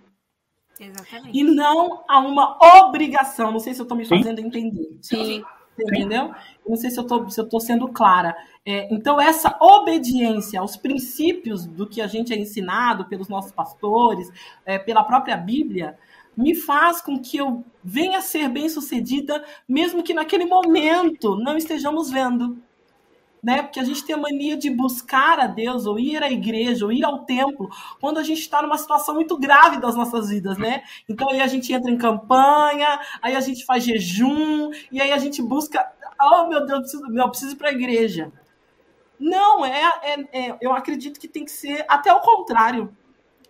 Exatamente. 0.78 1.38
E 1.38 1.42
não 1.44 2.04
a 2.08 2.18
uma 2.18 2.58
obrigação. 2.86 3.52
Não 3.52 3.60
sei 3.60 3.74
se 3.74 3.80
eu 3.80 3.84
estou 3.84 3.96
me 3.96 4.04
fazendo 4.04 4.40
Sim. 4.40 4.46
entender. 4.46 4.98
Sim. 5.00 5.44
Entendeu? 5.78 6.32
Não 6.66 6.76
sei 6.76 6.90
se 6.90 6.98
eu 6.98 7.02
estou 7.02 7.28
se 7.28 7.40
eu 7.40 7.48
tô 7.48 7.58
sendo 7.58 7.88
clara. 7.88 8.36
É, 8.64 8.92
então, 8.94 9.20
essa 9.20 9.56
obediência 9.60 10.60
aos 10.60 10.76
princípios 10.76 11.66
do 11.66 11.86
que 11.86 12.00
a 12.00 12.06
gente 12.06 12.32
é 12.32 12.36
ensinado 12.38 13.06
pelos 13.06 13.28
nossos 13.28 13.52
pastores, 13.52 14.30
é, 14.64 14.78
pela 14.78 15.02
própria 15.02 15.36
Bíblia, 15.36 15.98
me 16.36 16.54
faz 16.54 17.00
com 17.00 17.18
que 17.18 17.36
eu 17.36 17.64
venha 17.82 18.18
a 18.18 18.22
ser 18.22 18.48
bem 18.48 18.68
sucedida, 18.68 19.44
mesmo 19.68 20.02
que 20.02 20.14
naquele 20.14 20.46
momento 20.46 21.36
não 21.36 21.56
estejamos 21.56 22.10
vendo 22.10 22.58
né? 23.44 23.62
Porque 23.62 23.78
a 23.78 23.84
gente 23.84 24.02
tem 24.02 24.14
a 24.14 24.18
mania 24.18 24.56
de 24.56 24.70
buscar 24.70 25.38
a 25.38 25.46
Deus, 25.46 25.84
ou 25.84 25.98
ir 25.98 26.22
à 26.22 26.30
igreja, 26.30 26.86
ou 26.86 26.90
ir 26.90 27.04
ao 27.04 27.26
templo, 27.26 27.68
quando 28.00 28.18
a 28.18 28.22
gente 28.22 28.40
está 28.40 28.62
numa 28.62 28.78
situação 28.78 29.14
muito 29.14 29.38
grave 29.38 29.78
das 29.78 29.94
nossas 29.94 30.30
vidas, 30.30 30.56
né? 30.56 30.82
Então 31.06 31.28
aí 31.28 31.42
a 31.42 31.46
gente 31.46 31.70
entra 31.70 31.90
em 31.90 31.98
campanha, 31.98 32.98
aí 33.20 33.36
a 33.36 33.40
gente 33.40 33.66
faz 33.66 33.84
jejum, 33.84 34.70
e 34.90 35.00
aí 35.00 35.12
a 35.12 35.18
gente 35.18 35.42
busca. 35.42 35.92
Oh, 36.20 36.46
meu 36.48 36.64
Deus, 36.64 36.70
eu 36.70 36.80
preciso, 36.80 37.18
eu 37.18 37.28
preciso 37.28 37.52
ir 37.52 37.56
para 37.56 37.68
a 37.68 37.72
igreja. 37.72 38.32
Não, 39.20 39.64
é, 39.64 39.92
é, 40.02 40.46
é, 40.46 40.58
eu 40.60 40.72
acredito 40.72 41.20
que 41.20 41.28
tem 41.28 41.44
que 41.44 41.50
ser 41.50 41.84
até 41.86 42.12
o 42.12 42.20
contrário. 42.20 42.96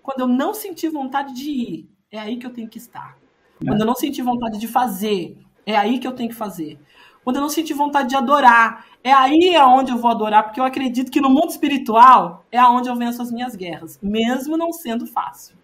Quando 0.02 0.20
eu 0.20 0.28
não 0.28 0.52
sentir 0.52 0.88
vontade 0.88 1.32
de 1.32 1.50
ir, 1.50 1.90
é 2.10 2.18
aí 2.18 2.36
que 2.36 2.46
eu 2.46 2.52
tenho 2.52 2.68
que 2.68 2.78
estar. 2.78 3.16
Quando 3.64 3.80
eu 3.80 3.86
não 3.86 3.94
sentir 3.94 4.22
vontade 4.22 4.58
de 4.58 4.66
fazer, 4.66 5.38
é 5.64 5.76
aí 5.76 5.98
que 5.98 6.06
eu 6.06 6.12
tenho 6.12 6.28
que 6.28 6.34
fazer. 6.34 6.78
Quando 7.24 7.36
eu 7.36 7.42
não 7.42 7.48
sentir 7.48 7.72
vontade 7.72 8.10
de 8.10 8.16
adorar, 8.16 8.86
é 9.02 9.12
aí 9.12 9.56
aonde 9.56 9.90
eu 9.90 9.98
vou 9.98 10.10
adorar, 10.10 10.44
porque 10.44 10.60
eu 10.60 10.64
acredito 10.64 11.10
que 11.10 11.20
no 11.20 11.30
mundo 11.30 11.48
espiritual 11.48 12.44
é 12.52 12.58
aonde 12.58 12.88
eu 12.88 12.94
venço 12.94 13.22
as 13.22 13.32
minhas 13.32 13.56
guerras, 13.56 13.98
mesmo 14.02 14.56
não 14.56 14.72
sendo 14.72 15.06
fácil. 15.06 15.56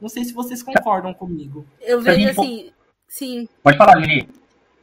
Não 0.00 0.08
sei 0.08 0.24
se 0.24 0.32
vocês 0.32 0.62
concordam 0.62 1.12
comigo. 1.12 1.66
Eu 1.80 2.00
vejo 2.00 2.28
assim, 2.28 2.70
sim. 3.08 3.48
Pode 3.62 3.76
falar, 3.76 3.96
Lili. 3.96 4.28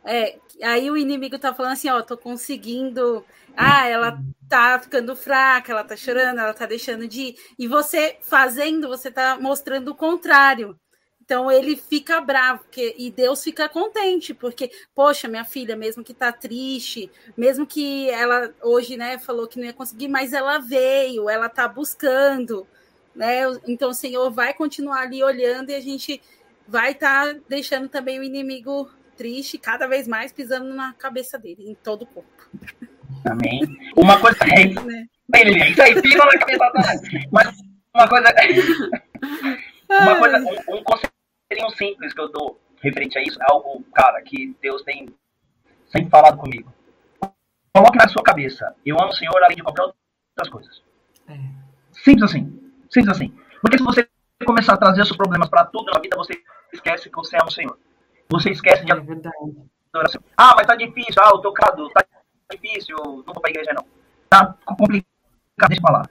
É, 0.03 0.38
aí 0.61 0.89
o 0.91 0.97
inimigo 0.97 1.39
tá 1.39 1.53
falando 1.53 1.72
assim, 1.72 1.89
ó, 1.89 2.02
tô 2.02 2.18
conseguindo. 2.18 3.23
Ah, 3.56 3.88
ela 3.88 4.19
tá 4.49 4.77
ficando 4.80 5.15
fraca, 5.15 5.72
ela 5.72 5.84
tá 5.84 5.95
chorando, 5.95 6.39
ela 6.39 6.53
tá 6.53 6.65
deixando 6.65 7.07
de 7.07 7.22
ir. 7.22 7.35
E 7.57 7.68
você 7.68 8.18
fazendo, 8.22 8.88
você 8.88 9.10
tá 9.10 9.38
mostrando 9.39 9.89
o 9.89 9.95
contrário. 9.95 10.77
Então 11.26 11.52
ele 11.52 11.76
fica 11.76 12.22
bravo, 12.22 12.60
porque, 12.60 12.93
e 12.99 13.10
Deus 13.10 13.43
fica 13.43 13.68
contente, 13.68 14.31
porque, 14.31 14.69
poxa, 14.93 15.27
minha 15.27 15.43
filha, 15.43 15.76
mesmo 15.76 16.03
que 16.03 16.14
tá 16.14 16.31
triste, 16.31 17.11
mesmo 17.35 17.65
que 17.65 18.07
ela 18.11 18.53
hoje, 18.61 18.95
né, 18.95 19.18
falou 19.18 19.47
que 19.47 19.57
não 19.57 19.65
ia 19.65 19.73
conseguir, 19.73 20.07
mas 20.07 20.34
ela 20.34 20.60
veio, 20.60 21.27
ela 21.27 21.49
tá 21.49 21.68
buscando, 21.68 22.68
né? 23.15 23.41
Então 23.68 23.89
o 23.89 23.93
Senhor 23.93 24.30
vai 24.30 24.53
continuar 24.53 25.02
ali 25.02 25.23
olhando 25.23 25.72
e 25.72 25.76
a 25.76 25.81
gente 25.81 26.22
vai 26.68 26.91
estar 26.91 27.34
tá 27.34 27.39
deixando 27.49 27.89
também 27.89 28.19
o 28.19 28.23
inimigo 28.23 28.88
triste, 29.18 29.57
cada 29.57 29.88
vez 29.88 30.07
mais 30.07 30.31
pisando 30.31 30.76
na 30.76 30.93
cabeça 30.93 31.39
dele, 31.39 31.68
em 31.68 31.73
todo 31.73 32.03
o 32.03 32.07
corpo. 32.07 32.30
Amém. 33.26 33.61
Uma 33.97 34.19
coisa. 34.19 34.38
É, 34.43 34.65
né? 34.84 35.07
Isso 35.72 35.81
aí, 35.81 35.99
pisa 35.99 36.18
na 36.18 36.38
cabeça 36.38 36.72
Mas 37.31 37.47
uma 37.95 38.07
coisa. 38.07 38.30
Uma 39.89 40.19
coisa, 40.19 40.38
um, 40.38 40.76
um 40.76 40.84
conselho 40.84 41.14
um 41.64 41.69
simples 41.69 42.14
que 42.14 42.22
eu 42.22 42.30
dou 42.30 42.60
referente 42.82 43.18
a 43.18 43.22
isso, 43.22 43.41
é 43.41 43.45
algo, 43.49 43.84
cara, 43.94 44.22
que 44.22 44.56
Deus 44.61 44.84
tem 44.84 45.07
sempre 45.88 46.10
falado 46.10 46.38
comigo. 46.38 46.73
Coloque 47.73 47.98
na 47.98 48.07
sua 48.07 48.23
cabeça, 48.23 48.73
eu 48.86 48.98
amo 48.99 49.10
o 49.10 49.15
Senhor 49.15 49.44
além 49.44 49.57
de 49.57 49.64
qualquer 49.64 49.84
outras 49.84 50.49
coisas. 50.49 50.82
É. 51.27 51.38
Simples 51.91 52.23
assim. 52.23 52.73
Simples 52.90 53.15
assim. 53.15 53.34
Porque 53.61 53.77
se 53.77 53.84
você 53.84 54.07
começar 54.45 54.73
a 54.73 54.77
trazer 54.77 55.06
seus 55.06 55.18
problemas 55.18 55.49
para 55.49 55.65
tudo 55.65 55.91
na 55.91 55.99
vida, 55.99 56.15
você 56.18 56.34
esquece 56.73 57.10
que 57.10 57.15
você 57.15 57.36
ama 57.36 57.48
o 57.48 57.52
Senhor. 57.52 57.77
Você 58.30 58.49
esquece 58.52 58.86
de 58.86 58.91
É 58.91 59.32
adoração. 59.94 60.22
Ah, 60.38 60.53
mas 60.56 60.68
tá 60.68 60.76
difícil. 60.76 61.22
Ah, 61.22 61.30
eu 61.34 61.40
tô 61.40 61.52
cado, 61.53 61.90
tá 61.90 62.06
difícil. 62.52 62.98
Não 62.98 63.34
vou 63.34 63.41
pra 63.41 63.49
igreja, 63.49 63.72
não. 63.73 63.86
Tá 64.30 64.56
complicado, 64.65 65.06
eu 65.69 65.82
falar. 65.82 66.10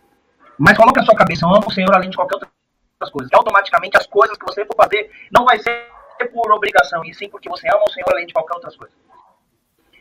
Mas 0.58 0.76
coloca 0.76 1.00
a 1.00 1.04
sua 1.04 1.16
cabeça, 1.16 1.44
eu 1.44 1.50
amo 1.50 1.66
o 1.66 1.72
Senhor 1.72 1.92
além 1.94 2.10
de 2.10 2.16
qualquer 2.16 2.36
outra 2.36 2.50
coisa. 2.98 3.28
E 3.32 3.36
automaticamente 3.36 3.96
as 3.96 4.06
coisas 4.06 4.36
que 4.36 4.44
você 4.44 4.64
for 4.64 4.76
fazer 4.76 5.10
não 5.30 5.44
vai 5.44 5.58
ser 5.58 5.88
por 6.32 6.50
obrigação, 6.52 7.04
e 7.04 7.12
sim 7.12 7.28
porque 7.28 7.48
você 7.48 7.68
ama 7.68 7.84
o 7.86 7.90
Senhor 7.90 8.06
além 8.12 8.26
de 8.26 8.32
qualquer 8.32 8.54
outra 8.54 8.70
coisa. 8.76 8.94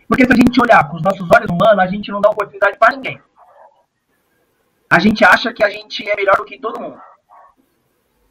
Porque 0.08 0.26
se 0.26 0.32
a 0.32 0.36
gente 0.36 0.62
olhar 0.62 0.88
com 0.90 0.98
os 0.98 1.04
nossos 1.04 1.30
olhos 1.32 1.50
humanos, 1.50 1.80
a 1.80 1.88
gente 1.88 2.12
não 2.12 2.22
dá 2.22 2.30
oportunidade 2.30 2.78
para 2.78 2.96
ninguém. 2.96 3.22
A 4.90 5.00
gente 5.00 5.26
acha 5.26 5.52
que 5.52 5.64
a 5.64 5.70
gente 5.70 6.08
é 6.08 6.16
melhor 6.16 6.38
do 6.38 6.46
que 6.46 6.60
todo 6.60 6.80
mundo. 6.80 7.02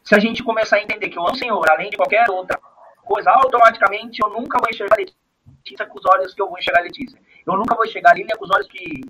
Se 0.05 0.15
a 0.15 0.19
gente 0.19 0.43
começar 0.43 0.77
a 0.77 0.83
entender 0.83 1.09
que 1.09 1.19
eu 1.19 1.23
amo 1.23 1.33
o 1.33 1.39
Senhor 1.39 1.71
além 1.71 1.91
de 1.91 1.97
qualquer 1.97 2.29
outra 2.31 2.59
coisa, 3.05 3.31
automaticamente 3.31 4.21
eu 4.23 4.31
nunca 4.31 4.59
vou 4.59 4.71
enxergar 4.71 4.97
Letícia 4.97 5.87
com 5.87 5.99
os 5.99 6.05
olhos 6.07 6.35
que 6.35 6.41
eu 6.43 6.49
vou 6.49 6.59
enxergar 6.59 6.83
Letícia. 6.83 7.19
Eu 7.47 7.57
nunca 7.57 7.75
vou 7.75 7.85
enxergar 7.85 8.15
Lília 8.15 8.37
com 8.37 8.45
os 8.45 8.51
olhos 8.51 8.69
que 8.69 9.01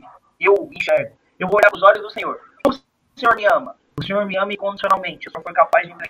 eu 0.41 0.71
enxergo. 0.73 1.17
Eu 1.39 1.49
vou 1.49 1.57
olhar 1.57 1.71
com 1.71 1.77
os 1.77 1.83
olhos 1.83 2.03
do 2.03 2.11
Senhor. 2.11 2.41
O 2.67 2.73
Senhor 3.19 3.37
me 3.37 3.45
ama. 3.47 3.77
O 3.99 4.05
Senhor 4.05 4.25
me 4.27 4.37
ama 4.37 4.53
incondicionalmente. 4.53 5.29
O 5.29 5.31
Senhor 5.31 5.43
foi 5.43 5.53
capaz 5.53 5.87
de 5.87 5.95
me 5.95 6.05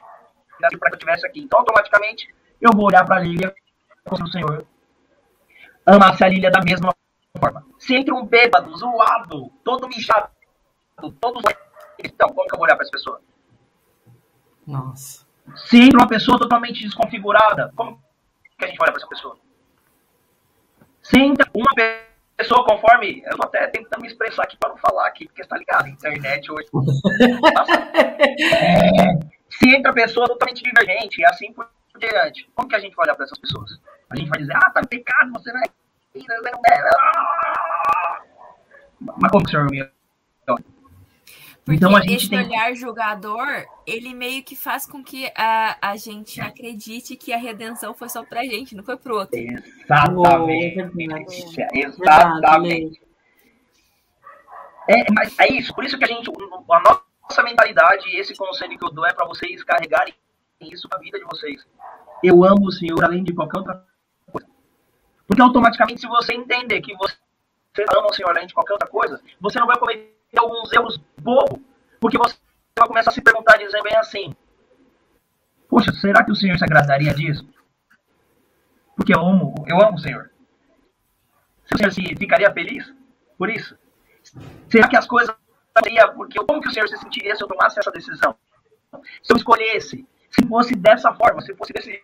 para 0.61 0.69
que 0.71 0.77
eu 0.77 0.89
estivesse 0.95 1.27
aqui. 1.27 1.41
Então, 1.41 1.61
automaticamente, 1.61 2.33
eu 2.61 2.71
vou 2.75 2.87
olhar 2.87 3.05
para 3.05 3.17
a 3.17 3.21
Lília 3.21 3.55
como 4.05 4.25
o 4.25 4.31
Senhor 4.31 4.67
amasse 5.85 6.23
a 6.23 6.29
Lília 6.29 6.51
da 6.51 6.61
mesma 6.61 6.95
forma. 7.39 7.67
Se 7.79 7.95
entra 7.95 8.15
um 8.15 8.25
bêbado, 8.25 8.77
zoado, 8.77 9.51
todo 9.65 9.89
mijado, 9.89 10.31
todo 11.21 11.41
então, 12.05 12.29
como 12.29 12.49
que 12.49 12.55
eu 12.55 12.59
vou 12.59 12.67
olhar 12.67 12.77
para 12.77 12.85
essa 12.85 12.93
pessoa? 12.93 13.21
Nossa. 14.67 15.27
Se 15.57 15.81
entra 15.81 15.99
uma 15.99 16.09
pessoa 16.09 16.39
totalmente 16.39 16.83
desconfigurada, 16.83 17.73
como 17.77 18.03
que 18.59 18.65
a 18.65 18.69
gente 18.69 18.79
olha 18.81 18.93
para 18.93 19.01
essa 19.01 19.09
pessoa? 19.09 19.37
Se 21.03 21.19
entra 21.19 21.49
uma 21.55 21.75
pessoa 21.75 22.12
conforme. 22.65 23.23
Eu 23.27 23.37
tô 23.37 23.47
até 23.47 23.67
tentando 23.69 24.03
me 24.03 24.09
expressar 24.09 24.43
aqui 24.45 24.57
para 24.57 24.71
não 24.71 24.77
falar 24.79 25.07
aqui, 25.07 25.27
porque 25.27 25.43
está 25.43 25.57
ligado, 25.57 25.87
a 25.87 25.89
internet 25.89 26.51
hoje. 26.51 26.69
é, 28.43 29.19
se 29.51 29.77
entra 29.77 29.91
a 29.91 29.95
pessoa 29.95 30.27
totalmente 30.27 30.63
divergente, 30.63 31.21
e 31.21 31.27
assim 31.27 31.53
por 31.53 31.69
diante, 31.99 32.49
como 32.55 32.69
que 32.69 32.77
a 32.77 32.81
gente 32.81 32.95
vai 32.97 33.07
olhar 33.07 33.15
para 33.15 33.25
essas 33.25 33.39
pessoas? 33.39 33.79
A 34.11 34.17
gente 34.17 34.29
vai 34.29 34.41
dizer, 34.41 34.57
ah, 34.57 34.71
tá 34.71 34.83
pecado, 34.89 35.33
você 35.33 35.53
não 35.53 35.61
é. 35.61 35.65
Você 36.15 36.27
não 36.51 36.61
é. 36.67 36.83
Mas 39.01 39.31
como 39.31 39.45
que 39.45 39.49
o 39.49 39.51
senhor 39.51 39.71
me 39.71 39.89
porque 41.65 41.77
então, 41.77 41.97
a 41.97 42.01
gente 42.01 42.15
esse 42.15 42.31
tem... 42.31 42.45
olhar 42.45 42.75
julgador, 42.75 43.65
ele 43.87 44.13
meio 44.13 44.43
que 44.43 44.57
faz 44.57 44.85
com 44.85 45.03
que 45.03 45.31
a, 45.37 45.77
a 45.81 45.97
gente 45.97 46.41
acredite 46.41 47.15
que 47.15 47.33
a 47.33 47.39
redenção 47.39 47.95
foi 47.95 48.09
só 48.09 48.25
pra 48.25 48.45
gente, 48.45 48.75
não 48.75 48.83
foi 48.83 48.97
pro 48.97 49.17
outro. 49.17 49.39
Exatamente. 49.39 50.81
Exatamente. 51.73 53.01
É, 54.89 55.05
mas 55.13 55.39
é 55.39 55.53
isso, 55.53 55.73
por 55.73 55.85
isso 55.85 55.97
que 55.97 56.05
a 56.05 56.09
gente, 56.09 56.29
a 56.29 56.81
nossa 56.81 57.43
mentalidade, 57.45 58.11
esse 58.17 58.35
conselho 58.35 58.77
que 58.77 58.85
eu 58.85 58.91
dou 58.91 59.07
é 59.07 59.13
para 59.13 59.27
vocês 59.27 59.63
carregarem 59.63 60.13
isso 60.61 60.89
na 60.91 60.99
vida 60.99 61.19
de 61.19 61.25
vocês. 61.25 61.65
Eu 62.25 62.45
amo 62.45 62.67
o 62.67 62.73
Senhor 62.73 63.05
além 63.05 63.23
de 63.23 63.33
qualquer 63.33 63.59
outra 63.59 63.85
coisa. 64.31 64.49
Porque 65.29 65.41
automaticamente, 65.41 66.01
se 66.01 66.09
você 66.09 66.35
entender 66.35 66.81
que 66.81 66.93
você 66.97 67.15
ama 67.97 68.09
o 68.09 68.13
Senhor 68.13 68.31
além 68.31 68.49
de 68.49 68.55
qualquer 68.55 68.73
outra 68.73 68.89
coisa, 68.89 69.21
você 69.41 69.61
não 69.61 69.69
vai 69.69 69.79
cometer 70.33 70.39
alguns 70.39 70.73
erros 70.73 71.01
bobos, 71.21 71.61
porque 72.01 72.19
você 72.19 72.37
vai 72.79 72.89
começar 72.89 73.11
a 73.11 73.15
se 73.15 73.21
perguntar 73.21 73.59
dizendo 73.59 73.83
bem 73.83 73.97
assim: 73.97 74.35
Poxa, 75.69 75.93
será 75.93 76.25
que 76.25 76.33
o 76.33 76.37
Senhor 76.37 76.59
se 76.59 76.65
agradaria 76.65 77.15
disso? 77.15 77.47
Porque 78.97 79.15
eu 79.15 79.21
amo, 79.21 79.55
eu 79.67 79.81
amo 79.81 79.97
o 79.97 80.01
Senhor. 80.01 80.31
Se 81.65 81.75
o 81.75 81.79
Senhor 81.79 81.93
se 81.93 82.17
ficaria 82.17 82.53
feliz 82.53 82.93
por 83.39 83.51
isso? 83.51 83.77
Será 84.69 84.89
que 84.89 84.97
as 84.97 85.07
coisas 85.07 85.35
seria 85.83 86.09
porque 86.09 86.39
como 86.45 86.61
que 86.61 86.69
o 86.69 86.73
Senhor 86.73 86.89
se 86.89 86.97
sentiria 86.97 87.35
se 87.37 87.43
eu 87.43 87.49
tomasse 87.49 87.79
essa 87.79 87.91
decisão? 87.91 88.35
Se 89.23 89.33
eu 89.33 89.37
escolhesse, 89.37 90.07
se 90.31 90.47
fosse 90.47 90.75
dessa 90.75 91.13
forma, 91.15 91.41
se 91.41 91.55
fosse 91.55 91.73
desse 91.73 92.03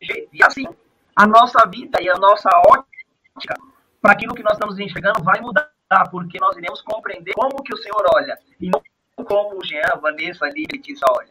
jeito. 0.00 0.28
E 0.32 0.42
assim, 0.42 0.66
a 1.14 1.26
nossa 1.26 1.66
vida 1.68 2.00
e 2.00 2.08
a 2.08 2.14
nossa 2.14 2.48
ótica 2.66 3.54
para 4.00 4.12
aquilo 4.12 4.34
que 4.34 4.42
nós 4.42 4.54
estamos 4.54 4.78
enxergando 4.78 5.22
vai 5.22 5.40
mudar 5.40 5.69
porque 6.10 6.38
nós 6.38 6.56
iremos 6.56 6.80
compreender 6.82 7.32
como 7.34 7.62
que 7.62 7.74
o 7.74 7.76
Senhor 7.76 8.04
olha, 8.14 8.38
e 8.60 8.70
não 8.70 8.80
como 9.24 9.58
o 9.58 9.64
Jean, 9.64 9.98
Vanessa, 10.00 10.46
ali, 10.46 10.64
Letícia 10.72 11.06
olha. 11.10 11.28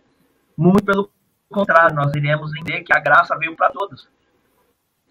Muito 0.56 0.84
pelo 0.84 1.12
contrário, 1.50 1.96
nós 1.96 2.14
iremos 2.14 2.52
entender 2.56 2.84
que 2.84 2.94
a 2.94 3.00
graça 3.00 3.38
veio 3.38 3.56
para 3.56 3.72
todos. 3.72 4.08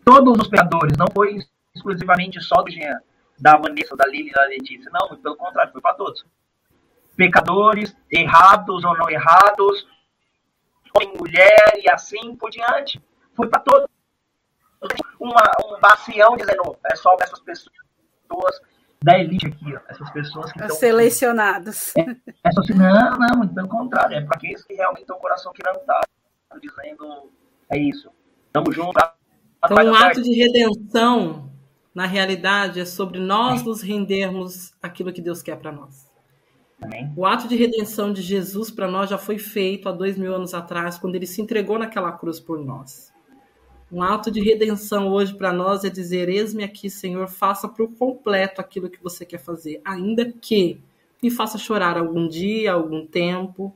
Todos 0.04 0.38
os 0.38 0.48
pecadores, 0.48 0.96
não 0.96 1.06
foi 1.12 1.38
exclusivamente 1.74 2.40
só 2.40 2.62
do 2.62 2.70
Jean, 2.70 3.00
da 3.38 3.56
Vanessa, 3.56 3.96
da 3.96 4.06
Lili, 4.06 4.30
da 4.30 4.44
Letícia. 4.44 4.90
Não, 4.92 5.08
muito 5.08 5.22
pelo 5.22 5.36
contrário, 5.36 5.72
foi 5.72 5.80
para 5.80 5.94
todos. 5.94 6.24
Pecadores, 7.16 7.96
errados 8.10 8.84
ou 8.84 8.96
não 8.96 9.10
errados, 9.10 9.86
homem, 10.94 11.12
mulher 11.16 11.80
e 11.82 11.90
assim 11.90 12.36
por 12.36 12.50
diante. 12.50 13.02
Foi 13.34 13.48
para 13.48 13.60
todos. 13.60 13.88
Uma, 15.18 15.42
um 15.66 15.80
bacião 15.80 16.36
dizendo, 16.36 16.76
é 16.84 16.94
só 16.94 17.16
essas 17.20 17.40
pessoas 17.40 18.60
da 19.02 19.18
elite 19.18 19.46
aqui, 19.46 19.74
ó, 19.74 19.80
essas 19.88 20.10
pessoas 20.10 20.52
que 20.52 20.60
estão. 20.60 20.76
Selecionados. 20.76 21.94
É, 21.96 22.02
é 22.44 22.52
só 22.52 22.60
assim, 22.60 22.74
não, 22.74 23.18
não, 23.18 23.38
muito 23.38 23.54
pelo 23.54 23.68
contrário, 23.68 24.16
é 24.16 24.20
para 24.20 24.36
aqueles 24.36 24.64
que 24.64 24.74
realmente 24.74 25.06
têm 25.06 25.16
o 25.16 25.18
coração 25.18 25.52
quebrantado, 25.52 26.06
dizendo, 26.60 27.30
é 27.70 27.78
isso, 27.78 28.10
tamo 28.52 28.72
junto. 28.72 28.98
Então, 29.64 29.76
um 29.84 29.94
ato 29.94 30.22
de 30.22 30.32
redenção, 30.32 31.50
na 31.94 32.06
realidade, 32.06 32.80
é 32.80 32.84
sobre 32.84 33.18
nós 33.18 33.62
nos 33.62 33.82
rendermos 33.82 34.72
aquilo 34.82 35.12
que 35.12 35.20
Deus 35.20 35.42
quer 35.42 35.56
para 35.56 35.72
nós. 35.72 36.08
Amém. 36.80 37.12
O 37.16 37.26
ato 37.26 37.48
de 37.48 37.56
redenção 37.56 38.12
de 38.12 38.22
Jesus 38.22 38.70
para 38.70 38.88
nós 38.88 39.10
já 39.10 39.18
foi 39.18 39.36
feito 39.36 39.88
há 39.88 39.92
dois 39.92 40.16
mil 40.16 40.32
anos 40.32 40.54
atrás, 40.54 40.96
quando 40.96 41.16
ele 41.16 41.26
se 41.26 41.42
entregou 41.42 41.76
naquela 41.76 42.12
cruz 42.12 42.38
por 42.38 42.64
nós. 42.64 43.12
Um 43.90 44.02
ato 44.02 44.30
de 44.30 44.40
redenção 44.40 45.08
hoje 45.08 45.34
para 45.34 45.50
nós 45.50 45.82
é 45.82 45.88
dizer: 45.88 46.28
Eis-me 46.28 46.62
aqui, 46.62 46.90
Senhor, 46.90 47.26
faça 47.26 47.66
por 47.66 47.90
completo 47.94 48.60
aquilo 48.60 48.90
que 48.90 49.02
você 49.02 49.24
quer 49.24 49.38
fazer, 49.38 49.80
ainda 49.82 50.30
que 50.30 50.78
me 51.22 51.30
faça 51.30 51.56
chorar 51.56 51.96
algum 51.96 52.28
dia, 52.28 52.72
algum 52.72 53.06
tempo. 53.06 53.74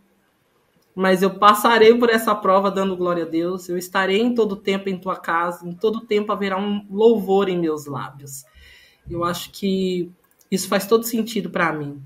Mas 0.94 1.22
eu 1.22 1.30
passarei 1.38 1.94
por 1.96 2.10
essa 2.10 2.34
prova 2.34 2.70
dando 2.70 2.94
glória 2.94 3.24
a 3.24 3.28
Deus. 3.28 3.70
Eu 3.70 3.78
estarei 3.78 4.20
em 4.20 4.34
todo 4.34 4.54
tempo 4.54 4.90
em 4.90 4.98
tua 4.98 5.16
casa, 5.16 5.66
em 5.66 5.72
todo 5.72 6.02
tempo 6.02 6.30
haverá 6.30 6.58
um 6.58 6.86
louvor 6.90 7.48
em 7.48 7.58
meus 7.58 7.86
lábios. 7.86 8.44
Eu 9.08 9.24
acho 9.24 9.50
que 9.50 10.10
isso 10.50 10.68
faz 10.68 10.86
todo 10.86 11.04
sentido 11.04 11.48
para 11.48 11.72
mim. 11.72 12.02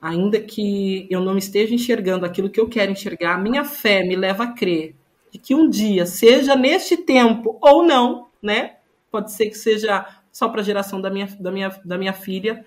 Ainda 0.00 0.40
que 0.40 1.06
eu 1.10 1.20
não 1.20 1.36
esteja 1.36 1.74
enxergando 1.74 2.24
aquilo 2.24 2.48
que 2.48 2.58
eu 2.58 2.70
quero 2.70 2.90
enxergar, 2.90 3.36
minha 3.36 3.62
fé 3.66 4.02
me 4.02 4.16
leva 4.16 4.44
a 4.44 4.52
crer 4.52 4.96
de 5.30 5.38
que 5.38 5.54
um 5.54 5.68
dia, 5.68 6.06
seja 6.06 6.56
neste 6.56 6.96
tempo 6.96 7.58
ou 7.60 7.82
não, 7.84 8.28
né? 8.42 8.76
Pode 9.10 9.32
ser 9.32 9.46
que 9.46 9.56
seja 9.56 10.06
só 10.32 10.48
para 10.48 10.60
a 10.60 10.64
geração 10.64 11.00
da 11.00 11.10
minha, 11.10 11.26
da 11.38 11.50
minha, 11.50 11.68
da 11.84 11.98
minha 11.98 12.12
filha, 12.12 12.64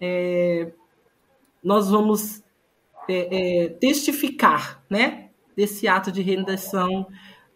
é, 0.00 0.70
nós 1.62 1.90
vamos 1.90 2.42
é, 3.08 3.64
é, 3.64 3.68
testificar, 3.68 4.82
né? 4.88 5.30
Desse 5.56 5.88
ato 5.88 6.12
de 6.12 6.22
redenção 6.22 7.06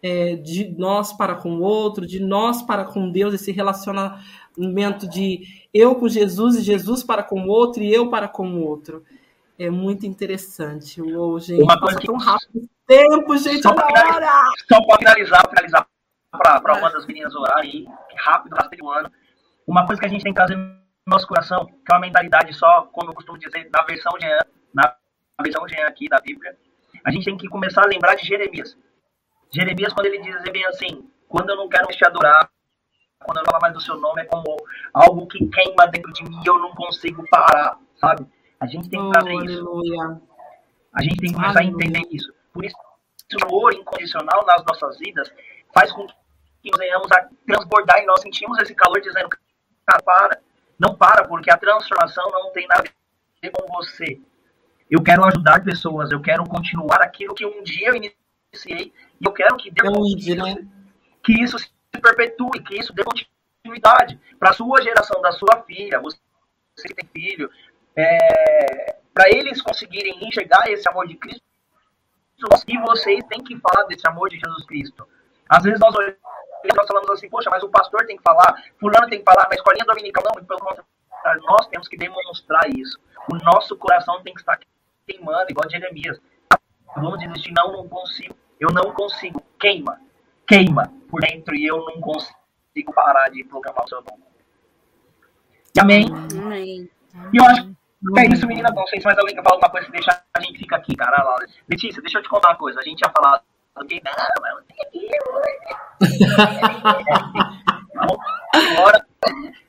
é, 0.01 0.35
de 0.35 0.75
nós 0.77 1.13
para 1.13 1.35
com 1.35 1.55
o 1.55 1.61
outro, 1.61 2.05
de 2.05 2.19
nós 2.19 2.61
para 2.61 2.83
com 2.83 3.09
Deus, 3.09 3.33
esse 3.33 3.51
relacionamento 3.51 5.07
de 5.07 5.47
eu 5.73 5.95
com 5.95 6.09
Jesus 6.09 6.57
e 6.57 6.61
Jesus 6.61 7.03
para 7.03 7.23
com 7.23 7.41
o 7.43 7.47
outro 7.47 7.81
e 7.81 7.93
eu 7.93 8.09
para 8.09 8.27
com 8.27 8.47
o 8.49 8.67
outro. 8.67 9.03
É 9.57 9.69
muito 9.69 10.05
interessante. 10.05 11.01
Uou, 11.01 11.39
gente, 11.39 11.61
Uma 11.61 11.79
passa 11.79 11.99
tão 12.01 12.17
rápido 12.17 12.67
tempo, 12.87 13.37
gente, 13.37 13.61
só 13.61 13.73
para 13.73 13.87
finalizar, 13.87 14.43
só 14.71 14.85
para 14.85 14.97
finalizar, 14.97 15.49
finalizar 15.49 15.87
para 16.31 16.77
uma 16.77 16.89
das 16.89 17.05
meninas 17.05 17.35
orar 17.35 17.59
aí, 17.59 17.85
rápido, 18.17 18.55
rápido, 18.55 18.89
ano. 18.89 19.11
Uma 19.67 19.85
coisa 19.85 20.01
que 20.01 20.07
a 20.07 20.09
gente 20.09 20.23
tem 20.23 20.33
que 20.33 20.37
trazer 20.37 20.55
no 20.55 20.75
nosso 21.05 21.27
coração, 21.27 21.65
que 21.65 21.91
é 21.91 21.93
uma 21.93 22.01
mentalidade 22.01 22.53
só, 22.53 22.83
como 22.91 23.11
eu 23.11 23.13
costumo 23.13 23.37
dizer, 23.37 23.69
na 23.71 23.83
versão 23.83 24.11
de 24.17 24.27
na 24.73 24.95
versão 25.41 25.65
de 25.65 25.79
aqui 25.81 26.09
da 26.09 26.19
Bíblia, 26.19 26.57
a 27.03 27.11
gente 27.11 27.25
tem 27.25 27.37
que 27.37 27.47
começar 27.47 27.83
a 27.83 27.87
lembrar 27.87 28.15
de 28.15 28.25
Jeremias. 28.25 28.77
Jeremias, 29.53 29.93
quando 29.93 30.07
ele 30.07 30.19
diz 30.19 30.41
bem 30.51 30.65
assim, 30.65 31.07
quando 31.27 31.49
eu 31.51 31.55
não 31.55 31.69
quero 31.69 31.87
te 31.87 32.05
adorar, 32.05 32.49
quando 33.23 33.37
eu 33.37 33.43
não 33.43 33.51
falo 33.51 33.61
mais 33.61 33.73
do 33.73 33.81
seu 33.81 33.97
nome, 33.97 34.21
é 34.21 34.25
como 34.25 34.57
algo 34.93 35.27
que 35.27 35.45
queima 35.47 35.87
dentro 35.87 36.11
de 36.11 36.23
mim 36.23 36.41
e 36.43 36.47
eu 36.47 36.57
não 36.57 36.73
consigo 36.73 37.23
parar, 37.29 37.77
sabe? 37.95 38.25
A 38.59 38.65
gente 38.65 38.89
tem 38.89 39.03
que 39.03 39.11
trazer 39.11 39.35
oh, 39.35 39.43
isso. 39.43 39.67
Aleluia. 39.67 40.21
A 40.93 41.03
gente 41.03 41.17
tem 41.17 41.29
que 41.29 41.35
começar 41.35 41.59
aleluia. 41.59 41.85
a 41.85 41.87
entender 41.87 42.15
isso. 42.15 42.32
Por 42.53 42.63
isso, 42.63 42.75
o 43.41 43.45
amor 43.45 43.73
incondicional 43.73 44.45
nas 44.45 44.63
nossas 44.63 44.97
vidas 44.99 45.31
faz 45.73 45.91
com 45.91 46.05
que 46.05 46.71
nós 46.71 46.79
venhamos 46.79 47.11
a 47.11 47.27
transbordar 47.45 47.99
e 47.99 48.05
nós 48.05 48.21
sentimos 48.21 48.57
esse 48.59 48.75
calor 48.75 49.01
dizendo, 49.01 49.29
cara, 49.85 50.03
para. 50.03 50.41
Não 50.79 50.95
para, 50.95 51.27
porque 51.27 51.51
a 51.51 51.57
transformação 51.57 52.29
não 52.31 52.51
tem 52.51 52.67
nada 52.67 52.83
a 52.83 53.41
ver 53.41 53.51
com 53.51 53.67
você. 53.73 54.19
Eu 54.89 55.01
quero 55.01 55.23
ajudar 55.25 55.63
pessoas, 55.63 56.11
eu 56.11 56.21
quero 56.21 56.43
continuar 56.45 57.01
aquilo 57.01 57.33
que 57.33 57.45
um 57.45 57.63
dia 57.63 57.89
eu 57.89 57.95
iniciei. 57.95 58.93
E 59.19 59.25
eu 59.25 59.31
quero 59.31 59.55
que 59.57 59.71
Deus, 59.71 60.25
né? 60.25 60.67
que 61.23 61.41
isso 61.41 61.57
se 61.57 61.69
perpetue, 62.01 62.63
que 62.63 62.77
isso 62.77 62.93
dê 62.93 63.03
continuidade 63.03 64.19
para 64.37 64.49
a 64.49 64.53
sua 64.53 64.81
geração, 64.81 65.21
da 65.21 65.31
sua 65.31 65.63
filha, 65.65 65.99
você 65.99 66.17
que 66.87 66.93
tem 66.93 67.09
filho, 67.11 67.49
é, 67.95 68.97
para 69.13 69.29
eles 69.29 69.61
conseguirem 69.61 70.27
enxergar 70.27 70.69
esse 70.69 70.87
amor 70.89 71.07
de 71.07 71.15
Cristo, 71.15 71.43
e 72.67 72.77
vocês 72.79 73.23
têm 73.25 73.43
que 73.43 73.59
falar 73.59 73.85
desse 73.87 74.07
amor 74.07 74.29
de 74.29 74.39
Jesus 74.39 74.65
Cristo. 74.65 75.07
Às 75.49 75.63
vezes 75.63 75.79
nós 75.79 75.95
olhamos 75.95 76.17
nós 76.75 76.87
falamos 76.87 77.09
assim, 77.09 77.29
poxa, 77.29 77.49
mas 77.49 77.61
o 77.61 77.69
pastor 77.69 78.05
tem 78.05 78.15
que 78.15 78.23
falar, 78.23 78.55
fulano 78.79 79.09
tem 79.09 79.19
que 79.19 79.25
falar, 79.25 79.49
na 79.49 79.55
escolinha 79.55 79.85
dominical 79.85 80.23
não, 80.23 80.45
pelo 80.45 80.59
contrário, 80.59 81.41
nós 81.43 81.67
temos 81.67 81.89
que 81.89 81.97
demonstrar 81.97 82.69
isso. 82.69 82.97
O 83.29 83.35
nosso 83.43 83.75
coração 83.75 84.21
tem 84.23 84.33
que 84.33 84.39
estar 84.39 84.57
queimando, 85.05 85.45
igual 85.49 85.69
Jeremias. 85.69 86.21
Vamos 86.95 87.19
desistir, 87.19 87.51
não, 87.51 87.71
não 87.71 87.87
consigo. 87.89 88.35
Eu 88.59 88.69
não 88.71 88.93
consigo. 88.93 89.43
Queima. 89.59 89.99
Queima 90.47 90.93
por 91.09 91.21
dentro 91.21 91.55
e 91.55 91.65
eu 91.65 91.77
não 91.85 91.99
consigo 91.99 92.93
parar 92.93 93.29
de 93.29 93.43
proclamar 93.43 93.83
o 93.85 93.89
seu 93.89 94.01
nome. 94.01 94.23
Amém? 95.79 96.05
Amém. 96.37 96.89
E 97.33 97.37
eu 97.37 97.45
acho 97.45 97.75
que 98.11 98.19
é 98.19 98.25
isso, 98.27 98.47
menina. 98.47 98.69
Não 98.73 98.87
sei 98.87 98.99
se 98.99 99.05
mais 99.05 99.17
alguém 99.17 99.35
quer 99.35 99.43
falar 99.43 99.55
alguma 99.55 99.71
coisa 99.71 99.89
deixa 99.91 100.21
a 100.33 100.41
gente 100.41 100.59
fica 100.59 100.75
aqui, 100.75 100.95
cara. 100.95 101.37
Letícia, 101.69 102.01
deixa 102.01 102.17
eu 102.19 102.23
te 102.23 102.29
contar 102.29 102.49
uma 102.49 102.57
coisa. 102.57 102.79
A 102.79 102.83
gente 102.83 103.01
ia 103.01 103.09
falar 103.09 103.41
alguém, 103.75 104.01
não, 104.03 104.11
mas 104.41 104.53
não 104.55 104.63
tem 104.63 104.77
aqui. 104.85 105.09
Vamos 107.95 108.71
embora. 108.71 109.05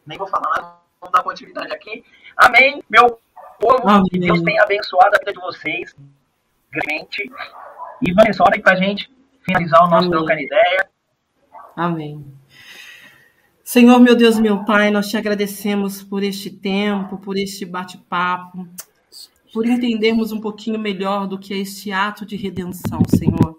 Nem 0.07 0.19
vou 0.19 0.27
falar, 0.27 0.81
vamos 1.01 1.13
dar 1.13 1.23
continuidade 1.23 1.73
aqui. 1.73 2.05
Amém, 2.37 2.83
meu 2.91 3.21
povo. 3.61 3.89
Amém. 3.89 4.05
Que 4.05 4.19
Deus 4.19 4.43
tenha 4.43 4.63
abençoado 4.63 5.15
a 5.15 5.19
vida 5.19 5.33
de 5.33 5.41
vocês 5.41 5.95
grandemente. 6.71 7.31
E 8.03 8.13
Vanessa, 8.13 8.43
hora 8.43 8.57
aí 8.57 8.63
pra 8.63 8.75
gente 8.75 9.11
finalizar 9.43 9.85
o 9.85 9.89
nosso 9.89 10.11
trocando 10.11 10.41
ideia. 10.41 10.89
Amém. 11.77 12.25
Senhor, 13.65 13.99
meu 13.99 14.15
Deus, 14.15 14.39
meu 14.39 14.63
Pai, 14.63 14.91
nós 14.91 15.09
te 15.09 15.17
agradecemos 15.17 16.03
por 16.03 16.23
este 16.23 16.51
tempo, 16.51 17.17
por 17.17 17.39
este 17.39 17.65
bate-papo, 17.65 18.69
por 19.55 19.67
entendermos 19.67 20.33
um 20.33 20.41
pouquinho 20.41 20.79
melhor 20.79 21.27
do 21.27 21.39
que 21.39 21.55
é 21.55 21.57
este 21.57 21.91
ato 21.91 22.27
de 22.27 22.37
redenção, 22.37 23.01
Senhor. 23.09 23.59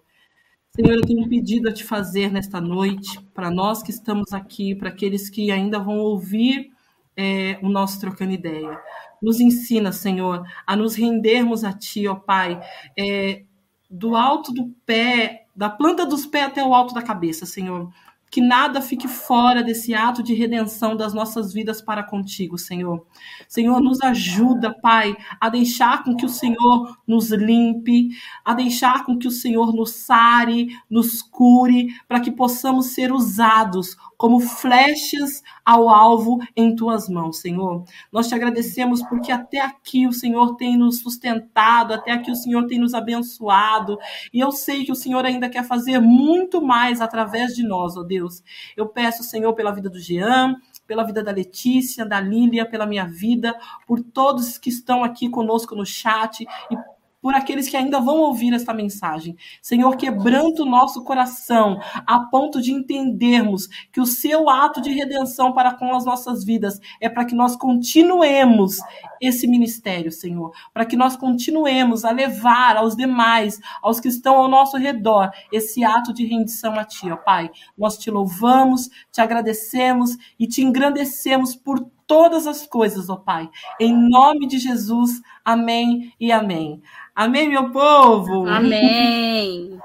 Senhor, 0.75 0.93
eu 0.93 1.01
tenho 1.01 1.25
um 1.25 1.27
pedido 1.27 1.69
a 1.69 1.73
te 1.73 1.83
fazer 1.83 2.31
nesta 2.31 2.61
noite, 2.61 3.19
para 3.33 3.49
nós 3.49 3.81
que 3.81 3.89
estamos 3.89 4.31
aqui, 4.31 4.75
para 4.75 4.89
aqueles 4.89 5.27
que 5.27 5.49
ainda 5.49 5.79
vão 5.79 5.97
ouvir 5.97 6.69
é, 7.17 7.57
o 7.63 7.67
nosso 7.67 7.99
trocando 7.99 8.31
ideia. 8.31 8.79
Nos 9.19 9.39
ensina, 9.39 9.91
Senhor, 9.91 10.45
a 10.67 10.75
nos 10.75 10.93
rendermos 10.93 11.63
a 11.63 11.73
Ti, 11.73 12.07
ó 12.07 12.13
Pai, 12.13 12.61
é, 12.95 13.41
do 13.89 14.15
alto 14.15 14.53
do 14.53 14.67
pé, 14.85 15.47
da 15.55 15.67
planta 15.67 16.05
dos 16.05 16.27
pés 16.27 16.45
até 16.45 16.63
o 16.63 16.75
alto 16.75 16.93
da 16.93 17.01
cabeça, 17.01 17.47
Senhor 17.47 17.91
que 18.29 18.41
nada 18.41 18.81
fique 18.81 19.07
fora 19.07 19.63
desse 19.63 19.93
ato 19.93 20.21
de 20.21 20.33
redenção 20.33 20.95
das 20.95 21.13
nossas 21.13 21.53
vidas 21.53 21.81
para 21.81 22.03
contigo, 22.03 22.57
Senhor. 22.57 23.05
Senhor, 23.47 23.79
nos 23.79 24.01
ajuda, 24.01 24.73
Pai, 24.73 25.15
a 25.39 25.49
deixar 25.49 26.03
com 26.03 26.15
que 26.15 26.25
o 26.25 26.29
Senhor 26.29 26.97
nos 27.07 27.31
limpe, 27.31 28.09
a 28.43 28.53
deixar 28.53 29.05
com 29.05 29.17
que 29.17 29.27
o 29.27 29.31
Senhor 29.31 29.73
nos 29.73 29.91
sare, 29.91 30.67
nos 30.89 31.21
cure, 31.21 31.87
para 32.07 32.19
que 32.19 32.31
possamos 32.31 32.87
ser 32.87 33.11
usados 33.11 33.95
como 34.17 34.39
flechas 34.39 35.41
ao 35.63 35.89
alvo 35.89 36.39
em 36.55 36.75
tuas 36.75 37.09
mãos, 37.09 37.39
Senhor. 37.39 37.83
Nós 38.11 38.27
te 38.27 38.35
agradecemos 38.35 39.01
porque 39.03 39.31
até 39.31 39.59
aqui 39.59 40.07
o 40.07 40.13
Senhor 40.13 40.55
tem 40.55 40.77
nos 40.77 40.99
sustentado, 40.99 41.93
até 41.93 42.11
aqui 42.11 42.31
o 42.31 42.35
Senhor 42.35 42.65
tem 42.67 42.79
nos 42.79 42.93
abençoado, 42.93 43.97
e 44.33 44.39
eu 44.39 44.51
sei 44.51 44.85
que 44.85 44.91
o 44.91 44.95
Senhor 44.95 45.25
ainda 45.25 45.49
quer 45.49 45.63
fazer 45.63 45.99
muito 45.99 46.61
mais 46.61 47.01
através 47.01 47.55
de 47.55 47.63
nós, 47.63 47.97
ó 47.97 48.03
Deus. 48.03 48.43
Eu 48.75 48.87
peço, 48.87 49.23
Senhor, 49.23 49.53
pela 49.53 49.71
vida 49.71 49.89
do 49.89 49.99
Jean, 49.99 50.55
pela 50.87 51.03
vida 51.03 51.23
da 51.23 51.31
Letícia, 51.31 52.05
da 52.05 52.19
Lília, 52.19 52.65
pela 52.65 52.85
minha 52.85 53.05
vida, 53.05 53.57
por 53.87 54.01
todos 54.01 54.57
que 54.57 54.69
estão 54.69 55.03
aqui 55.03 55.29
conosco 55.29 55.75
no 55.75 55.85
chat 55.85 56.41
e 56.41 56.94
por 57.25 57.33
aqueles 57.33 57.67
que 57.67 57.75
ainda 57.75 57.99
vão 57.99 58.17
ouvir 58.17 58.53
esta 58.53 58.71
mensagem. 58.71 59.35
Senhor, 59.59 59.97
quebrando 59.97 60.59
o 60.59 60.69
nosso 60.69 61.03
coração 61.03 61.79
a 62.05 62.19
ponto 62.19 62.61
de 62.61 62.71
entendermos 62.71 63.65
que 63.91 63.99
o 63.99 64.05
seu 64.05 64.47
ato 64.47 64.79
de 64.79 64.91
redenção 64.91 65.51
para 65.51 65.73
com 65.73 65.91
as 65.95 66.05
nossas 66.05 66.43
vidas 66.43 66.79
é 67.01 67.09
para 67.09 67.25
que 67.25 67.33
nós 67.33 67.55
continuemos 67.55 68.77
esse 69.19 69.47
ministério, 69.47 70.11
Senhor, 70.11 70.51
para 70.71 70.85
que 70.85 70.95
nós 70.95 71.15
continuemos 71.15 72.05
a 72.05 72.11
levar 72.11 72.77
aos 72.77 72.95
demais, 72.95 73.59
aos 73.81 73.99
que 73.99 74.07
estão 74.07 74.35
ao 74.35 74.47
nosso 74.47 74.77
redor, 74.77 75.31
esse 75.51 75.83
ato 75.83 76.13
de 76.13 76.27
rendição 76.27 76.77
a 76.77 76.83
Ti, 76.83 77.11
ó 77.11 77.17
Pai. 77.17 77.49
Nós 77.75 77.97
te 77.97 78.11
louvamos, 78.11 78.87
te 79.11 79.19
agradecemos 79.19 80.15
e 80.37 80.45
te 80.45 80.61
engrandecemos 80.61 81.55
por 81.55 81.89
todas 82.05 82.45
as 82.45 82.67
coisas, 82.67 83.09
ó 83.09 83.15
Pai. 83.15 83.49
Em 83.79 83.91
nome 83.93 84.47
de 84.47 84.59
Jesus, 84.59 85.21
amém 85.43 86.13
e 86.19 86.31
amém. 86.31 86.83
Amém, 87.15 87.47
meu 87.47 87.71
povo? 87.71 88.45
Amém. 88.45 89.79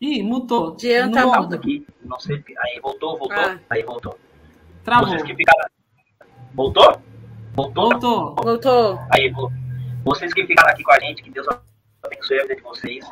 Ih, 0.00 0.22
mutou. 0.22 0.78
Jean 0.78 1.10
tá 1.10 1.26
volta 1.26 1.56
aqui. 1.56 1.86
Não 2.02 2.18
sei. 2.18 2.42
Aí 2.58 2.80
voltou, 2.80 3.18
voltou. 3.18 3.36
Ah. 3.36 3.58
Aí 3.68 3.82
voltou. 3.82 4.18
Travou. 4.82 5.08
Vocês 5.08 5.22
que 5.22 5.34
ficaram. 5.34 5.68
Voltou? 6.54 7.02
Voltou? 7.54 7.90
Voltou. 7.90 8.34
Voltou. 8.42 8.98
Aí, 9.10 9.30
vocês 10.02 10.32
que 10.32 10.46
ficaram 10.46 10.70
aqui 10.70 10.82
com 10.82 10.92
a 10.92 11.00
gente, 11.00 11.22
que 11.22 11.30
Deus 11.30 11.46
abençoe 12.02 12.38
a 12.38 12.42
vida 12.42 12.56
de 12.56 12.62
vocês. 12.62 13.04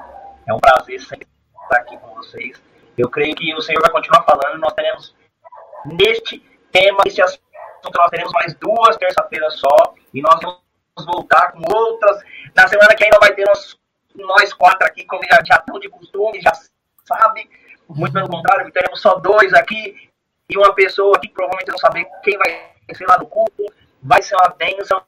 É 0.46 0.54
um 0.54 0.58
prazer 0.58 0.98
sempre 1.02 1.26
estar 1.62 1.76
aqui 1.76 1.98
com 1.98 2.14
vocês. 2.14 2.58
Eu 2.96 3.10
creio 3.10 3.34
que 3.34 3.54
o 3.54 3.60
Senhor 3.60 3.82
vai 3.82 3.90
continuar 3.90 4.22
falando. 4.22 4.58
Nós 4.58 4.72
teremos 4.72 5.14
neste 5.84 6.42
tema, 6.72 7.00
neste 7.04 7.20
assunto, 7.20 7.42
nós 7.94 8.10
teremos 8.10 8.32
mais 8.32 8.54
duas 8.54 8.96
terça-feiras 8.96 9.58
só. 9.58 9.87
E 10.12 10.22
nós 10.22 10.38
vamos 10.40 10.60
voltar 11.06 11.52
com 11.52 11.60
outras. 11.72 12.22
Na 12.54 12.66
semana 12.66 12.94
que 12.94 13.04
ainda 13.04 13.18
vai 13.18 13.34
ter 13.34 13.44
nós, 13.46 13.78
nós 14.14 14.52
quatro 14.52 14.86
aqui, 14.86 15.04
como 15.04 15.22
já, 15.24 15.56
estão 15.56 15.78
de 15.78 15.88
costume, 15.88 16.40
já 16.40 16.52
sabe. 17.04 17.48
Muito 17.88 18.12
pelo 18.12 18.28
contrário, 18.28 18.70
teremos 18.70 19.00
só 19.00 19.14
dois 19.14 19.52
aqui 19.54 20.10
e 20.48 20.56
uma 20.56 20.74
pessoa 20.74 21.16
aqui, 21.16 21.28
provavelmente 21.28 21.70
não 21.70 21.78
saber 21.78 22.06
quem 22.22 22.36
vai 22.36 22.72
ser 22.94 23.06
lá 23.06 23.18
no 23.18 23.26
culto. 23.26 23.64
Vai 24.02 24.22
ser 24.22 24.34
uma 24.36 24.54
bênção. 24.56 25.02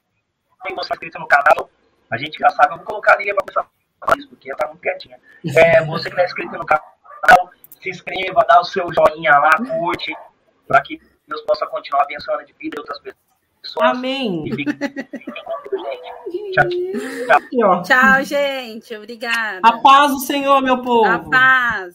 E 0.66 0.74
você 0.74 0.92
inscrito 0.92 1.18
no 1.18 1.26
canal, 1.26 1.70
a 2.10 2.18
gente 2.18 2.38
já 2.38 2.50
sabe. 2.50 2.74
Eu 2.74 2.78
vou 2.78 2.86
colocar 2.86 3.14
ali 3.14 3.32
para 3.34 3.44
pessoa 3.44 3.66
falar 4.00 4.18
isso, 4.18 4.28
porque 4.28 4.50
ela 4.50 4.56
está 4.56 4.66
muito 4.66 4.80
quietinha. 4.80 5.18
É, 5.56 5.84
você 5.84 6.04
que 6.04 6.14
está 6.14 6.24
inscrito 6.24 6.56
no 6.56 6.66
canal, 6.66 7.50
se 7.80 7.90
inscreva, 7.90 8.44
dá 8.46 8.60
o 8.60 8.64
seu 8.64 8.86
joinha 8.92 9.32
lá, 9.38 9.50
curte, 9.78 10.14
para 10.66 10.82
que 10.82 11.00
Deus 11.26 11.40
possa 11.42 11.66
continuar 11.66 12.02
abençoando 12.02 12.44
de 12.44 12.52
vida 12.54 12.80
outras 12.80 12.98
pessoas. 12.98 13.29
Amém. 13.80 14.44
Tchau, 16.52 16.68
tchau. 17.50 17.82
Tchau, 17.82 18.24
gente. 18.24 18.94
Obrigada. 18.94 19.60
A 19.62 19.78
paz 19.78 20.12
do 20.12 20.20
Senhor, 20.20 20.60
meu 20.62 20.82
povo. 20.82 21.08
A 21.08 21.18
paz. 21.18 21.94